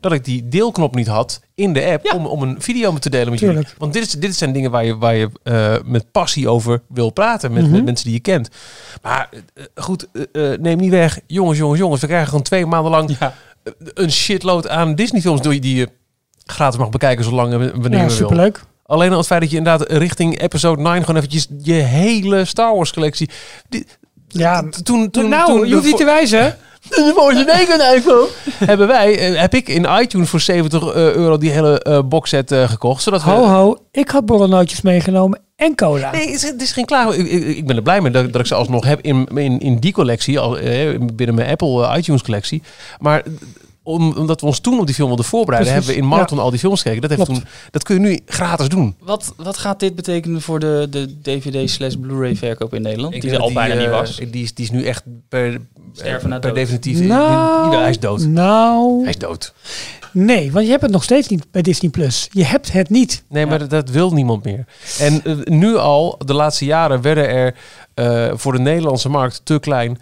dat 0.00 0.12
ik 0.12 0.24
die 0.24 0.48
deelknop 0.48 0.94
niet 0.94 1.06
had 1.06 1.40
in 1.54 1.72
de 1.72 1.84
app 1.84 2.04
Ja. 2.06 2.14
om, 2.16 2.26
om 2.26 2.42
een 2.42 2.56
video 2.58 2.98
te 2.98 3.10
delen 3.10 3.30
met 3.30 3.38
Tuurlijk. 3.38 3.60
jullie. 3.60 3.78
Want 3.80 3.92
dit, 3.92 4.02
is, 4.06 4.12
dit 4.12 4.36
zijn 4.36 4.52
dingen 4.52 4.70
waar 4.70 4.84
je, 4.84 4.96
waar 4.98 5.14
je 5.14 5.30
eh, 5.42 5.74
met 5.84 6.10
passie 6.10 6.48
over 6.48 6.82
wil 6.88 7.10
praten, 7.10 7.52
met, 7.52 7.62
Mhm. 7.62 7.72
met 7.72 7.84
mensen 7.84 8.04
die 8.04 8.14
je 8.14 8.20
kent. 8.20 8.48
Maar 9.02 9.28
eh, 9.54 9.64
goed, 9.74 10.06
eh, 10.32 10.50
neem 10.58 10.78
niet 10.78 10.90
weg, 10.90 11.20
jongens, 11.26 11.58
jongens, 11.58 11.78
jongens, 11.80 12.00
we 12.00 12.06
krijgen 12.06 12.28
gewoon 12.28 12.44
twee 12.44 12.66
maanden 12.66 12.90
lang 12.90 13.16
Ja. 13.18 13.34
een 13.94 14.12
shitload 14.12 14.68
aan 14.68 14.94
Disney 14.94 15.20
films 15.20 15.40
die, 15.40 15.60
die 15.60 15.76
je 15.76 15.88
gratis 16.44 16.78
mag 16.78 16.88
bekijken 16.88 17.24
zolang 17.24 17.50
wanneer 17.50 17.90
Ja, 17.90 17.96
je 17.98 18.06
wil. 18.06 18.10
superleuk. 18.16 18.62
Alleen 18.90 19.10
al 19.10 19.18
het 19.18 19.26
feit 19.26 19.40
dat 19.40 19.50
je 19.50 19.56
inderdaad 19.56 19.90
richting 19.90 20.40
episode 20.40 20.82
9 20.82 21.00
gewoon 21.00 21.16
eventjes 21.16 21.46
je 21.62 21.72
hele 21.72 22.44
Star 22.44 22.74
Wars 22.74 22.92
collectie. 22.92 23.30
Die, 23.68 23.86
Ja, 24.28 24.68
toen, 24.82 25.10
toen, 25.10 25.28
nou, 25.28 25.46
toen 25.46 25.68
je 25.68 25.74
hoeft 25.74 25.86
niet 25.86 25.96
te 25.96 26.04
wijzen. 26.04 26.56
de 26.88 27.12
Force 27.16 27.50
Awakens 27.50 28.32
hebben 28.70 28.86
wij, 28.86 29.18
eh, 29.18 29.40
heb 29.40 29.54
ik 29.54 29.68
in 29.68 29.86
iTunes 30.00 30.28
voor 30.28 30.40
70 30.40 30.82
eh, 30.82 31.14
euro 31.14 31.38
die 31.38 31.50
hele 31.50 31.82
eh 31.82 32.00
boxset 32.04 32.52
eh, 32.52 32.68
gekocht. 32.68 33.02
Zodat 33.02 33.24
we, 33.24 33.30
Ho, 33.30 33.44
ho. 33.44 33.76
Ik 33.90 34.08
had 34.08 34.26
borrelnootjes 34.26 34.80
meegenomen 34.80 35.40
en 35.60 35.74
cola. 35.74 36.10
Nee, 36.10 36.26
het 36.26 36.34
is, 36.34 36.42
het 36.42 36.62
is 36.62 36.72
geen 36.72 36.84
klaar. 36.84 37.14
Ik, 37.14 37.26
ik, 37.26 37.44
ik 37.44 37.66
ben 37.66 37.76
er 37.76 37.82
blij 37.82 38.00
mee 38.00 38.12
dat, 38.12 38.32
dat 38.32 38.40
ik 38.40 38.46
ze 38.46 38.54
alsnog 38.54 38.84
heb 38.84 39.00
in, 39.00 39.26
in, 39.34 39.58
in 39.58 39.78
die 39.78 39.92
collectie, 39.92 40.38
al, 40.38 40.58
eh, 40.58 40.98
binnen 41.12 41.34
mijn 41.34 41.50
Apple 41.50 41.96
iTunes 41.96 42.22
collectie. 42.22 42.62
Maar 42.98 43.22
om, 43.82 44.12
omdat 44.12 44.40
we 44.40 44.46
ons 44.46 44.60
toen 44.60 44.78
op 44.80 44.86
die 44.86 44.94
film 44.94 45.08
wilden 45.08 45.24
voorbereiden, 45.24 45.72
Precies, 45.72 45.88
hebben 45.88 46.08
we 46.08 46.10
in 46.10 46.16
Marathon 46.18 46.44
al 46.44 46.50
die 46.50 46.58
films 46.58 46.82
gekeken. 46.82 47.00
Dat, 47.00 47.10
heeft 47.10 47.24
Klopt. 47.24 47.40
toen, 47.40 47.50
dat 47.70 47.82
kun 47.82 47.94
je 47.94 48.00
nu 48.00 48.20
gratis 48.26 48.68
doen. 48.68 48.94
Wat, 49.00 49.32
wat 49.36 49.58
gaat 49.58 49.80
dit 49.80 49.94
betekenen 49.94 50.40
voor 50.42 50.58
de, 50.60 50.86
de 50.90 51.20
DVD 51.20 51.70
slash 51.70 51.94
Blu-ray 51.94 52.36
verkoop 52.36 52.74
in 52.74 52.82
Nederland? 52.82 53.14
Ik 53.14 53.20
die 53.20 53.30
er 53.30 53.38
al 53.40 53.52
bijna 53.52 53.74
niet 53.74 53.84
eh, 53.84 53.90
was. 53.90 54.16
Die 54.16 54.42
is, 54.42 54.54
die 54.54 54.64
is 54.64 54.70
nu 54.70 54.84
echt 54.84 55.02
per, 55.28 55.60
Sterven 55.92 56.28
na 56.28 56.38
per 56.38 56.48
dood. 56.48 56.58
definitief. 56.58 57.00
Nou, 57.00 57.76
hij 57.76 57.90
is 57.90 57.98
dood. 57.98 58.26
Nou, 58.26 59.00
Hij 59.00 59.10
is 59.10 59.18
dood. 59.18 59.54
nee, 60.12 60.52
want 60.52 60.64
je 60.64 60.70
hebt 60.70 60.82
het 60.82 60.90
nog 60.92 61.02
steeds 61.02 61.28
niet 61.28 61.50
bij 61.50 61.62
Disney+. 61.62 61.90
Plus. 61.90 62.28
Je 62.32 62.44
hebt 62.44 62.72
het 62.72 62.90
niet. 62.90 63.24
Nee, 63.28 63.46
maar 63.46 63.58
dat, 63.58 63.70
dat 63.70 63.90
wil 63.90 64.10
niemand 64.12 64.44
meer. 64.44 64.64
En 64.98 65.24
eh, 65.24 65.36
nu 65.44 65.76
al, 65.76 66.20
de 66.24 66.34
laatste 66.34 66.64
jaren, 66.64 67.00
werden 67.02 67.28
er 67.28 67.54
eh, 67.94 68.30
voor 68.34 68.52
de 68.52 68.58
Nederlandse 68.58 69.08
markt 69.08 69.40
te 69.44 69.58
klein. 69.60 69.98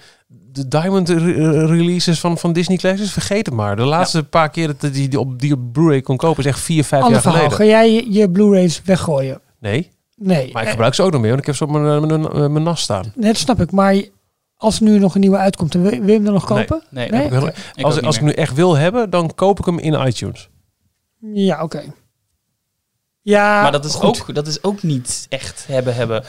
De 0.52 0.68
Diamond 0.68 1.08
re- 1.08 1.66
releases 1.66 2.20
van, 2.20 2.38
van 2.38 2.52
Disney 2.52 2.76
Classics, 2.76 3.10
vergeet 3.12 3.46
het 3.46 3.54
maar. 3.54 3.76
De 3.76 3.82
laatste 3.84 4.24
paar 4.24 4.50
keer 4.50 4.66
dat 4.66 4.92
die, 4.92 5.08
die 5.08 5.20
op 5.20 5.38
die 5.40 5.52
op 5.52 5.72
Blu-ray 5.72 6.00
kon 6.00 6.16
kopen, 6.16 6.38
is 6.44 6.50
echt 6.50 6.60
vier, 6.60 6.84
vijf 6.84 7.02
Ander 7.02 7.22
jaar 7.22 7.32
verhaal. 7.32 7.50
geleden. 7.50 7.76
Ga 7.76 7.80
jij 7.86 7.92
je, 7.94 8.12
je 8.12 8.30
Blu-rays 8.30 8.82
weggooien? 8.84 9.40
Nee, 9.60 9.90
Nee. 10.16 10.52
maar 10.52 10.60
ik 10.62 10.66
Eh, 10.66 10.70
gebruik 10.72 10.94
ze 10.94 11.02
ook 11.02 11.10
nog 11.12 11.20
meer, 11.20 11.28
want 11.28 11.40
ik 11.40 11.46
heb 11.46 11.56
ze 11.56 11.64
op 11.64 11.70
mijn, 11.70 11.84
eh, 12.02 12.08
mijn, 12.08 12.20
mijn, 12.20 12.52
mijn 12.52 12.64
nas 12.64 12.80
staan. 12.80 13.12
Nee, 13.14 13.26
dat 13.32 13.36
snap 13.40 13.60
ik. 13.60 13.70
Maar 13.70 14.02
als 14.56 14.76
er 14.76 14.82
nu 14.84 14.98
nog 14.98 15.14
een 15.14 15.20
nieuwe 15.20 15.36
uitkomt, 15.36 15.72
dan 15.72 15.82
wil, 15.82 15.90
wil 15.90 16.06
je 16.06 16.12
hem 16.12 16.24
dan 16.24 16.32
nog 16.32 16.44
kopen? 16.44 16.82
Nee, 16.90 17.08
Nee? 17.10 17.24
Ik 17.24 17.30
wil- 17.30 17.46
Ik 17.46 17.54
als 17.84 18.02
als 18.02 18.16
ik 18.16 18.22
nu 18.22 18.30
echt 18.32 18.54
wil 18.54 18.76
hebben, 18.76 19.10
dan 19.10 19.34
koop 19.34 19.58
ik 19.58 19.64
hem 19.64 19.78
in 19.78 20.06
iTunes. 20.06 20.48
Ja, 21.32 21.62
oké. 21.62 21.82
Ja, 23.28 23.62
maar 23.62 23.72
dat 23.72 23.84
is, 23.84 23.94
goed. 23.94 24.04
ook, 24.20 24.34
dat 24.34 24.46
is 24.46 24.62
ook 24.62 24.82
niet 24.82 25.26
echt 25.28 25.64
hebben 25.68 25.94
hebben. 25.94 26.22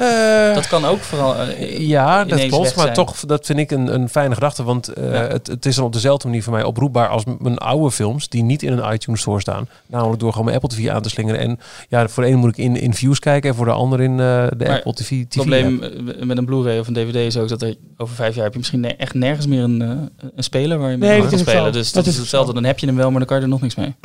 Dat 0.56 0.68
kan 0.68 0.86
ook 0.86 1.00
vooral 1.00 1.36
eh, 1.36 1.80
Ja, 1.80 2.26
dat 2.26 2.46
klopt. 2.48 2.76
Maar 2.76 2.94
toch, 2.94 3.20
dat 3.20 3.46
vind 3.46 3.60
ik 3.60 3.72
een, 3.72 3.94
een 3.94 4.10
fijne 4.10 4.34
gedachte. 4.34 4.64
Want 4.64 4.88
eh, 4.88 5.04
Ja. 5.14 5.28
het, 5.28 5.48
het 5.48 5.66
is 5.66 5.76
dan 5.76 5.86
op 5.86 5.94
dezelfde 5.94 6.28
manier 6.28 6.44
voor 6.44 6.54
mij 6.54 6.64
oproepbaar 6.64 7.08
als 7.08 7.24
mijn 7.40 7.58
oude 7.58 7.92
films 7.92 8.28
die 8.30 8.44
niet 8.44 8.64
in 8.64 8.78
een 8.78 8.94
iTunes 8.94 9.22
store 9.22 9.40
staan. 9.40 9.68
Namelijk 9.86 10.20
door 10.20 10.32
gewoon 10.32 10.46
mijn 10.46 10.58
Apple 10.62 10.78
TV 10.78 10.90
aan 10.90 11.02
te 11.02 11.10
slingeren. 11.10 11.40
En 11.40 11.60
ja, 11.90 12.08
voor 12.08 12.24
de 12.24 12.30
ene 12.30 12.38
moet 12.38 12.50
ik 12.50 12.58
in, 12.58 12.76
in 12.76 12.94
views 12.94 13.20
kijken 13.20 13.50
en 13.50 13.56
voor 13.56 13.66
de 13.66 13.72
ander 13.72 14.02
in 14.02 14.12
eh, 14.12 14.18
de 14.58 14.66
Maar 14.66 14.76
Apple 14.76 14.94
TV. 14.94 15.04
TV 15.06 15.20
Het 15.20 15.30
probleem 15.30 15.84
app. 15.84 15.94
eh, 16.18 16.24
met 16.26 16.38
een 16.38 16.46
Blu-ray 16.46 16.80
of 16.80 16.88
een 16.88 16.94
DVD 16.94 17.16
is 17.16 17.38
ook 17.38 17.48
dat 17.50 17.62
er 17.62 17.76
over 17.98 18.16
vijf 18.16 18.34
jaar 18.36 18.44
heb 18.44 18.52
je 18.54 18.60
misschien 18.60 18.80
ne- 18.80 18.96
echt 18.96 19.14
nergens 19.14 19.48
meer 19.48 19.64
een, 19.64 19.82
eh, 19.82 19.90
een 20.36 20.44
speler 20.44 20.78
waar 20.78 20.92
je 20.92 20.98
mee 20.98 21.10
Nee, 21.20 21.28
kan 21.30 21.40
spelen. 21.40 21.72
Dus 21.72 21.92
Dat 21.92 22.04
dat, 22.04 22.14
is 22.14 22.20
hetzelfde. 22.20 22.54
Dan 22.54 22.64
heb 22.64 22.80
je 22.80 22.86
hem 22.86 22.96
wel, 22.96 23.10
maar 23.10 23.20
dan 23.20 23.28
kan 23.28 23.38
je 23.38 23.44
er 23.44 23.50
nog 23.50 23.62
niks 23.62 23.76
mee. 23.76 23.96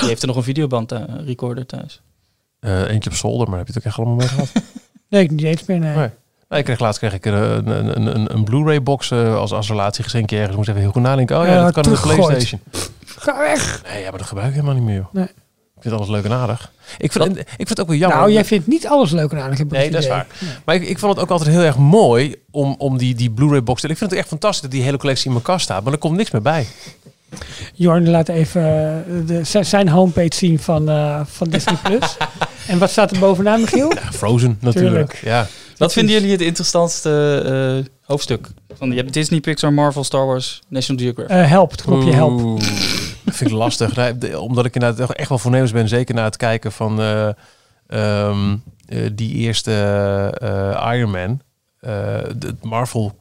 Die 0.00 0.08
heeft 0.08 0.20
er 0.22 0.28
nog 0.28 0.36
een 0.36 0.42
videoband 0.42 0.92
eh, 0.92 1.02
recorder 1.24 1.66
thuis. 1.66 2.00
Eh, 2.60 2.90
eentje 2.90 3.10
op 3.10 3.16
zolder, 3.16 3.48
maar 3.48 3.58
heb 3.58 3.66
je 3.66 3.72
het 3.72 3.82
ook 3.82 3.88
echt 3.88 3.98
allemaal 3.98 4.16
mee 4.16 4.28
gehad? 4.28 4.52
Nee, 5.08 5.30
niet 5.30 5.42
eens 5.42 5.64
meer. 5.64 5.78
Nee. 5.78 6.10
Ik 6.58 6.64
kreeg 6.64 6.78
laatst 6.78 6.98
kreeg 6.98 7.12
ik 7.12 7.24
een, 7.24 7.34
een, 7.34 7.96
een, 7.96 8.14
een, 8.16 8.34
een 8.34 8.44
Blu-ray 8.44 8.82
box 8.82 9.10
eh, 9.10 9.36
als, 9.36 9.52
als 9.52 9.68
relatie 9.68 10.04
geschenk 10.04 10.32
ergens. 10.32 10.50
Ik 10.50 10.56
moest 10.56 10.68
even 10.68 10.80
heel 10.80 10.90
goed 10.90 11.02
nadenken. 11.02 11.38
Oh 11.38 11.46
ja, 11.46 11.52
Ja, 11.52 11.62
dat 11.64 11.72
kan 11.72 11.84
in 11.84 11.90
de. 11.90 12.00
Playstation. 12.00 12.60
Ga 13.04 13.38
weg. 13.38 13.82
Nee, 13.88 14.02
ja, 14.02 14.08
maar 14.10 14.18
dat 14.18 14.26
gebruik 14.26 14.48
ik 14.48 14.54
helemaal 14.54 14.74
niet 14.74 14.84
meer. 14.84 14.96
joh. 14.96 15.12
Nee. 15.12 15.24
Ik 15.76 15.82
vind 15.82 15.94
alles 15.94 16.08
leuk 16.08 16.24
en 16.24 16.32
aardig. 16.32 16.72
Ik 16.98 17.12
vind, 17.12 17.38
ik 17.38 17.46
vind 17.56 17.68
het 17.68 17.80
ook 17.80 17.86
wel 17.86 17.96
jammer. 17.96 18.18
Nou, 18.18 18.32
jij 18.32 18.44
vindt 18.44 18.66
niet 18.66 18.86
alles 18.86 19.10
leuk 19.10 19.30
en 19.32 19.40
aardig. 19.40 19.58
heb 19.58 19.66
ik 19.66 19.72
Nee, 19.72 19.90
dat 19.90 20.02
is 20.02 20.08
waar. 20.08 20.26
Maar 20.64 20.74
ik, 20.74 20.82
ik 20.88 20.98
vond 20.98 21.12
het 21.14 21.22
ook 21.22 21.30
altijd 21.30 21.50
heel 21.50 21.60
erg 21.62 21.76
mooi 21.76 22.34
om, 22.50 22.74
om 22.78 22.98
die, 22.98 23.14
die 23.14 23.30
Blu-ray 23.30 23.62
box 23.62 23.80
te... 23.80 23.88
Ik 23.88 23.96
vind 23.96 24.10
het 24.10 24.18
echt 24.18 24.28
fantastisch 24.28 24.60
dat 24.62 24.70
die 24.70 24.82
hele 24.82 24.96
collectie 24.96 25.26
in 25.26 25.32
mijn 25.32 25.44
kast 25.44 25.64
staat. 25.64 25.84
Maar 25.84 25.92
er 25.92 25.98
komt 25.98 26.16
niks 26.16 26.30
meer 26.30 26.42
bij. 26.42 26.66
Jorn 27.74 28.10
laat 28.10 28.28
even 28.28 28.62
eh, 29.06 29.26
de, 29.26 29.64
zijn- 29.64 29.88
homepage 29.88 30.34
zien 30.34 30.58
van, 30.58 30.88
eh, 30.88 31.20
van 31.24 31.48
Disney+. 31.48 31.76
Plus. 31.82 32.16
en 32.68 32.78
wat 32.78 32.90
staat 32.90 33.10
er 33.10 33.18
bovenaan, 33.18 33.60
Michiel? 33.60 33.94
Ja, 33.94 34.12
Frozen 34.12 34.58
natuurlijk. 34.60 35.10
Tuurlijk. 35.10 35.20
Ja. 35.24 35.46
Wat 35.76 35.92
vinden 35.92 36.14
jullie 36.14 36.30
het 36.30 36.40
interessantste 36.40 37.42
eh, 37.84 37.92
hoofdstuk? 38.04 38.48
Van, 38.74 38.90
je 38.90 38.96
hebt 38.96 39.12
Disney, 39.12 39.40
Pixar, 39.40 39.72
Marvel, 39.72 40.04
Star 40.04 40.26
Wars, 40.26 40.60
National 40.68 41.02
Geographic. 41.04 41.36
Eh 41.36 41.48
help, 41.50 41.70
het 41.70 41.82
knopje 41.82 42.12
help. 42.12 42.40
Oeh, 42.40 42.60
Dat 43.24 43.36
vind 43.36 43.50
ik 43.50 43.56
lastig. 43.56 43.96
Nee, 43.96 44.40
omdat 44.40 44.64
ik 44.64 44.74
inderdaad 44.74 45.12
echt 45.12 45.28
wel 45.28 45.38
voornemens 45.38 45.72
ben. 45.72 45.88
Zeker 45.88 46.14
na 46.14 46.24
het 46.24 46.36
kijken 46.36 46.72
van 46.72 47.00
eh, 47.00 47.28
ehm, 47.86 48.56
eh, 48.88 49.10
die 49.12 49.34
eerste 49.34 49.72
eh, 50.40 50.92
Iron 50.96 51.10
Man. 51.10 51.40
eh, 51.80 51.90
de 52.36 52.54
Marvel 52.62 53.12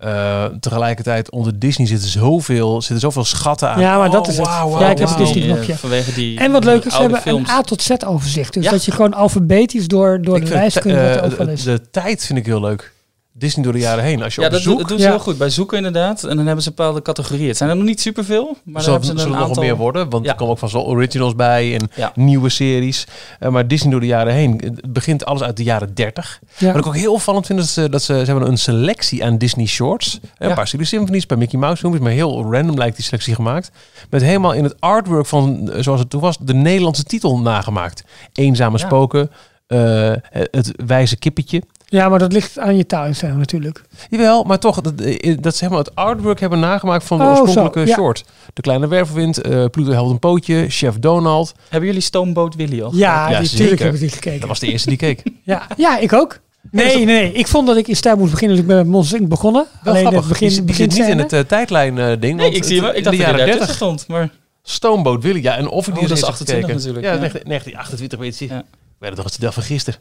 Eh, 0.00 0.44
tegelijkertijd 0.60 1.30
onder 1.30 1.58
Disney 1.58 1.86
zitten 1.86 2.08
zoveel, 2.08 2.72
zitten 2.82 3.00
zoveel 3.00 3.24
schatten 3.24 3.68
aan. 3.70 3.80
Ja, 3.80 3.98
maar 3.98 4.10
dat 4.10 4.28
is 4.28 4.36
het. 4.36 4.46
wauw, 4.46 4.68
wauw, 4.68 4.80
Ja, 4.80 4.90
ik 4.90 4.98
heb 4.98 5.08
het 5.08 5.16
wauw. 5.16 5.24
Disney 5.26 5.42
Die, 5.42 5.50
eh, 5.52 5.56
knopje. 5.58 5.76
vanwege 5.76 6.12
die 6.14 6.38
En 6.38 6.52
wat 6.52 6.64
leuk 6.64 6.84
is, 6.84 6.94
ze 6.94 7.00
hebben 7.00 7.20
films. 7.20 7.48
een 7.48 7.54
A 7.54 7.60
tot 7.60 7.82
Z 7.82 7.90
overzicht. 8.06 8.54
Dus 8.54 8.64
Ja. 8.64 8.70
dat 8.70 8.84
je 8.84 8.90
gewoon 8.92 9.14
alfabetisch 9.14 9.88
door, 9.88 10.22
door 10.22 10.36
Ik 10.36 10.46
de 10.46 10.52
lijst 10.52 10.78
kunt 10.78 10.94
eh, 10.94 11.00
wat 11.06 11.16
er 11.16 11.24
overal 11.24 11.46
de, 11.46 11.52
is. 11.52 11.62
de 11.62 11.80
tijd 11.90 12.24
vind 12.26 12.38
ik 12.38 12.46
heel 12.46 12.60
leuk. 12.60 12.92
Disney 13.32 13.64
door 13.64 13.72
de 13.72 13.78
jaren 13.78 14.04
heen. 14.04 14.22
Als 14.22 14.34
je 14.34 14.40
Ja, 14.40 14.46
op 14.46 14.52
dat, 14.52 14.62
zoek... 14.62 14.78
dat 14.78 14.88
doen 14.88 14.98
ze 14.98 15.04
Ja. 15.04 15.10
heel 15.10 15.18
goed. 15.18 15.38
Bij 15.38 15.50
zoeken 15.50 15.76
inderdaad. 15.76 16.24
En 16.24 16.36
dan 16.36 16.46
hebben 16.46 16.64
ze 16.64 16.68
bepaalde 16.68 17.02
categorieën. 17.02 17.48
Het 17.48 17.56
zijn 17.56 17.70
er 17.70 17.76
nog 17.76 17.84
niet 17.84 18.00
superveel. 18.00 18.44
Maar 18.44 18.72
dan 18.74 18.82
zal, 18.82 18.92
hebben 18.92 19.10
ze 19.10 19.16
zullen 19.18 19.26
een 19.26 19.32
er 19.32 19.38
nog 19.38 19.48
aantal... 19.48 19.62
wel 19.62 19.72
meer 19.72 19.82
worden, 19.82 20.10
want 20.10 20.24
Ja. 20.24 20.30
er 20.30 20.36
komen 20.36 20.52
ook 20.52 20.58
van 20.58 20.68
zo 20.68 20.78
originals 20.80 21.34
bij 21.34 21.74
en 21.74 21.90
Ja. 21.96 22.12
nieuwe 22.14 22.48
series. 22.48 23.06
Eh, 23.38 23.48
maar 23.50 23.68
Disney 23.68 23.90
door 23.90 24.00
de 24.00 24.06
jaren 24.06 24.32
heen, 24.32 24.60
het 24.64 24.92
begint 24.92 25.24
alles 25.24 25.42
uit 25.42 25.56
de 25.56 25.62
jaren 25.62 25.94
30. 25.94 26.40
Ja. 26.58 26.66
Wat 26.72 26.76
ik 26.80 26.86
ook 26.86 26.96
heel 26.96 27.12
opvallend 27.12 27.46
vind, 27.46 27.58
is 27.60 27.74
dat 27.74 28.02
ze, 28.02 28.18
ze 28.24 28.30
hebben 28.30 28.48
een 28.48 28.58
selectie 28.58 29.24
aan 29.24 29.38
Disney 29.38 29.66
shorts. 29.66 30.20
Eh, 30.38 30.48
Een 30.48 30.54
paar 30.54 30.68
Silly 30.68 30.84
Symphonies, 30.84 31.22
een 31.22 31.28
paar 31.28 31.38
Mickey 31.38 31.58
Mouse 31.58 31.76
filmpjes, 31.80 32.04
maar 32.04 32.12
heel 32.12 32.52
random 32.52 32.76
lijkt 32.76 32.96
die 32.96 33.04
selectie 33.04 33.34
gemaakt. 33.34 33.70
Met 34.10 34.22
helemaal 34.22 34.52
in 34.52 34.64
het 34.64 34.74
artwork 34.80 35.26
van, 35.26 35.70
eh, 35.70 35.82
zoals 35.82 36.00
het 36.00 36.10
toen 36.10 36.20
was, 36.20 36.36
de 36.40 36.54
Nederlandse 36.54 37.04
titel 37.04 37.38
nagemaakt. 37.38 38.04
Eenzame 38.32 38.78
Ja. 38.78 38.86
spoken, 38.86 39.30
eh, 39.66 40.12
het 40.30 40.72
wijze 40.86 41.16
kippetje. 41.16 41.62
Ja, 41.92 42.08
maar 42.08 42.18
dat 42.18 42.32
ligt 42.32 42.58
aan 42.58 42.76
je 42.76 42.86
tuinstijl 42.86 43.34
natuurlijk. 43.34 43.82
Jawel, 44.10 44.42
maar 44.44 44.58
toch, 44.58 44.80
dat, 44.80 45.00
eh, 45.00 45.36
dat 45.40 45.56
ze 45.56 45.64
helemaal 45.64 45.84
het 45.84 45.94
artwork 45.94 46.40
hebben 46.40 46.60
nagemaakt 46.60 47.04
van 47.04 47.18
de 47.18 47.24
Oh, 47.24 47.34
zo, 47.34 47.40
oorspronkelijke 47.42 47.90
ja. 47.90 47.96
short. 47.96 48.24
De 48.52 48.62
Kleine 48.62 48.88
Wervelwind, 48.88 49.40
eh 49.40 49.64
Pluto 49.70 49.90
helpt 49.92 50.10
een 50.10 50.18
pootje, 50.18 50.66
Chef 50.68 50.98
Donald. 50.98 51.52
Hebben 51.68 51.88
jullie 51.88 52.02
Stoomboot 52.02 52.54
Willy 52.54 52.82
al? 52.82 52.94
Ja, 52.94 53.30
Ja, 53.30 53.38
die, 53.38 53.46
zeker. 53.48 53.56
tuurlijk 53.58 53.80
heb 53.82 53.94
ik 53.94 54.00
die 54.00 54.08
gekeken. 54.08 54.40
Dat 54.40 54.48
was 54.48 54.58
de 54.58 54.66
eerste 54.66 54.88
die 54.88 54.98
keek. 54.98 55.22
Ja, 55.42 55.66
ja, 55.76 55.98
ik 55.98 56.12
ook. 56.12 56.40
Nee, 56.70 56.94
nee, 56.96 57.04
nee. 57.04 57.32
Ik 57.32 57.46
vond 57.46 57.66
dat 57.66 57.76
ik 57.76 57.88
in 57.88 57.96
stijl 57.96 58.16
moest 58.16 58.30
beginnen. 58.30 58.56
Dus 58.56 58.64
ik 58.66 58.70
ben 58.72 58.80
met 58.82 58.92
Monsters 58.92 59.20
Inc. 59.20 59.28
begonnen. 59.30 59.66
Wel 59.82 59.92
Alleen 59.94 60.06
grappig. 60.06 60.28
het 60.28 60.38
begin, 60.38 60.48
die, 60.48 60.64
die 60.64 60.74
zit 60.74 60.92
niet 60.92 61.06
in 61.08 61.18
het 61.18 61.32
eh, 61.32 61.40
tijdlijn 61.40 62.20
ding. 62.20 62.36
Nee, 62.38 62.50
ik 62.50 62.64
zie 62.64 62.76
hem. 62.76 62.84
het- 62.86 62.96
Ik 62.96 63.04
dacht 63.04 63.16
dat 63.16 63.26
jaren 63.26 63.38
daar 63.38 63.46
tussen 63.46 63.66
30. 63.66 63.76
stond. 63.76 64.06
Maar 64.08 64.30
Stoomboot 64.62 65.22
Willy. 65.22 65.42
Ja, 65.42 65.56
en 65.56 65.68
of 65.68 65.88
ik 65.88 65.94
die 65.94 66.02
Oh, 66.04 66.10
is 66.10 66.20
heb 66.20 66.28
28 66.28 66.54
gekeken. 66.54 66.76
natuurlijk, 66.76 67.04
Ja, 67.04 67.12
ja. 67.12 67.18
19 67.20 67.48
1928 67.48 68.18
weet 68.18 68.38
je. 68.38 68.44
Ik 68.44 68.50
weet 68.98 69.10
het 69.10 69.14
toch, 69.24 69.24
het 69.34 69.42
is 69.42 69.54
van 69.54 69.62
gisteren. 69.62 70.00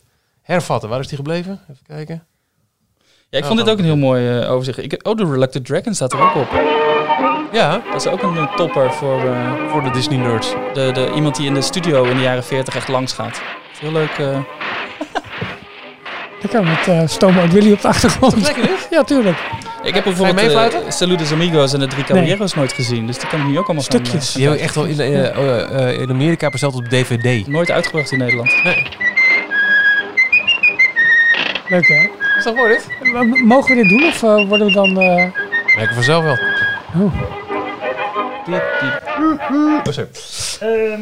Hervatten, 0.54 0.90
waar 0.90 1.00
is 1.00 1.08
die 1.08 1.18
gebleven? 1.18 1.60
Even 1.72 1.84
kijken. 1.88 2.24
ja, 3.30 3.38
ik 3.38 3.42
Oh, 3.44 3.48
vond 3.48 3.60
dit 3.60 3.68
oh. 3.68 3.74
ook 3.74 3.80
een 3.80 3.86
heel 3.86 3.98
mooi 3.98 4.40
eh, 4.40 4.52
overzicht. 4.52 4.78
Ik, 4.78 5.08
oh, 5.08 5.16
de 5.18 5.26
Reluctant 5.32 5.66
Dragon 5.66 5.94
staat 5.94 6.14
er 6.14 6.22
ook 6.22 6.36
op. 6.36 6.48
Ja, 7.52 7.82
Dat 7.92 8.06
is 8.06 8.12
ook 8.12 8.22
een 8.24 8.38
eh, 8.38 8.56
topper 8.56 8.94
voor 8.94 9.20
eh, 9.26 9.54
voor 9.70 9.84
de 9.84 9.90
Disney 9.92 10.18
nerds. 10.18 10.54
de, 10.74 10.92
de, 10.94 11.12
iemand 11.16 11.36
die 11.36 11.46
in 11.48 11.54
de 11.54 11.62
studio 11.62 12.04
in 12.04 12.16
de 12.16 12.22
jaren 12.22 12.44
40 12.44 12.76
echt 12.76 12.88
langs 12.88 13.14
gaat. 13.14 13.42
Heel 13.80 13.92
leuk. 13.92 14.10
eh, 14.18 14.38
Ik 16.42 16.50
kan 16.50 16.64
met 16.64 16.88
uh, 16.88 17.52
Willy 17.52 17.72
op 17.72 17.82
de 17.82 17.88
achtergrond. 17.88 18.42
Lekker 18.42 18.62
dit. 18.68 18.88
Ja, 18.92 19.04
tuurlijk. 19.04 19.38
ik 19.84 19.94
heb 19.94 20.04
bijvoorbeeld 20.04 20.36
meefluiten? 20.38 20.84
uh, 20.86 20.90
Saludos 20.92 21.32
Amigos 21.32 21.74
en 21.74 21.80
de 21.80 21.88
Drie 21.88 22.04
Caballeros 22.04 22.54
nooit 22.54 22.74
gezien. 22.74 23.08
Dus 23.08 23.18
die 23.20 23.28
kan 23.30 23.40
ik 23.40 23.46
nu 23.46 23.58
ook 23.60 23.66
allemaal 23.68 23.84
gaan, 23.84 24.06
Stukjes. 24.06 24.28
eh, 24.30 24.34
Die 24.36 24.42
hebben 24.44 24.60
we 24.60 24.66
echt 24.66 24.76
wel 24.76 24.86
in, 24.86 25.00
eh, 25.00 25.26
eh, 25.28 25.90
eh, 25.90 26.02
in 26.02 26.10
Amerika 26.10 26.50
besteld 26.50 26.76
op 26.76 26.86
DVD. 26.86 27.48
nooit 27.48 27.72
uitgebracht 27.72 28.12
in 28.12 28.18
Nederland. 28.18 28.52
Leuk 31.70 31.88
hè? 31.88 32.10
Is 32.38 32.44
dat 32.44 32.56
mooi 32.56 32.74
dit? 32.74 32.88
M- 33.14 33.46
Mogen 33.48 33.76
we 33.76 33.82
dit 33.82 33.90
doen 33.90 34.04
of 34.08 34.24
eh, 34.24 34.48
worden 34.48 34.68
we 34.68 34.74
dan... 34.74 35.00
eh, 35.00 35.32
Merken 35.76 35.94
vanzelf 35.94 36.24
wel. 36.24 36.38
Oh. 36.96 37.22
Diep, 38.46 38.64
diep. 38.82 39.02
Oh, 39.52 39.84
sorry. 39.84 40.10
Ehm, 40.60 41.02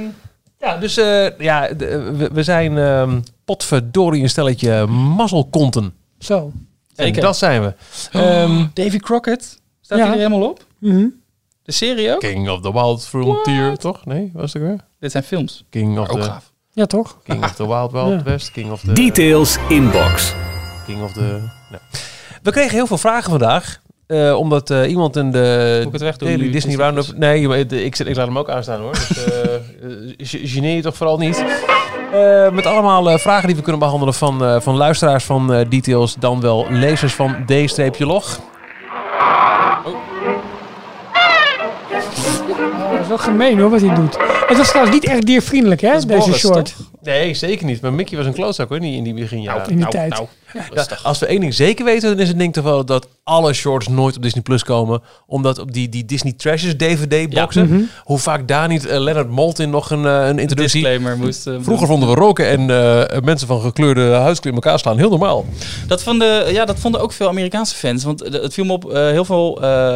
ja, 0.59 0.78
dus 0.78 0.97
eh, 0.97 1.38
ja, 1.39 1.70
we, 1.78 2.30
we 2.34 2.43
zijn 2.43 2.78
ehm 2.78 3.20
potverdorie 3.45 4.24
een 4.24 4.30
stelletje 4.30 4.86
mazzelkonten. 4.86 5.93
Zo. 6.20 6.51
En 6.95 7.05
Zeker. 7.05 7.22
dat 7.22 7.38
zijn 7.38 7.61
we. 7.61 7.74
Ehm, 8.11 8.65
Davy 8.74 8.97
Crockett. 8.97 9.61
Staat 9.82 9.97
Ja. 9.97 10.03
hij 10.03 10.13
er 10.13 10.20
helemaal 10.20 10.49
op? 10.49 10.65
Mhm. 10.80 11.05
De 11.63 11.72
serie 11.72 12.11
ook? 12.13 12.20
King 12.20 12.49
of 12.49 12.61
the 12.61 12.74
Wild 12.74 13.07
Frontier, 13.07 13.78
toch? 13.78 14.05
Nee, 14.05 14.32
was 14.34 14.53
het 14.53 14.61
weer? 14.61 14.76
Dit 14.99 15.11
zijn 15.11 15.24
films. 15.24 15.63
King 15.70 15.99
of 15.99 16.09
Ook 16.09 16.18
the, 16.22 16.24
gaaf. 16.28 16.51
Ja, 16.72 16.86
toch? 16.86 17.18
King 17.24 17.43
of 17.43 17.55
the 17.55 17.68
Wild 17.68 17.91
Wild 17.91 18.09
Ja. 18.09 18.24
West, 18.24 18.51
King 18.51 18.72
of 18.72 18.82
the... 18.82 18.93
Details 18.93 19.57
inbox. 19.70 20.34
King 20.88 21.04
of. 21.04 21.16
Nee. 21.16 21.42
We 22.44 22.52
kregen 22.52 22.72
heel 22.72 22.88
veel 22.88 22.98
vragen 22.98 23.30
vandaag. 23.30 23.80
eh, 24.08 24.36
omdat 24.38 24.70
eh, 24.70 24.90
iemand 24.90 25.16
in 25.16 25.32
de 25.32 25.82
Moet 25.84 26.02
ik 26.02 26.08
het? 26.08 26.20
Disney 26.20 26.50
Disney 26.52 26.76
Roundup... 26.76 27.06
Nee, 27.16 27.66
ik, 27.68 27.96
zet- 27.96 28.08
ik 28.08 28.16
laat 28.16 28.28
hem 28.28 28.38
ook 28.38 28.50
aanstaan 28.50 28.80
hoor. 28.82 28.92
Dus, 28.92 29.08
ge- 30.32 30.48
geneer 30.48 30.76
je 30.76 30.82
toch 30.82 30.96
vooral 30.96 31.18
niet. 31.18 31.44
Eh, 32.14 32.50
met 32.52 32.66
allemaal 32.66 33.10
eh, 33.10 33.18
vragen 33.18 33.48
die 33.48 33.56
we 33.56 33.62
kunnen 33.62 33.80
behandelen 33.82 34.14
van, 34.14 34.44
eh, 34.46 34.60
van 34.60 34.76
luisteraars 34.76 35.24
van 35.24 35.66
Details. 35.70 36.16
Dan 36.20 36.42
wel 36.42 36.66
lezers 36.70 37.14
van 37.14 37.46
D-log. 37.46 38.40
Oh, 39.86 39.96
dat 42.92 43.02
is 43.02 43.08
wel 43.08 43.18
gemeen 43.18 43.60
hoor, 43.60 43.70
wat 43.70 43.82
hij 43.82 43.96
doet. 43.96 44.18
Het 44.48 44.58
was 44.58 44.68
trouwens 44.68 44.96
niet 44.96 45.06
echt 45.06 45.26
diervriendelijk 45.26 45.82
hè, 45.82 45.94
deze 45.94 46.08
Boris, 46.08 46.38
short. 46.40 46.76
toch? 46.78 46.88
Nee, 47.02 47.34
zeker 47.34 47.66
niet. 47.66 47.82
Maar 47.82 47.94
Mickey 47.94 48.18
was 48.18 48.26
een 48.28 48.34
klootzak 48.34 48.70
hoor, 48.70 48.80
niet 48.80 48.98
in 48.98 49.04
die 49.04 49.14
beginjaren. 49.14 49.70
in 49.70 49.78
die 49.78 49.88
tijd. 49.88 50.10
Nou, 50.10 50.26
Ja, 50.54 50.88
als 51.04 51.20
we 51.20 51.26
één 51.26 51.39
ding 51.39 51.54
zeker 51.54 51.86
weten, 51.86 52.10
dan 52.10 52.20
is 52.20 52.28
het 52.28 52.38
denk 52.38 52.50
ik 52.50 52.56
toch 52.56 52.64
wel 52.64 52.86
dat 52.86 53.08
alle 53.24 53.54
shorts 53.54 53.88
nooit 53.88 54.16
op 54.16 54.22
Disney 54.22 54.43
Plus 54.43 54.64
komen. 54.64 55.02
Omdat 55.26 55.60
op 55.60 55.74
die, 55.74 55.89
die 55.89 56.06
Disney 56.06 56.34
Treasures 56.38 56.76
DVD-boxen, 56.78 57.68
Mhm. 57.68 57.82
hoe 58.04 58.18
vaak 58.20 58.48
daar 58.48 58.68
niet 58.68 58.86
eh, 58.86 59.00
Leonard 59.00 59.30
Maltin 59.30 59.70
nog 59.70 59.89
een, 59.91 60.06
eh, 60.06 60.28
een 60.28 60.39
introductie... 60.39 60.82
disclaimer 60.82 61.18
moest... 61.18 61.48
eh, 61.48 61.56
Vroeger 61.62 61.88
vonden 61.88 62.10
we 62.10 62.16
roken 62.16 62.48
en 62.48 62.70
eh, 62.70 63.20
mensen 63.22 63.48
van 63.48 63.62
gekleurde 63.62 64.02
huidskleur 64.12 64.54
in 64.54 64.62
elkaar 64.62 64.80
slaan 64.80 64.98
heel 64.98 65.10
normaal. 65.10 65.45
Dat 65.88 66.04
vonden, 66.04 66.54
ja, 66.54 66.66
dat 66.66 66.80
vonden 66.80 67.02
ook 67.02 67.12
veel 67.14 67.28
Amerikaanse 67.28 67.76
fans. 67.76 68.04
Want 68.04 68.20
het 68.20 68.54
viel 68.54 68.66
me 68.66 68.72
op, 68.74 68.91
heel 68.91 69.26
veel 69.26 69.56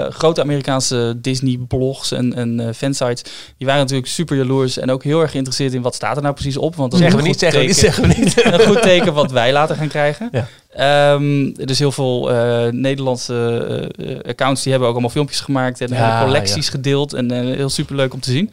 grote 0.09 0.41
Amerikaanse 0.41 1.13
Disney-blogs 1.17 2.11
en, 2.11 2.33
en 2.33 2.75
fansites... 2.75 3.21
die 3.57 3.67
waren 3.67 3.81
natuurlijk 3.81 4.07
super 4.09 4.37
jaloers 4.37 4.77
en 4.77 4.91
ook 4.91 5.03
heel 5.03 5.21
erg 5.21 5.31
geïnteresseerd 5.31 5.73
in 5.73 5.81
wat 5.81 5.95
staat 5.95 6.15
er 6.15 6.21
nou 6.21 6.33
precies 6.33 6.57
op. 6.57 6.75
Want 6.75 6.91
dat 6.91 6.99
Zeggen 6.99 7.17
we 7.19 7.23
niet, 7.27 7.31
goed 7.31 7.41
zeggen 7.41 7.61
we 7.61 7.67
niet, 7.67 7.75
teken- 7.75 7.91
zeggen 7.93 8.43
we 8.43 8.53
niet. 8.53 8.59
een 8.61 8.67
goed 8.67 8.81
teken 8.81 9.13
wat 9.13 9.31
wij 9.31 9.51
later 9.53 9.75
gaan 9.75 9.87
krijgen. 9.87 10.29
Ja. 10.31 10.40
Ehm, 10.73 11.51
dus 11.53 11.79
heel 11.79 11.91
veel 11.91 12.31
eh, 12.31 12.71
Nederlandse 12.71 13.89
eh, 13.97 14.11
eh, 14.11 14.19
accounts 14.27 14.61
die 14.61 14.71
hebben 14.71 14.89
ook 14.89 14.95
allemaal 14.95 15.13
filmpjes 15.13 15.39
gemaakt 15.39 15.81
en 15.81 15.87
Ja, 15.93 16.13
hele 16.13 16.25
collecties 16.25 16.69
gedeeld. 16.69 17.13
En 17.13 17.31
eh, 17.31 17.55
heel 17.55 17.69
superleuk 17.69 18.13
om 18.13 18.19
te 18.19 18.31
zien. 18.31 18.51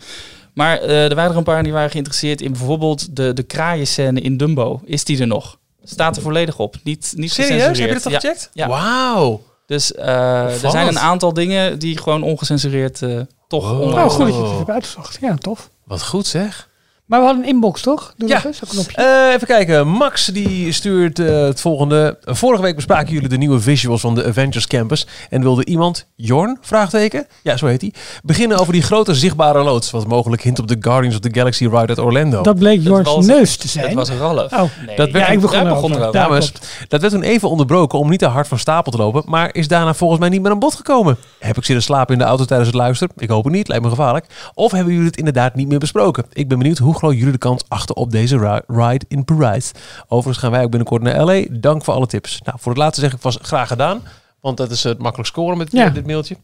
Maar 0.54 0.78
eh, 0.78 1.04
er 1.08 1.14
waren 1.14 1.30
er 1.30 1.36
een 1.36 1.42
paar 1.44 1.62
die 1.62 1.72
waren 1.72 1.90
geïnteresseerd 1.90 2.40
in 2.40 2.52
bijvoorbeeld 2.52 3.16
de, 3.16 3.32
de 3.32 3.42
kraaienscène 3.42 4.20
in 4.20 4.36
Dumbo. 4.36 4.80
Is 4.84 5.04
die 5.04 5.20
er 5.20 5.26
nog? 5.26 5.58
Staat 5.84 6.16
er 6.16 6.22
volledig 6.22 6.58
op. 6.58 6.76
Niet, 6.82 7.12
niet 7.16 7.32
Serieus? 7.32 7.78
Heb 7.78 7.88
je 7.88 7.92
dat 7.94 8.02
Ja. 8.12 8.18
gecheckt? 8.20 8.50
Ja. 8.52 8.68
Wauw. 8.68 9.42
Dus 9.66 9.94
eh, 9.94 10.62
er 10.64 10.70
zijn 10.70 10.86
een 10.88 10.98
aantal 10.98 11.32
dingen 11.32 11.78
die 11.78 11.98
gewoon 11.98 12.22
ongecensureerd 12.22 13.02
eh, 13.02 13.20
toch 13.48 13.70
Wow. 13.70 13.80
online 13.82 14.04
Oh, 14.04 14.10
goed 14.10 14.26
dat 14.26 14.34
je 14.34 14.42
het 14.42 14.56
hebt 14.56 14.70
uitgezocht. 14.70 15.18
Ja, 15.20 15.34
tof. 15.36 15.70
Wat 15.84 16.02
goed 16.02 16.26
zeg. 16.26 16.68
Maar 17.08 17.18
we 17.20 17.26
hadden 17.26 17.44
een 17.44 17.48
inbox, 17.50 17.82
toch? 17.82 18.12
Doe 18.16 18.28
Ja. 18.28 18.34
nog 18.34 18.44
eens, 18.44 18.60
een 18.60 18.68
knopje. 18.68 18.96
Eh, 19.02 19.34
even 19.34 19.46
kijken. 19.46 19.88
Max 19.88 20.26
die 20.26 20.72
stuurt 20.72 21.18
eh, 21.18 21.40
het 21.40 21.60
volgende. 21.60 22.18
Vorige 22.24 22.62
week 22.62 22.74
bespraken 22.74 23.12
jullie 23.12 23.28
de 23.28 23.36
nieuwe 23.36 23.60
visuals 23.60 24.00
van 24.00 24.14
de 24.14 24.24
Avengers 24.26 24.66
Campus. 24.66 25.06
En 25.30 25.40
wilde 25.42 25.64
iemand, 25.64 26.06
Jorn, 26.16 26.58
vraagteken, 26.60 27.26
ja 27.42 27.56
zo 27.56 27.66
heet 27.66 27.80
hij, 27.80 27.92
beginnen 28.22 28.58
over 28.58 28.72
die 28.72 28.82
grote 28.82 29.14
zichtbare 29.14 29.62
loods. 29.62 29.90
Wat 29.90 30.06
mogelijk 30.06 30.42
hint 30.42 30.58
op 30.58 30.68
de 30.68 30.76
Guardians 30.80 31.14
of 31.14 31.20
the 31.20 31.28
Galaxy 31.32 31.64
ride 31.64 31.76
uit 31.86 31.98
Orlando. 31.98 32.42
dat 32.42 32.58
bleek 32.58 32.84
Dat 32.84 33.06
Jorns 33.06 33.26
neus 33.26 33.56
te 33.56 33.62
Het 33.62 33.70
zijn. 33.70 33.94
was 33.94 34.10
Ralf. 34.10 34.52
Oh, 34.52 34.60
Nee, 34.86 34.96
Dat 34.96 35.10
werd- 35.10 35.26
ja, 35.26 35.32
ik 35.32 35.40
begon 35.40 35.66
erover. 35.66 36.12
Dames, 36.12 36.52
dat 36.88 37.00
werd 37.00 37.12
toen 37.12 37.22
even 37.22 37.50
onderbroken 37.50 37.98
om 37.98 38.08
niet 38.10 38.18
te 38.18 38.26
hard 38.26 38.48
van 38.48 38.58
stapel 38.58 38.92
te 38.92 38.98
lopen. 38.98 39.22
Maar 39.26 39.54
is 39.54 39.68
daarna 39.68 39.94
volgens 39.94 40.20
mij 40.20 40.28
niet 40.28 40.42
meer 40.42 40.50
aan 40.50 40.58
bod 40.58 40.74
gekomen. 40.74 41.16
Heb 41.38 41.56
ik 41.56 41.64
zitten 41.64 41.84
slapen 41.84 42.12
in 42.12 42.18
de 42.18 42.24
auto 42.26 42.44
tijdens 42.44 42.68
het 42.68 42.78
luisteren? 42.78 43.14
Ik 43.18 43.28
hoop 43.28 43.44
het 43.44 43.52
niet, 43.52 43.68
lijkt 43.68 43.84
me 43.84 43.90
gevaarlijk. 43.90 44.26
Of 44.54 44.70
hebben 44.72 44.92
jullie 44.92 45.08
het 45.08 45.16
inderdaad 45.16 45.54
niet 45.54 45.68
meer 45.68 45.78
besproken? 45.78 46.24
Ik 46.32 46.48
ben 46.48 46.58
benieuwd 46.58 46.78
hoe 46.78 46.96
groot 46.98 47.14
jullie 47.16 47.32
de 47.32 47.38
kans 47.38 47.62
achter 47.68 47.94
op 47.94 48.10
deze 48.10 48.38
ri- 48.38 48.76
ride 48.76 49.04
in 49.08 49.24
Parijs. 49.24 49.70
Overigens 50.08 50.38
gaan 50.38 50.50
wij 50.50 50.62
ook 50.62 50.70
binnenkort 50.70 51.02
naar 51.02 51.24
LA. 51.24 51.42
Dank 51.50 51.84
voor 51.84 51.94
alle 51.94 52.06
tips. 52.06 52.40
Nou, 52.44 52.58
voor 52.60 52.72
het 52.72 52.80
laatste 52.80 53.00
zeg 53.00 53.12
ik 53.12 53.18
vast 53.20 53.38
graag 53.42 53.68
gedaan. 53.68 54.02
Want 54.40 54.56
dat 54.56 54.70
is 54.70 54.84
het 54.84 54.98
makkelijk 54.98 55.28
scoren 55.28 55.58
met 55.58 55.72
Ja. 55.72 55.88
dit 55.88 56.06
mailtje. 56.06 56.36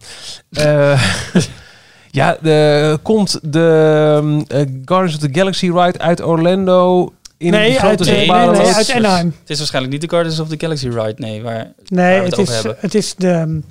Eh, 0.51 1.03
ja, 2.11 2.37
de, 2.41 2.99
komt 3.03 3.39
de 3.43 4.45
eh, 4.49 4.59
Guardians 4.85 5.15
of 5.15 5.21
the 5.21 5.29
Galaxy 5.39 5.71
ride 5.71 5.99
uit 5.99 6.23
Orlando 6.23 7.13
in 7.39 7.51
Nee, 7.51 7.81
uit, 7.81 7.99
nee, 7.99 8.09
zichtbare 8.15 8.53
nee, 8.53 8.75
uit 8.75 8.91
Anaheim. 8.93 9.35
Het 9.41 9.51
is 9.51 9.59
waarschijnlijk 9.59 9.93
niet 9.93 10.03
de 10.03 10.09
Guardians 10.09 10.41
of 10.41 10.49
the 10.49 10.57
Galaxy 10.59 10.89
ride, 10.89 11.15
nee. 11.17 11.43
Waar, 11.43 11.73
Nee, 11.87 12.05
waar 12.11 12.19
we 12.19 12.25
het 12.29 12.31
het 12.31 12.41
over 12.41 12.55
is, 12.55 12.63
hebben. 12.63 12.77
het 12.81 12.95
is 12.95 13.15
de 13.15 13.29
um, 13.33 13.65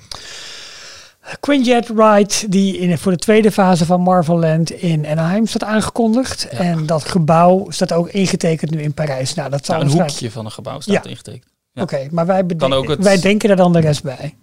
Quinjet 1.40 1.88
Ride 1.88 2.34
die 2.48 2.78
in, 2.78 2.98
voor 2.98 3.12
de 3.12 3.18
tweede 3.18 3.52
fase 3.52 3.86
van 3.86 4.00
Marvel 4.00 4.38
Land 4.38 4.70
in 4.70 5.06
Anaheim 5.06 5.46
staat 5.46 5.64
aangekondigd. 5.64 6.48
En 6.48 6.86
dat 6.86 7.04
gebouw 7.04 7.66
staat 7.70 7.92
ook 7.92 8.08
ingetekend 8.08 8.70
nu 8.70 8.82
in 8.82 8.94
Parijs. 8.94 9.34
Nou, 9.34 9.50
dat 9.50 9.64
zal 9.64 9.76
Nou, 9.78 9.90
een 9.90 9.98
hoekje 9.98 10.30
van 10.30 10.44
een 10.44 10.50
gebouw 10.52 10.80
staat 10.80 11.04
Ja. 11.04 11.10
ingetekend. 11.10 11.52
Ja. 11.72 11.82
Oké, 11.82 12.06
maar 12.10 12.26
wij, 12.26 12.44
ook 12.58 12.88
het- 12.88 13.02
wij 13.02 13.20
denken 13.20 13.50
er 13.50 13.56
dan 13.56 13.72
de 13.72 13.80
rest 13.80 14.02
bij. 14.02 14.34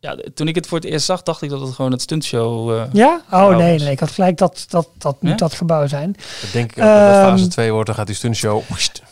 Ja, 0.00 0.16
toen 0.34 0.48
ik 0.48 0.54
het 0.54 0.66
voor 0.66 0.78
het 0.78 0.86
eerst 0.86 1.06
zag, 1.06 1.22
dacht 1.22 1.42
ik 1.42 1.50
dat 1.50 1.60
het 1.60 1.70
gewoon 1.74 1.90
het 1.92 2.02
stuntshow... 2.02 2.70
eh 2.72 2.82
Ja? 2.92 3.20
Oh 3.30 3.56
nee, 3.56 3.78
nee, 3.78 3.90
ik 3.90 4.00
had 4.00 4.10
gelijk 4.10 4.36
dat 4.36 4.64
dat, 4.68 4.88
dat 4.98 5.22
moet 5.22 5.38
dat 5.38 5.54
gebouw 5.54 5.86
zijn. 5.86 6.12
Dat 6.42 6.52
denk 6.52 6.70
ik 6.72 6.78
ook. 6.78 6.84
dat 6.84 6.94
dat 6.98 7.14
Ehm, 7.14 7.28
fase 7.30 7.48
2 7.48 7.72
wordt, 7.72 7.86
dan 7.86 7.94
gaat 7.94 8.06
die 8.06 8.16
stuntshow. 8.16 8.62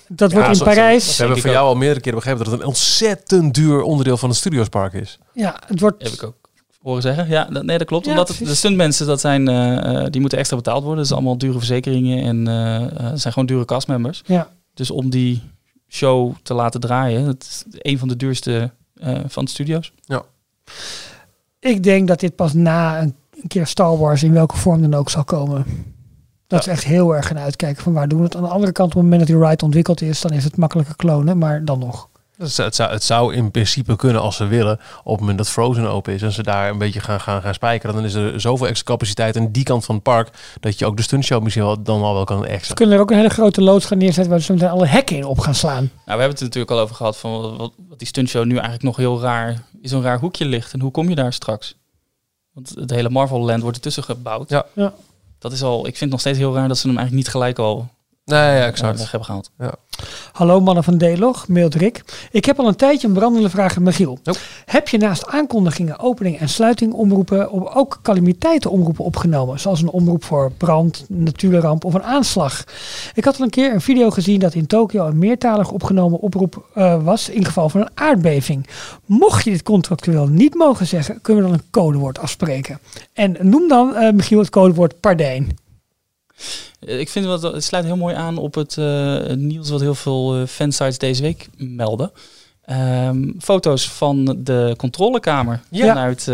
Dat 0.08 0.30
Ja, 0.30 0.36
wordt 0.36 0.48
in 0.48 0.54
zo- 0.56 0.64
zo- 0.64 0.70
Parijs. 0.70 1.16
We 1.16 1.22
hebben 1.24 1.42
van 1.42 1.50
jou 1.50 1.66
al 1.66 1.74
meerdere 1.74 2.00
keren 2.00 2.18
begrepen 2.18 2.44
dat 2.44 2.52
het 2.52 2.60
een 2.62 2.66
ontzettend 2.68 3.54
duur 3.54 3.82
onderdeel 3.82 4.16
van 4.16 4.28
het 4.28 4.38
Studiospark 4.38 4.92
is. 4.92 5.18
Ja, 5.32 5.56
het 5.66 5.80
wordt... 5.80 6.02
heb 6.02 6.12
ik 6.12 6.22
ook 6.22 6.36
horen 6.78 7.02
zeggen. 7.02 7.28
Ja, 7.28 7.44
dat, 7.44 7.64
nee, 7.64 7.78
dat 7.78 7.86
klopt. 7.86 8.04
Ja, 8.04 8.10
Omdat 8.10 8.28
het, 8.28 8.38
de 8.38 8.54
stuntmensen, 8.54 9.06
dat 9.06 9.20
zijn, 9.20 9.48
eh, 9.48 10.04
eh, 10.04 10.10
die 10.10 10.20
moeten 10.20 10.38
extra 10.38 10.56
betaald 10.56 10.82
worden. 10.82 10.96
Dat 10.96 11.06
is 11.06 11.12
allemaal 11.12 11.38
dure 11.38 11.58
verzekeringen 11.58 12.22
en 12.22 12.48
eh, 12.48 13.10
zijn 13.14 13.32
gewoon 13.32 13.48
dure 13.48 13.64
castmembers. 13.64 14.22
Ja. 14.26 14.48
Dus 14.74 14.90
om 14.90 15.10
die 15.10 15.42
show 15.88 16.34
te 16.42 16.54
laten 16.54 16.80
draaien, 16.80 17.24
dat 17.24 17.42
is 17.42 17.64
een 17.70 17.98
van 17.98 18.08
de 18.08 18.16
duurste 18.16 18.70
eh, 18.94 19.18
van 19.26 19.44
de 19.44 19.50
studio's. 19.50 19.92
Ik 21.60 21.82
denk 21.82 22.08
dat 22.08 22.20
dit 22.20 22.34
pas 22.34 22.52
na 22.52 23.00
een, 23.00 23.14
een 23.42 23.48
keer 23.48 23.66
Star 23.66 23.98
Wars 23.98 24.22
in 24.22 24.32
welke 24.32 24.56
vorm 24.56 24.80
dan 24.80 24.94
ook 24.94 25.10
zal 25.10 25.24
komen. 25.24 25.64
Dat 26.46 26.60
is 26.60 26.66
echt 26.66 26.84
heel 26.84 27.14
erg 27.14 27.26
gaan 27.26 27.38
uitkijken 27.38 27.82
van 27.82 27.92
waar 27.92 28.08
doen 28.08 28.18
we 28.18 28.24
het. 28.24 28.36
Aan 28.36 28.42
de 28.42 28.48
andere 28.48 28.72
kant, 28.72 28.88
op 28.88 28.94
het 28.94 29.02
moment 29.02 29.20
dat 29.28 29.36
die 29.36 29.48
ride 29.48 29.64
ontwikkeld 29.64 30.00
is, 30.00 30.20
dan 30.20 30.32
is 30.32 30.44
het 30.44 30.56
makkelijker 30.56 30.96
klonen, 30.96 31.38
maar 31.38 31.64
dan 31.64 31.78
nog. 31.78 32.08
Dus 32.38 32.56
het, 32.56 32.74
zou, 32.74 32.90
het 32.90 33.04
zou 33.04 33.34
in 33.34 33.50
principe 33.50 33.96
kunnen 33.96 34.22
als 34.22 34.36
ze 34.36 34.46
willen. 34.46 34.80
Op 35.04 35.10
het 35.10 35.20
moment 35.20 35.38
dat 35.38 35.48
Frozen 35.48 35.90
open 35.90 36.12
is 36.12 36.22
en 36.22 36.32
ze 36.32 36.42
daar 36.42 36.70
een 36.70 36.78
beetje 36.78 37.00
gaan, 37.00 37.20
gaan, 37.20 37.42
gaan 37.42 37.54
spijkeren. 37.54 37.94
Dan 37.94 38.04
is 38.04 38.14
er 38.14 38.40
zoveel 38.40 38.66
extra 38.66 38.92
capaciteit 38.92 39.36
aan 39.36 39.52
die 39.52 39.62
kant 39.64 39.84
van 39.84 39.94
het 39.94 40.04
park. 40.04 40.30
Dat 40.60 40.78
je 40.78 40.86
ook 40.86 40.96
de 40.96 41.02
stuntshow 41.02 41.42
misschien 41.42 41.64
wel, 41.64 41.82
dan 41.82 42.02
al 42.02 42.14
wel 42.14 42.24
kan 42.24 42.42
Ze 42.42 42.48
extra. 42.48 42.74
kunnen 42.74 42.94
er 42.94 43.00
ook 43.00 43.10
een 43.10 43.16
hele 43.16 43.28
grote 43.28 43.62
loods 43.62 43.86
gaan 43.86 43.98
neerzetten 43.98 44.32
waar 44.32 44.40
ze 44.40 44.52
meteen 44.52 44.68
alle 44.68 44.86
hekken 44.86 45.16
in 45.16 45.24
op 45.24 45.38
gaan 45.38 45.54
slaan. 45.54 45.74
Nou, 45.74 45.90
we 46.04 46.10
hebben 46.10 46.28
het 46.28 46.38
er 46.38 46.44
natuurlijk 46.44 46.72
al 46.72 46.78
over 46.78 46.94
gehad 46.94 47.16
van 47.16 47.56
wat, 47.56 47.72
wat, 47.88 47.98
die 47.98 48.08
stuntshow 48.08 48.44
nu 48.44 48.52
eigenlijk 48.52 48.82
nog 48.82 48.96
heel 48.96 49.20
raar, 49.20 49.62
in 49.82 49.88
zo'n 49.88 50.02
raar 50.02 50.18
hoekje 50.18 50.44
ligt. 50.44 50.72
En 50.72 50.80
hoe 50.80 50.90
kom 50.90 51.08
je 51.08 51.14
daar 51.14 51.32
straks? 51.32 51.74
Want 52.54 52.72
het 52.74 52.90
hele 52.90 53.10
Marvel 53.10 53.44
Land 53.44 53.62
wordt 53.62 53.76
ertussen 53.76 54.02
gebouwd. 54.02 54.50
Ja. 54.50 54.66
Ja. 54.72 54.92
Dat 55.38 55.52
is 55.52 55.62
al, 55.62 55.78
ik 55.78 55.84
vind 55.84 56.00
het 56.00 56.10
nog 56.10 56.20
steeds 56.20 56.38
heel 56.38 56.54
raar 56.54 56.68
dat 56.68 56.78
ze 56.78 56.86
hem 56.86 56.96
eigenlijk 56.96 57.26
niet 57.26 57.34
gelijk 57.34 57.58
al 57.58 57.88
Nee, 58.28 58.56
ja, 58.56 58.66
exact. 58.66 58.98
weg 58.98 59.10
hebben 59.10 59.24
gehaald. 59.24 59.50
Hallo 60.32 60.60
mannen 60.60 60.84
van 60.84 60.98
D-log, 60.98 61.48
mailt 61.48 61.74
Rick. 61.74 62.04
Ik 62.30 62.44
heb 62.44 62.58
al 62.58 62.68
een 62.68 62.76
tijdje 62.76 63.08
een 63.08 63.14
brandende 63.14 63.50
vraag 63.50 63.76
aan 63.76 63.82
Michiel. 63.82 64.18
Heb 64.64 64.88
je 64.88 64.98
naast 64.98 65.26
aankondigingen, 65.26 65.98
opening 65.98 66.38
en 66.38 66.48
sluiting 66.48 66.92
omroepen 66.92 67.50
op 67.50 67.70
ook 67.74 67.98
calamiteiten 68.02 68.70
omroepen 68.70 69.04
opgenomen? 69.04 69.60
Zoals 69.60 69.82
een 69.82 69.90
omroep 69.90 70.24
voor 70.24 70.52
brand, 70.52 71.04
natuurramp 71.08 71.84
of 71.84 71.94
een 71.94 72.02
aanslag. 72.02 72.64
Ik 73.14 73.24
had 73.24 73.38
al 73.38 73.44
een 73.44 73.50
keer 73.50 73.72
een 73.72 73.80
video 73.80 74.10
gezien 74.10 74.40
dat 74.40 74.54
in 74.54 74.66
Tokio 74.66 75.06
een 75.06 75.18
meertalig 75.18 75.70
opgenomen 75.70 76.20
oproep 76.20 76.66
eh, 76.74 77.02
was 77.02 77.28
in 77.28 77.44
geval 77.44 77.68
van 77.68 77.80
een 77.80 77.90
aardbeving. 77.94 78.68
Mocht 79.06 79.44
je 79.44 79.50
dit 79.50 79.62
contractueel 79.62 80.26
niet 80.26 80.54
mogen 80.54 80.86
zeggen, 80.86 81.20
kunnen 81.20 81.42
we 81.44 81.50
dan 81.50 81.58
een 81.58 81.70
codewoord 81.70 82.18
afspreken. 82.18 82.78
En 83.12 83.36
noem 83.40 83.68
dan, 83.68 83.94
eh, 83.94 84.12
Michiel, 84.12 84.38
het 84.38 84.50
codewoord 84.50 85.00
pardijn. 85.00 85.56
Eh, 86.80 86.98
Ik 87.00 87.08
vind 87.08 87.24
het, 87.26 87.40
wel- 87.40 87.52
het 87.54 87.64
sluit 87.64 87.84
heel 87.84 87.96
mooi 87.96 88.14
aan 88.14 88.36
op 88.36 88.54
het 88.54 88.76
eh, 88.78 89.26
nieuws 89.34 89.70
wat 89.70 89.80
heel 89.80 89.94
veel 89.94 90.36
eh, 90.40 90.46
fansites 90.46 90.98
deze 90.98 91.22
week 91.22 91.48
melden. 91.56 92.12
Ehm, 92.64 93.30
foto's 93.38 93.90
van 93.90 94.36
de 94.38 94.74
controlekamer 94.76 95.60
Ja. 95.70 95.86
vanuit, 95.86 96.24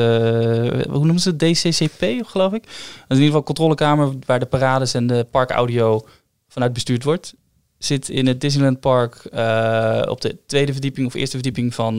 hoe 0.88 1.04
noemen 1.04 1.18
ze 1.20 1.28
het, 1.30 1.38
DCCP 1.38 2.26
geloof 2.26 2.52
ik. 2.52 2.62
Dat 2.62 2.72
is 2.72 3.02
in 3.08 3.14
ieder 3.14 3.26
geval 3.26 3.42
controlekamer 3.42 4.12
waar 4.26 4.38
de 4.38 4.46
parades 4.46 4.94
en 4.94 5.06
de 5.06 5.26
parkaudio 5.30 6.06
vanuit 6.48 6.72
bestuurd 6.72 7.04
wordt. 7.04 7.34
Zit 7.78 8.08
in 8.08 8.26
het 8.26 8.40
Disneyland 8.40 8.80
Park 8.80 9.24
op 10.10 10.20
de 10.20 10.36
tweede 10.46 10.72
verdieping 10.72 11.06
of 11.06 11.14
eerste 11.14 11.34
verdieping 11.36 11.74
van 11.74 11.96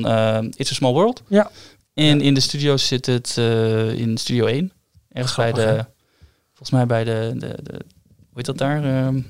It's 0.56 0.72
a 0.72 0.74
Small 0.74 0.94
World. 0.94 1.22
Ja. 1.28 1.52
En 1.94 2.22
in 2.22 2.34
de 2.34 2.40
studio's 2.40 2.88
zit 2.88 3.06
het 3.06 3.38
in 3.96 4.18
Studio 4.18 4.46
1. 4.46 4.72
Ergens 5.12 5.36
bij 5.36 5.52
de, 5.52 5.86
volgens 6.48 6.70
mij 6.70 6.86
bij 6.86 7.04
de, 7.04 7.34
de, 7.38 7.56
de 7.64 7.80
heet 8.36 8.46
dat 8.46 8.58
daar? 8.58 8.84
Ehm, 8.84 9.22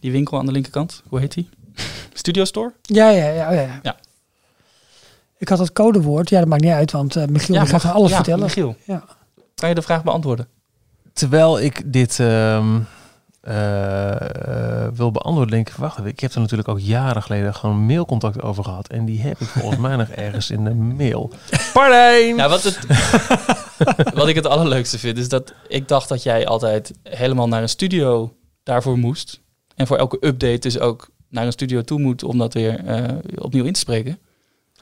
die 0.00 0.12
winkel 0.12 0.38
aan 0.38 0.46
de 0.46 0.52
linkerkant. 0.52 1.02
Hoe 1.08 1.20
heet 1.20 1.34
die? 1.34 1.48
Studio 2.14 2.44
Store? 2.44 2.72
Ja, 2.82 3.08
ja, 3.10 3.28
ja. 3.28 3.48
oh 3.48 3.54
ja. 3.54 3.80
Ja. 3.82 3.96
Ik 5.38 5.48
had 5.48 5.58
het 5.58 5.72
codewoord, 5.72 6.28
ja 6.28 6.38
dat 6.38 6.48
maakt 6.48 6.62
niet 6.62 6.72
uit, 6.72 6.92
want 6.92 7.16
eh 7.16 7.26
Michiel 7.26 7.54
die 7.54 7.64
gaat 7.66 7.72
mag- 7.72 7.84
er 7.84 7.90
alles 7.90 8.10
ja, 8.10 8.16
vertellen. 8.16 8.40
Michiel, 8.44 8.76
Ja. 8.84 9.04
kan 9.54 9.68
je 9.68 9.74
de 9.74 9.82
vraag 9.82 10.02
beantwoorden? 10.04 10.48
Terwijl 11.12 11.60
ik 11.60 11.92
dit 11.92 12.20
ehm, 12.20 12.26
eh, 12.26 12.76
eh, 12.76 12.80
wil 14.94 15.10
beantwoorden, 15.10 15.50
denk 15.50 15.68
ik, 15.68 15.74
wacht. 15.74 16.04
Ik 16.04 16.20
heb 16.20 16.32
er 16.32 16.40
natuurlijk 16.40 16.68
ook 16.68 16.80
jaren 16.80 17.22
geleden 17.22 17.54
gewoon 17.54 17.86
mailcontact 17.86 18.42
over 18.42 18.64
gehad. 18.64 18.88
En 18.88 19.04
die 19.04 19.20
heb 19.20 19.40
ik 19.40 19.46
volgens 19.46 19.80
mij 19.80 19.96
nog 19.96 20.08
ergens 20.08 20.50
in 20.50 20.64
de 20.64 20.74
mail. 20.74 21.30
Pardijn! 21.72 22.36
Ja, 22.36 22.48
wat, 22.48 22.62
het, 22.62 22.78
wat 24.14 24.28
ik 24.28 24.34
het 24.34 24.46
allerleukste 24.46 24.98
vind, 24.98 25.18
is 25.18 25.28
dat 25.28 25.52
ik 25.68 25.88
dacht 25.88 26.08
dat 26.08 26.22
jij 26.22 26.46
altijd 26.46 26.92
helemaal 27.02 27.48
naar 27.48 27.62
een 27.62 27.68
studio 27.68 28.32
daarvoor 28.62 28.98
moest. 28.98 29.40
En 29.74 29.86
voor 29.86 29.96
elke 29.96 30.16
update 30.26 30.58
dus 30.58 30.78
ook 30.78 31.08
naar 31.28 31.46
een 31.46 31.52
studio 31.52 31.82
toe 31.82 32.00
moet 32.00 32.24
om 32.24 32.38
dat 32.38 32.54
weer 32.54 32.84
eh, 32.84 33.02
opnieuw 33.38 33.64
in 33.64 33.72
te 33.72 33.80
spreken. 33.80 34.18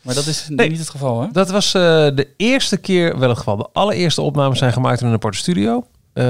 Maar 0.02 0.14
dat 0.14 0.26
is 0.26 0.46
Nee. 0.48 0.68
niet 0.68 0.78
het 0.78 0.88
geval, 0.88 1.20
hè? 1.20 1.28
Dat 1.32 1.50
was 1.50 1.74
eh, 1.74 1.80
de 2.14 2.28
eerste 2.36 2.76
keer 2.76 3.18
wel 3.18 3.28
het 3.28 3.38
geval. 3.38 3.56
De 3.56 3.68
allereerste 3.72 4.22
opnames 4.22 4.58
zijn 4.58 4.72
gemaakt 4.72 5.00
in 5.00 5.06
een 5.06 5.12
aparte 5.12 5.38
studio. 5.38 5.86
Eh, 6.14 6.24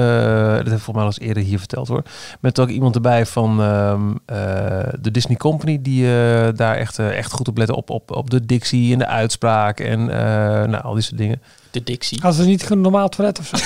dat 0.55 0.65
heb 0.65 0.65
ik 0.65 0.83
volgens 0.83 0.93
mij 0.93 1.03
al 1.03 1.05
eens 1.05 1.19
eerder 1.19 1.43
hier 1.43 1.59
verteld 1.59 1.87
hoor. 1.87 2.03
Met 2.39 2.59
ook 2.59 2.69
iemand 2.69 2.95
erbij 2.95 3.25
van 3.25 3.61
ehm, 3.61 4.01
eh, 4.25 4.93
de 4.99 5.11
Disney 5.11 5.37
Company 5.37 5.81
die 5.81 6.05
eh, 6.05 6.47
daar 6.55 6.75
echt, 6.75 6.99
echt 6.99 7.31
goed 7.31 7.47
op 7.47 7.57
letten 7.57 7.75
op, 7.75 7.89
op, 7.89 8.11
op 8.11 8.29
de 8.29 8.45
dictie 8.45 8.93
en 8.93 8.99
de 8.99 9.07
uitspraak 9.07 9.79
en 9.79 10.09
eh, 10.09 10.67
nou, 10.67 10.83
al 10.83 10.93
die 10.93 11.03
soort 11.03 11.17
dingen. 11.17 11.41
De 11.71 11.83
Dixie. 11.83 12.23
Als 12.23 12.37
het 12.37 12.47
niet 12.47 12.61
gewoon 12.61 12.77
een 12.77 12.83
normaal 12.83 13.09
toilet 13.09 13.39
of 13.39 13.45
zo. 13.45 13.57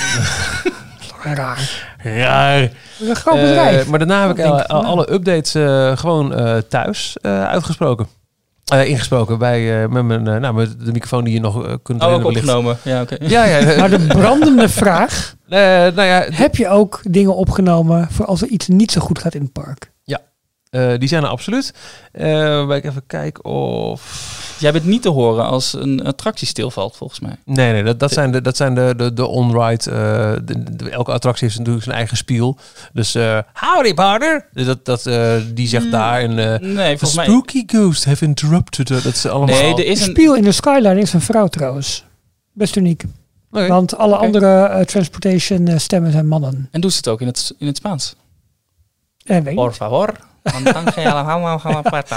Dat 0.62 1.00
is 1.00 1.06
toch 1.06 1.24
raar. 1.24 1.94
Raar. 2.02 2.60
Dat 2.60 2.70
is 2.98 3.08
een 3.08 3.16
groot 3.16 3.40
bedrijf. 3.40 3.86
Maar 3.86 3.98
daarna 3.98 4.26
heb 4.26 4.38
ik 4.38 4.44
alle, 4.44 4.60
ik 4.60 4.66
van, 4.66 4.84
alle 4.84 5.12
updates 5.12 5.52
gewoon 6.00 6.34
eh, 6.34 6.56
thuis 6.56 7.16
eh, 7.20 7.44
uitgesproken. 7.44 8.06
Eh, 8.70 8.88
ingesproken 8.88 9.38
bij, 9.38 9.82
eh, 9.82 9.88
met, 9.88 10.04
mijn, 10.04 10.26
eh, 10.28 10.36
nou, 10.36 10.54
met 10.54 10.84
de 10.84 10.92
microfoon 10.92 11.24
die 11.24 11.34
je 11.34 11.40
nog 11.40 11.78
kunt 11.82 12.02
Oh, 12.02 12.12
ook 12.12 12.24
opgenomen. 12.24 12.76
Ja, 12.82 13.00
oké. 13.02 13.16
Ja, 13.20 13.44
ja. 13.44 13.76
maar 13.80 13.90
de 13.90 14.06
brandende 14.06 14.68
vraag, 14.68 15.34
eh, 15.48 15.60
nou 15.60 16.02
ja, 16.02 16.26
heb 16.30 16.56
je 16.56 16.68
ook 16.68 17.00
dingen 17.02 17.34
opgenomen 17.34 18.08
voor 18.10 18.26
als 18.26 18.42
er 18.42 18.48
iets 18.48 18.68
niet 18.68 18.90
zo 18.92 19.00
goed 19.00 19.18
gaat 19.18 19.34
in 19.34 19.42
het 19.42 19.52
park? 19.52 19.92
Eh, 20.70 20.92
die 20.98 21.08
zijn 21.08 21.22
er 21.22 21.28
absoluut. 21.28 21.74
Eh 22.12 22.24
waar 22.66 22.76
ik 22.76 22.84
even 22.84 23.06
kijk 23.06 23.44
of... 23.44 24.38
Jij 24.58 24.72
bent 24.72 24.84
niet 24.84 25.02
te 25.02 25.08
horen 25.08 25.44
als 25.44 25.72
een 25.72 26.04
attractie 26.06 26.46
stilvalt, 26.46 26.96
volgens 26.96 27.20
mij. 27.20 27.36
Nee, 27.44 27.72
nee, 27.72 27.82
dat, 27.82 27.98
dat 28.00 28.12
zijn 28.12 28.32
de, 28.32 28.40
dat 28.40 28.56
zijn 28.56 28.74
de, 28.74 28.94
de, 28.96 29.12
de 29.12 29.26
on-ride. 29.26 29.90
eh, 29.90 30.32
de- 30.44 30.76
de- 30.76 30.90
elke 30.90 31.12
attractie 31.12 31.44
heeft 31.46 31.58
natuurlijk 31.58 31.84
zijn 31.84 31.96
eigen 31.96 32.16
spiel. 32.16 32.58
Dus 32.92 33.14
eh 33.14 33.38
howdy 33.52 33.94
partner. 33.94 34.46
Dus 34.52 34.66
dat, 34.66 34.84
dat, 34.84 35.06
eh, 35.06 35.34
die 35.54 35.68
zegt 35.68 35.90
daar. 35.90 36.20
En, 36.20 36.38
eh, 36.52 36.60
Nee, 36.60 36.88
volgens 36.98 37.14
mij... 37.14 37.24
spooky 37.24 37.62
ghost 37.66 38.04
have 38.04 38.24
interrupted. 38.24 38.90
us." 38.90 39.02
Dat 39.02 39.14
is 39.14 39.26
allemaal... 39.26 39.56
Nee, 39.60 39.70
er 39.70 39.76
De 39.76 39.84
is 39.84 40.00
een... 40.00 40.10
spiel 40.10 40.34
in 40.36 40.42
de 40.42 40.52
skyline 40.52 41.00
is 41.00 41.12
een 41.12 41.20
vrouw 41.20 41.46
trouwens. 41.46 42.04
Best 42.52 42.76
uniek. 42.76 43.04
Want 43.50 43.96
alle 43.96 44.16
andere 44.16 44.82
transportation 44.86 45.78
stemmen 45.80 46.12
zijn 46.12 46.26
mannen. 46.26 46.68
En 46.70 46.80
doet 46.80 46.90
ze 46.90 46.96
het 46.96 47.08
ook 47.08 47.20
in 47.20 47.26
het, 47.26 47.54
in 47.58 47.66
het 47.66 47.76
Spaans? 47.76 48.14
Por 49.24 49.42
niet. 49.42 49.74
favor. 49.76 50.14
Want 50.42 50.64
dan 50.64 50.92
ga 50.92 51.00
je 51.00 51.12
allemaal 51.12 51.58
gaan 51.58 51.76
apart. 51.76 52.08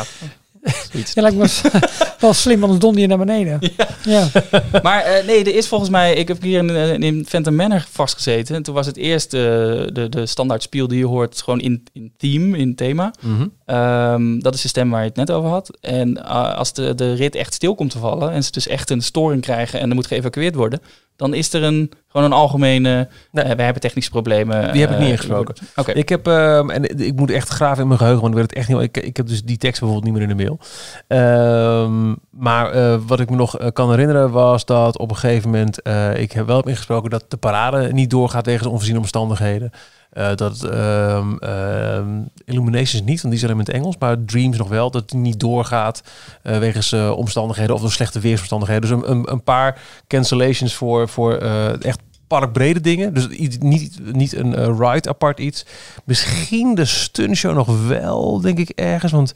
Zoiets. 0.91 1.13
Ja, 1.13 1.21
lijkt 1.21 1.38
me 1.38 1.71
wel- 2.19 2.34
slim, 2.43 2.61
anders 2.61 2.80
donder 2.82 3.01
je 3.01 3.07
naar 3.07 3.17
beneden. 3.17 3.59
Ja. 4.03 4.28
Maar 4.84 5.03
eh, 5.03 5.26
nee, 5.26 5.43
er 5.43 5.55
is 5.55 5.67
volgens 5.67 5.89
mij... 5.89 6.13
Ik 6.13 6.28
heb 6.28 6.41
hier 6.41 6.57
in, 6.59 6.69
eh, 6.69 6.93
in 6.93 7.26
Phantom 7.28 7.55
Manor 7.55 7.86
vastgezeten. 7.91 8.55
En 8.55 8.63
toen 8.63 8.74
was 8.74 8.86
het 8.86 8.97
eerst 8.97 9.34
eh, 9.34 9.41
de, 9.41 10.07
de 10.09 10.26
standaard 10.26 10.61
spiel 10.63 10.88
die 10.88 10.97
je 10.97 11.05
hoort... 11.05 11.41
gewoon 11.41 11.59
in, 11.59 11.84
in 11.93 12.13
theme, 12.17 12.57
in 12.57 12.76
thema. 12.76 13.13
Mhm. 13.19 13.47
Ehm, 13.65 14.39
dat 14.39 14.53
is 14.53 14.61
de 14.61 14.67
stem 14.67 14.89
waar 14.89 15.01
je 15.01 15.07
het 15.07 15.15
net 15.15 15.32
over 15.32 15.49
had. 15.49 15.78
En 15.82 16.26
als 16.55 16.74
de, 16.74 16.95
de 16.95 17.13
rit 17.13 17.36
echt 17.36 17.53
stil 17.53 17.76
komt 17.76 17.91
te 17.91 17.99
vallen... 17.99 18.32
en 18.32 18.43
ze 18.43 18.51
dus 18.51 18.67
echt 18.67 18.89
een 18.89 19.01
storing 19.01 19.41
krijgen... 19.41 19.80
en 19.80 19.89
er 19.89 19.95
moet 19.95 20.07
geëvacueerd 20.07 20.55
worden... 20.55 20.82
dan 21.16 21.34
is 21.34 21.53
er 21.53 21.64
een, 21.64 21.91
gewoon 22.07 22.26
een 22.26 22.38
algemene... 22.38 23.07
Nee. 23.32 23.45
eh, 23.45 23.55
wij 23.55 23.66
hebben 23.66 23.82
technische 23.82 24.11
problemen. 24.11 24.72
Die 24.72 24.82
heb 24.82 24.89
ik 24.89 24.95
eh, 24.95 25.01
niet 25.01 25.11
ingesproken. 25.11 25.55
Oké. 25.76 25.91
Ik 25.91 26.09
heb, 26.09 26.28
ehm, 26.28 26.70
en 26.70 26.99
ik 26.99 27.16
moet 27.16 27.32
echt 27.32 27.49
graven 27.49 27.82
in 27.82 27.88
mijn 27.88 27.99
geheugen, 27.99 28.22
want 28.22 28.34
ik 28.34 28.39
weet 28.39 28.49
het 28.49 28.59
echt 28.59 28.70
niet. 28.70 28.82
Ik, 28.82 28.97
ik 28.97 29.18
heb 29.18 29.28
dus 29.28 29.43
die 29.43 29.57
tekst 29.57 29.80
bijvoorbeeld 29.80 30.11
niet 30.11 30.22
meer 30.22 30.30
in 30.30 30.38
de 30.38 30.43
mail. 30.43 30.59
Ehm, 31.07 32.14
maar 32.30 32.72
eh, 32.72 32.99
wat 33.07 33.20
ik 33.20 33.30
me 33.30 33.36
nog 33.36 33.57
eh, 33.57 33.68
kan 33.74 33.89
herinneren 33.89 34.32
was 34.32 34.66
dat 34.66 34.97
op 34.97 35.09
een 35.09 35.18
gegeven 35.18 35.49
moment 35.49 35.82
eh, 35.82 36.20
ik 36.20 36.32
heb 36.32 36.47
wel 36.47 36.57
heb 36.57 36.68
ingesproken 36.68 37.09
dat 37.09 37.26
de 37.28 37.38
parade 37.38 37.93
niet 37.93 38.09
doorgaat 38.09 38.45
wegens 38.45 38.68
onvoorziene 38.68 38.99
omstandigheden. 38.99 39.72
Eh, 40.14 40.36
dat 40.36 40.64
ehm, 40.64 42.22
Illuminations 42.45 43.01
niet, 43.01 43.22
want 43.22 43.34
die 43.34 43.43
alleen 43.43 43.59
in 43.59 43.66
het 43.66 43.76
Engels, 43.76 43.97
maar 43.97 44.24
Dreams 44.26 44.57
nog 44.57 44.68
wel, 44.68 44.91
dat 44.91 45.09
die 45.09 45.20
niet 45.20 45.39
doorgaat 45.39 46.03
eh, 46.41 46.57
wegens 46.57 46.91
eh, 46.91 47.11
omstandigheden 47.18 47.76
of 47.76 47.82
door 47.82 47.91
slechte 47.91 48.20
weersomstandigheden. 48.20 48.82
Dus 48.82 48.99
een, 48.99 49.11
een, 49.11 49.32
een 49.32 49.43
paar 49.43 49.82
cancellations 50.07 50.74
voor, 50.74 51.09
voor 51.09 51.38
echt 51.82 51.99
parkbrede 52.28 52.82
dingen. 52.82 53.14
Dus 53.14 53.28
niet, 53.59 54.14
niet 54.14 54.36
een 54.36 54.78
ride 54.78 55.09
apart 55.09 55.39
iets. 55.39 55.66
Misschien 56.03 56.76
de 56.76 56.86
stuntshow 56.86 57.55
nog 57.55 57.88
wel, 57.88 58.41
denk 58.41 58.57
ik 58.57 58.70
ergens. 58.70 59.11
Want 59.11 59.34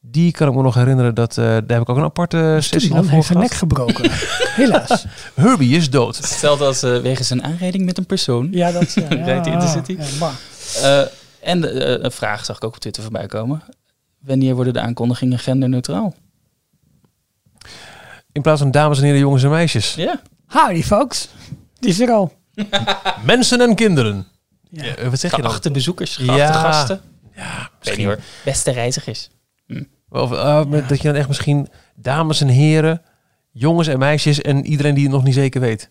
die 0.00 0.32
kan 0.32 0.48
ik 0.48 0.54
me 0.54 0.62
nog 0.62 0.74
herinneren. 0.74 1.14
Dat, 1.14 1.38
eh, 1.38 1.44
daar 1.44 1.54
heb 1.66 1.80
ik 1.80 1.88
ook 1.88 1.96
een 1.96 2.02
aparte 2.02 2.56
sessie 2.60 2.94
Man 2.94 3.08
heeft 3.08 3.26
zijn 3.26 3.38
nek 3.38 3.50
gebroken. 3.52 4.10
Helaas. 4.60 5.04
Herbie 5.34 5.76
is 5.76 5.90
dood. 5.90 6.16
Hetzelfde 6.16 6.64
als 6.64 6.82
eh, 6.82 6.98
wegens 7.00 7.30
een 7.30 7.44
aanrijding 7.44 7.84
met 7.84 7.98
een 7.98 8.06
persoon. 8.06 8.48
Ja, 8.50 8.72
dat 8.72 8.92
ja, 8.94 9.02
ja, 9.08 9.24
Rijdt 9.24 9.44
de 9.44 9.50
Intercity? 9.50 9.96
Ja, 9.98 10.04
maar. 10.18 10.34
Eh, 10.82 11.06
en 11.48 12.04
een 12.04 12.12
vraag 12.12 12.44
zag 12.44 12.56
ik 12.56 12.64
ook 12.64 12.74
op 12.74 12.80
Twitter 12.80 13.02
voorbij 13.02 13.26
komen. 13.26 13.62
Wanneer 14.18 14.54
worden 14.54 14.72
de 14.72 14.80
aankondigingen 14.80 15.38
genderneutraal? 15.38 16.14
In 18.32 18.42
plaats 18.42 18.60
van 18.60 18.70
dames 18.70 18.98
en 18.98 19.04
heren, 19.04 19.18
jongens 19.20 19.42
en 19.42 19.50
meisjes. 19.50 19.94
Ja. 19.94 20.20
Howdy 20.46 20.82
folks. 20.82 21.28
Die 21.78 21.90
is 21.90 22.00
er 22.00 22.10
al. 22.10 22.32
Mensen 23.24 23.60
en 23.60 23.74
kinderen. 23.74 24.26
Ja. 24.70 24.84
Ja, 24.84 25.10
wat 25.10 25.20
zeg 25.20 25.36
je 25.36 25.42
dan? 25.42 25.72
Bezoekers, 25.72 26.16
geachte 26.16 26.34
Ja. 26.36 26.52
gasten. 26.52 27.00
Ja, 27.34 27.42
Weet 27.42 27.58
niet 27.58 27.70
misschien. 27.84 28.04
hoor. 28.04 28.18
Beste 28.44 28.70
reizigers. 28.70 29.28
Of, 30.10 30.66
met- 30.68 30.88
Dat 30.88 31.00
je 31.02 31.08
dan 31.08 31.16
echt 31.16 31.28
misschien 31.28 31.68
dames 31.94 32.40
en 32.40 32.48
heren, 32.48 33.02
jongens 33.50 33.88
en 33.88 33.98
meisjes 33.98 34.40
en 34.40 34.66
iedereen 34.66 34.94
die 34.94 35.04
het 35.04 35.12
nog 35.12 35.24
niet 35.24 35.34
zeker 35.34 35.60
weet. 35.60 35.90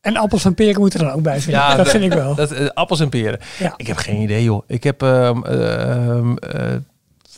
En 0.00 0.16
appels 0.16 0.44
en 0.44 0.54
peren 0.54 0.80
moeten 0.80 1.00
er 1.00 1.06
dan 1.06 1.14
ook 1.14 1.22
bij 1.22 1.40
zijn. 1.40 1.54
Ja, 1.56 1.76
dat 1.76 1.88
vind 1.88 2.04
ik 2.04 2.12
wel. 2.12 2.34
Dat, 2.34 2.50
eh, 2.52 2.66
appels 2.74 3.00
en 3.00 3.08
peren. 3.08 3.38
Ja. 3.58 3.74
Ik 3.76 3.86
heb 3.86 3.96
geen 3.96 4.20
idee, 4.20 4.44
joh. 4.44 4.62
Ik 4.66 4.84
heb... 4.84 5.02
ehm, 5.02 5.42
ehm, 5.44 6.36
eh, 6.36 6.60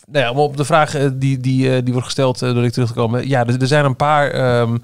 nou 0.06 0.24
ja, 0.24 0.30
om 0.30 0.38
op 0.38 0.56
de 0.56 0.64
vraag 0.64 0.94
eh, 0.94 1.08
die, 1.14 1.38
die, 1.38 1.82
die 1.82 1.92
wordt 1.92 2.04
gesteld 2.06 2.38
door 2.38 2.64
ik 2.64 2.72
terug 2.72 2.88
te 2.88 2.94
komen. 2.94 3.28
Ja, 3.28 3.46
er, 3.46 3.60
er 3.60 3.66
zijn 3.66 3.84
een 3.84 3.96
paar 3.96 4.30
ehm, 4.30 4.76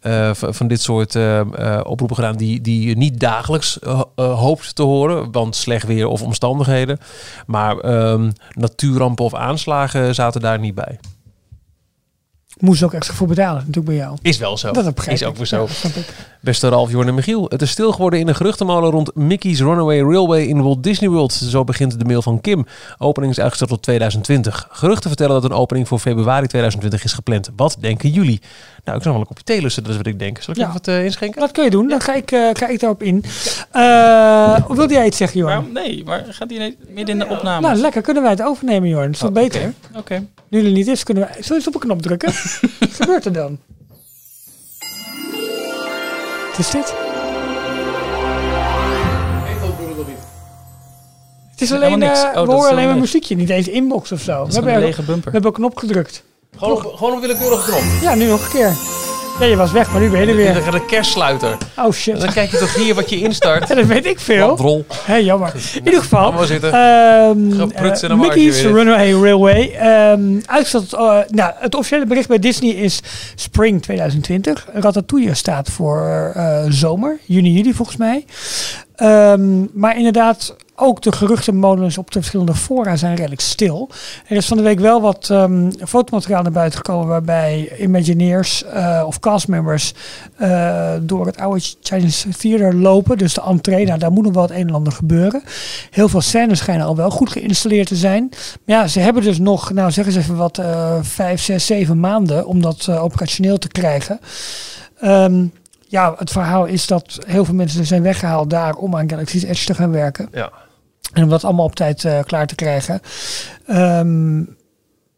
eh, 0.00 0.30
van, 0.32 0.68
dit 0.68 0.80
soort 0.80 1.14
ehm, 1.14 1.54
eh, 1.54 1.80
oproepen 1.82 2.16
gedaan 2.16 2.36
die, 2.36 2.60
die 2.60 2.88
je 2.88 2.96
niet 2.96 3.20
dagelijks 3.20 3.78
eh, 3.78 4.00
eh, 4.14 4.38
hoopt 4.38 4.74
te 4.74 4.82
horen. 4.82 5.32
Want 5.32 5.56
slecht 5.56 5.86
weer 5.86 6.06
of 6.06 6.22
omstandigheden. 6.22 6.98
Maar 7.46 7.78
ehm, 7.78 8.30
natuurrampen 8.52 9.24
of 9.24 9.34
aanslagen 9.34 10.14
zaten 10.14 10.40
daar 10.40 10.58
niet 10.58 10.74
bij. 10.74 10.98
Moest 12.60 12.82
ook 12.82 12.92
extra 12.92 13.14
voor 13.14 13.26
betalen, 13.26 13.56
natuurlijk 13.58 13.86
bij 13.86 13.96
jou. 13.96 14.16
Is 14.22 14.38
wel 14.38 14.56
zo. 14.56 14.70
Dat 14.72 14.94
begrijp 14.94 15.16
Is 15.16 15.24
ook 15.24 15.36
weer 15.36 15.46
zo. 15.46 15.68
Ja. 15.82 15.88
Beste 16.40 16.68
Ralf, 16.68 16.90
Jorn 16.90 17.08
en 17.08 17.14
Michiel. 17.14 17.46
Het 17.48 17.62
is 17.62 17.70
stil 17.70 17.92
geworden 17.92 18.18
in 18.20 18.26
de 18.26 18.34
geruchtenmolen 18.34 18.90
rond 18.90 19.14
Mickey's 19.14 19.58
Runaway 19.60 20.00
Railway 20.00 20.42
in 20.42 20.62
Walt 20.62 20.82
Disney 20.82 21.10
World. 21.10 21.32
Zo 21.32 21.64
begint 21.64 21.98
de 21.98 22.04
mail 22.04 22.22
van 22.22 22.40
Kim. 22.40 22.66
Opening 22.98 23.32
is 23.32 23.38
uitgesteld 23.40 23.70
tot 23.70 23.82
2020. 23.82 24.68
Geruchten 24.70 25.08
vertellen 25.10 25.40
dat 25.40 25.50
een 25.50 25.56
opening 25.56 25.88
voor 25.88 25.98
februari 25.98 26.46
2020 26.46 27.04
is 27.04 27.12
gepland. 27.12 27.50
Wat 27.56 27.76
denken 27.80 28.10
jullie? 28.10 28.40
Nou, 28.84 28.96
ik 28.96 29.02
zou 29.02 29.14
wel 29.14 29.20
een 29.22 29.28
kopje 29.28 29.44
thee 29.44 29.62
lussen, 29.62 29.82
dat 29.82 29.90
is 29.92 29.96
wat 29.98 30.06
ik 30.06 30.18
denk. 30.18 30.40
Zal 30.42 30.54
ik 30.54 30.60
Ja. 30.60 30.66
even 30.66 30.74
wat 30.78 30.88
eh, 30.88 31.04
inschenken? 31.04 31.40
Dat 31.40 31.52
kun 31.52 31.64
je 31.64 31.70
doen. 31.70 31.88
Dan 31.88 32.00
ga 32.00 32.14
ik, 32.14 32.30
eh, 32.32 32.48
ga 32.52 32.68
ik 32.68 32.80
daarop 32.80 33.02
in. 33.02 33.24
Eh, 33.70 34.56
of 34.68 34.76
wilde 34.76 34.94
jij 34.94 35.06
iets 35.06 35.16
zeggen, 35.16 35.38
Jorn? 35.38 35.52
Waarom? 35.54 35.72
Nee, 35.72 36.02
maar 36.04 36.24
gaat 36.28 36.50
hij 36.50 36.76
midden 36.88 37.20
in 37.20 37.28
de 37.28 37.34
opname? 37.34 37.66
Nou, 37.66 37.78
lekker. 37.80 38.02
Kunnen 38.02 38.22
wij 38.22 38.32
het 38.32 38.42
overnemen, 38.42 38.88
Jorn? 38.88 39.10
Is 39.10 39.18
dat 39.18 39.28
Oh, 39.28 39.34
beter? 39.34 39.72
Oké. 39.96 40.26
Nu 40.50 40.64
er 40.64 40.70
niet 40.72 40.86
is, 40.86 41.02
kunnen 41.02 41.22
wij... 41.22 41.32
Zullen 41.32 41.48
we 41.48 41.54
eens 41.54 41.66
op 41.66 41.74
een 41.74 41.80
knop 41.80 42.02
drukken? 42.02 42.32
Wat 42.80 42.90
gebeurt 42.92 43.24
er 43.24 43.32
dan? 43.32 43.58
Wat 46.50 46.58
is 46.58 46.70
dit? 46.70 46.94
Het 51.50 51.60
is 51.60 51.72
alleen, 51.72 51.98
niks. 51.98 52.22
eh, 52.22 52.40
Oh, 52.40 52.46
we 52.46 52.52
horen 52.52 52.70
alleen 52.70 52.86
maar 52.86 52.98
muziekje, 52.98 53.36
niet 53.36 53.50
eens 53.50 53.68
inbox 53.68 54.12
of 54.12 54.20
zo. 54.20 54.32
Dat 54.32 54.42
We 54.46 54.48
is 54.50 54.56
een 54.56 54.62
hebben, 54.64 54.82
lege 54.82 55.00
we 55.00 55.06
bumper. 55.06 55.32
hebben 55.32 55.50
een 55.50 55.56
knop 55.56 55.76
gedrukt. 55.76 56.22
Gewoon 56.56 56.84
op, 56.84 56.94
gewoon 56.94 57.12
op 57.12 57.20
willekeurige 57.20 57.70
knop. 57.70 57.82
Ja, 58.02 58.14
nu 58.14 58.26
nog 58.26 58.44
een 58.44 58.50
keer. 58.50 58.76
Ja, 59.40 59.46
je 59.46 59.56
was 59.56 59.72
weg, 59.72 59.90
maar 59.92 60.00
nu 60.00 60.10
ben 60.10 60.20
je 60.20 60.26
er 60.26 60.36
Dan 60.36 60.54
weer. 60.54 60.62
gaat 60.62 60.72
de 60.72 60.84
kerstsluiter. 60.84 61.56
Oh 61.76 61.92
shit. 61.92 62.20
Dan 62.20 62.32
kijk 62.32 62.50
je 62.50 62.58
toch 62.58 62.74
hier 62.74 62.94
wat 62.94 63.10
je 63.10 63.20
instart. 63.20 63.68
Ja, 63.68 63.74
dat 63.74 63.84
weet 63.86 64.06
ik 64.06 64.20
veel. 64.20 64.56
Rol. 64.56 64.86
Hé, 65.04 65.14
jammer. 65.14 65.52
In 65.74 65.84
ieder 65.84 66.00
geval. 66.00 66.20
Allemaal 66.24 66.44
zitten. 66.44 66.72
ehm 66.72 67.70
eh, 67.70 68.14
Mickey's. 68.18 68.62
Runaway 68.62 69.12
Railway. 69.12 69.70
ehm 69.72 70.38
uitgesteld, 70.46 70.92
eh, 70.92 71.18
nou, 71.28 71.52
het 71.56 71.74
officiële 71.74 72.06
bericht 72.06 72.28
bij 72.28 72.38
Disney 72.38 72.70
is 72.70 73.00
spring 73.34 73.82
2020. 73.82 74.66
Ratatouille 74.72 75.34
staat 75.34 75.70
voor 75.70 76.32
eh, 76.34 76.64
zomer, 76.68 77.18
juni, 77.24 77.52
juli 77.52 77.74
volgens 77.74 77.96
mij. 77.96 78.24
Ehm, 78.96 79.64
maar 79.72 79.96
inderdaad, 79.96 80.56
ook 80.80 81.02
de 81.02 81.12
geruchtenmolens 81.12 81.98
op 81.98 82.10
de 82.10 82.18
verschillende 82.18 82.54
fora 82.54 82.96
zijn 82.96 83.14
redelijk 83.14 83.40
stil. 83.40 83.88
Er 84.26 84.36
is 84.36 84.46
van 84.46 84.56
de 84.56 84.62
week 84.62 84.80
wel 84.80 85.00
wat 85.00 85.30
ehm, 85.30 85.70
fotomateriaal 85.86 86.42
naar 86.42 86.52
buiten 86.52 86.78
gekomen 86.78 87.08
waarbij 87.08 87.78
Imagineers 87.78 88.64
eh, 88.64 89.02
of 89.06 89.18
castmembers 89.18 89.94
eh, 90.36 90.92
door 91.00 91.26
het 91.26 91.38
oude 91.38 91.60
Chinese 91.82 92.28
Theater 92.28 92.74
lopen. 92.74 93.18
Dus 93.18 93.34
de 93.34 93.42
entree, 93.42 93.86
nou, 93.86 93.98
daar 93.98 94.12
moet 94.12 94.24
nog 94.24 94.34
wel 94.34 94.42
het 94.42 94.52
een 94.52 94.68
en 94.68 94.74
ander 94.74 94.92
gebeuren. 94.92 95.42
Heel 95.90 96.08
veel 96.08 96.20
scènes 96.20 96.58
schijnen 96.58 96.86
al 96.86 96.96
wel 96.96 97.10
goed 97.10 97.30
geïnstalleerd 97.30 97.86
te 97.86 97.96
zijn. 97.96 98.28
Maar 98.30 98.76
ja, 98.76 98.86
ze 98.86 99.00
hebben 99.00 99.22
dus 99.22 99.38
nog, 99.38 99.72
nou 99.72 99.90
zeg 99.90 100.06
eens 100.06 100.16
even 100.16 100.36
wat, 100.36 100.58
eh 100.58 100.98
vijf, 101.02 101.40
zes, 101.40 101.66
zeven 101.66 102.00
maanden 102.00 102.46
om 102.46 102.62
dat 102.62 102.88
operationeel 102.88 103.58
te 103.58 103.68
krijgen. 103.68 104.20
Ehm, 105.00 105.44
ja, 105.90 106.14
het 106.18 106.30
verhaal 106.30 106.64
is 106.66 106.86
dat 106.86 107.18
heel 107.26 107.44
veel 107.44 107.54
mensen 107.54 107.86
zijn 107.86 108.02
weggehaald 108.02 108.50
daar 108.50 108.74
om 108.74 108.96
aan 108.96 109.10
Galaxy's 109.10 109.42
Edge 109.42 109.64
te 109.64 109.74
gaan 109.74 109.90
werken. 109.90 110.28
Ja. 110.32 110.52
En 111.12 111.22
om 111.22 111.28
dat 111.28 111.44
allemaal 111.44 111.64
op 111.64 111.74
tijd 111.74 112.04
eh, 112.04 112.22
klaar 112.22 112.46
te 112.46 112.54
krijgen. 112.54 113.00
Ehm, 113.66 114.38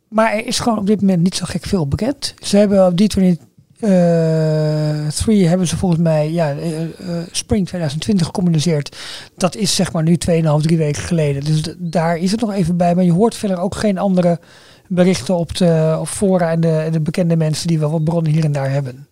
maar 0.08 0.32
er 0.32 0.46
is 0.46 0.58
gewoon 0.58 0.78
op 0.78 0.86
dit 0.86 1.00
moment 1.00 1.22
niet 1.22 1.34
zo 1.34 1.44
gek 1.48 1.64
veel 1.64 1.88
bekend. 1.88 2.34
Ze 2.38 2.56
hebben 2.56 2.86
op 2.86 3.00
D23 3.00 3.50
3 3.82 5.48
hebben 5.48 5.66
ze 5.66 5.76
volgens 5.76 6.00
mij 6.00 6.32
ja, 6.32 6.50
eh, 6.50 6.82
eh, 6.82 6.88
Spring 7.30 7.66
2020 7.66 8.26
gecommuniceerd. 8.26 8.96
Dat 9.36 9.56
is 9.56 9.74
zeg 9.74 9.92
maar 9.92 10.02
nu 10.02 10.16
2,5, 10.16 10.62
3 10.62 10.78
weken 10.78 11.02
geleden. 11.02 11.44
Dus 11.44 11.74
daar 11.78 12.16
is 12.16 12.30
het 12.30 12.40
nog 12.40 12.52
even 12.52 12.76
bij. 12.76 12.94
Maar 12.94 13.04
je 13.04 13.12
hoort 13.12 13.34
verder 13.34 13.58
ook 13.58 13.74
geen 13.74 13.98
andere 13.98 14.40
berichten 14.88 15.36
op 15.36 15.56
de 15.56 15.96
op 16.00 16.08
fora 16.08 16.50
en 16.50 16.60
de, 16.60 16.88
de 16.92 17.00
bekende 17.00 17.36
mensen 17.36 17.68
die 17.68 17.78
wel 17.78 17.90
wat 17.90 18.04
bronnen 18.04 18.32
hier 18.32 18.44
en 18.44 18.52
daar 18.52 18.70
hebben. 18.70 19.06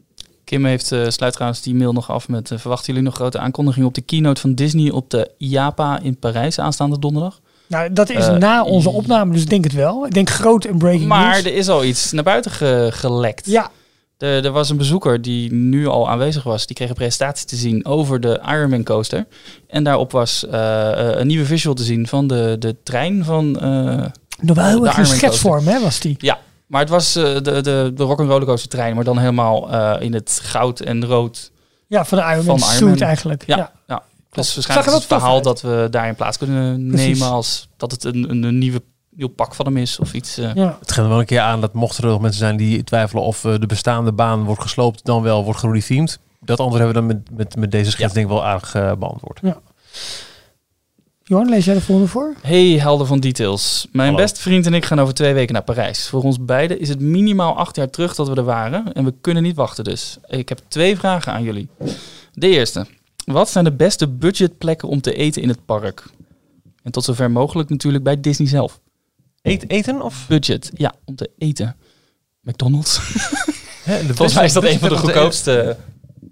Kim 0.51 0.65
heeft, 0.65 0.93
eh 0.93 1.09
sluit 1.09 1.33
trouwens 1.33 1.63
die 1.63 1.75
mail 1.75 1.93
nog 1.93 2.11
af 2.11 2.29
met... 2.29 2.51
eh, 2.51 2.59
verwachten 2.59 2.87
jullie 2.87 3.03
nog 3.09 3.15
grote 3.15 3.39
aankondigingen 3.39 3.89
op 3.89 3.95
de 3.95 4.01
keynote 4.01 4.41
van 4.41 4.55
Disney 4.55 4.91
op 4.91 5.11
de 5.11 5.31
IAPA 5.39 6.01
in 6.03 6.19
Parijs 6.19 6.59
aanstaande 6.59 6.99
donderdag? 6.99 7.41
Nou, 7.69 7.93
dat 7.93 8.11
is 8.11 8.27
Eh, 8.27 8.37
na 8.37 8.65
onze 8.65 8.91
opname, 8.91 9.33
dus 9.33 9.43
ik 9.43 9.51
denk 9.51 9.65
het 9.65 9.73
wel. 9.73 10.07
Ik 10.07 10.13
denk 10.15 10.31
groot 10.31 10.65
en 10.65 10.79
breaking 10.79 11.07
Maar 11.09 11.33
news. 11.35 11.45
er 11.45 11.55
is 11.55 11.69
al 11.69 11.85
iets 11.85 12.13
naar 12.13 12.25
buiten 12.25 12.51
ge- 12.51 12.89
gelekt. 12.93 13.47
Ja, 13.47 13.71
Er, 14.19 14.45
er 14.45 14.51
was 14.51 14.71
een 14.71 14.77
bezoeker 14.77 15.23
die 15.23 15.53
nu 15.53 15.87
al 15.87 16.09
aanwezig 16.11 16.43
was. 16.43 16.67
Die 16.67 16.77
kreeg 16.77 16.89
een 16.89 16.95
presentatie 16.95 17.47
te 17.47 17.57
zien 17.57 17.85
over 17.87 18.21
de 18.21 18.41
Ironman 18.49 18.85
coaster. 18.85 19.27
En 19.67 19.85
daarop 19.85 20.13
was 20.13 20.47
een 20.49 21.27
nieuwe 21.27 21.45
visual 21.45 21.75
te 21.75 21.83
zien 21.85 22.07
van 22.07 22.27
de, 22.27 22.57
de 22.59 22.77
trein 22.83 23.25
van... 23.25 23.51
nog 23.51 24.57
wel 24.57 24.65
heel 24.67 24.85
erg 24.87 24.97
Ironman 24.97 25.07
schetsvorm 25.17 25.67
hè, 25.67 25.81
was 25.81 26.01
die. 26.01 26.15
ja, 26.19 26.39
maar 26.71 26.81
het 26.81 26.91
was 26.91 27.17
eh, 27.17 27.25
de, 27.25 27.41
de, 27.41 27.91
de 27.95 28.03
Rock'n'Roller 28.05 28.47
Coaster 28.47 28.69
trein. 28.71 28.95
Maar 28.95 29.05
dan 29.05 29.19
helemaal 29.19 29.71
eh, 29.73 30.03
in 30.03 30.15
het 30.15 30.41
goud 30.43 30.81
en 30.81 31.05
rood. 31.07 31.51
Ja, 31.87 32.05
van 32.05 32.19
de 32.19 32.25
Iron 32.25 32.45
Man 32.45 32.59
Van 32.59 32.69
suit 32.69 32.99
Man. 32.99 33.09
eigenlijk. 33.09 33.43
Ja, 33.47 33.57
Ja. 33.57 33.73
ja. 33.87 34.03
Dus 34.31 34.55
waarschijnlijk 34.55 34.87
is 34.89 34.93
wel 34.93 35.01
het 35.03 35.09
verhaal 35.13 35.35
uit. 35.35 35.45
dat 35.45 35.61
we 35.61 35.89
daarin 35.91 36.15
plaats 36.15 36.39
kunnen 36.39 36.89
Precies. 36.89 37.19
nemen 37.19 37.35
als 37.35 37.69
dat 37.77 37.91
het 37.91 38.05
een, 38.05 38.31
een, 38.31 38.43
een 38.43 38.59
nieuwe, 38.59 38.83
nieuw 39.11 39.29
pak 39.29 39.55
van 39.55 39.67
hem 39.67 39.77
is 39.77 39.99
of 39.99 40.13
iets. 40.15 40.39
eh. 40.39 40.55
Ja. 40.55 40.77
Het 40.81 40.93
gaat 40.93 41.05
er 41.05 41.11
wel 41.11 41.19
een 41.21 41.27
keer 41.27 41.41
aan 41.41 41.61
dat 41.61 41.73
mochten 41.73 42.05
er 42.05 42.11
nog 42.11 42.21
mensen 42.21 42.41
zijn 42.41 42.57
die 42.57 42.85
twijfelen 42.85 43.23
of 43.23 43.41
de 43.41 43.67
bestaande 43.67 44.13
baan 44.13 44.45
wordt 44.45 44.63
gesloopt, 44.63 45.05
dan 45.05 45.23
wel 45.23 45.45
wordt 45.45 45.59
gerethemed. 45.61 46.19
Dat 46.41 46.61
antwoord 46.61 46.83
hebben 46.83 47.03
we 47.03 47.09
dan 47.15 47.19
met, 47.29 47.39
met, 47.39 47.57
met 47.57 47.71
deze 47.71 47.91
schets 47.91 48.13
denk 48.13 48.27
ik 48.27 48.33
wel 48.33 48.45
aardig 48.45 48.73
beantwoord. 48.99 49.41
Johan, 51.31 51.49
lees 51.49 51.65
jij 51.65 51.75
de 51.75 51.81
volgende 51.81 52.11
voor? 52.11 52.35
Hey, 52.43 52.79
helder 52.79 53.07
van 53.07 53.21
details. 53.21 53.87
Mijn 53.93 54.09
Hallo. 54.09 54.23
beste 54.23 54.41
vriend 54.41 54.67
en 54.67 54.75
ik 54.75 54.85
gaan 54.85 55.01
over 55.01 55.15
twee 55.15 55.35
weken 55.35 55.53
naar 55.53 55.63
Parijs. 55.63 56.09
Voor 56.09 56.23
ons 56.23 56.45
beiden 56.45 56.81
is 56.81 56.89
het 56.89 57.01
minimaal 57.01 57.57
acht 57.57 57.77
jaar 57.77 57.91
terug 57.91 58.15
dat 58.15 58.29
we 58.29 58.35
er 58.35 58.45
waren. 58.45 58.93
En 58.93 59.05
we 59.05 59.15
kunnen 59.21 59.43
niet 59.43 59.57
wachten 59.57 59.85
dus. 59.85 60.19
Ik 60.27 60.49
heb 60.49 60.61
twee 60.69 60.97
vragen 60.97 61.33
aan 61.33 61.43
jullie. 61.43 61.69
De 62.33 62.49
eerste. 62.49 62.87
Wat 63.25 63.51
zijn 63.51 63.65
de 63.65 63.73
beste 63.73 64.09
budgetplekken 64.09 64.89
om 64.89 65.01
te 65.01 65.15
eten 65.15 65.43
in 65.43 65.49
het 65.49 65.65
park? 65.65 66.05
En 66.83 66.93
tot 66.93 67.05
zover 67.05 67.31
mogelijk 67.31 67.69
natuurlijk 67.69 68.05
bij 68.05 68.21
Disney 68.21 68.49
zelf. 68.49 68.81
Eet, 69.43 69.71
eten 69.71 70.03
of? 70.03 70.25
Budget, 70.29 70.71
ja, 70.75 70.95
om 71.05 71.15
te 71.15 71.31
eten. 71.39 71.77
McDonald's. 72.43 72.99
Volgens 74.07 74.35
mij 74.35 74.45
is 74.45 74.53
dat 74.53 74.65
een 74.65 74.79
van 74.79 74.89
de 74.89 74.97
goedkoopste 74.97 75.77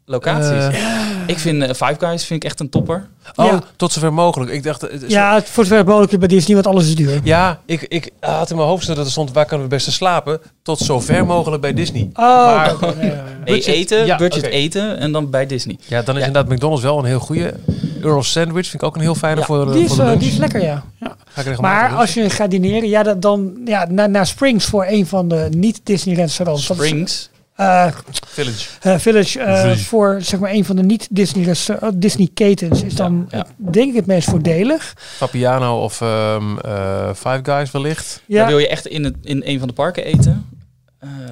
locaties. 0.09 0.77
Eh, 0.77 0.85
ik 1.27 1.39
vind 1.39 1.63
eh, 1.63 1.69
Five 1.69 1.95
Guys 1.99 2.25
vind 2.25 2.43
ik 2.43 2.49
echt 2.51 2.61
een 2.61 2.69
topper. 2.69 3.09
Oh, 3.37 3.47
Ja. 3.47 3.61
tot 3.77 3.93
zover 3.93 4.13
mogelijk. 4.13 4.51
Ik 4.51 4.63
dacht, 4.63 4.83
eh, 4.89 4.99
zo- 4.99 5.05
Ja, 5.09 5.35
het 5.35 5.49
voor 5.49 5.65
zover 5.65 5.85
mogelijk 5.85 6.19
bij 6.19 6.29
Disney, 6.29 6.55
want 6.55 6.67
alles 6.67 6.87
is 6.87 6.95
duur. 6.95 7.21
Ja, 7.23 7.61
ik, 7.67 7.83
ik 7.83 8.11
had 8.21 8.51
in 8.51 8.57
mijn 8.57 8.69
hoofd 8.69 8.87
dat 8.87 8.99
er 8.99 9.11
stond, 9.11 9.33
waar 9.33 9.45
kunnen 9.45 9.67
we 9.69 9.75
het 9.75 9.85
beste 9.85 9.93
slapen? 9.99 10.41
Tot 10.63 10.79
zo 10.79 11.01
ver 11.01 11.27
mogelijk 11.27 11.63
bij 11.63 11.75
Disney. 11.75 12.09
Oh, 12.15 12.17
Maar- 12.55 12.75
Budget, 13.45 13.67
eten, 13.75 14.07
ja, 14.07 14.17
budget 14.17 14.43
eten 14.45 14.99
en 14.99 15.13
dan 15.13 15.31
bij 15.31 15.47
Disney. 15.47 15.79
Ja, 15.87 16.03
dan 16.03 16.15
is 16.15 16.21
Ja. 16.21 16.27
inderdaad 16.27 16.53
McDonald's 16.53 16.83
wel 16.83 16.99
een 16.99 17.05
heel 17.05 17.19
goede. 17.21 17.55
Earl 18.03 18.23
Sandwich 18.23 18.69
vind 18.69 18.83
ik 18.83 18.89
ook 18.89 18.95
een 18.95 19.01
heel 19.01 19.15
fijne 19.15 19.41
Ja, 19.41 19.47
voor, 19.47 19.65
Die 19.65 19.75
voor 19.75 19.83
is, 19.83 19.95
de 19.97 20.03
eh, 20.03 20.09
lunch. 20.09 20.21
die 20.21 20.31
is 20.31 20.37
lekker, 20.37 20.63
ja. 20.63 20.83
ja. 21.01 21.17
Ga 21.29 21.41
ik 21.41 21.47
regelmatig 21.47 21.91
Maar 21.91 21.99
als 22.01 22.15
je 22.15 22.31
gaat 22.31 22.51
dineren, 22.51 22.89
ja, 22.89 23.03
dat 23.03 23.23
dan 23.23 23.53
ja, 23.65 23.87
naar, 23.91 24.11
naar 24.11 24.27
Springs 24.27 24.65
voor 24.65 24.85
een 24.89 25.07
van 25.07 25.29
de 25.29 25.49
niet-Disney 25.57 26.15
restaurants. 26.15 26.67
Dat 26.67 26.79
is, 26.81 26.87
Springs. 26.87 27.31
Eh, 27.59 27.87
Village. 28.27 28.69
eh, 28.81 28.99
Village 28.99 29.41
eh, 29.41 29.61
Village. 29.61 29.85
voor 29.85 30.17
zeg 30.21 30.41
maar 30.41 30.51
een 30.51 30.65
van 30.65 30.77
de 30.77 30.83
niet-Disney 30.83 31.45
resta- 31.45 31.79
eh, 31.81 31.89
Disney 31.95 32.29
ketens 32.35 32.83
is 32.83 32.95
dan 32.95 33.27
Ja, 33.31 33.37
ja. 33.39 33.47
denk 33.71 33.89
ik 33.91 33.95
het 33.97 34.07
meest 34.07 34.31
voordelig. 34.31 34.95
Fabiano 34.99 35.83
of 35.83 36.01
ehm, 36.01 36.59
eh, 36.59 37.09
Five 37.15 37.41
Guys 37.43 37.71
wellicht. 37.71 38.23
Dan 38.27 38.47
wil 38.47 38.59
je 38.59 38.69
echt 38.69 38.87
in, 38.87 39.05
het, 39.05 39.15
in 39.23 39.43
een 39.45 39.59
van 39.59 39.69
de 39.69 39.75
parken 39.75 40.05
eten. 40.05 40.49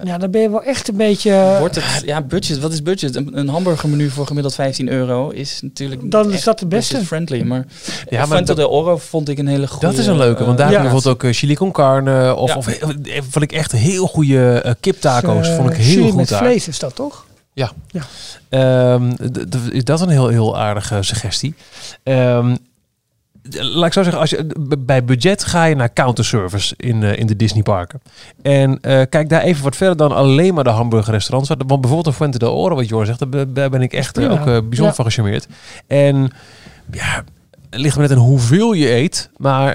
Ja, 0.04 0.18
dan 0.18 0.30
ben 0.30 0.40
je 0.40 0.50
wel 0.50 0.62
echt 0.62 0.88
een 0.88 0.96
beetje. 0.96 1.56
Wordt 1.58 1.74
het, 1.74 2.02
ja, 2.04 2.22
budget, 2.22 2.58
wat 2.58 2.72
is 2.72 2.82
budget? 2.82 3.16
Een, 3.16 3.38
een 3.38 3.48
hamburgermenu 3.48 4.10
voor 4.10 4.26
gemiddeld 4.26 4.54
15 4.54 4.88
euro 4.88 5.30
is 5.30 5.58
natuurlijk 5.62 6.02
niet 6.02 6.10
Dan 6.12 6.32
is 6.32 6.44
dat 6.44 6.58
de 6.58 6.66
beste. 6.66 7.04
friendly. 7.04 7.42
Maar, 7.42 7.64
Ja, 8.08 8.18
ja, 8.20 8.26
maar 8.26 8.44
del 8.44 8.68
Oro 8.68 8.96
vond 8.96 9.28
ik 9.28 9.38
een 9.38 9.46
hele 9.46 9.66
goede. 9.68 9.86
dat 9.86 9.98
is 9.98 10.06
een 10.06 10.16
leuke. 10.16 10.44
Want 10.44 10.58
daar 10.58 10.66
eh, 10.66 10.72
heb 10.72 10.82
je 10.82 10.86
ja. 10.88 10.92
bijvoorbeeld 10.92 11.14
ook 11.24 11.30
eh, 11.30 11.36
chili 11.36 11.54
con 11.54 11.72
carne. 11.72 12.34
Of, 12.34 12.48
Ja. 12.50 12.56
of 12.56 12.66
eh, 12.68 13.20
vond 13.30 13.44
ik 13.44 13.52
echt 13.52 13.72
heel 13.72 14.06
goede 14.06 14.76
kiptaco's. 14.80 15.48
eh, 15.48 15.56
vond 15.56 15.70
ik 15.70 15.76
chili 15.76 15.94
heel 15.94 16.04
goed 16.06 16.14
met 16.16 16.28
daar. 16.28 16.38
vlees 16.38 16.68
is 16.68 16.78
dat 16.78 16.94
toch? 16.94 17.26
Ehm, 18.48 19.10
d- 19.14 19.50
d- 19.52 19.72
is 19.72 19.84
dat 19.84 20.00
een 20.00 20.08
heel, 20.08 20.28
heel 20.28 20.58
aardige 20.58 21.02
suggestie. 21.02 21.54
Ehm, 22.02 22.54
d- 22.54 22.58
laat 23.50 23.86
ik 23.86 23.92
zo 23.92 24.02
zeggen, 24.02 24.20
als 24.20 24.30
je, 24.30 24.46
bij 24.78 25.04
budget 25.04 25.44
ga 25.44 25.64
je 25.64 25.74
naar 25.74 25.92
counterservice 25.92 26.74
in, 26.76 27.02
eh, 27.02 27.18
in 27.18 27.26
de 27.26 27.36
Disneyparken. 27.36 28.00
En 28.42 28.78
eh, 28.80 29.02
kijk 29.08 29.28
daar 29.28 29.42
even 29.42 29.64
wat 29.64 29.76
verder 29.76 29.96
dan 29.96 30.12
alleen 30.12 30.54
maar 30.54 30.64
de 30.64 30.70
hamburgerrestaurants. 30.70 31.48
Want 31.48 31.66
bijvoorbeeld 31.66 32.06
een 32.06 32.12
Fuente 32.12 32.38
del 32.38 32.52
Oro, 32.54 32.74
wat 32.74 32.88
Jor 32.88 33.06
zegt, 33.06 33.18
daar 33.54 33.70
ben- 33.70 33.82
ik 33.82 33.92
echt 33.92 34.18
eh, 34.18 34.30
ook 34.32 34.44
bijzonder 34.44 34.84
Ja. 34.84 34.94
van 34.94 35.04
gecharmeerd. 35.04 35.46
En 35.86 36.30
ja, 36.92 37.24
het 37.70 37.80
ligt 37.80 37.94
er 37.94 38.00
net 38.00 38.10
aan 38.10 38.16
hoeveel 38.16 38.72
je 38.72 38.90
eet. 38.94 39.30
Maar 39.36 39.74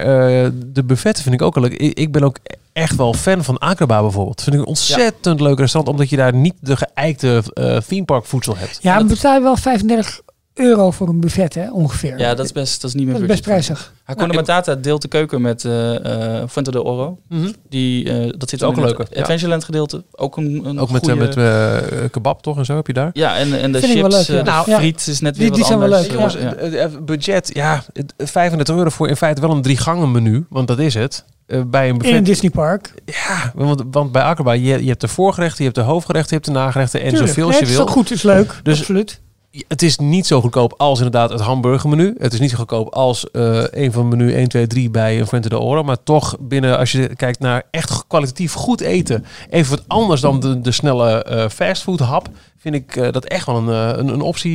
de 0.72 0.84
buffetten 0.84 1.22
vind 1.22 1.34
ik 1.34 1.42
ook 1.42 1.56
leuk. 1.56 1.72
Ik, 1.72 1.98
ik 1.98 2.12
ben 2.12 2.22
ook 2.22 2.36
echt 2.72 2.96
wel 2.96 3.14
fan 3.14 3.44
van 3.44 3.58
Acroba 3.58 4.00
bijvoorbeeld. 4.00 4.42
Vind 4.42 4.54
ik 4.56 4.60
een 4.62 4.68
ontzettend 4.68 5.40
leuk 5.40 5.58
restaurant, 5.58 5.94
omdat 5.94 6.10
je 6.10 6.16
daar 6.16 6.34
niet 6.34 6.54
de 6.60 6.76
geëikte 6.76 7.42
theme 7.88 8.04
park 8.04 8.24
voedsel 8.24 8.56
hebt. 8.56 8.78
Ja, 8.82 8.90
dat- 8.90 8.98
dan 8.98 9.08
betaal 9.16 9.34
je 9.34 9.42
wel 9.42 9.56
35 9.56 10.20
euro 10.54 10.90
voor 10.90 11.08
een 11.08 11.20
buffet, 11.20 11.54
hè, 11.54 11.70
ongeveer. 11.70 12.18
Ja, 12.18 12.34
dat 12.34 12.44
is 12.44 12.52
best, 12.52 12.80
dat 12.80 12.90
is 12.90 12.96
niet 12.96 13.04
meer 13.04 13.12
Dat 13.14 13.22
is 13.22 13.28
best 13.28 13.42
prijzig. 13.42 13.92
Hakuna 14.04 14.32
Matata 14.32 14.74
deelt 14.74 15.02
de 15.02 15.08
keuken 15.08 15.40
met 15.40 15.64
eh 15.64 16.40
eh 16.40 16.48
Fuente 16.48 16.70
del 16.70 16.82
Oro. 16.82 17.18
Mhm. 17.28 17.50
Die, 17.68 18.10
eh, 18.10 18.32
dat 18.38 18.48
zit 18.50 18.62
Ook 18.62 18.70
ook 18.70 18.76
in 18.76 18.82
een 18.82 18.88
leuke. 18.96 19.20
Adventureland 19.20 19.64
gedeelte. 19.64 20.04
Ook 20.12 20.36
een, 20.36 20.62
een 20.64 20.78
Ook 20.80 20.90
met, 20.90 21.14
met 21.16 21.36
eh, 21.36 21.76
kebab 22.10 22.42
toch 22.42 22.58
en 22.58 22.64
zo 22.64 22.74
heb 22.76 22.86
je 22.86 22.92
daar? 22.92 23.10
ja, 23.12 23.36
en, 23.36 23.60
en 23.60 23.72
de 23.72 23.78
Vind 23.80 23.92
chips, 23.92 24.14
leuk, 24.16 24.26
ja. 24.26 24.36
de 24.44 24.50
Nou, 24.50 24.70
ja. 24.70 24.78
friet 24.78 25.06
is 25.06 25.20
net 25.20 25.34
Die- 25.34 25.42
weer 25.42 25.50
die 25.52 25.58
wat 25.58 25.68
zijn 25.68 25.78
wel 25.78 25.88
anders. 25.88 26.08
leuk, 26.08 26.16
Jongens, 26.40 26.74
ja. 26.74 26.88
budget, 27.00 27.50
ja, 27.54 27.82
het- 27.92 28.14
35 28.18 28.76
euro 28.76 28.88
voor 28.90 29.08
in 29.08 29.16
feite 29.16 29.40
wel 29.40 29.50
een 29.50 29.62
drie 29.62 29.76
gangen 29.76 30.10
menu, 30.12 30.46
want 30.48 30.68
dat 30.68 30.78
is 30.78 30.94
het. 30.94 31.24
Eh, 31.46 31.60
bij 31.66 31.82
een 31.88 31.92
In 31.92 31.98
buffet. 31.98 32.16
een 32.16 32.24
Disneypark. 32.24 32.94
Ja, 33.04 33.52
want, 33.54 33.82
want 33.90 34.12
bij 34.12 34.22
Akkerba, 34.22 34.52
je, 34.52 34.60
je 34.82 34.88
hebt 34.88 35.00
de 35.00 35.08
voorgerechten, 35.08 35.58
je 35.64 35.70
hebt 35.70 35.74
de 35.86 35.92
hoofdgerechten, 35.92 36.36
je 36.36 36.42
hebt 36.42 36.56
de 36.56 36.64
nagerechten 36.64 37.00
en 37.00 37.08
Tuurlijk. 37.08 37.28
zoveel 37.28 37.46
als 37.46 37.54
je 37.54 37.60
het 37.60 37.68
is 37.70 37.76
wil. 37.76 37.84
ook 37.84 37.90
goed, 37.92 38.10
is 38.10 38.22
leuk. 38.22 38.60
Dus- 38.62 38.78
absoluut. 38.78 39.20
Het 39.68 39.82
is 39.82 39.98
niet 39.98 40.26
zo 40.26 40.40
goedkoop 40.40 40.74
als 40.76 40.98
inderdaad 40.98 41.30
het 41.30 41.40
hamburgermenu. 41.40 42.14
Het 42.18 42.32
is 42.32 42.40
niet 42.40 42.50
zo 42.50 42.56
goedkoop 42.56 42.94
als 42.94 43.30
eh, 43.30 43.62
een 43.70 43.92
van 43.92 44.08
menu 44.08 44.32
1, 44.34 44.48
2, 44.48 44.66
3 44.66 44.90
bij 44.90 45.20
een 45.20 45.26
Fuente 45.26 45.48
de 45.48 45.58
Oro. 45.58 45.82
Maar 45.82 46.02
toch 46.02 46.36
binnen, 46.40 46.78
als 46.78 46.92
je 46.92 47.16
kijkt 47.16 47.38
naar 47.38 47.62
echt 47.70 48.04
kwalitatief 48.06 48.52
goed 48.52 48.80
eten. 48.80 49.24
Even 49.50 49.76
wat 49.76 49.84
anders 49.86 50.20
dan 50.20 50.40
de, 50.40 50.60
de 50.60 50.72
snelle 50.72 51.24
eh 51.24 51.48
fastfood 51.48 52.00
hap. 52.00 52.28
Vind 52.58 52.74
ik 52.74 52.96
eh, 52.96 53.12
dat 53.12 53.24
echt 53.24 53.46
wel 53.46 53.56
een, 53.56 53.98
een, 53.98 54.08
een 54.08 54.20
optie. 54.20 54.54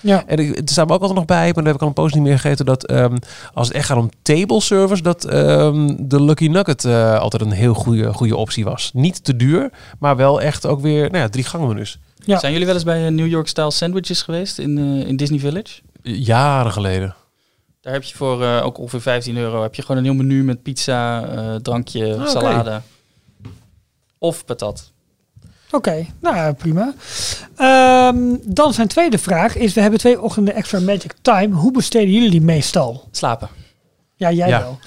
Ja. 0.00 0.24
En 0.26 0.38
ik, 0.38 0.56
er 0.56 0.62
staat 0.64 0.86
me 0.86 0.92
ook 0.92 1.00
altijd 1.00 1.18
nog 1.18 1.28
bij, 1.28 1.44
maar 1.44 1.54
daar 1.54 1.64
heb 1.64 1.74
ik 1.74 1.80
al 1.80 1.88
een 1.88 1.92
post 1.92 2.14
niet 2.14 2.22
meer 2.22 2.38
gegeten. 2.38 2.66
Dat 2.66 2.86
ehm, 2.86 3.16
als 3.54 3.68
het 3.68 3.76
echt 3.76 3.86
gaat 3.86 3.98
om 3.98 4.10
table 4.22 4.60
service, 4.60 5.02
dat 5.02 5.24
ehm, 5.24 5.94
de 5.98 6.22
Lucky 6.22 6.46
Nugget 6.46 6.84
altijd 7.18 7.42
een 7.42 7.50
heel 7.50 7.74
goede, 7.74 8.12
goede 8.12 8.36
optie 8.36 8.64
was. 8.64 8.90
Niet 8.94 9.24
te 9.24 9.36
duur, 9.36 9.70
maar 9.98 10.16
wel 10.16 10.40
echt 10.40 10.66
ook 10.66 10.80
weer 10.80 11.10
nou 11.10 11.22
ja, 11.22 11.28
drie 11.28 11.44
gangen 11.44 11.68
menus. 11.68 11.98
Ja. 12.24 12.38
Zijn 12.38 12.52
jullie 12.52 12.66
wel 12.66 12.74
eens 12.74 12.84
bij 12.84 13.06
eh, 13.06 13.12
New 13.12 13.26
York 13.26 13.48
Style 13.48 13.70
sandwiches 13.70 14.22
geweest 14.22 14.58
in, 14.58 14.78
eh, 14.78 15.08
in 15.08 15.16
Disney 15.16 15.38
Village? 15.38 15.80
Jaren 16.02 16.72
geleden. 16.72 17.14
Daar 17.80 17.92
heb 17.92 18.02
je 18.02 18.16
voor 18.16 18.42
eh, 18.44 18.64
ook 18.64 18.78
ongeveer 18.78 19.00
15 19.00 19.36
euro 19.36 19.62
heb 19.62 19.74
je 19.74 19.82
gewoon 19.82 19.96
een 19.96 20.04
heel 20.04 20.14
menu 20.14 20.44
met 20.44 20.62
pizza, 20.62 21.24
eh, 21.26 21.54
drankje, 21.54 22.16
Ah, 22.16 22.26
salade. 22.28 22.80
Of 24.18 24.44
patat. 24.44 24.92
Oké, 25.70 26.06
nou 26.20 26.52
prima. 26.52 26.94
Ehm, 27.56 28.36
dan 28.42 28.72
zijn 28.72 28.88
tweede 28.88 29.18
vraag 29.18 29.56
is, 29.56 29.74
we 29.74 29.80
hebben 29.80 29.98
twee 29.98 30.20
ochtenden 30.20 30.54
extra 30.54 30.80
Magic 30.80 31.14
Time. 31.22 31.54
Hoe 31.54 31.72
besteden 31.72 32.10
jullie 32.12 32.30
die 32.30 32.40
meestal? 32.40 33.08
Slapen. 33.10 33.48
Ja, 34.16 34.32
jij 34.32 34.48
Ja. 34.48 34.60
wel. 34.60 34.78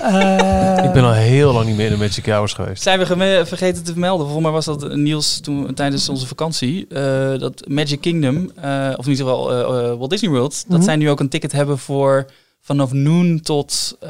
Eh, 0.00 0.84
Ik 0.84 0.92
ben 0.92 1.04
al 1.04 1.12
heel 1.12 1.52
lang 1.52 1.66
niet 1.66 1.76
meer 1.76 1.86
in 1.86 1.92
de 1.92 1.98
Magic 1.98 2.26
Hours 2.26 2.52
geweest. 2.52 2.82
Zijn 2.82 2.98
we 2.98 3.06
vergeten 3.46 3.84
te 3.84 3.90
vermelden? 3.90 4.24
Volgens 4.26 4.44
mij 4.44 4.52
was 4.54 4.64
dat 4.64 4.84
eh, 4.84 4.94
Niels 4.96 5.40
toen 5.40 5.74
tijdens 5.74 6.08
onze 6.08 6.26
vakantie. 6.26 6.86
eh, 6.88 7.38
dat 7.38 7.62
Magic 7.68 8.00
Kingdom, 8.00 8.50
eh, 8.56 8.88
of 8.96 9.04
in 9.06 9.10
ieder 9.10 9.24
geval 9.26 9.52
eh, 9.52 9.60
eh, 9.90 9.96
Walt 9.98 10.10
Disney 10.10 10.30
World, 10.30 10.64
Mhm. 10.66 10.76
dat 10.76 10.84
zij 10.84 10.96
nu 10.96 11.10
ook 11.10 11.20
een 11.20 11.28
ticket 11.28 11.52
hebben 11.52 11.78
voor 11.78 12.26
vanaf 12.62 12.92
noon 12.92 13.40
tot 13.40 13.96
eh, 14.00 14.08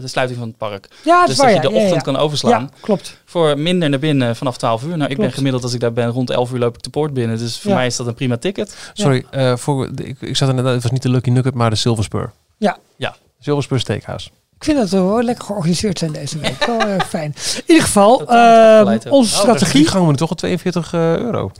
de 0.00 0.08
sluiting 0.08 0.38
van 0.38 0.48
het 0.48 0.56
park. 0.56 0.88
ja, 1.04 1.18
dat 1.18 1.26
dus 1.26 1.34
is 1.36 1.42
waar, 1.42 1.52
dat 1.52 1.62
je 1.62 1.68
de 1.68 1.74
ja, 1.74 1.80
ochtend 1.80 2.04
ja. 2.06 2.12
kan 2.12 2.16
overslaan. 2.16 2.62
Ja, 2.62 2.78
klopt. 2.80 3.16
Voor 3.24 3.58
minder 3.58 3.88
naar 3.90 3.98
binnen 3.98 4.36
vanaf 4.36 4.56
12 4.56 4.82
uur. 4.84 4.96
Nou, 4.96 5.10
ik 5.10 5.16
ben 5.16 5.32
gemiddeld 5.32 5.62
als 5.62 5.72
ik 5.74 5.80
daar 5.80 5.92
ben 5.92 6.08
rond 6.08 6.30
11 6.30 6.52
uur 6.52 6.58
loop 6.58 6.74
ik 6.76 6.82
de 6.82 6.90
poort 6.90 7.14
binnen. 7.14 7.38
Dus 7.38 7.58
voor 7.58 7.70
Ja. 7.70 7.76
mij 7.76 7.86
is 7.86 7.96
dat 7.96 8.06
een 8.06 8.14
prima 8.14 8.36
ticket. 8.36 8.76
Sorry, 8.92 9.24
eh, 9.30 9.56
voor, 9.56 9.88
ik 10.20 10.36
zat 10.36 10.48
inderdaad, 10.48 10.74
het 10.74 10.82
was 10.82 10.92
niet 10.92 11.02
de 11.02 11.08
Lucky 11.08 11.30
Nugget, 11.30 11.54
maar 11.54 11.70
de 11.70 11.76
Silver 11.76 12.04
Spur. 12.04 12.32
Ja. 12.58 12.78
Ja, 12.96 13.14
Silver 13.40 13.62
Spur 13.62 13.80
Steakhouse. 13.80 14.28
Ik 14.62 14.68
vind 14.68 14.80
dat 14.80 14.90
we 14.90 15.00
wel 15.00 15.22
lekker 15.22 15.44
georganiseerd 15.44 15.98
zijn 15.98 16.12
deze 16.12 16.38
week. 16.38 16.64
Wel 16.64 16.80
erg 16.80 17.08
fijn. 17.16 17.34
In 17.56 17.62
ieder 17.66 17.82
geval, 17.82 18.26
ehm, 18.28 18.98
onze 19.08 19.34
Oh, 19.34 19.40
strategie 19.40 19.86
gaan 19.86 20.02
we 20.04 20.10
nu 20.10 20.16
toch 20.16 20.30
al 20.30 20.36
42 20.36 20.92
eh, 20.92 21.16
euro. 21.16 21.50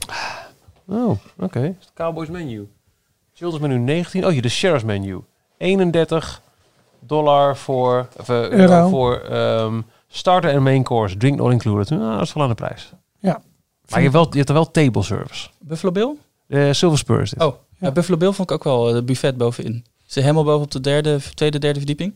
Oh, 0.87 1.19
oké. 1.39 1.75
Cowboys 1.93 2.29
menu. 2.29 2.67
Children's 3.33 3.61
menu 3.67 3.77
19. 3.77 4.25
Oh, 4.25 4.31
hier 4.31 4.41
de 4.41 4.49
Sheriff's 4.49 4.83
menu. 4.83 5.19
31 5.57 6.41
dollar 6.99 7.57
voor, 7.57 8.07
of, 8.19 8.29
eh, 8.29 8.35
euro. 8.35 8.73
Euro. 8.73 8.89
voor 8.89 9.19
ehm, 9.19 9.81
starter 10.07 10.51
en 10.51 10.63
main 10.63 10.83
course. 10.83 11.17
Drink 11.17 11.37
not 11.37 11.51
included. 11.51 11.89
Nou, 11.89 12.17
dat 12.17 12.27
is 12.27 12.33
wel 12.33 12.43
aan 12.43 12.49
de 12.49 12.55
prijs. 12.55 12.91
Ja. 13.19 13.41
Maar 13.89 14.01
je 14.01 14.09
hebt, 14.09 14.13
wel, 14.13 14.27
je 14.29 14.37
hebt 14.37 14.49
er 14.49 14.55
wel 14.55 14.71
table 14.71 15.03
service. 15.03 15.49
Buffalo 15.59 15.91
Bill? 15.91 16.15
Eh 16.47 16.71
Silver 16.71 16.97
Spur 16.97 17.21
is 17.21 17.29
dit. 17.29 17.41
Oh, 17.41 17.55
ja. 17.79 17.91
Buffalo 17.91 18.17
Bill 18.17 18.31
vond 18.31 18.49
ik 18.49 18.55
ook 18.55 18.63
wel, 18.63 18.87
eh, 18.87 18.93
de 18.93 19.03
buffet 19.03 19.37
bovenin. 19.37 19.85
Ze 20.05 20.19
helemaal 20.19 20.43
boven 20.43 20.63
op 20.63 20.71
de 20.71 20.79
derde, 20.79 21.19
tweede, 21.33 21.59
derde 21.59 21.77
verdieping. 21.77 22.13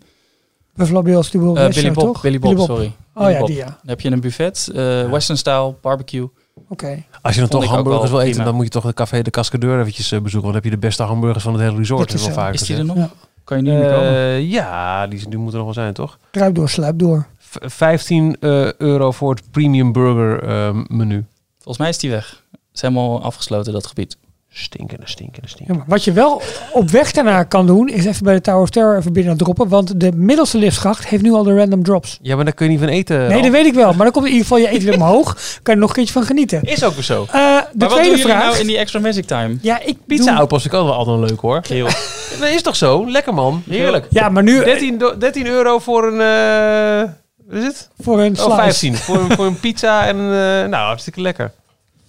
Buffalo 0.77 1.01
Bills, 1.01 1.31
die 1.31 1.41
wil 1.41 1.55
Eh, 1.57 1.63
Western, 1.63 1.93
Billy 1.93 1.95
Bob, 2.05 2.13
toch? 2.13 2.21
Billy 2.21 2.39
Bob, 2.39 2.59
sorry. 2.59 2.93
Oh 3.13 3.21
Billy 3.23 3.31
ja, 3.33 3.37
Bob. 3.39 3.47
die 3.47 3.57
ja. 3.57 3.65
Dan 3.65 3.75
heb 3.85 4.01
je 4.01 4.11
een 4.11 4.19
buffet, 4.19 4.69
eh, 4.75 5.09
western 5.11 5.37
style, 5.37 5.75
barbecue. 5.81 6.29
Oké. 6.69 7.03
Als 7.21 7.33
je 7.35 7.39
dan 7.39 7.49
Vond 7.49 7.63
toch 7.63 7.71
hamburgers 7.71 8.09
wil 8.09 8.19
eten, 8.19 8.31
prima. 8.31 8.45
dan 8.45 8.55
moet 8.55 8.63
je 8.65 8.69
toch 8.71 8.83
het 8.83 8.95
café 8.95 9.21
de 9.21 9.29
Cascadeur 9.29 9.79
eventjes 9.79 10.11
eh, 10.11 10.19
bezoeken. 10.21 10.31
Want 10.31 10.43
dan 10.43 10.53
heb 10.53 10.63
je 10.63 10.69
de 10.69 10.77
beste 10.87 11.03
hamburgers 11.03 11.43
van 11.43 11.53
het 11.53 11.61
hele 11.61 11.77
resort. 11.77 11.99
Dat 11.99 12.13
is 12.13 12.25
wel 12.25 12.33
zo. 12.33 12.39
vaak 12.39 12.53
Is 12.53 12.61
die 12.61 12.75
er 12.77 12.85
nog? 12.85 12.95
Ja. 12.97 13.09
Kan 13.43 13.57
je 13.57 13.63
niet 13.63 13.73
meer 13.73 13.89
komen? 13.89 14.09
Eh, 14.09 14.49
ja, 14.51 15.07
die, 15.07 15.29
die 15.29 15.37
moeten 15.37 15.59
er 15.59 15.65
nog 15.65 15.75
wel 15.75 15.83
zijn, 15.83 15.93
toch? 15.93 16.17
Kruip 16.31 16.55
door, 16.55 16.69
sluip 16.69 16.99
door. 16.99 17.27
V- 17.37 17.55
15 17.59 18.37
eh, 18.39 18.73
euro 18.73 19.11
voor 19.11 19.29
het 19.29 19.51
premium 19.51 19.91
burger 19.91 20.43
eh, 20.43 20.69
menu. 20.87 21.25
Volgens 21.55 21.77
mij 21.77 21.89
is 21.89 21.97
die 21.97 22.09
weg. 22.09 22.43
Het 22.51 22.59
is 22.73 22.81
helemaal 22.81 23.21
afgesloten, 23.23 23.73
dat 23.73 23.87
gebied. 23.87 24.17
Stinkende, 24.59 25.03
stinkende, 25.05 25.41
Ja, 25.47 25.53
stinkende. 25.53 25.79
maar 25.79 25.89
wat 25.89 26.03
je 26.03 26.11
wel 26.11 26.41
op 26.71 26.89
weg 26.89 27.11
daarnaar 27.11 27.45
kan 27.47 27.65
doen, 27.65 27.87
is 27.89 28.05
even 28.05 28.23
bij 28.23 28.33
de 28.33 28.41
Tower 28.41 28.61
of 28.61 28.69
Terror 28.69 28.97
even 28.97 29.13
binnen 29.13 29.37
droppen. 29.37 29.67
Want 29.67 29.99
de 29.99 30.11
middelste 30.15 30.57
liftschacht 30.57 31.07
heeft 31.07 31.23
nu 31.23 31.31
al 31.31 31.43
de 31.43 31.55
random 31.55 31.83
drops. 31.83 32.19
Ja, 32.21 32.35
maar 32.35 32.45
daar 32.45 32.53
kun 32.53 32.65
je 32.65 32.71
niet 32.71 32.79
van 32.81 32.89
eten. 32.89 33.27
Nee, 33.27 33.41
dat 33.41 33.51
weet 33.51 33.65
ik 33.65 33.73
wel. 33.73 33.87
Maar 33.93 34.03
dan 34.03 34.11
komt 34.11 34.25
in 34.25 34.31
ieder 34.31 34.47
geval 34.47 34.61
je 34.61 34.69
eten 34.69 34.83
weer 34.85 34.93
omhoog. 34.95 35.33
Kan 35.33 35.39
je 35.63 35.71
er 35.71 35.77
nog 35.77 35.89
een 35.89 35.95
keertje 35.95 36.13
van 36.13 36.23
genieten. 36.23 36.61
Is 36.63 36.83
ook 36.83 36.93
weer 36.93 37.03
zo. 37.03 37.21
Eh, 37.21 37.29
de 37.31 37.39
Maar 37.39 37.63
wat 37.63 37.79
doen 37.79 37.89
tweede 37.89 38.09
jullie 38.09 38.23
vraag. 38.25 38.43
nou 38.43 38.57
in 38.59 38.67
die 38.67 38.77
extra 38.77 38.99
magic 38.99 39.25
time? 39.25 39.57
Ja, 39.61 39.79
ik 39.81 39.97
Pizza 40.07 40.29
doe- 40.29 40.39
outpost 40.39 40.65
ik 40.65 40.73
ook 40.73 40.85
wel 40.85 40.93
altijd 40.95 41.29
leuk 41.29 41.39
hoor. 41.39 41.61
Heel. 41.67 41.85
Dat 42.39 42.49
is 42.49 42.61
toch 42.61 42.75
zo? 42.75 43.09
Lekker 43.11 43.33
man. 43.33 43.63
Heerlijk. 43.69 44.07
Ja, 44.09 44.29
maar 44.29 44.43
nu 44.43 44.63
13, 44.63 44.97
do- 44.97 45.17
13 45.17 45.47
euro 45.47 45.79
voor 45.79 46.07
een... 46.07 46.21
eh 46.21 47.09
wat 47.47 47.57
is 47.59 47.63
het? 47.63 47.89
voor 47.99 48.19
een 48.21 48.31
Oh, 48.39 48.43
slice. 48.43 48.55
15. 48.61 48.95
voor, 48.95 49.17
een, 49.19 49.31
voor 49.31 49.45
een 49.45 49.59
pizza 49.59 50.05
en... 50.07 50.15
eh, 50.15 50.69
nou, 50.69 50.75
hartstikke 50.75 51.21
lekker. 51.21 51.51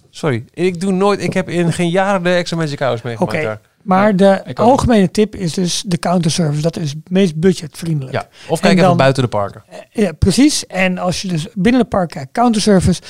Sorry. 0.09 0.45
Ik 0.53 0.81
doe 0.81 0.91
nooit... 0.91 1.23
Ik 1.23 1.33
heb 1.33 1.49
in 1.49 1.73
geen 1.73 1.89
jaren 1.89 2.23
de 2.23 2.29
extra 2.29 2.57
Magic 2.57 2.79
House 2.79 3.01
meegemaakt 3.05 3.33
Oké, 3.33 3.43
daar. 3.43 3.59
maar 3.83 4.15
de 4.15 4.41
algemene 4.55 5.11
tip 5.11 5.35
is 5.35 5.53
dus 5.53 5.83
de 5.85 5.97
counterservice. 5.97 6.61
Dat 6.61 6.77
is 6.77 6.89
het 6.89 7.09
meest 7.09 7.35
budgetvriendelijk. 7.39 8.15
Ja. 8.15 8.27
Of 8.47 8.59
kijk 8.59 8.73
even 8.73 8.87
dan- 8.87 8.97
buiten 8.97 9.23
de 9.23 9.29
parken. 9.29 9.63
Ja, 9.91 10.11
precies. 10.11 10.65
En 10.67 10.97
als 10.97 11.21
je 11.21 11.27
dus 11.27 11.47
binnen 11.53 11.81
het 11.81 11.89
park 11.89 12.09
kijkt, 12.09 12.31
counterservice, 12.31 13.01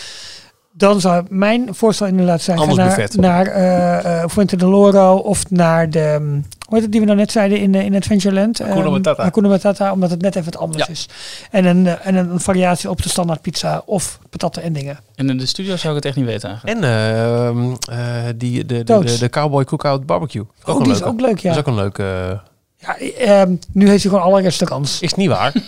dan 0.71 1.01
zou 1.01 1.26
mijn 1.30 1.67
voorstel 1.76 2.07
inderdaad 2.07 2.41
zijn 2.41 2.57
Anders 2.57 2.77
naar, 2.77 2.88
buffet. 2.88 3.15
naar 3.15 3.45
eh, 3.47 4.21
eh, 4.23 4.30
Fuente 4.30 4.55
de 4.55 4.65
Loro 4.65 5.15
of 5.15 5.49
naar 5.49 5.89
de, 5.89 6.15
hm, 6.17 6.41
hoe 6.69 6.77
heet 6.77 6.81
het 6.81 6.91
die 6.91 6.99
we 6.99 7.05
nou 7.05 7.17
net 7.17 7.31
zeiden 7.31 7.59
in, 7.59 7.75
eh, 7.75 7.85
in 7.85 7.95
Adventureland? 7.95 8.57
Hakuna 8.57 8.81
Ehm, 8.83 8.91
Matata. 8.91 9.23
Hakuna 9.23 9.47
Matata, 9.47 9.91
omdat 9.91 10.09
het 10.09 10.21
net 10.21 10.35
even 10.35 10.51
wat 10.51 10.61
anders 10.61 10.85
Ja. 10.85 10.91
is. 10.91 11.05
En 11.51 11.65
een, 11.65 11.87
eh, 11.87 11.93
en 12.07 12.15
een 12.15 12.39
variatie 12.39 12.89
op 12.89 13.01
de 13.01 13.09
standaard 13.09 13.41
pizza 13.41 13.81
of 13.85 14.19
patatten 14.29 14.61
en 14.63 14.73
dingen. 14.73 14.99
En 15.15 15.29
in 15.29 15.37
de 15.37 15.45
studio 15.45 15.75
zou 15.75 15.89
ik 15.89 15.95
het 15.95 16.05
echt 16.05 16.15
niet 16.15 16.25
weten 16.25 16.49
eigenlijk. 16.49 16.77
En 16.77 16.83
ehm, 16.83 17.71
eh, 17.91 18.23
die, 18.35 18.65
de, 18.65 18.83
de, 18.83 18.99
de, 19.03 19.17
de 19.17 19.29
Cowboy 19.29 19.63
Cookout 19.63 20.05
Barbecue. 20.05 20.45
Ook 20.65 20.77
Oh, 20.77 20.83
die 20.83 20.93
is 20.93 21.03
ook 21.03 21.21
leuk, 21.21 21.39
ja. 21.39 21.53
Dat 21.53 21.57
is 21.57 21.59
ook 21.59 21.67
een 21.67 21.81
leuke... 21.81 22.41
ja 22.77 22.97
ehm, 22.97 23.55
nu 23.71 23.89
heeft 23.89 24.03
hij 24.03 24.11
gewoon 24.11 24.25
alle 24.25 24.41
restaurants. 24.41 25.01
Is 25.01 25.13
niet 25.13 25.27
waar. 25.29 25.51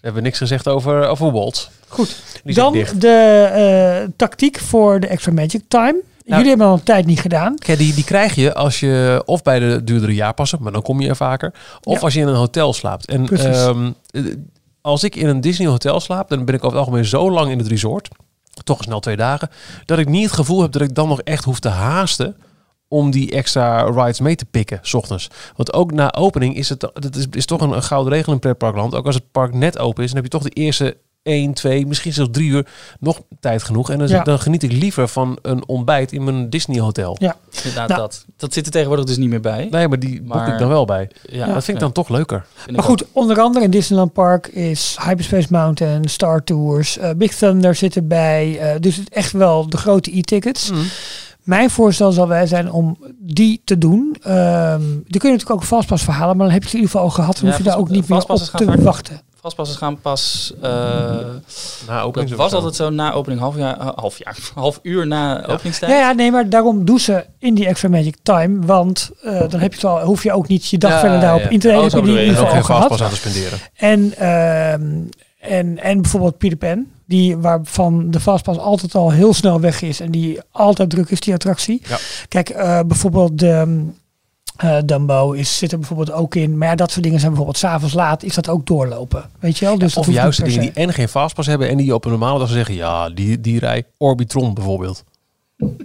We 0.00 0.12
hebben 0.12 0.22
niks 0.22 0.38
gezegd 0.38 0.68
over, 0.68 1.06
over 1.06 1.32
Walt. 1.32 1.70
Goed. 1.88 2.16
Die 2.44 2.54
Dan 2.54 2.72
de 2.98 3.08
eh, 3.52 4.08
tactiek 4.16 4.58
voor 4.58 5.00
de 5.00 5.06
extra 5.06 5.32
magic 5.32 5.62
time. 5.68 5.96
Jullie 6.34 6.48
hebben 6.48 6.66
al 6.66 6.72
een 6.72 6.82
tijd 6.82 7.06
niet 7.06 7.20
gedaan. 7.20 7.58
Kijk, 7.58 7.78
die, 7.78 7.94
die 7.94 8.04
krijg 8.04 8.34
je 8.34 8.54
als 8.54 8.80
je 8.80 9.22
of 9.24 9.42
bij 9.42 9.58
de 9.58 9.84
duurdere 9.84 10.14
jaarpassen, 10.14 10.58
maar 10.62 10.72
dan 10.72 10.82
kom 10.82 11.00
je 11.00 11.08
er 11.08 11.16
vaker. 11.16 11.54
Of 11.82 11.94
Ja. 11.94 12.00
als 12.00 12.14
je 12.14 12.20
in 12.20 12.26
een 12.28 12.34
hotel 12.34 12.72
slaapt. 12.72 13.06
En 13.06 13.28
ehm, 13.28 13.90
eh, 14.10 14.22
als 14.80 15.04
ik 15.04 15.16
in 15.16 15.26
een 15.28 15.40
Disney 15.40 15.68
hotel 15.68 16.00
slaap, 16.00 16.28
dan 16.28 16.44
ben 16.44 16.54
ik 16.54 16.64
over 16.64 16.76
het 16.76 16.86
algemeen 16.86 17.04
zo 17.08 17.30
lang 17.30 17.50
in 17.50 17.58
het 17.58 17.66
resort, 17.66 18.08
toch 18.64 18.82
snel 18.82 19.00
twee 19.00 19.16
dagen, 19.16 19.50
dat 19.84 19.98
ik 19.98 20.08
niet 20.08 20.24
het 20.24 20.32
gevoel 20.32 20.62
heb 20.62 20.72
dat 20.72 20.82
ik 20.82 20.94
dan 20.94 21.08
nog 21.08 21.20
echt 21.20 21.44
hoef 21.44 21.60
te 21.60 21.68
haasten 21.68 22.36
om 22.88 23.10
die 23.10 23.30
extra 23.30 23.82
rides 23.82 24.20
mee 24.20 24.36
te 24.36 24.44
pikken, 24.44 24.78
s 24.82 24.94
ochtends. 24.94 25.30
Want 25.56 25.72
ook 25.72 25.92
na 25.92 26.12
opening 26.12 26.56
is 26.56 26.68
het, 26.68 26.80
dat 26.80 27.16
is, 27.16 27.26
is 27.30 27.46
toch 27.46 27.60
een, 27.60 27.70
een 27.72 27.82
gouden 27.82 28.12
regel 28.12 28.32
in 28.32 28.38
pretparkland. 28.38 28.94
Ook 28.94 29.06
als 29.06 29.14
het 29.14 29.30
park 29.32 29.54
net 29.54 29.78
open 29.78 30.02
is, 30.04 30.12
dan 30.12 30.22
heb 30.22 30.32
je 30.32 30.38
toch 30.38 30.48
de 30.48 30.60
eerste 30.60 30.96
1, 31.26 31.52
2, 31.54 31.86
misschien 31.86 32.12
zelfs 32.12 32.30
drie 32.32 32.48
uur 32.50 32.66
nog 33.00 33.20
tijd 33.40 33.62
genoeg. 33.62 33.90
En 33.90 33.98
dan, 33.98 34.08
Ja. 34.08 34.22
dan 34.22 34.38
geniet 34.38 34.62
ik 34.62 34.72
liever 34.72 35.08
van 35.08 35.38
een 35.42 35.68
ontbijt 35.68 36.12
in 36.12 36.24
mijn 36.24 36.50
Disney 36.50 36.80
hotel. 36.80 37.16
Ja. 37.20 37.36
Inderdaad, 37.56 37.88
Nou. 37.88 38.00
dat. 38.00 38.24
Dat 38.36 38.52
zit 38.52 38.66
er 38.66 38.72
tegenwoordig 38.72 39.04
dus 39.04 39.16
niet 39.16 39.28
meer 39.28 39.40
bij. 39.40 39.68
Nee, 39.70 39.88
maar 39.88 39.98
die 39.98 40.22
boek 40.22 40.34
Maar- 40.34 40.52
ik 40.52 40.58
dan 40.58 40.68
wel 40.68 40.84
bij. 40.84 41.10
Ja, 41.22 41.46
dat 41.46 41.64
vind 41.64 41.76
ik 41.76 41.82
dan 41.82 41.92
toch 41.92 42.08
leuker. 42.08 42.44
Maar 42.70 42.78
ook. 42.78 42.84
goed, 42.84 43.04
onder 43.12 43.40
andere 43.40 43.64
in 43.64 43.70
Disneyland 43.70 44.12
Park 44.12 44.46
is 44.46 44.96
Hyperspace 45.04 45.46
Mountain, 45.50 46.08
Star 46.08 46.44
Tours, 46.44 46.98
eh, 46.98 47.10
Big 47.16 47.34
Thunder 47.34 47.74
zit 47.74 47.96
erbij. 47.96 48.58
eh, 48.58 48.80
dus 48.80 48.96
het 48.96 49.08
echt 49.08 49.32
wel 49.32 49.68
de 49.68 49.76
grote 49.76 50.16
e-tickets. 50.18 50.70
Mm. 50.70 50.78
Mijn 51.42 51.70
voorstel 51.70 52.12
zal 52.12 52.28
wij 52.28 52.46
zijn 52.46 52.72
om 52.72 52.98
die 53.18 53.60
te 53.64 53.78
doen. 53.78 54.16
Ehm, 54.22 54.80
die 54.80 55.20
kun 55.20 55.30
je 55.30 55.36
natuurlijk 55.36 55.50
ook 55.50 55.62
vastpas 55.62 56.02
verhalen, 56.02 56.36
maar 56.36 56.46
dan 56.46 56.54
heb 56.54 56.62
je 56.62 56.68
het 56.68 56.76
in 56.78 56.82
ieder 56.84 56.90
geval 56.94 57.08
al 57.10 57.14
gehad. 57.14 57.34
Dan 57.34 57.44
Ja, 57.44 57.48
hoef 57.50 57.58
je 57.58 57.70
daar 57.70 57.78
ook 57.78 57.88
niet 57.88 58.08
meer 58.08 58.18
op 58.26 58.36
te 58.38 58.82
wachten. 58.82 59.20
Vastpassers 59.46 59.78
gaan 59.78 60.00
pas... 60.00 60.52
eh, 60.62 60.70
Na 61.86 62.00
opening 62.02 62.30
dat 62.30 62.38
was 62.38 62.52
altijd 62.52 62.74
zo 62.74 62.90
na 62.90 63.12
opening 63.12 63.40
half 63.40 63.56
jaar, 63.56 63.78
eh, 63.80 63.88
half 63.94 64.18
jaar, 64.18 64.36
half 64.54 64.78
uur 64.82 65.06
na 65.06 65.46
openingstijd. 65.46 65.90
Ja, 65.92 65.98
ja, 65.98 66.12
nee, 66.12 66.30
maar 66.30 66.48
daarom 66.48 66.84
doen 66.84 66.98
ze 66.98 67.24
in 67.38 67.54
die 67.54 67.66
extra 67.66 67.88
magic 67.88 68.16
time. 68.22 68.66
Want 68.66 69.10
eh, 69.22 69.48
dan 69.48 69.60
heb 69.60 69.70
je 69.74 69.76
het 69.76 69.84
al, 69.84 70.00
hoef 70.00 70.22
je 70.22 70.32
ook 70.32 70.48
niet 70.48 70.66
je 70.68 70.78
dag 70.78 70.90
Ja, 70.90 71.00
verder 71.00 71.20
daarop 71.20 71.42
ja. 71.42 71.48
in 71.48 71.58
te. 71.58 71.68
Oh, 71.68 71.90
die 71.90 72.00
in 72.00 72.06
ieder 72.06 72.18
En 72.18 72.28
ook 72.28 72.34
geval 72.34 72.46
geen 72.50 72.58
al 72.58 72.64
gehad. 72.64 72.86
fastpass 72.88 73.02
aan 73.02 73.10
te 73.10 73.16
spenderen. 73.16 73.58
En, 73.74 74.14
ehm, 74.18 75.00
en, 75.40 75.78
en 75.82 76.00
bijvoorbeeld 76.02 76.38
Peter 76.38 76.56
Pan, 76.56 76.86
die 77.04 77.36
waarvan 77.36 78.10
de 78.10 78.20
fastpass 78.20 78.58
altijd 78.58 78.94
al 78.94 79.10
heel 79.10 79.34
snel 79.34 79.60
weg 79.60 79.82
is 79.82 80.00
en 80.00 80.10
die 80.10 80.40
altijd 80.50 80.90
druk 80.90 81.10
is, 81.10 81.20
die 81.20 81.34
attractie. 81.34 81.82
Ja. 81.88 81.98
Kijk, 82.28 82.48
eh, 82.48 82.80
bijvoorbeeld 82.86 83.38
de 83.38 83.84
eh, 84.56 84.76
Dumbo 84.84 85.32
is, 85.32 85.58
zit 85.58 85.72
er 85.72 85.78
bijvoorbeeld 85.78 86.12
ook 86.12 86.34
in. 86.34 86.58
Maar 86.58 86.68
ja, 86.68 86.74
dat 86.74 86.90
soort 86.90 87.02
dingen 87.02 87.18
zijn 87.18 87.30
bijvoorbeeld 87.30 87.60
s'avonds 87.60 87.94
laat, 87.94 88.22
is 88.22 88.34
dat 88.34 88.48
ook 88.48 88.66
doorlopen. 88.66 89.24
Weet 89.40 89.58
je 89.58 89.64
wel? 89.64 89.78
Dus 89.78 89.96
Of 89.96 90.10
juist 90.10 90.44
dingen 90.44 90.60
die 90.60 90.72
en 90.72 90.92
geen 90.92 91.08
fastpass 91.08 91.48
hebben 91.48 91.68
en 91.68 91.76
die 91.76 91.94
op 91.94 92.04
een 92.04 92.10
normale 92.10 92.38
dag 92.38 92.48
zeggen, 92.48 92.74
ja, 92.74 93.10
die, 93.10 93.40
die 93.40 93.58
rij 93.58 93.84
Orbitron 93.98 94.54
bijvoorbeeld. 94.54 95.04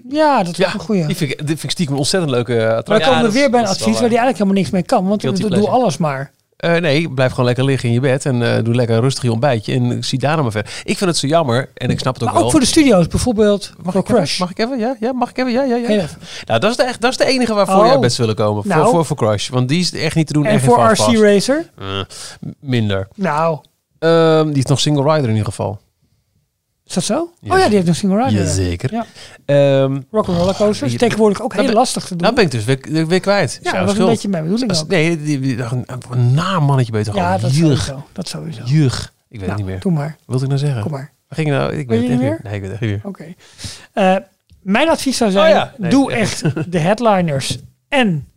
Ja, 0.09 0.43
dat 0.43 0.59
is 0.59 0.73
een 0.73 0.79
goeie. 0.79 1.05
Die 1.05 1.15
vind 1.15 1.31
ik, 1.31 1.37
die 1.37 1.47
vind 1.47 1.63
ik 1.63 1.69
stiekem 1.71 1.93
een 1.93 1.99
ontzettend 1.99 2.31
leuke 2.31 2.57
eh, 2.57 2.65
Maar 2.67 2.75
attractie. 2.77 3.05
dan 3.05 3.15
komen 3.15 3.31
we 3.31 3.39
weer 3.39 3.49
bij 3.49 3.59
een 3.59 3.67
advies 3.67 3.99
waar 3.99 4.09
die 4.09 4.17
eigenlijk 4.17 4.37
helemaal 4.37 4.57
niks 4.57 4.69
mee 4.69 4.83
kan. 4.83 5.07
Want 5.07 5.21
Guilty 5.21 5.41
doe 5.41 5.49
pleasure. 5.49 5.73
alles 5.73 5.97
maar. 5.97 6.31
Eh, 6.61 6.75
nee, 6.75 7.09
blijf 7.09 7.31
gewoon 7.31 7.45
lekker 7.45 7.63
liggen 7.65 7.87
in 7.89 7.93
je 7.95 7.99
bed 8.01 8.25
en 8.25 8.55
eh, 8.57 8.63
doe 8.63 8.75
lekker 8.75 8.99
rustig 8.99 9.23
je 9.23 9.31
ontbijtje 9.31 9.73
en 9.73 10.03
zie 10.03 10.19
daarna 10.19 10.41
maar 10.41 10.51
verder. 10.51 10.71
Ik 10.83 10.97
vind 10.97 11.09
het 11.09 11.19
zo 11.19 11.27
jammer 11.27 11.69
en 11.73 11.89
ik 11.89 11.99
snap 11.99 12.13
het 12.13 12.23
ook 12.23 12.27
Maar 12.29 12.37
wel. 12.37 12.45
ook 12.45 12.51
voor 12.51 12.59
de 12.59 12.65
studio's, 12.65 13.07
bijvoorbeeld 13.07 13.73
Mag 13.83 13.93
voor 13.93 14.01
ik, 14.01 14.09
even? 14.09 14.35
Mag 14.39 14.49
ik 14.51 14.59
even? 14.59 14.79
Ja, 14.79 14.95
ja, 14.99 15.13
mag 15.13 15.29
ik 15.29 15.37
even? 15.37 15.51
Ja, 15.51 15.63
ja, 15.63 15.75
ja. 15.75 15.87
Even. 15.87 16.17
Nou, 16.45 16.59
dat 16.59 16.71
is 16.71 16.77
de, 16.77 16.83
echt, 16.83 17.01
dat 17.01 17.11
is 17.11 17.17
de 17.17 17.25
enige 17.25 17.53
waarvoor 17.53 17.75
Oh. 17.81 17.85
jij 17.87 17.99
best 17.99 18.17
willen 18.17 18.35
komen. 18.35 18.67
Nou. 18.67 18.81
Voor, 18.81 18.91
voor, 18.91 19.05
voor 19.05 19.17
Crush. 19.17 19.49
Want 19.49 19.69
die 19.69 19.79
is 19.79 19.93
echt 19.93 20.15
niet 20.15 20.27
te 20.27 20.33
doen. 20.33 20.45
En 20.45 20.59
geen 20.59 20.69
voor. 20.69 20.91
RC 20.91 21.17
Racer? 21.17 21.69
Eh, 21.79 21.85
minder. 22.59 23.07
Nou, 23.15 23.59
Ehm, 23.99 24.47
die 24.47 24.57
is 24.57 24.65
nog 24.65 24.79
single 24.79 25.03
rider 25.03 25.23
in 25.23 25.29
ieder 25.29 25.45
geval. 25.45 25.79
Is 26.97 27.07
dat 27.07 27.17
zo? 27.17 27.29
Ja. 27.39 27.53
Oh 27.53 27.59
ja, 27.59 27.65
die 27.65 27.75
heeft 27.75 27.87
een 27.87 27.95
single 27.95 28.23
rider. 28.23 28.39
Jazeker. 28.43 28.93
Ja. 28.93 29.05
Ehm, 29.45 29.99
Rock'n'roller 30.11 30.55
coasters. 30.55 30.95
Tegenwoordig 30.97 31.41
ook 31.41 31.49
Nou, 31.49 31.61
heel 31.61 31.69
ben- 31.71 31.79
lastig 31.79 32.03
te 32.03 32.09
doen. 32.09 32.21
nou 32.21 32.35
ben 32.35 32.43
ik 32.43 32.51
dus 32.51 32.63
weer, 32.63 33.07
weer 33.07 33.19
kwijt. 33.19 33.59
ja, 33.63 33.71
dat 33.71 33.85
was 33.85 33.97
een 33.97 34.05
beetje 34.05 34.29
mijn 34.29 34.43
bedoeling 34.43 34.69
Als- 34.69 34.81
ook. 34.81 34.87
Nee, 34.87 35.21
die, 35.23 35.39
die, 35.39 35.61
een, 35.61 35.85
een 36.11 36.33
naam 36.33 36.63
mannetje 36.63 36.91
beter 36.91 37.15
Ja, 37.15 37.25
gewoon. 37.25 37.41
dat 37.41 37.55
Jurg. 37.55 37.81
sowieso. 37.83 38.07
Dat 38.13 38.27
sowieso. 38.27 38.61
Jurg. 38.65 39.13
Ik 39.29 39.39
weet 39.39 39.47
Nou, 39.47 39.51
het 39.51 39.57
niet 39.57 39.65
meer. 39.67 39.79
Doe 39.79 39.91
maar. 39.91 40.15
Wat 40.25 40.39
wilde 40.39 40.43
ik 40.43 40.49
nou 40.49 40.59
zeggen? 40.61 40.81
Kom 40.81 40.91
maar. 40.91 41.11
Ging 41.29 41.47
ik 41.47 41.53
nou? 41.53 41.73
Ik 41.73 41.87
Weet 41.87 41.99
het 42.01 42.09
niet 42.09 42.19
meer. 42.19 42.39
Nee, 42.43 42.53
ik 42.53 42.61
weet 42.61 42.71
het 42.71 42.81
echt 42.81 42.81
niet 42.81 42.89
meer. 42.89 43.01
Oké. 43.03 43.33
Eh, 43.93 44.15
mijn 44.61 44.89
advies 44.89 45.17
zou 45.17 45.31
zijn, 45.31 45.43
Oh 45.45 45.49
ja. 45.51 45.73
Nee, 45.77 45.89
doe 45.91 46.11
echt 46.11 46.43
de 46.71 46.79
headliners 46.79 47.57
en 47.89 48.27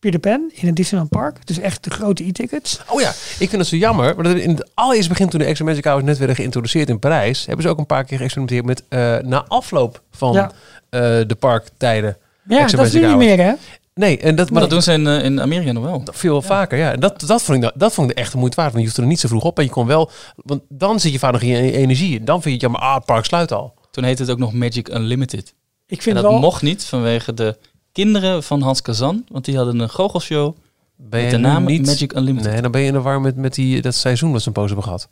Peter 0.00 0.20
Pan 0.20 0.50
in 0.54 0.66
het 0.66 0.76
Disneyland 0.76 1.10
Park. 1.10 1.46
Dus 1.46 1.58
echt 1.58 1.84
de 1.84 1.90
grote 1.90 2.24
e-tickets. 2.26 2.80
Oh 2.88 3.00
ja, 3.00 3.08
ik 3.10 3.48
vind 3.48 3.52
het 3.52 3.66
zo 3.66 3.76
jammer. 3.76 4.04
Maar 4.04 4.14
dat 4.24 4.26
hebben 4.26 4.42
in 4.42 4.50
het 4.50 4.70
allereerste 4.74 5.08
begin 5.08 5.28
toen 5.28 5.38
de 5.38 5.44
Extra 5.44 5.64
Magic 5.64 5.84
Hours 5.84 6.04
net 6.04 6.18
werden 6.18 6.36
geïntroduceerd 6.36 6.88
in 6.88 6.98
Parijs, 6.98 7.46
hebben 7.46 7.64
ze 7.64 7.70
ook 7.70 7.78
een 7.78 7.86
paar 7.86 8.04
keer 8.04 8.18
geëxperimenteerd 8.18 8.64
met 8.66 8.82
eh, 8.88 9.28
na 9.28 9.44
afloop 9.48 10.02
van 10.10 10.32
Ja. 10.32 10.52
eh, 10.90 11.00
de 11.26 11.36
parktijden. 11.38 12.16
Ja, 12.48 12.58
Extra 12.60 12.78
dat 12.78 12.86
is 12.86 12.92
nu 12.92 13.06
niet 13.06 13.16
meer 13.16 13.38
hè. 13.38 13.52
Nee, 13.94 14.18
en 14.18 14.34
dat, 14.36 14.50
Maar 14.50 14.60
dat 14.60 14.70
doen 14.70 14.82
ze 14.82 14.92
in, 14.92 15.06
eh, 15.06 15.24
in 15.24 15.40
Amerika 15.40 15.72
nog 15.72 15.84
wel. 15.84 16.02
veel 16.12 16.42
vaker. 16.42 16.78
Ja, 16.78 16.92
en 16.92 17.00
dat, 17.00 17.20
dat, 17.26 17.42
vond 17.42 17.64
ik, 17.64 17.70
dat 17.74 17.92
vond 17.92 18.10
ik 18.10 18.16
de 18.16 18.22
echte 18.22 18.36
moeite 18.36 18.56
waard. 18.56 18.68
Want 18.72 18.82
je 18.82 18.88
hoeft 18.90 19.00
er 19.00 19.06
niet 19.08 19.20
zo 19.20 19.28
vroeg 19.28 19.44
op 19.44 19.58
en 19.58 19.64
je 19.64 19.70
kon 19.70 19.86
wel, 19.86 20.10
want 20.36 20.62
dan 20.68 21.00
zit 21.00 21.12
je 21.12 21.18
vaak 21.18 21.32
nog 21.32 21.40
in 21.42 21.48
je 21.48 21.72
energie. 21.72 22.18
En 22.18 22.24
dan 22.24 22.42
vind 22.42 22.44
je 22.44 22.50
het 22.52 22.60
jammer, 22.60 22.80
ah, 22.80 22.94
het 22.94 23.04
park 23.04 23.24
sluit 23.24 23.52
al. 23.52 23.74
Toen 23.90 24.04
heette 24.04 24.22
het 24.22 24.30
ook 24.30 24.38
nog 24.38 24.52
Magic 24.52 24.88
Unlimited. 24.88 25.54
Ik 25.86 25.96
En 25.96 26.02
vind 26.02 26.14
dat 26.16 26.24
wel... 26.24 26.38
mocht 26.38 26.62
niet 26.62 26.84
vanwege 26.84 27.34
de 27.34 27.56
kinderen 27.92 28.42
van 28.42 28.60
Hans 28.62 28.82
Kazan. 28.82 29.24
Want 29.28 29.44
die 29.44 29.56
hadden 29.56 29.78
een 29.80 29.90
goochelshow 29.90 30.56
Ben 30.96 31.22
met 31.22 31.30
je 31.30 31.36
de 31.36 31.42
naam 31.42 31.64
niet, 31.64 31.86
Magic 31.86 32.12
Unlimited. 32.12 32.52
Nee, 32.52 32.62
dan 32.62 32.70
ben 32.70 32.80
je 32.80 32.86
in 32.86 32.92
de 32.92 33.00
war 33.00 33.20
met, 33.20 33.36
met 33.36 33.54
die, 33.54 33.82
dat 33.82 33.94
seizoen 33.94 34.32
dat 34.32 34.40
ze 34.40 34.46
een 34.46 34.52
poos 34.54 34.66
hebben 34.66 34.84
gehad. 34.84 35.08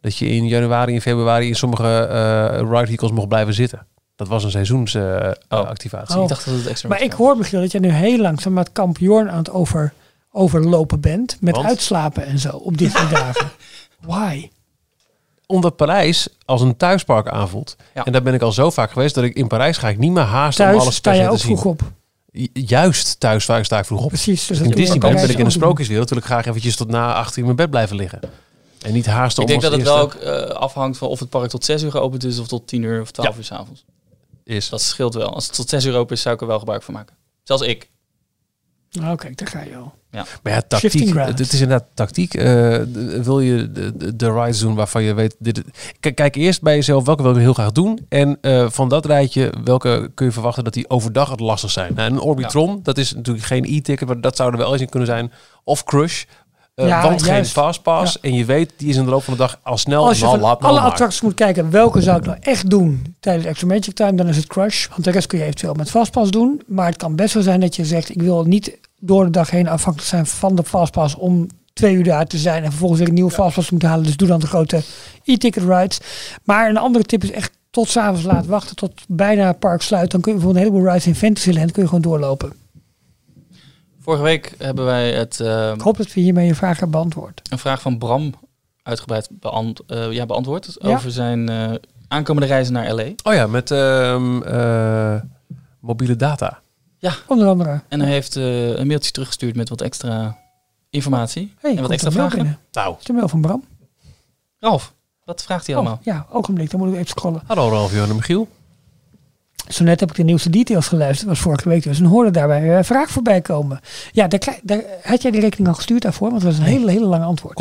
Dat 0.00 0.16
je 0.16 0.28
in 0.28 0.46
januari 0.48 0.94
en 0.94 1.00
februari 1.00 1.48
in 1.48 1.54
sommige 1.56 1.98
eh 1.98 2.58
ride 2.60 2.84
vehicles 2.84 3.10
mocht 3.10 3.28
blijven 3.28 3.54
zitten. 3.54 3.86
Dat 4.16 4.28
was 4.28 4.44
een 4.44 4.50
seizoensactivatie. 4.50 6.16
Oh. 6.16 6.22
Ik 6.22 6.28
dacht 6.28 6.44
dat 6.44 6.54
het 6.54 6.66
extra 6.66 6.88
Maar 6.88 6.98
was. 6.98 7.06
ik 7.06 7.12
hoor 7.12 7.36
Michiel 7.36 7.60
dat 7.60 7.72
jij 7.72 7.80
nu 7.80 7.90
heel 7.90 8.18
langzaam 8.18 8.52
met 8.52 8.72
kamp 8.72 8.98
Jorn 8.98 9.30
aan 9.30 9.38
het 9.38 9.50
over, 9.50 9.92
overlopen 10.32 11.00
bent. 11.00 11.36
Met 11.40 11.54
Want? 11.54 11.68
uitslapen 11.68 12.26
en 12.26 12.38
zo 12.38 12.48
op 12.56 12.78
dit 12.78 12.92
soort 12.92 13.10
dagen. 13.10 13.50
Why? 14.06 14.50
Omdat 15.46 15.76
Parijs 15.76 16.28
als 16.44 16.60
een 16.60 16.76
thuispark 16.76 17.28
aanvoelt. 17.28 17.76
Ja. 17.94 18.04
En 18.04 18.12
daar 18.12 18.22
ben 18.22 18.34
ik 18.34 18.42
al 18.42 18.52
zo 18.52 18.70
vaak 18.70 18.90
geweest 18.90 19.14
dat 19.14 19.24
ik 19.24 19.34
in 19.36 19.46
Parijs 19.46 19.76
ga 19.76 19.88
ik 19.88 19.98
niet 19.98 20.12
meer 20.12 20.22
haasten 20.22 20.64
om 20.64 20.70
Thuis 20.70 20.82
alles 20.82 20.96
sta 20.96 21.10
per 21.10 21.18
je 21.18 21.24
se 21.24 21.30
ook 21.30 21.36
te 21.38 21.46
zien. 21.46 21.58
vroeg 21.58 21.72
op. 21.72 21.82
Ju- 22.32 22.48
Juist 22.52 23.20
thuis 23.20 23.48
ik- 23.48 23.64
sta 23.64 23.78
ik 23.78 23.84
vroeg 23.84 24.02
op. 24.02 24.08
Precies. 24.08 24.46
Dus 24.46 24.58
in 24.58 24.64
dat 24.64 24.76
Disneyland 24.76 25.14
ben 25.14 25.24
ik 25.30 25.30
in 25.36 25.42
doen. 25.42 25.50
sprookjeswereld. 25.50 26.08
wil 26.08 26.18
ik 26.18 26.24
graag 26.24 26.46
eventjes 26.46 26.76
tot 26.76 26.88
na 26.88 27.14
acht 27.14 27.30
uur 27.32 27.38
in 27.38 27.44
mijn 27.44 27.56
bed 27.56 27.70
blijven 27.70 27.96
liggen. 27.96 28.20
En 28.80 28.92
niet 28.92 29.06
haasten 29.06 29.42
Ik 29.42 29.48
denk 29.48 29.62
dat 29.62 29.72
het 29.72 29.82
wel 29.82 29.98
ook 29.98 30.14
eh, 30.14 30.40
afhangt 30.42 30.98
van 30.98 31.08
of 31.08 31.18
het 31.20 31.28
park 31.28 31.50
tot 31.50 31.64
6 31.64 31.82
uur 31.82 31.90
geopend 31.90 32.24
is 32.24 32.38
of 32.38 32.46
tot 32.48 32.66
10 32.66 32.82
uur 32.82 33.00
of 33.00 33.10
12 33.10 33.30
Ja. 33.32 33.36
uur 33.38 33.44
s'avonds. 33.44 33.84
is. 34.44 34.68
Dat 34.68 34.82
scheelt 34.82 35.14
wel. 35.14 35.34
Als 35.34 35.46
het 35.46 35.54
tot 35.54 35.68
6 35.68 35.84
uur 35.84 35.94
open 35.96 36.16
is, 36.16 36.22
zou 36.22 36.34
ik 36.34 36.40
er 36.40 36.46
wel 36.46 36.58
gebruik 36.58 36.82
van 36.82 36.94
maken. 36.94 37.16
Zelfs 37.42 37.62
ik. 37.62 37.90
Nou, 39.00 39.16
kijk, 39.16 39.38
daar 39.38 39.48
ga 39.48 39.62
je 39.62 39.76
al. 39.76 39.92
Maar 40.12 40.52
ja, 40.52 40.60
tactiek. 40.68 41.14
Het, 41.14 41.40
is 41.40 41.60
inderdaad 41.60 41.86
tactiek. 41.94 42.34
Eh, 42.34 42.78
wil 43.22 43.40
je 43.40 43.72
de, 43.72 43.96
de, 43.96 44.16
de 44.16 44.32
rides 44.32 44.58
doen 44.58 44.74
waarvan 44.74 45.02
je 45.02 45.14
weet... 45.14 45.36
Dit, 45.38 45.62
kijk, 46.00 46.14
kijk 46.14 46.34
eerst 46.34 46.62
bij 46.62 46.74
jezelf 46.74 47.04
welke 47.04 47.22
wil 47.22 47.34
je 47.34 47.40
heel 47.40 47.52
graag 47.52 47.72
doen. 47.72 48.06
En 48.08 48.38
eh, 48.40 48.70
van 48.70 48.88
dat 48.88 49.06
rijtje, 49.06 49.52
welke 49.64 50.10
kun 50.14 50.26
je 50.26 50.32
verwachten 50.32 50.64
dat 50.64 50.72
die 50.72 50.90
overdag 50.90 51.30
het 51.30 51.40
lastig 51.40 51.70
zijn. 51.70 51.94
Nou, 51.94 52.10
een 52.10 52.20
Orbitron, 52.20 52.80
dat 52.82 52.98
is 52.98 53.14
natuurlijk 53.14 53.46
geen 53.46 53.64
e-ticket. 53.64 54.08
Maar 54.08 54.20
dat 54.20 54.36
zou 54.36 54.52
er 54.52 54.58
wel 54.58 54.72
eens 54.72 54.82
in 54.82 54.88
kunnen 54.88 55.08
zijn. 55.08 55.32
Of 55.64 55.84
Crush. 55.84 56.24
Eh, 56.74 56.86
Ja, 56.86 57.02
want 57.02 57.22
geen 57.22 57.46
fastpass. 57.46 58.20
En 58.20 58.34
je 58.34 58.44
weet, 58.44 58.72
die 58.76 58.88
is 58.88 58.96
in 58.96 59.04
de 59.04 59.10
loop 59.10 59.22
van 59.22 59.32
de 59.34 59.38
dag 59.38 59.58
al 59.62 59.78
snel. 59.78 60.06
Als 60.06 60.18
je 60.18 60.24
van 60.24 60.58
alle 60.60 60.80
attracties 60.80 61.20
moet 61.20 61.34
kijken, 61.34 61.70
welke 61.70 62.00
zou 62.02 62.18
ik 62.18 62.24
nou 62.24 62.36
echt 62.40 62.70
doen 62.70 63.16
tijdens 63.20 63.46
Extra 63.46 63.66
Magic 63.66 63.94
Time, 63.94 64.14
dan 64.14 64.28
is 64.28 64.36
het 64.36 64.46
Crush. 64.46 64.88
Want 64.88 65.04
de 65.04 65.10
rest 65.10 65.26
kun 65.26 65.38
je 65.38 65.44
eventueel 65.44 65.74
met 65.74 65.90
Fastpass 65.90 66.30
doen. 66.30 66.62
Maar 66.66 66.86
het 66.86 66.96
kan 66.96 67.16
best 67.16 67.34
wel 67.34 67.42
zijn 67.42 67.60
dat 67.60 67.76
je 67.76 67.84
zegt, 67.84 68.10
ik 68.10 68.22
wil 68.22 68.44
niet 68.44 68.78
door 69.00 69.24
de 69.24 69.30
dag 69.30 69.50
heen 69.50 69.68
afhankelijk 69.68 70.10
zijn 70.10 70.26
van 70.26 70.54
de 70.54 70.64
Fastpass 70.64 71.14
om 71.14 71.46
twee 71.72 71.94
uur 71.94 72.04
daar 72.04 72.26
te 72.26 72.38
zijn 72.38 72.62
en 72.62 72.68
vervolgens 72.70 72.98
weer 73.00 73.08
een 73.08 73.14
nieuwe 73.14 73.30
Fastpass 73.30 73.66
te 73.66 73.72
moeten 73.72 73.90
halen. 73.90 74.06
Dus 74.06 74.16
doe 74.16 74.28
dan 74.28 74.40
de 74.40 74.46
grote 74.46 74.82
e-ticket 75.24 75.62
rides. 75.62 75.98
Maar 76.44 76.68
een 76.68 76.76
andere 76.76 77.04
tip 77.04 77.22
is 77.22 77.30
echt 77.30 77.50
tot 77.70 77.88
s'avonds 77.88 78.22
laat 78.22 78.46
wachten, 78.46 78.76
tot 78.76 78.92
bijna 79.08 79.46
het 79.46 79.58
park 79.58 79.82
sluit. 79.82 80.10
Dan 80.10 80.20
kun 80.20 80.34
je 80.34 80.40
voor 80.40 80.50
een 80.50 80.56
heleboel 80.56 80.84
rides 80.86 81.06
in 81.06 81.14
Fantasyland 81.14 81.72
kun 81.72 81.82
je 81.82 81.88
gewoon 81.88 82.02
doorlopen. 82.02 82.52
Vorige 84.02 84.22
week 84.22 84.54
hebben 84.58 84.84
wij 84.84 85.12
het, 85.12 85.40
eh, 85.40 85.72
Ik 85.74 85.80
hoop 85.80 85.96
dat 85.96 86.12
we 86.12 86.20
hiermee 86.20 86.46
je 86.46 86.54
vraag 86.54 86.78
hebben 86.78 86.90
beantwoord. 86.90 87.40
een 87.50 87.58
vraag 87.58 87.80
van 87.80 87.98
Bram 87.98 88.34
uitgebreid 88.82 89.28
beant 89.30 89.80
eh, 89.86 90.12
ja, 90.12 90.26
beantwoord. 90.26 90.76
Ja. 90.80 90.88
Over 90.88 91.10
zijn 91.10 91.48
eh, 91.48 91.72
aankomende 92.08 92.48
reizen 92.48 92.72
naar 92.72 92.92
LA. 92.94 93.04
Oh 93.22 93.34
ja, 93.34 93.46
met 93.46 93.70
ehm, 93.70 94.42
eh, 94.42 95.14
mobiele 95.80 96.16
data. 96.16 96.60
Onder 97.26 97.46
andere. 97.48 97.80
En 97.88 98.00
hij 98.00 98.10
heeft 98.10 98.36
eh, 98.36 98.68
een 98.78 98.86
mailtje 98.86 99.10
teruggestuurd 99.10 99.56
met 99.56 99.68
wat 99.68 99.80
extra 99.80 100.38
informatie. 100.90 101.54
Hey, 101.60 101.76
en 101.76 101.82
wat 101.82 101.90
extra 101.90 102.10
vragen. 102.10 102.36
binnen. 102.38 102.58
Nou, 102.72 102.94
Is 102.98 103.04
de 103.04 103.12
mail 103.12 103.28
van 103.28 103.40
Bram? 103.40 103.64
Ralf, 104.58 104.94
wat 105.24 105.42
vraagt 105.42 105.66
hij 105.66 105.74
allemaal? 105.76 105.94
Oh, 105.94 106.04
ja, 106.04 106.26
ogenblik. 106.30 106.70
Dan 106.70 106.80
moet 106.80 106.88
ik 106.88 106.94
even 106.94 107.06
scrollen. 107.06 107.42
hallo 107.46 107.68
Ralf, 107.68 107.92
Johan 107.92 108.08
en 108.08 108.14
Michiel. 108.16 108.48
Zo 109.68 109.84
net 109.84 110.00
heb 110.00 110.10
ik 110.10 110.16
de 110.16 110.22
nieuwste 110.22 110.50
details 110.50 110.88
geluisterd, 110.88 111.28
was 111.28 111.40
vorige 111.40 111.68
week 111.68 111.82
dus, 111.82 111.98
en 111.98 112.04
hoorde 112.04 112.30
daarbij 112.30 112.76
een 112.76 112.84
vraag 112.84 113.10
voorbij 113.10 113.40
komen. 113.40 113.80
Ja, 114.12 114.28
daar, 114.62 114.82
had 115.02 115.22
jij 115.22 115.30
die 115.30 115.40
rekening 115.40 115.68
al 115.68 115.74
gestuurd 115.74 116.02
daarvoor? 116.02 116.30
Want 116.30 116.42
dat 116.42 116.50
was 116.50 116.60
een 116.60 116.66
hele, 116.66 116.90
hele 116.90 117.06
lange 117.06 117.24
antwoord. 117.24 117.56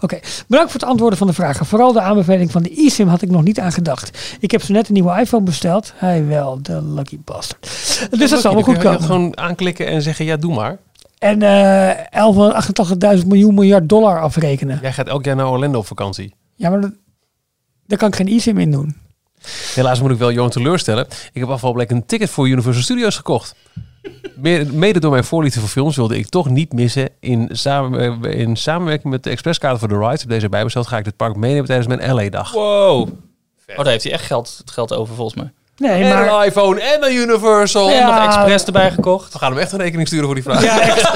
Oké. 0.00 0.18
bedankt 0.48 0.70
voor 0.70 0.80
het 0.80 0.88
antwoorden 0.88 1.18
van 1.18 1.26
de 1.26 1.32
vragen. 1.32 1.66
Vooral 1.66 1.92
de 1.92 2.00
aanbeveling 2.00 2.50
van 2.50 2.62
de 2.62 2.74
eSIM 2.76 3.08
had 3.08 3.22
ik 3.22 3.30
nog 3.30 3.42
niet 3.42 3.60
aan 3.60 3.72
gedacht. 3.72 4.36
Ik 4.40 4.50
heb 4.50 4.62
zo 4.62 4.72
net 4.72 4.88
een 4.88 4.94
nieuwe 4.94 5.20
iPhone 5.20 5.44
besteld. 5.44 5.92
Hij 5.96 6.26
wel, 6.26 6.62
de 6.62 6.82
lucky 6.82 7.18
bastard. 7.24 7.62
Dus 8.18 8.30
dat 8.30 8.40
zal 8.40 8.54
wel 8.54 8.62
goed 8.62 8.78
komen. 8.78 9.02
gewoon 9.02 9.38
aanklikken 9.38 9.86
en 9.86 10.02
zeggen, 10.02 10.24
ja, 10.24 10.36
doe 10.36 10.54
maar. 10.54 10.78
En 11.18 11.42
eh 11.42 13.18
1188.000 13.18 13.26
miljoen 13.26 13.54
miljard 13.54 13.88
dollar 13.88 14.20
afrekenen. 14.20 14.78
Jij 14.82 14.92
gaat 14.92 15.08
elk 15.08 15.24
jaar 15.24 15.36
naar 15.36 15.50
Orlando 15.50 15.78
op 15.78 15.86
vakantie. 15.86 16.34
Ja, 16.54 16.70
maar 16.70 16.80
dat, 16.80 16.92
daar 17.86 17.98
kan 17.98 18.08
ik 18.08 18.16
geen 18.16 18.28
eSIM 18.28 18.58
in 18.58 18.70
doen. 18.70 18.96
Helaas 19.74 20.00
moet 20.00 20.10
ik 20.10 20.18
wel 20.18 20.32
Johan 20.32 20.50
teleurstellen. 20.50 21.06
Ik 21.32 21.40
heb 21.40 21.48
afgelopen 21.48 21.80
week 21.80 21.90
een 21.90 22.06
ticket 22.06 22.30
voor 22.30 22.48
Universal 22.48 22.82
Studios 22.82 23.16
gekocht. 23.16 23.54
Meer- 24.36 24.66
Mede 24.72 25.00
door 25.00 25.10
mijn 25.10 25.24
voorliefde 25.24 25.60
voor 25.60 25.68
films 25.68 25.96
wilde 25.96 26.18
ik 26.18 26.28
toch 26.28 26.48
niet 26.48 26.72
missen. 26.72 27.08
In, 27.20 27.48
samen, 27.52 28.22
in 28.24 28.56
samenwerking 28.56 29.12
met 29.12 29.22
de 29.22 29.30
expresskaart 29.30 29.78
voor 29.78 29.88
de 29.88 29.98
rides, 29.98 30.22
op 30.22 30.28
deze 30.28 30.48
bijbesteld, 30.48 30.86
ga 30.86 30.98
ik 30.98 31.04
dit 31.04 31.16
park 31.16 31.36
meenemen 31.36 31.64
tijdens 31.66 31.88
mijn 31.96 32.14
LA-dag. 32.14 32.52
Wow. 32.52 33.08
Oh, 33.70 33.76
daar 33.76 33.86
heeft 33.86 34.04
hij 34.04 34.12
echt 34.12 34.24
geld, 34.24 34.54
het 34.58 34.70
geld 34.70 34.92
over 34.92 35.14
volgens 35.14 35.36
mij. 35.42 35.50
Nee, 35.76 36.02
En 36.04 36.08
maar... 36.14 36.28
een 36.40 36.46
iPhone 36.46 36.80
en 36.80 37.04
een 37.04 37.14
Universal. 37.14 37.90
Ja. 37.90 38.06
Nog 38.16 38.24
expres 38.26 38.64
erbij 38.64 38.90
gekocht. 38.90 39.32
We 39.32 39.38
gaan 39.38 39.52
hem 39.52 39.60
echt 39.60 39.72
een 39.72 39.78
rekening 39.78 40.06
sturen 40.08 40.24
voor 40.26 40.34
die 40.34 40.44
vraag. 40.44 40.62
Ja, 40.62 40.80
echt. 40.80 41.10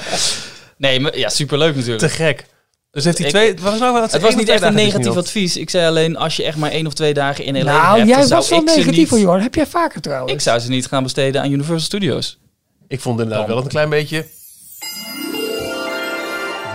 Nee, 0.78 1.00
maar, 1.00 1.18
ja, 1.18 1.28
superleuk 1.28 1.74
natuurlijk. 1.74 2.00
Te 2.00 2.08
gek. 2.08 2.46
Dus 2.96 3.04
heeft 3.04 3.18
hij 3.18 3.28
twee... 3.28 3.54
Nou, 3.54 4.00
Het 4.00 4.20
was 4.22 4.34
niet 4.34 4.48
echt 4.48 4.62
een 4.62 4.74
negatief 4.74 5.16
advies. 5.16 5.56
Ik 5.56 5.70
zei 5.70 5.86
alleen, 5.86 6.16
als 6.16 6.36
je 6.36 6.44
echt 6.44 6.56
maar 6.56 6.70
één 6.70 6.86
of 6.86 6.94
twee 6.94 7.14
dagen 7.14 7.44
in 7.44 7.54
LA 7.64 7.72
Nou, 7.72 7.96
hebt, 7.96 8.08
jij 8.08 8.18
dan 8.18 8.26
zou 8.26 8.40
was 8.40 8.48
wel 8.48 8.62
negatief 8.62 9.08
voor 9.08 9.18
Jorn. 9.18 9.42
Heb 9.42 9.54
jij 9.54 9.66
vaker 9.66 10.00
trouwens? 10.00 10.32
Ik 10.32 10.40
zou 10.40 10.58
ze 10.58 10.68
niet 10.68 10.86
gaan 10.86 11.02
besteden 11.02 11.42
aan 11.42 11.50
Universal 11.50 11.80
Studios. 11.86 12.38
Ik 12.88 13.00
vond 13.00 13.20
inderdaad 13.20 13.46
wel 13.46 13.56
een 13.56 13.68
klein 13.68 13.88
beetje... 13.88 14.26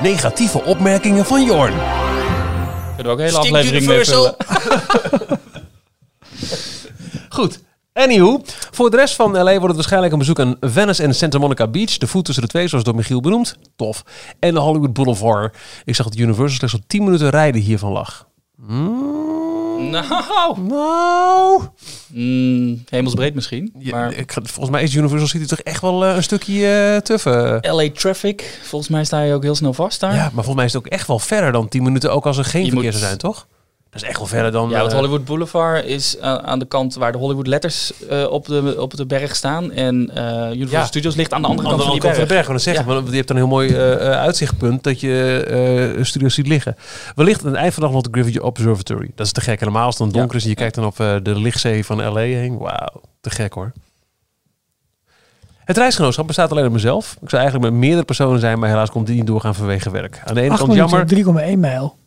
Negatieve 0.02 0.64
opmerkingen 0.64 1.26
van 1.26 1.46
Jorn. 1.46 1.74
Kunnen 2.96 3.04
we 3.04 3.10
ook 3.10 3.20
een 3.20 3.26
hele 3.26 3.38
Stinkt 3.38 3.58
aflevering 3.58 3.86
mee 3.86 3.96
Universal. 3.96 4.36
vullen. 4.38 5.40
Goed. 7.30 7.60
Anywho, 7.94 8.42
voor 8.72 8.90
de 8.90 8.98
rest 8.98 9.16
van 9.16 9.32
LA 9.32 9.44
wordt 9.52 9.66
het 9.66 9.76
waarschijnlijk 9.76 10.14
een 10.14 10.20
bezoek 10.20 10.40
aan 10.40 10.56
Venice 10.60 11.04
en 11.04 11.16
Santa 11.16 11.38
Monica 11.38 11.68
Beach. 11.68 11.98
De 11.98 12.08
voet 12.08 12.26
tussen 12.26 12.44
de 12.44 12.50
twee, 12.50 12.68
zoals 12.68 12.84
door 12.84 12.96
Michiel 12.96 13.22
benoemd. 13.22 13.56
Tof. 13.76 14.04
En 14.40 14.54
de 14.54 14.60
Hollywood 14.60 14.94
Boulevard. 14.94 15.58
Ik 15.86 15.96
zag 15.96 16.06
dat 16.10 16.18
Universal 16.18 16.58
slechts 16.58 16.76
op 16.76 16.82
10 16.88 17.04
minuten 17.04 17.30
rijden 17.30 17.62
hiervan 17.62 17.92
lag. 17.92 18.28
Hmm, 18.66 19.90
Nou, 19.90 20.60
nou... 20.62 21.62
mm, 22.08 22.84
hemelsbreed 22.90 23.36
misschien. 23.36 23.74
Ja, 23.80 23.92
maar 23.98 24.14
ik, 24.14 24.32
volgens 24.34 24.70
mij 24.70 24.84
is 24.84 24.94
Universal 24.96 25.28
City 25.28 25.46
toch 25.46 25.60
echt 25.60 25.82
wel 25.82 26.06
eh, 26.06 26.16
een 26.16 26.24
stukje 26.24 26.68
eh 26.68 26.98
tuffe. 27.02 27.58
LA 27.62 27.90
Traffic, 27.94 28.60
volgens 28.64 28.92
mij 28.92 29.04
sta 29.04 29.22
je 29.22 29.34
ook 29.34 29.44
heel 29.44 29.56
snel 29.56 29.74
vast 29.74 30.00
daar. 30.00 30.14
Ja, 30.14 30.22
maar 30.22 30.32
volgens 30.32 30.56
mij 30.56 30.66
is 30.66 30.74
het 30.74 30.86
ook 30.86 30.92
echt 30.92 31.08
wel 31.08 31.20
verder 31.20 31.52
dan 31.52 31.68
10 31.68 31.84
minuten, 31.84 32.14
ook 32.14 32.26
als 32.26 32.38
er 32.38 32.46
geen 32.46 32.66
Je 32.66 32.70
verkeer 32.72 32.86
moet- 32.92 33.00
zou 33.00 33.06
zijn, 33.06 33.18
toch? 33.18 33.48
Dat 33.92 34.02
is 34.02 34.08
echt 34.08 34.18
wel 34.18 34.28
verder 34.28 34.52
dan... 34.52 34.70
Ja, 34.70 34.80
want 34.80 34.92
eh, 34.92 34.98
Hollywood 34.98 35.26
Boulevard 35.26 35.86
is 35.86 36.18
eh, 36.18 36.36
aan 36.36 36.60
de 36.60 36.66
kant 36.66 36.96
waar 36.96 37.12
de 37.12 37.18
Hollywood 37.18 37.48
letters 37.48 38.06
eh, 38.08 38.28
op, 38.30 38.46
de, 38.46 38.76
op 38.78 38.96
de 38.96 39.06
berg 39.06 39.36
staan. 39.36 39.72
En 39.72 40.12
eh 40.16 40.24
Universal 40.52 40.80
Ja. 40.80 40.86
Studios 40.86 41.16
ligt 41.16 41.34
aan 41.34 41.42
de 41.42 41.48
andere 41.48 41.68
aan 41.68 41.76
kant 41.76 41.84
van 41.84 41.92
andere 41.92 41.92
die 41.92 42.02
kant 42.02 42.16
van 42.16 42.28
berg. 42.28 42.46
de 42.46 42.52
berg. 42.52 42.62
Zeggen, 42.62 42.86
want 42.86 43.10
je 43.10 43.16
hebt 43.16 43.28
dan 43.28 43.38
een 43.38 43.44
heel 43.44 43.52
mooi 43.52 43.76
uitzichtpunt 44.16 44.84
dat 44.84 45.00
je 45.00 45.96
eh 45.98 46.04
studios 46.04 46.34
ziet 46.34 46.48
liggen. 46.48 46.76
Wellicht 47.16 47.42
aan 47.42 47.48
het 47.48 47.56
eind 47.56 47.74
van 47.74 47.84
de 47.84 47.90
dag 47.90 47.96
nog 47.98 48.12
de 48.12 48.20
Griffith 48.20 48.42
Observatory. 48.42 49.12
Dat 49.16 49.26
is 49.26 49.32
te 49.32 49.42
gek. 49.42 49.60
Helemaal 49.60 49.86
als 49.86 49.98
het 49.98 50.12
dan 50.12 50.20
donker 50.20 50.38
is 50.38 50.44
en 50.44 50.50
je 50.50 50.56
kijkt 50.56 50.76
dan 50.76 50.86
op 50.86 51.00
eh, 51.00 51.16
de 51.24 51.40
lichtzee 51.40 51.86
van 51.86 51.98
LA 52.04 52.20
heen. 52.20 52.58
Wauw, 52.58 53.02
te 53.22 53.30
gek 53.30 53.54
hoor. 53.54 53.72
Het 55.64 55.78
reisgenootschap 55.78 56.28
bestaat 56.28 56.52
alleen 56.52 56.64
uit 56.64 56.72
mezelf. 56.72 57.18
Ik 57.22 57.30
zou 57.30 57.42
eigenlijk 57.42 57.72
met 57.72 57.82
meerdere 57.82 58.06
personen 58.06 58.40
zijn, 58.40 58.60
maar 58.60 58.70
helaas 58.70 58.90
komt 58.90 59.08
die 59.08 59.16
niet 59.16 59.28
doorgaan 59.28 59.56
vanwege 59.56 59.92
werk. 59.92 60.22
Aan 60.26 60.36
de 60.36 60.42
ene 60.42 60.52
8 60.52 60.60
kant 60.60 60.74
jammer. 60.74 61.06
minuten, 61.06 61.56
3,1 61.56 61.60
mijl. 61.60 62.00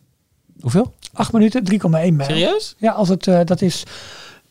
Hoeveel? 0.65 0.93
8 1.12 1.32
minuten, 1.32 1.65
3,1 1.73 1.78
mijl. 1.91 2.15
Serieus? 2.24 2.74
Ja, 2.78 2.93
als 2.93 3.09
het, 3.09 3.27
eh, 3.27 3.41
dat 3.45 3.62
is 3.62 3.82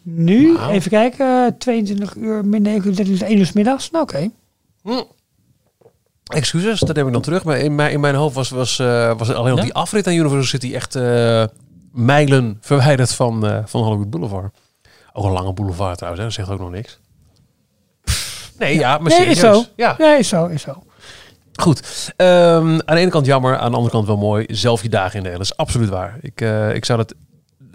nu, 0.02 0.58
even 0.60 0.92
kijken, 0.92 1.58
22 1.58 2.16
uur 2.16 2.46
min 2.46 2.62
9, 2.62 2.96
dus 2.96 3.22
1 3.22 3.38
uur 3.38 3.46
's 3.46 3.52
middags. 3.52 3.92
Nou 3.92 4.04
oké. 4.04 4.30
Hm. 4.84 5.02
Excuses, 6.24 6.80
dat 6.80 6.96
heb 6.96 7.06
ik 7.08 7.14
dan 7.14 7.22
terug. 7.22 7.44
Maar 7.44 7.58
in 7.58 7.76
mijn, 7.76 7.92
in 7.92 8.00
mijn 8.00 8.16
hoofd 8.16 8.36
was, 8.36 8.50
was, 8.50 8.80
eh, 8.80 9.18
was 9.18 9.34
alleen 9.34 9.56
die 9.56 9.74
afrit 9.74 10.08
aan 10.08 10.14
Universal 10.14 10.60
City 10.60 10.74
echt 10.74 10.96
eh, 10.96 11.44
mijlen 11.92 12.58
verwijderd 12.62 13.14
van, 13.14 13.64
van 13.66 13.84
Hollywood 13.84 14.10
Boulevard. 14.10 14.56
Ook 15.14 15.26
een 15.26 15.32
lange 15.32 15.54
boulevard 15.54 15.98
trouwens, 15.98 16.24
hè? 16.24 16.30
dat 16.30 16.38
zegt 16.38 16.50
ook 16.50 16.60
nog 16.60 16.72
niks. 16.72 17.00
Nee, 18.60 18.76
ja, 18.76 18.98
maar 18.98 19.12
Nee, 19.12 19.26
is 19.28 19.40
serieus. 19.40 19.64
zo. 19.64 19.72
Ja, 19.76 19.96
Nee, 19.98 20.18
is 20.18 20.28
zo, 20.28 20.46
is 20.46 20.62
zo. 20.62 20.84
Goed. 21.62 22.12
Ehm, 22.16 22.30
aan 22.86 22.96
de 22.96 23.02
ene 23.02 23.10
kant 23.10 23.26
jammer, 23.26 23.58
aan 23.58 23.70
de 23.70 23.76
andere 23.76 23.94
kant 23.94 24.08
wel 24.08 24.18
mooi. 24.18 24.46
Zelf 24.48 24.82
je 24.82 24.90
dagen 24.90 25.16
indelen, 25.18 25.38
dat 25.38 25.46
is 25.48 25.58
absoluut 25.58 25.90
waar. 25.90 26.18
Ik, 26.22 26.42
eh, 26.42 26.76
ik 26.76 26.86
zou 26.86 26.98
dat... 26.98 27.14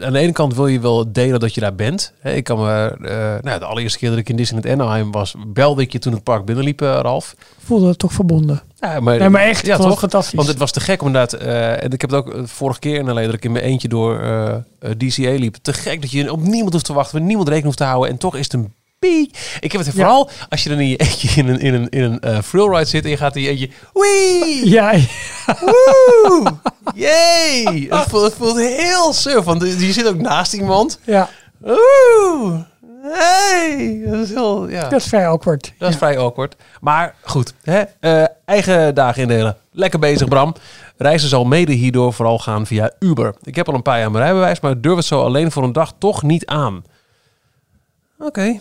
Aan 0.00 0.12
de 0.12 0.18
ene 0.18 0.32
kant 0.32 0.54
wil 0.54 0.66
je 0.66 0.80
wel 0.80 1.12
delen 1.12 1.40
dat 1.40 1.54
je 1.54 1.60
daar 1.60 1.74
bent. 1.74 2.12
Ik 2.22 2.44
kan 2.44 2.58
me... 2.58 2.96
eh, 3.02 3.42
nou, 3.42 3.58
de 3.58 3.64
allereerste 3.64 3.98
keer 3.98 4.08
dat 4.10 4.18
ik 4.18 4.28
in 4.28 4.36
Disneyland 4.36 4.80
Anaheim 4.80 5.10
was, 5.12 5.34
belde 5.46 5.82
ik 5.82 5.92
je 5.92 5.98
toen 5.98 6.12
het 6.12 6.22
park 6.22 6.44
binnenliep, 6.44 6.82
eh, 6.82 6.98
Ralf. 7.02 7.34
Voelde 7.64 7.88
het 7.88 7.98
toch 7.98 8.12
verbonden. 8.12 8.62
Ja, 8.80 9.00
maar, 9.00 9.18
Nee, 9.18 9.28
maar 9.28 9.42
echt, 9.42 9.66
ja, 9.66 9.76
toch? 9.76 9.98
fantastisch. 9.98 10.34
Want 10.34 10.48
het 10.48 10.58
was 10.58 10.72
te 10.72 10.80
gek 10.80 11.02
inderdaad. 11.02 11.32
en 11.32 11.90
ik 11.90 12.00
heb 12.00 12.10
het 12.10 12.18
ook 12.18 12.48
vorige 12.48 12.78
keer 12.80 12.98
in 12.98 13.12
LA 13.12 13.22
dat 13.22 13.34
ik 13.34 13.44
in 13.44 13.52
mijn 13.52 13.64
eentje 13.64 13.88
door 13.88 14.18
DCA 14.96 15.30
liep. 15.30 15.54
Te 15.62 15.72
gek 15.72 16.00
dat 16.00 16.10
je 16.10 16.32
op 16.32 16.40
niemand 16.42 16.72
hoeft 16.72 16.84
te 16.84 16.92
wachten, 16.92 17.14
met 17.18 17.26
niemand 17.26 17.48
rekening 17.48 17.64
hoeft 17.74 17.78
te 17.78 17.84
houden. 17.94 18.10
En 18.10 18.18
toch 18.18 18.36
is 18.36 18.44
het 18.44 18.52
een 18.52 18.72
piek. 18.98 19.56
Ik 19.60 19.72
heb 19.72 19.80
het 19.84 19.90
Ja. 19.94 19.96
vooral 19.96 20.30
als 20.48 20.62
je 20.62 20.68
dan 20.68 20.78
in 20.80 20.88
je 20.88 20.96
eentje 20.96 21.40
in 21.40 21.48
een, 21.48 21.58
in 21.60 21.74
een, 21.74 21.88
in 21.88 22.02
een 22.02 22.20
eh, 22.20 22.38
ride 22.52 22.84
zit 22.84 23.04
en 23.04 23.10
je 23.10 23.16
gaat 23.16 23.36
in 23.36 23.42
je 23.42 23.48
eentje. 23.48 23.70
Wee! 23.92 24.68
ja, 24.78 24.92
Woe! 25.60 26.54
Yay! 26.94 27.86
Het 27.90 28.08
voelt, 28.08 28.22
het 28.24 28.34
voelt 28.34 28.56
heel 28.56 29.12
suf, 29.12 29.44
want 29.44 29.62
je 29.62 29.92
zit 29.92 30.06
ook 30.08 30.16
naast 30.20 30.52
iemand. 30.52 31.00
ja, 31.04 31.28
Oeh! 31.64 32.58
Hey! 33.02 34.02
Dat 34.06 34.20
is 34.20 34.28
heel, 34.30 34.68
ja. 34.68 34.88
dat 34.88 35.00
is 35.00 35.06
vrij 35.06 35.28
awkward. 35.28 35.72
Dat 35.78 35.88
is 35.88 35.94
Ja. 35.94 36.00
vrij 36.00 36.18
awkward. 36.18 36.56
Maar 36.80 37.14
goed, 37.22 37.54
hè? 37.62 37.82
eh, 38.00 38.24
eigen 38.44 38.94
dagen 38.94 39.22
indelen. 39.22 39.56
Lekker 39.72 39.98
bezig, 39.98 40.28
Bram. 40.28 40.54
Reizen 40.96 41.28
zal 41.28 41.44
mede 41.44 41.72
hierdoor 41.72 42.12
vooral 42.12 42.38
gaan 42.38 42.66
via 42.66 42.90
Uber. 42.98 43.34
Ik 43.42 43.54
heb 43.54 43.68
al 43.68 43.74
een 43.74 43.82
paar 43.82 43.98
jaar 43.98 44.10
mijn 44.10 44.24
rijbewijs, 44.24 44.60
maar 44.60 44.80
durf 44.80 44.96
het 44.96 45.04
zo 45.04 45.22
alleen 45.22 45.50
voor 45.52 45.62
een 45.62 45.72
dag 45.72 45.92
toch 45.98 46.22
niet 46.22 46.46
aan. 46.46 46.84
Oké. 48.18 48.60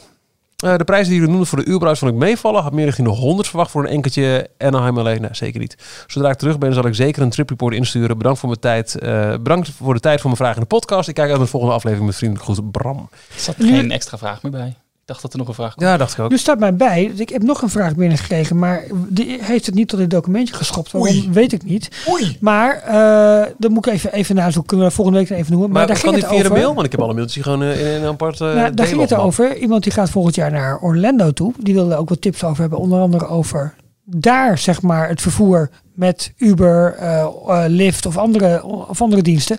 De 0.58 0.84
prijzen 0.86 1.06
die 1.10 1.14
jullie 1.14 1.30
noemden 1.30 1.48
voor 1.48 1.58
de 1.64 1.72
Uberhuis 1.72 2.00
vond 2.00 2.12
ik 2.12 2.18
meevallen. 2.18 2.62
Had 2.64 2.74
meer 2.74 2.86
richting 2.86 3.08
de 3.08 3.14
100 3.14 3.48
verwacht 3.48 3.72
voor 3.72 3.84
een 3.84 3.90
enkeltje 3.90 4.50
Anaheim 4.58 4.98
alleen. 4.98 5.22
Nee, 5.22 5.30
zeker 5.34 5.60
niet. 5.60 5.78
Zodra 6.08 6.30
ik 6.30 6.38
terug 6.38 6.58
ben, 6.58 6.74
zal 6.74 6.86
ik 6.86 6.96
zeker 6.96 7.22
een 7.22 7.30
tripreport 7.30 7.74
insturen. 7.74 8.18
Bedankt 8.18 8.40
voor, 8.40 8.50
mijn 8.50 8.62
tijd, 8.62 8.96
eh, 9.00 9.30
bedankt 9.32 9.70
voor 9.70 9.94
de 9.94 10.00
tijd 10.00 10.16
voor 10.22 10.30
mijn 10.30 10.42
vraag 10.42 10.56
in 10.56 10.62
de 10.62 10.68
podcast. 10.68 11.08
Ik 11.10 11.16
kijk 11.16 11.28
uit 11.28 11.36
naar 11.38 11.46
de 11.46 11.52
volgende 11.52 11.76
aflevering 11.76 12.08
met 12.08 12.16
vriendelijk 12.18 12.46
groet 12.50 12.72
Bram. 12.72 13.10
Er 13.34 13.40
zat 13.40 13.58
Nu- 13.58 13.68
geen 13.68 13.92
extra 13.92 14.18
vraag 14.18 14.42
meer 14.44 14.52
bij. 14.52 14.76
Dacht 15.08 15.22
dat 15.22 15.32
er 15.34 15.38
nog 15.38 15.48
een 15.48 15.54
vraag 15.54 15.76
kwam. 15.76 15.88
Ja, 15.88 15.98
dacht 15.98 16.14
ik 16.14 16.20
ook. 16.20 16.30
Nu 16.30 16.38
staat 16.38 16.60
mij 16.60 16.76
bij, 16.76 17.12
ik 17.16 17.30
heb 17.30 17.44
nog 17.44 17.62
een 17.62 17.70
vraag 17.70 17.96
binnengekregen, 17.96 18.60
maar 18.60 18.84
die 19.10 19.38
heeft 19.42 19.66
het 19.66 19.76
niet 19.76 19.88
tot 19.88 20.00
dit 20.00 20.10
documentje 20.10 20.54
geschopt. 20.54 20.92
Waarom 20.92 21.12
Oei. 21.12 21.30
weet 21.32 21.54
ik 21.54 21.64
niet. 21.64 21.90
Oei. 22.10 22.38
Maar 22.40 22.84
uh, 22.88 23.54
dan 23.58 23.72
moet 23.72 23.86
ik 23.86 23.94
even, 23.94 24.14
even 24.14 24.36
nazoeken. 24.36 24.66
Kunnen 24.66 24.88
we 24.88 24.94
volgende 24.94 25.20
week 25.20 25.30
even 25.30 25.52
noemen. 25.52 25.70
Maar, 25.70 25.78
Maar, 25.78 25.88
daar 25.88 26.04
kan 26.04 26.14
ging 26.14 26.24
het 26.24 26.34
via 26.34 26.44
de 26.44 26.56
mail? 26.56 26.74
Want 26.74 26.86
ik 26.86 26.92
heb 26.92 27.02
alle 27.02 27.14
mailtjes 27.14 27.44
gewoon 27.44 27.64
eh, 27.64 27.96
in 27.96 28.02
een 28.02 28.08
apart 28.08 28.40
uh, 28.40 28.54
Nou, 28.54 28.74
daar 28.74 28.88
ging 28.88 29.02
het 29.02 29.14
over. 29.14 29.58
Iemand 29.58 29.84
die 29.84 29.92
gaat 29.92 30.10
volgend 30.10 30.36
jaar 30.36 30.52
naar 30.52 30.80
Orlando 30.80 31.32
toe. 31.32 31.54
Die 31.60 31.74
wilde 31.74 31.96
ook 31.96 32.10
wat 32.10 32.22
tips 32.22 32.44
over 32.44 32.62
hebben. 32.62 32.80
Onder 32.80 33.00
andere 33.00 33.28
over 33.28 33.74
daar 34.10 34.58
zeg 34.58 34.82
maar 34.82 35.08
het 35.08 35.22
vervoer 35.22 35.70
met 35.94 36.34
Uber, 36.38 36.96
uh, 37.00 37.28
uh, 37.48 37.64
Lyft 37.68 38.06
of 38.06 38.18
andere, 38.18 38.64
of 38.64 39.02
andere 39.02 39.22
diensten. 39.22 39.58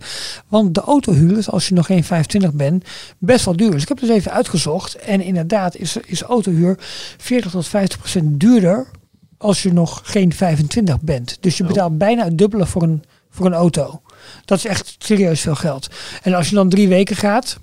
Want 0.48 0.74
de 0.74 0.80
autohuur 0.80 1.38
is 1.38 1.50
als 1.50 1.68
je 1.68 1.74
nog 1.74 1.86
geen 1.86 2.04
25 2.04 2.52
bent 2.52 2.84
best 3.18 3.44
wel 3.44 3.56
duur. 3.56 3.70
Dus 3.70 3.82
ik 3.82 3.88
heb 3.88 4.00
dus 4.00 4.08
even 4.08 4.32
uitgezocht. 4.32 4.94
En 4.94 5.20
inderdaad 5.20 5.76
is, 5.76 5.96
is 5.96 6.22
autohuur 6.22 6.76
40 7.16 7.50
tot 7.50 7.66
50 7.66 7.98
procent 7.98 8.40
duurder 8.40 8.86
als 9.38 9.62
je 9.62 9.72
nog 9.72 10.00
geen 10.04 10.32
25 10.32 11.00
bent. 11.00 11.36
Dus 11.40 11.56
je 11.56 11.64
betaalt 11.64 11.98
bijna 11.98 12.24
het 12.24 12.38
dubbele 12.38 12.66
voor 12.66 12.82
een, 12.82 13.04
voor 13.30 13.46
een 13.46 13.54
auto. 13.54 14.00
Dat 14.44 14.58
is 14.58 14.64
echt 14.64 14.96
serieus 14.98 15.40
veel 15.40 15.54
geld. 15.54 15.88
En 16.22 16.34
als 16.34 16.48
je 16.48 16.54
dan 16.54 16.68
drie 16.68 16.88
weken 16.88 17.16
gaat, 17.16 17.58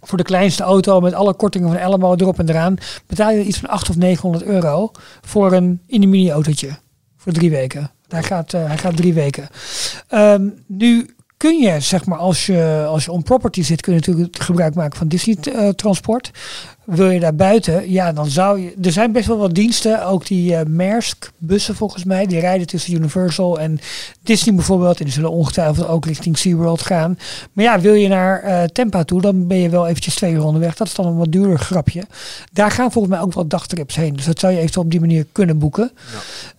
voor 0.00 0.18
de 0.18 0.24
kleinste 0.24 0.62
auto 0.62 1.00
met 1.00 1.14
alle 1.14 1.34
kortingen 1.34 1.68
van 1.68 1.76
Elmo 1.76 2.14
erop 2.14 2.38
en 2.38 2.48
eraan, 2.48 2.76
betaal 3.06 3.30
je 3.30 3.44
iets 3.44 3.58
van 3.58 3.68
800 3.68 3.90
of 3.90 3.96
900 3.96 4.44
euro 4.44 4.90
voor 5.20 5.52
een 5.52 5.80
mini 5.86 6.30
autootje. 6.30 6.78
Voor 7.16 7.32
drie 7.32 7.50
weken. 7.50 7.90
Hij 8.08 8.22
gaat, 8.22 8.52
uh, 8.52 8.66
hij 8.66 8.78
gaat 8.78 8.96
drie 8.96 9.14
weken. 9.14 9.48
Um, 10.14 10.54
nu 10.66 11.14
kun 11.36 11.58
je, 11.58 11.80
zeg 11.80 12.06
maar, 12.06 12.18
als 12.18 12.46
je, 12.46 12.84
als 12.88 13.04
je 13.04 13.12
on 13.12 13.22
property 13.22 13.62
zit, 13.62 13.80
kun 13.80 13.92
je 13.92 13.98
natuurlijk 13.98 14.42
gebruik 14.42 14.74
maken 14.74 14.98
van 14.98 15.08
Disney 15.08 15.36
uh, 15.48 15.68
transport. 15.68 16.30
Wil 16.90 17.10
je 17.10 17.20
daar 17.20 17.34
buiten, 17.34 17.90
ja, 17.90 18.12
dan 18.12 18.30
zou 18.30 18.60
je. 18.60 18.74
Er 18.82 18.92
zijn 18.92 19.12
best 19.12 19.26
wel 19.26 19.38
wat 19.38 19.54
diensten, 19.54 20.06
ook 20.06 20.26
die 20.26 20.52
uh, 20.52 20.60
Maersk 20.62 21.32
bussen 21.38 21.74
volgens 21.74 22.04
mij, 22.04 22.26
die 22.26 22.40
rijden 22.40 22.66
tussen 22.66 22.94
Universal 22.94 23.60
en 23.60 23.80
Disney 24.22 24.54
bijvoorbeeld. 24.54 24.98
En 24.98 25.04
die 25.04 25.14
zullen 25.14 25.30
ongetwijfeld 25.30 25.86
ook 25.86 26.06
richting 26.06 26.38
SeaWorld 26.38 26.82
gaan. 26.82 27.18
Maar 27.52 27.64
ja, 27.64 27.80
wil 27.80 27.94
je 27.94 28.08
naar 28.08 28.44
uh, 28.44 28.62
Tampa 28.62 29.04
toe, 29.04 29.20
dan 29.20 29.46
ben 29.46 29.58
je 29.58 29.68
wel 29.68 29.86
eventjes 29.86 30.14
twee 30.14 30.32
uur 30.32 30.44
onderweg. 30.44 30.76
Dat 30.76 30.86
is 30.86 30.94
dan 30.94 31.06
een 31.06 31.16
wat 31.16 31.32
duurder 31.32 31.58
grapje. 31.58 32.02
Daar 32.52 32.70
gaan 32.70 32.92
volgens 32.92 33.14
mij 33.14 33.22
ook 33.22 33.34
wel 33.34 33.46
dagtrips 33.46 33.96
heen. 33.96 34.16
Dus 34.16 34.24
dat 34.24 34.38
zou 34.38 34.52
je 34.52 34.58
eventueel 34.58 34.84
op 34.84 34.90
die 34.90 35.00
manier 35.00 35.26
kunnen 35.32 35.58
boeken. 35.58 35.92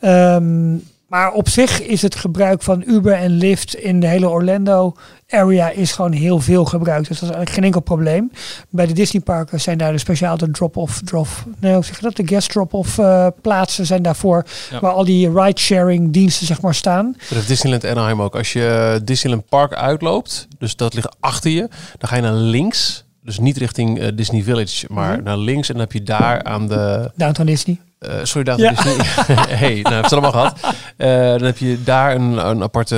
Ja. 0.01 0.35
Um, 0.35 0.83
maar 1.11 1.31
op 1.31 1.49
zich 1.49 1.81
is 1.81 2.01
het 2.01 2.15
gebruik 2.15 2.61
van 2.61 2.83
Uber 2.85 3.13
en 3.13 3.31
Lyft 3.31 3.75
in 3.75 3.99
de 3.99 4.07
hele 4.07 4.29
Orlando 4.29 4.93
area 5.29 5.69
is 5.69 5.91
gewoon 5.91 6.11
heel 6.11 6.39
veel 6.39 6.65
gebruikt. 6.65 7.07
Dus 7.07 7.19
dat 7.19 7.29
is 7.29 7.35
eigenlijk 7.35 7.55
geen 7.55 7.63
enkel 7.63 7.81
probleem. 7.81 8.31
Bij 8.69 8.85
de 8.85 8.93
Disneyparken 8.93 9.61
zijn 9.61 9.77
daar 9.77 9.91
de 9.91 9.97
speciaal 9.97 10.37
de 10.37 10.51
drop-off, 10.51 11.01
drop, 11.03 11.27
nee, 11.59 11.73
hoe 11.73 11.83
zeg 11.83 11.95
je 11.95 12.01
dat? 12.01 12.15
De 12.15 12.27
guest 12.27 12.49
drop-off 12.49 12.97
uh, 12.97 13.27
plaatsen 13.41 13.85
zijn 13.85 14.01
daarvoor, 14.01 14.45
ja. 14.69 14.79
waar 14.79 14.91
al 14.91 15.05
die 15.05 15.31
ride-sharing 15.33 16.13
diensten 16.13 16.45
zeg 16.45 16.61
maar 16.61 16.75
staan. 16.75 17.15
Dat 17.17 17.29
heeft 17.29 17.47
Disneyland 17.47 17.85
Anaheim 17.85 18.21
ook. 18.21 18.35
Als 18.35 18.53
je 18.53 18.99
Disneyland 19.03 19.49
Park 19.49 19.73
uitloopt, 19.73 20.47
dus 20.57 20.75
dat 20.75 20.93
ligt 20.93 21.15
achter 21.19 21.51
je, 21.51 21.69
dan 21.97 22.09
ga 22.09 22.15
je 22.15 22.21
naar 22.21 22.33
links. 22.33 23.05
Dus 23.23 23.39
niet 23.39 23.57
richting 23.57 23.99
uh, 23.99 24.07
Disney 24.15 24.43
Village, 24.43 24.85
maar 24.89 25.13
Mhm. 25.13 25.23
naar 25.23 25.37
links 25.37 25.67
en 25.67 25.73
dan 25.73 25.83
heb 25.83 25.91
je 25.91 26.03
daar 26.03 26.43
aan 26.43 26.67
de... 26.67 27.11
Downtown 27.15 27.47
Disney. 27.47 27.79
Uh, 27.99 28.19
sorry, 28.23 28.43
dat 28.43 28.59
ja. 28.59 28.71
is 28.71 28.83
niet. 28.83 29.05
hey, 29.61 29.79
nou, 29.81 29.95
heb 29.95 30.03
het 30.03 30.13
allemaal 30.13 30.31
gehad. 30.31 30.59
Uh, 30.97 31.07
dan 31.17 31.43
heb 31.43 31.57
je 31.57 31.83
daar 31.83 32.15
een, 32.15 32.47
een 32.47 32.63
aparte 32.63 32.95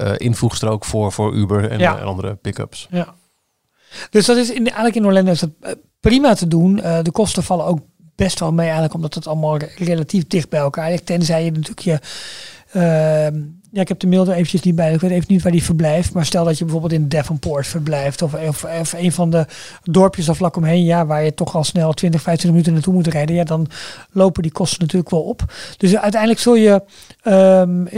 uh, 0.00 0.26
invoegstrook 0.26 0.84
voor, 0.84 1.12
voor 1.12 1.34
Uber 1.34 1.70
en, 1.70 1.78
ja. 1.78 1.98
en 1.98 2.04
andere 2.04 2.34
pick-ups. 2.34 2.88
Ja. 2.90 3.14
Dus 4.10 4.26
dat 4.26 4.36
is 4.36 4.50
in, 4.50 4.64
eigenlijk 4.64 4.96
in 4.96 5.06
Orlando 5.06 5.30
is 5.30 5.40
dat 5.40 5.50
eh, 5.60 5.72
prima 6.00 6.34
te 6.34 6.48
doen. 6.48 6.76
De 6.76 7.10
kosten 7.12 7.42
vallen 7.42 7.64
ook 7.64 7.78
best 8.14 8.40
wel 8.40 8.52
mee 8.52 8.64
eigenlijk, 8.64 8.94
omdat 8.94 9.14
het 9.14 9.26
allemaal 9.26 9.56
re 9.58 9.70
relatief 9.76 10.26
dicht 10.26 10.48
bij 10.48 10.60
elkaar 10.60 10.90
ligt. 10.90 11.06
Tenzij 11.06 11.44
je 11.44 11.50
natuurlijk 11.50 11.80
je... 11.80 11.98
Ja, 13.76 13.82
ik 13.82 13.88
heb 13.88 13.98
de 13.98 14.06
mail 14.06 14.26
er 14.26 14.32
eventjes 14.32 14.62
niet 14.62 14.74
bij. 14.74 14.92
Ik 14.92 15.00
weet 15.00 15.10
even 15.10 15.24
niet 15.28 15.42
waar 15.42 15.52
die 15.52 15.62
verblijft. 15.62 16.12
Maar 16.12 16.24
stel 16.24 16.44
dat 16.44 16.58
je 16.58 16.64
bijvoorbeeld 16.64 16.92
in 16.92 17.08
Devonport 17.08 17.66
verblijft. 17.66 18.22
Of, 18.22 18.34
of, 18.34 18.64
of 18.64 18.92
een 18.92 19.12
van 19.12 19.30
de 19.30 19.46
dorpjes 19.82 20.28
of 20.28 20.36
vlak 20.36 20.56
omheen. 20.56 20.84
Ja, 20.84 21.06
waar 21.06 21.24
je 21.24 21.34
toch 21.34 21.54
al 21.54 21.64
snel 21.64 21.92
20, 21.92 22.22
25 22.22 22.50
minuten 22.50 22.72
naartoe 22.72 22.94
moet 22.94 23.06
rijden. 23.06 23.34
Ja, 23.34 23.44
dan 23.44 23.66
lopen 24.10 24.42
die 24.42 24.52
kosten 24.52 24.80
natuurlijk 24.80 25.10
wel 25.10 25.22
op. 25.22 25.44
Dus 25.76 25.96
uiteindelijk 25.96 26.40
zul 26.40 26.54
je... 26.54 26.82
Um, 27.24 27.88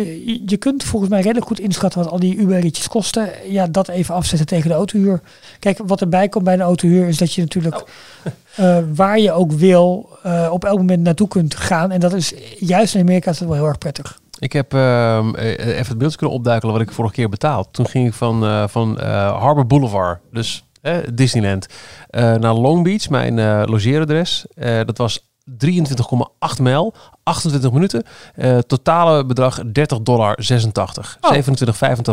je, 0.47 0.57
kunt 0.59 0.85
volgens 0.85 1.11
mij 1.11 1.21
redelijk 1.21 1.47
goed 1.47 1.61
inschatten 1.61 2.03
wat 2.03 2.11
al 2.11 2.21
die 2.21 2.37
Uber-ritjes 2.37 2.89
kosten. 2.89 3.31
Ja, 3.49 3.67
dat 3.67 3.89
even 3.89 4.15
afzetten 4.15 4.47
tegen 4.47 4.69
de 4.69 4.75
autohuur. 4.75 5.21
Kijk, 5.59 5.81
wat 5.87 6.01
erbij 6.01 6.29
komt 6.29 6.45
bij 6.45 6.55
een 6.55 6.61
autohuur 6.61 7.09
is 7.09 7.19
dat 7.19 7.33
je 7.33 7.41
natuurlijk... 7.41 7.77
Oh. 7.77 7.83
Uh, 8.61 8.79
waar 8.95 9.19
je 9.19 9.33
ook 9.33 9.53
wil, 9.53 10.09
uh, 10.27 10.49
op 10.51 10.65
elk 10.65 10.79
moment 10.79 11.03
naartoe 11.03 11.29
kunt 11.29 11.55
gaan. 11.55 11.91
En 11.91 12.01
dat 12.01 12.13
is 12.13 12.35
juist 12.59 12.95
in 12.95 13.01
Amerika 13.01 13.31
is 13.31 13.39
dat 13.39 13.49
wel 13.49 13.57
heel 13.57 13.67
erg 13.67 13.79
prettig. 13.79 14.21
Ik 14.39 14.53
heb 14.53 14.75
uh, 14.75 15.19
even 15.35 15.89
het 15.89 15.99
beeld 15.99 16.17
kunnen 16.17 16.37
opduikelen 16.37 16.75
wat 16.75 16.83
ik 16.83 16.93
vorige 16.93 17.15
keer 17.15 17.29
betaald. 17.29 17.69
Toen 17.71 17.87
ging 17.87 18.07
ik 18.07 18.15
van, 18.15 18.45
uh, 18.45 18.69
van 18.69 18.99
uh, 19.01 19.41
Harbor 19.41 19.67
Boulevard, 19.67 20.21
dus 20.33 20.63
Disneyland, 21.15 21.67
naar 22.11 22.55
Long 22.55 22.85
Beach, 22.85 23.09
mijn 23.09 23.65
logeeradres. 23.65 24.47
dat 24.85 24.99
was 24.99 25.29
23,8 25.51 26.63
mijl, 26.63 26.95
28 27.23 27.73
minuten. 27.73 28.05
totale 28.67 29.27
bedrag 29.27 29.63
30 29.73 30.01
dollar 30.01 30.35
86. 30.41 31.19
Oh. 31.21 31.33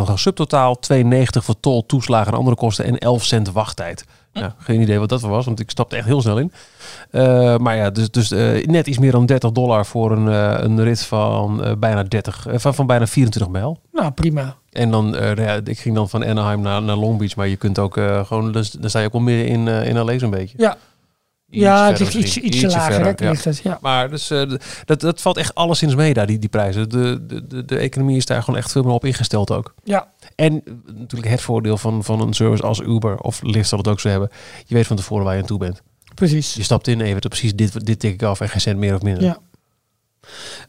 27,85 0.10 0.14
subtotaal, 0.14 0.80
2,90 0.94 1.04
voor 1.30 1.60
tol, 1.60 1.86
toeslagen 1.86 2.32
en 2.32 2.38
andere 2.38 2.56
kosten 2.56 2.86
en 2.86 2.98
11 2.98 3.24
cent 3.24 3.52
wachttijd. 3.52 4.06
Ja, 4.40 4.56
geen 4.58 4.82
idee 4.82 5.00
wat 5.00 5.10
dat 5.10 5.22
was, 5.22 5.46
want 5.46 5.60
ik 5.60 5.70
stapte 5.70 5.96
echt 5.96 6.06
heel 6.06 6.22
snel 6.22 6.40
in. 6.40 6.52
Uh, 7.12 7.58
maar 7.58 7.76
ja, 7.76 7.90
dus, 7.90 8.12
dus 8.12 8.32
uh, 8.32 8.66
net 8.66 8.88
iets 8.88 8.98
meer 8.98 9.12
dan 9.12 9.26
30 9.26 9.52
dollar 9.52 9.86
voor 9.86 10.12
een, 10.12 10.28
uh, 10.28 10.56
een 10.58 10.84
rit 10.84 11.02
van 11.02 11.76
bijna 11.80 12.04
30, 12.04 12.46
van, 12.54 12.76
van 12.76 12.88
bijna 12.88 13.08
24 13.08 13.52
mijl. 13.52 13.80
Nou, 13.92 14.12
prima. 14.12 14.56
En 14.72 14.92
dan, 14.92 15.16
ja, 15.36 15.60
ik 15.64 15.80
ging 15.80 15.96
dan 15.96 16.10
van 16.10 16.26
Anaheim 16.26 16.62
naar, 16.62 16.82
naar 16.82 16.96
Long 16.96 17.18
Beach, 17.18 17.36
maar 17.36 17.48
je 17.48 17.56
kunt 17.56 17.80
ook 17.80 17.94
gewoon, 18.24 18.52
dus, 18.52 18.72
dan 18.72 18.90
sta 18.90 19.00
je 19.00 19.06
ook 19.06 19.12
wel 19.12 19.22
meer 19.22 19.46
in, 19.46 19.68
in 19.68 20.00
LA 20.00 20.18
zo'n 20.18 20.30
beetje. 20.30 20.58
Ja. 20.58 20.78
Iets 21.50 21.64
ja, 21.64 21.88
het 21.88 22.00
ligt 22.00 22.14
iets, 22.14 22.38
ietsje 22.38 22.68
lager, 22.68 22.94
verder, 22.94 23.44
het, 23.44 23.60
ja. 23.64 23.78
Maar 23.82 24.10
dus, 24.10 24.28
dat, 24.86 25.02
dat 25.02 25.22
valt 25.22 25.38
echt 25.38 25.56
alleszins 25.56 25.96
mee 25.96 26.14
daar, 26.14 26.26
die, 26.26 26.40
die 26.40 26.50
prijzen. 26.50 26.90
De, 26.90 27.26
de, 27.26 27.48
de, 27.48 27.66
de 27.66 27.78
economie 27.78 28.18
is 28.18 28.26
daar 28.26 28.44
gewoon 28.44 28.60
echt 28.60 28.72
veel 28.72 28.84
meer 28.84 28.94
op 28.94 29.06
ingesteld 29.06 29.52
ook. 29.52 29.74
Ja. 29.84 30.08
En 30.36 30.64
natuurlijk 30.86 31.32
het 31.32 31.42
voordeel 31.42 31.78
van, 31.78 32.04
van 32.04 32.22
een 32.22 32.34
service 32.34 32.64
als 32.64 32.80
Uber 32.80 33.18
of 33.18 33.42
Lyft 33.42 33.70
zal 33.70 33.78
het 33.78 33.88
ook 33.88 34.00
zo 34.00 34.10
hebben. 34.10 34.30
Je 34.66 34.76
weet 34.76 34.88
van 34.88 34.96
tevoren 34.96 35.26
waar 35.26 35.36
je 35.36 35.42
aan 35.42 35.48
toe 35.48 35.60
bent. 35.60 35.82
Precies. 36.16 36.54
Je 36.54 36.64
stapt 36.64 36.88
in 36.88 37.02
even, 37.02 37.20
precies 37.20 37.56
dit, 37.56 37.86
dit 37.86 38.00
tik 38.00 38.14
ik 38.14 38.24
af 38.24 38.42
en 38.42 38.50
geen 38.50 38.62
cent 38.62 38.78
meer 38.78 38.96
of 38.96 39.02
minder. 39.02 39.24
Ja. 39.24 39.38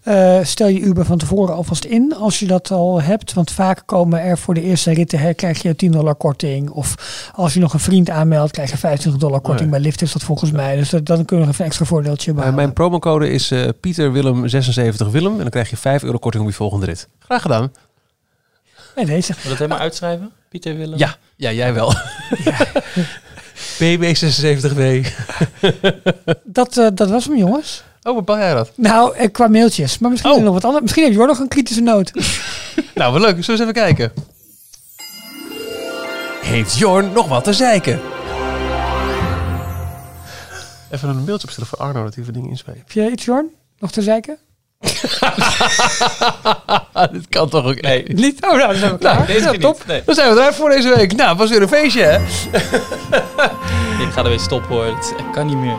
Uh, 0.04 0.44
stel 0.44 0.68
je 0.68 0.80
Uber 0.80 1.04
van 1.04 1.18
tevoren 1.18 1.54
alvast 1.54 1.84
in 1.84 2.14
als 2.14 2.38
je 2.38 2.46
dat 2.46 2.70
al 2.70 3.02
hebt. 3.02 3.32
Want 3.32 3.50
vaak 3.50 3.82
komen 3.86 4.20
er 4.20 4.38
voor 4.38 4.54
de 4.54 4.62
eerste 4.62 4.92
ritten 4.92 5.18
hè, 5.18 5.34
krijg 5.34 5.62
je 5.62 5.76
10 5.76 5.90
dollar 5.90 6.14
korting. 6.14 6.70
Of 6.70 6.94
als 7.34 7.54
je 7.54 7.60
nog 7.60 7.72
een 7.72 7.80
vriend 7.80 8.10
aanmeldt 8.10 8.52
krijg 8.52 8.70
je 8.70 8.76
25 8.76 9.20
dollar 9.20 9.40
korting. 9.40 9.70
Nee. 9.70 9.80
Bij 9.80 9.88
Lyft 9.88 10.02
is 10.02 10.12
dat 10.12 10.22
volgens 10.22 10.50
mij. 10.50 10.76
Dus 10.76 10.90
dat, 10.90 11.06
dan 11.06 11.24
kun 11.24 11.36
je 11.36 11.42
nog 11.42 11.52
even 11.52 11.64
een 11.64 11.70
extra 11.70 11.84
voordeeltje 11.86 12.30
Uh, 12.30 12.36
behalen. 12.36 12.56
mijn 12.56 12.72
promocode 12.72 13.30
is 13.30 13.52
uh, 13.52 13.68
Pieter 13.80 14.12
Willem 14.12 14.48
76 14.48 15.10
Willem. 15.10 15.32
En 15.32 15.38
dan 15.38 15.50
krijg 15.50 15.70
je 15.70 15.76
5 15.76 16.02
euro 16.02 16.18
korting 16.18 16.42
op 16.42 16.48
je 16.48 16.56
volgende 16.56 16.86
rit. 16.86 17.08
Graag 17.18 17.42
gedaan. 17.42 17.72
Nee, 18.96 19.04
deze. 19.04 19.34
Wil 19.40 19.50
dat 19.50 19.58
helemaal 19.58 19.78
uitschrijven? 19.78 20.32
Pieter 20.48 20.76
Willem? 20.76 20.98
Ja, 20.98 21.16
ja 21.36 21.52
jij 21.52 21.74
wel. 21.74 21.94
Ja. 22.44 22.56
BB76W. 23.80 25.06
dat, 26.44 26.76
uh, 26.76 26.86
dat 26.94 27.10
was 27.10 27.24
hem, 27.24 27.36
jongens. 27.36 27.82
Oh, 28.02 28.14
wat 28.14 28.24
bepaal 28.24 28.38
jij 28.38 28.54
dat? 28.54 28.72
Nou, 28.74 29.16
eh, 29.16 29.32
qua 29.32 29.48
mailtjes. 29.48 29.98
Maar 29.98 30.10
misschien 30.10 30.32
oh. 30.32 30.42
nog 30.42 30.54
wat 30.54 30.64
anders. 30.64 30.82
Misschien 30.82 31.02
heeft 31.02 31.16
Jor 31.16 31.26
nog 31.26 31.38
een 31.38 31.48
kritische 31.48 31.82
noot. 31.82 32.12
nou, 32.94 33.12
wat 33.12 33.20
leuk. 33.20 33.44
Zullen 33.44 33.44
we 33.44 33.52
eens 33.52 33.60
even 33.60 33.72
kijken? 33.72 34.12
Heeft 36.40 36.78
Jorn 36.78 37.12
nog 37.12 37.28
wat 37.28 37.44
te 37.44 37.52
zeiken? 37.52 38.00
Even 40.90 41.08
een 41.08 41.24
mailtje 41.24 41.46
opstellen 41.46 41.68
voor 41.68 41.78
Arno 41.78 42.02
dat 42.02 42.14
hij 42.14 42.22
even 42.22 42.34
dingen 42.34 42.50
inspreekt. 42.50 42.78
Heb 42.78 42.90
je 42.90 43.10
iets, 43.10 43.24
Jorn? 43.24 43.46
Nog 43.78 43.90
te 43.90 44.02
zeiken? 44.02 44.38
Dit 47.12 47.28
kan 47.28 47.48
toch 47.48 47.64
ook 47.64 47.80
nee. 47.80 48.04
niet? 48.06 48.44
Oh, 48.44 48.50
nou, 48.50 48.66
dan 48.66 48.76
zijn 48.76 48.92
we 48.92 48.98
klaar. 48.98 49.16
Nee, 49.16 49.26
deze 49.26 49.52
ja, 49.52 49.58
top. 49.58 49.82
Nee. 49.86 50.02
Dan 50.04 50.14
zijn 50.14 50.34
we 50.34 50.40
eruit 50.40 50.54
voor 50.54 50.70
deze 50.70 50.94
week. 50.94 51.16
Nou, 51.16 51.28
het 51.28 51.38
was 51.38 51.50
weer 51.50 51.62
een 51.62 51.68
feestje, 51.68 52.02
hè? 52.02 52.16
ik 54.06 54.12
ga 54.12 54.22
er 54.22 54.28
weer 54.28 54.40
stoppen, 54.40 54.74
hoor. 54.74 54.84
Het 54.84 55.14
kan 55.32 55.46
niet 55.46 55.56
meer. 55.56 55.76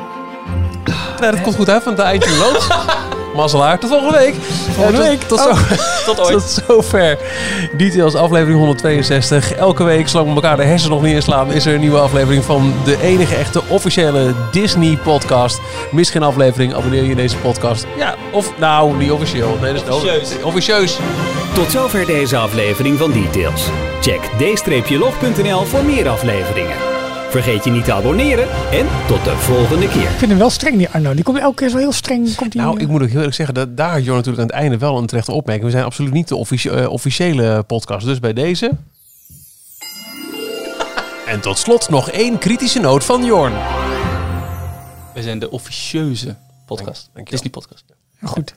Nou, 1.19 1.32
dat 1.32 1.41
komt 1.41 1.56
goed 1.56 1.69
uit, 1.69 1.84
want 1.84 1.98
de 1.98 2.03
eindje 2.03 2.38
loopt. 2.38 2.68
Mazzelaar, 3.38 3.80
tot 3.80 3.90
volgende 3.90 4.18
week. 4.18 4.36
Volgende 4.72 5.00
tot, 5.00 5.08
week. 5.08 5.22
Tot, 5.22 5.40
oh. 5.40 5.58
zo, 5.58 5.76
tot 6.14 6.20
ooit. 6.20 6.32
Tot 6.32 6.64
zover. 6.68 7.18
Details 7.78 8.16
aflevering 8.16 8.58
162. 8.58 9.54
Elke 9.54 9.84
week, 9.84 10.08
zolang 10.08 10.30
we 10.30 10.36
elkaar 10.36 10.58
de 10.58 10.64
hersenen 10.64 10.94
nog 10.94 11.06
niet 11.06 11.16
inslaan, 11.16 11.52
is 11.52 11.66
er 11.66 11.74
een 11.74 11.80
nieuwe 11.80 12.00
aflevering 12.00 12.44
van 12.44 12.74
de 12.86 13.02
enige 13.02 13.36
echte 13.36 13.62
officiële 13.68 14.34
Disney 14.52 14.98
podcast. 15.04 15.60
Mis 15.92 16.10
geen 16.10 16.24
aflevering, 16.24 16.76
abonneer 16.76 17.04
je 17.04 17.10
in 17.10 17.16
deze 17.16 17.38
podcast. 17.38 17.86
Ja, 17.98 18.16
of 18.32 18.54
nou, 18.60 18.98
niet 18.98 19.12
officieel. 19.12 19.58
Nee, 19.62 19.74
dat 19.74 19.84
is 19.88 19.94
Officieus. 19.94 20.44
Officieus. 20.44 20.98
Tot 21.54 21.72
zover 21.72 22.06
deze 22.06 22.38
aflevering 22.38 22.98
van 22.98 23.12
Details. 23.12 23.64
Check 24.02 24.22
d-log.nl 24.38 25.66
voor 25.66 25.84
meer 25.84 26.10
afleveringen. 26.10 26.97
Vergeet 27.30 27.64
je 27.64 27.72
niet 27.72 27.86
te 27.86 27.94
abonneren 27.94 28.48
en 28.72 28.88
tot 29.08 29.24
de 29.24 29.36
volgende 29.36 29.88
keer. 29.88 30.02
Ik 30.02 30.18
vind 30.18 30.30
hem 30.32 30.38
wel 30.40 30.49
streng, 30.49 30.78
die 30.78 30.90
Arno. 30.90 31.14
Die 31.14 31.24
komt 31.24 31.38
elke 31.38 31.56
keer 31.56 31.70
zo 31.70 31.78
heel 31.78 31.91
streng. 31.91 32.36
Komt 32.36 32.52
die, 32.52 32.62
Nou, 32.62 32.80
ik 32.80 32.88
moet 32.88 33.02
ook 33.02 33.08
heel 33.08 33.18
eerlijk 33.18 33.36
zeggen, 33.36 33.56
dat 33.56 33.78
daar 33.78 33.91
had 33.91 34.04
Jor 34.04 34.16
natuurlijk 34.16 34.41
aan 34.41 34.48
het 34.48 34.56
einde 34.56 34.78
wel 34.78 34.98
een 34.98 35.06
terechte 35.06 35.32
opmerking. 35.32 35.66
We 35.66 35.72
zijn 35.72 35.86
absoluut 35.86 36.14
niet 36.14 36.28
de 36.28 36.36
eh, 36.72 36.90
officiële 36.90 37.64
podcast, 37.64 38.06
dus 38.06 38.20
bij 38.20 38.34
deze. 38.34 38.72
En 41.28 41.41
tot 41.41 41.58
slot 41.58 41.90
nog 41.90 42.10
één 42.10 42.38
kritische 42.38 42.80
noot 42.80 43.04
van 43.04 43.26
Jorn. 43.26 43.54
We 45.14 45.22
zijn 45.22 45.40
de 45.40 45.52
officieuze 45.52 46.36
podcast. 46.66 47.10
Dank 47.14 47.28
je 47.28 47.34
wel. 47.34 47.41
Disney 47.41 47.49
podcast. 47.49 47.86
Goed. 48.24 48.56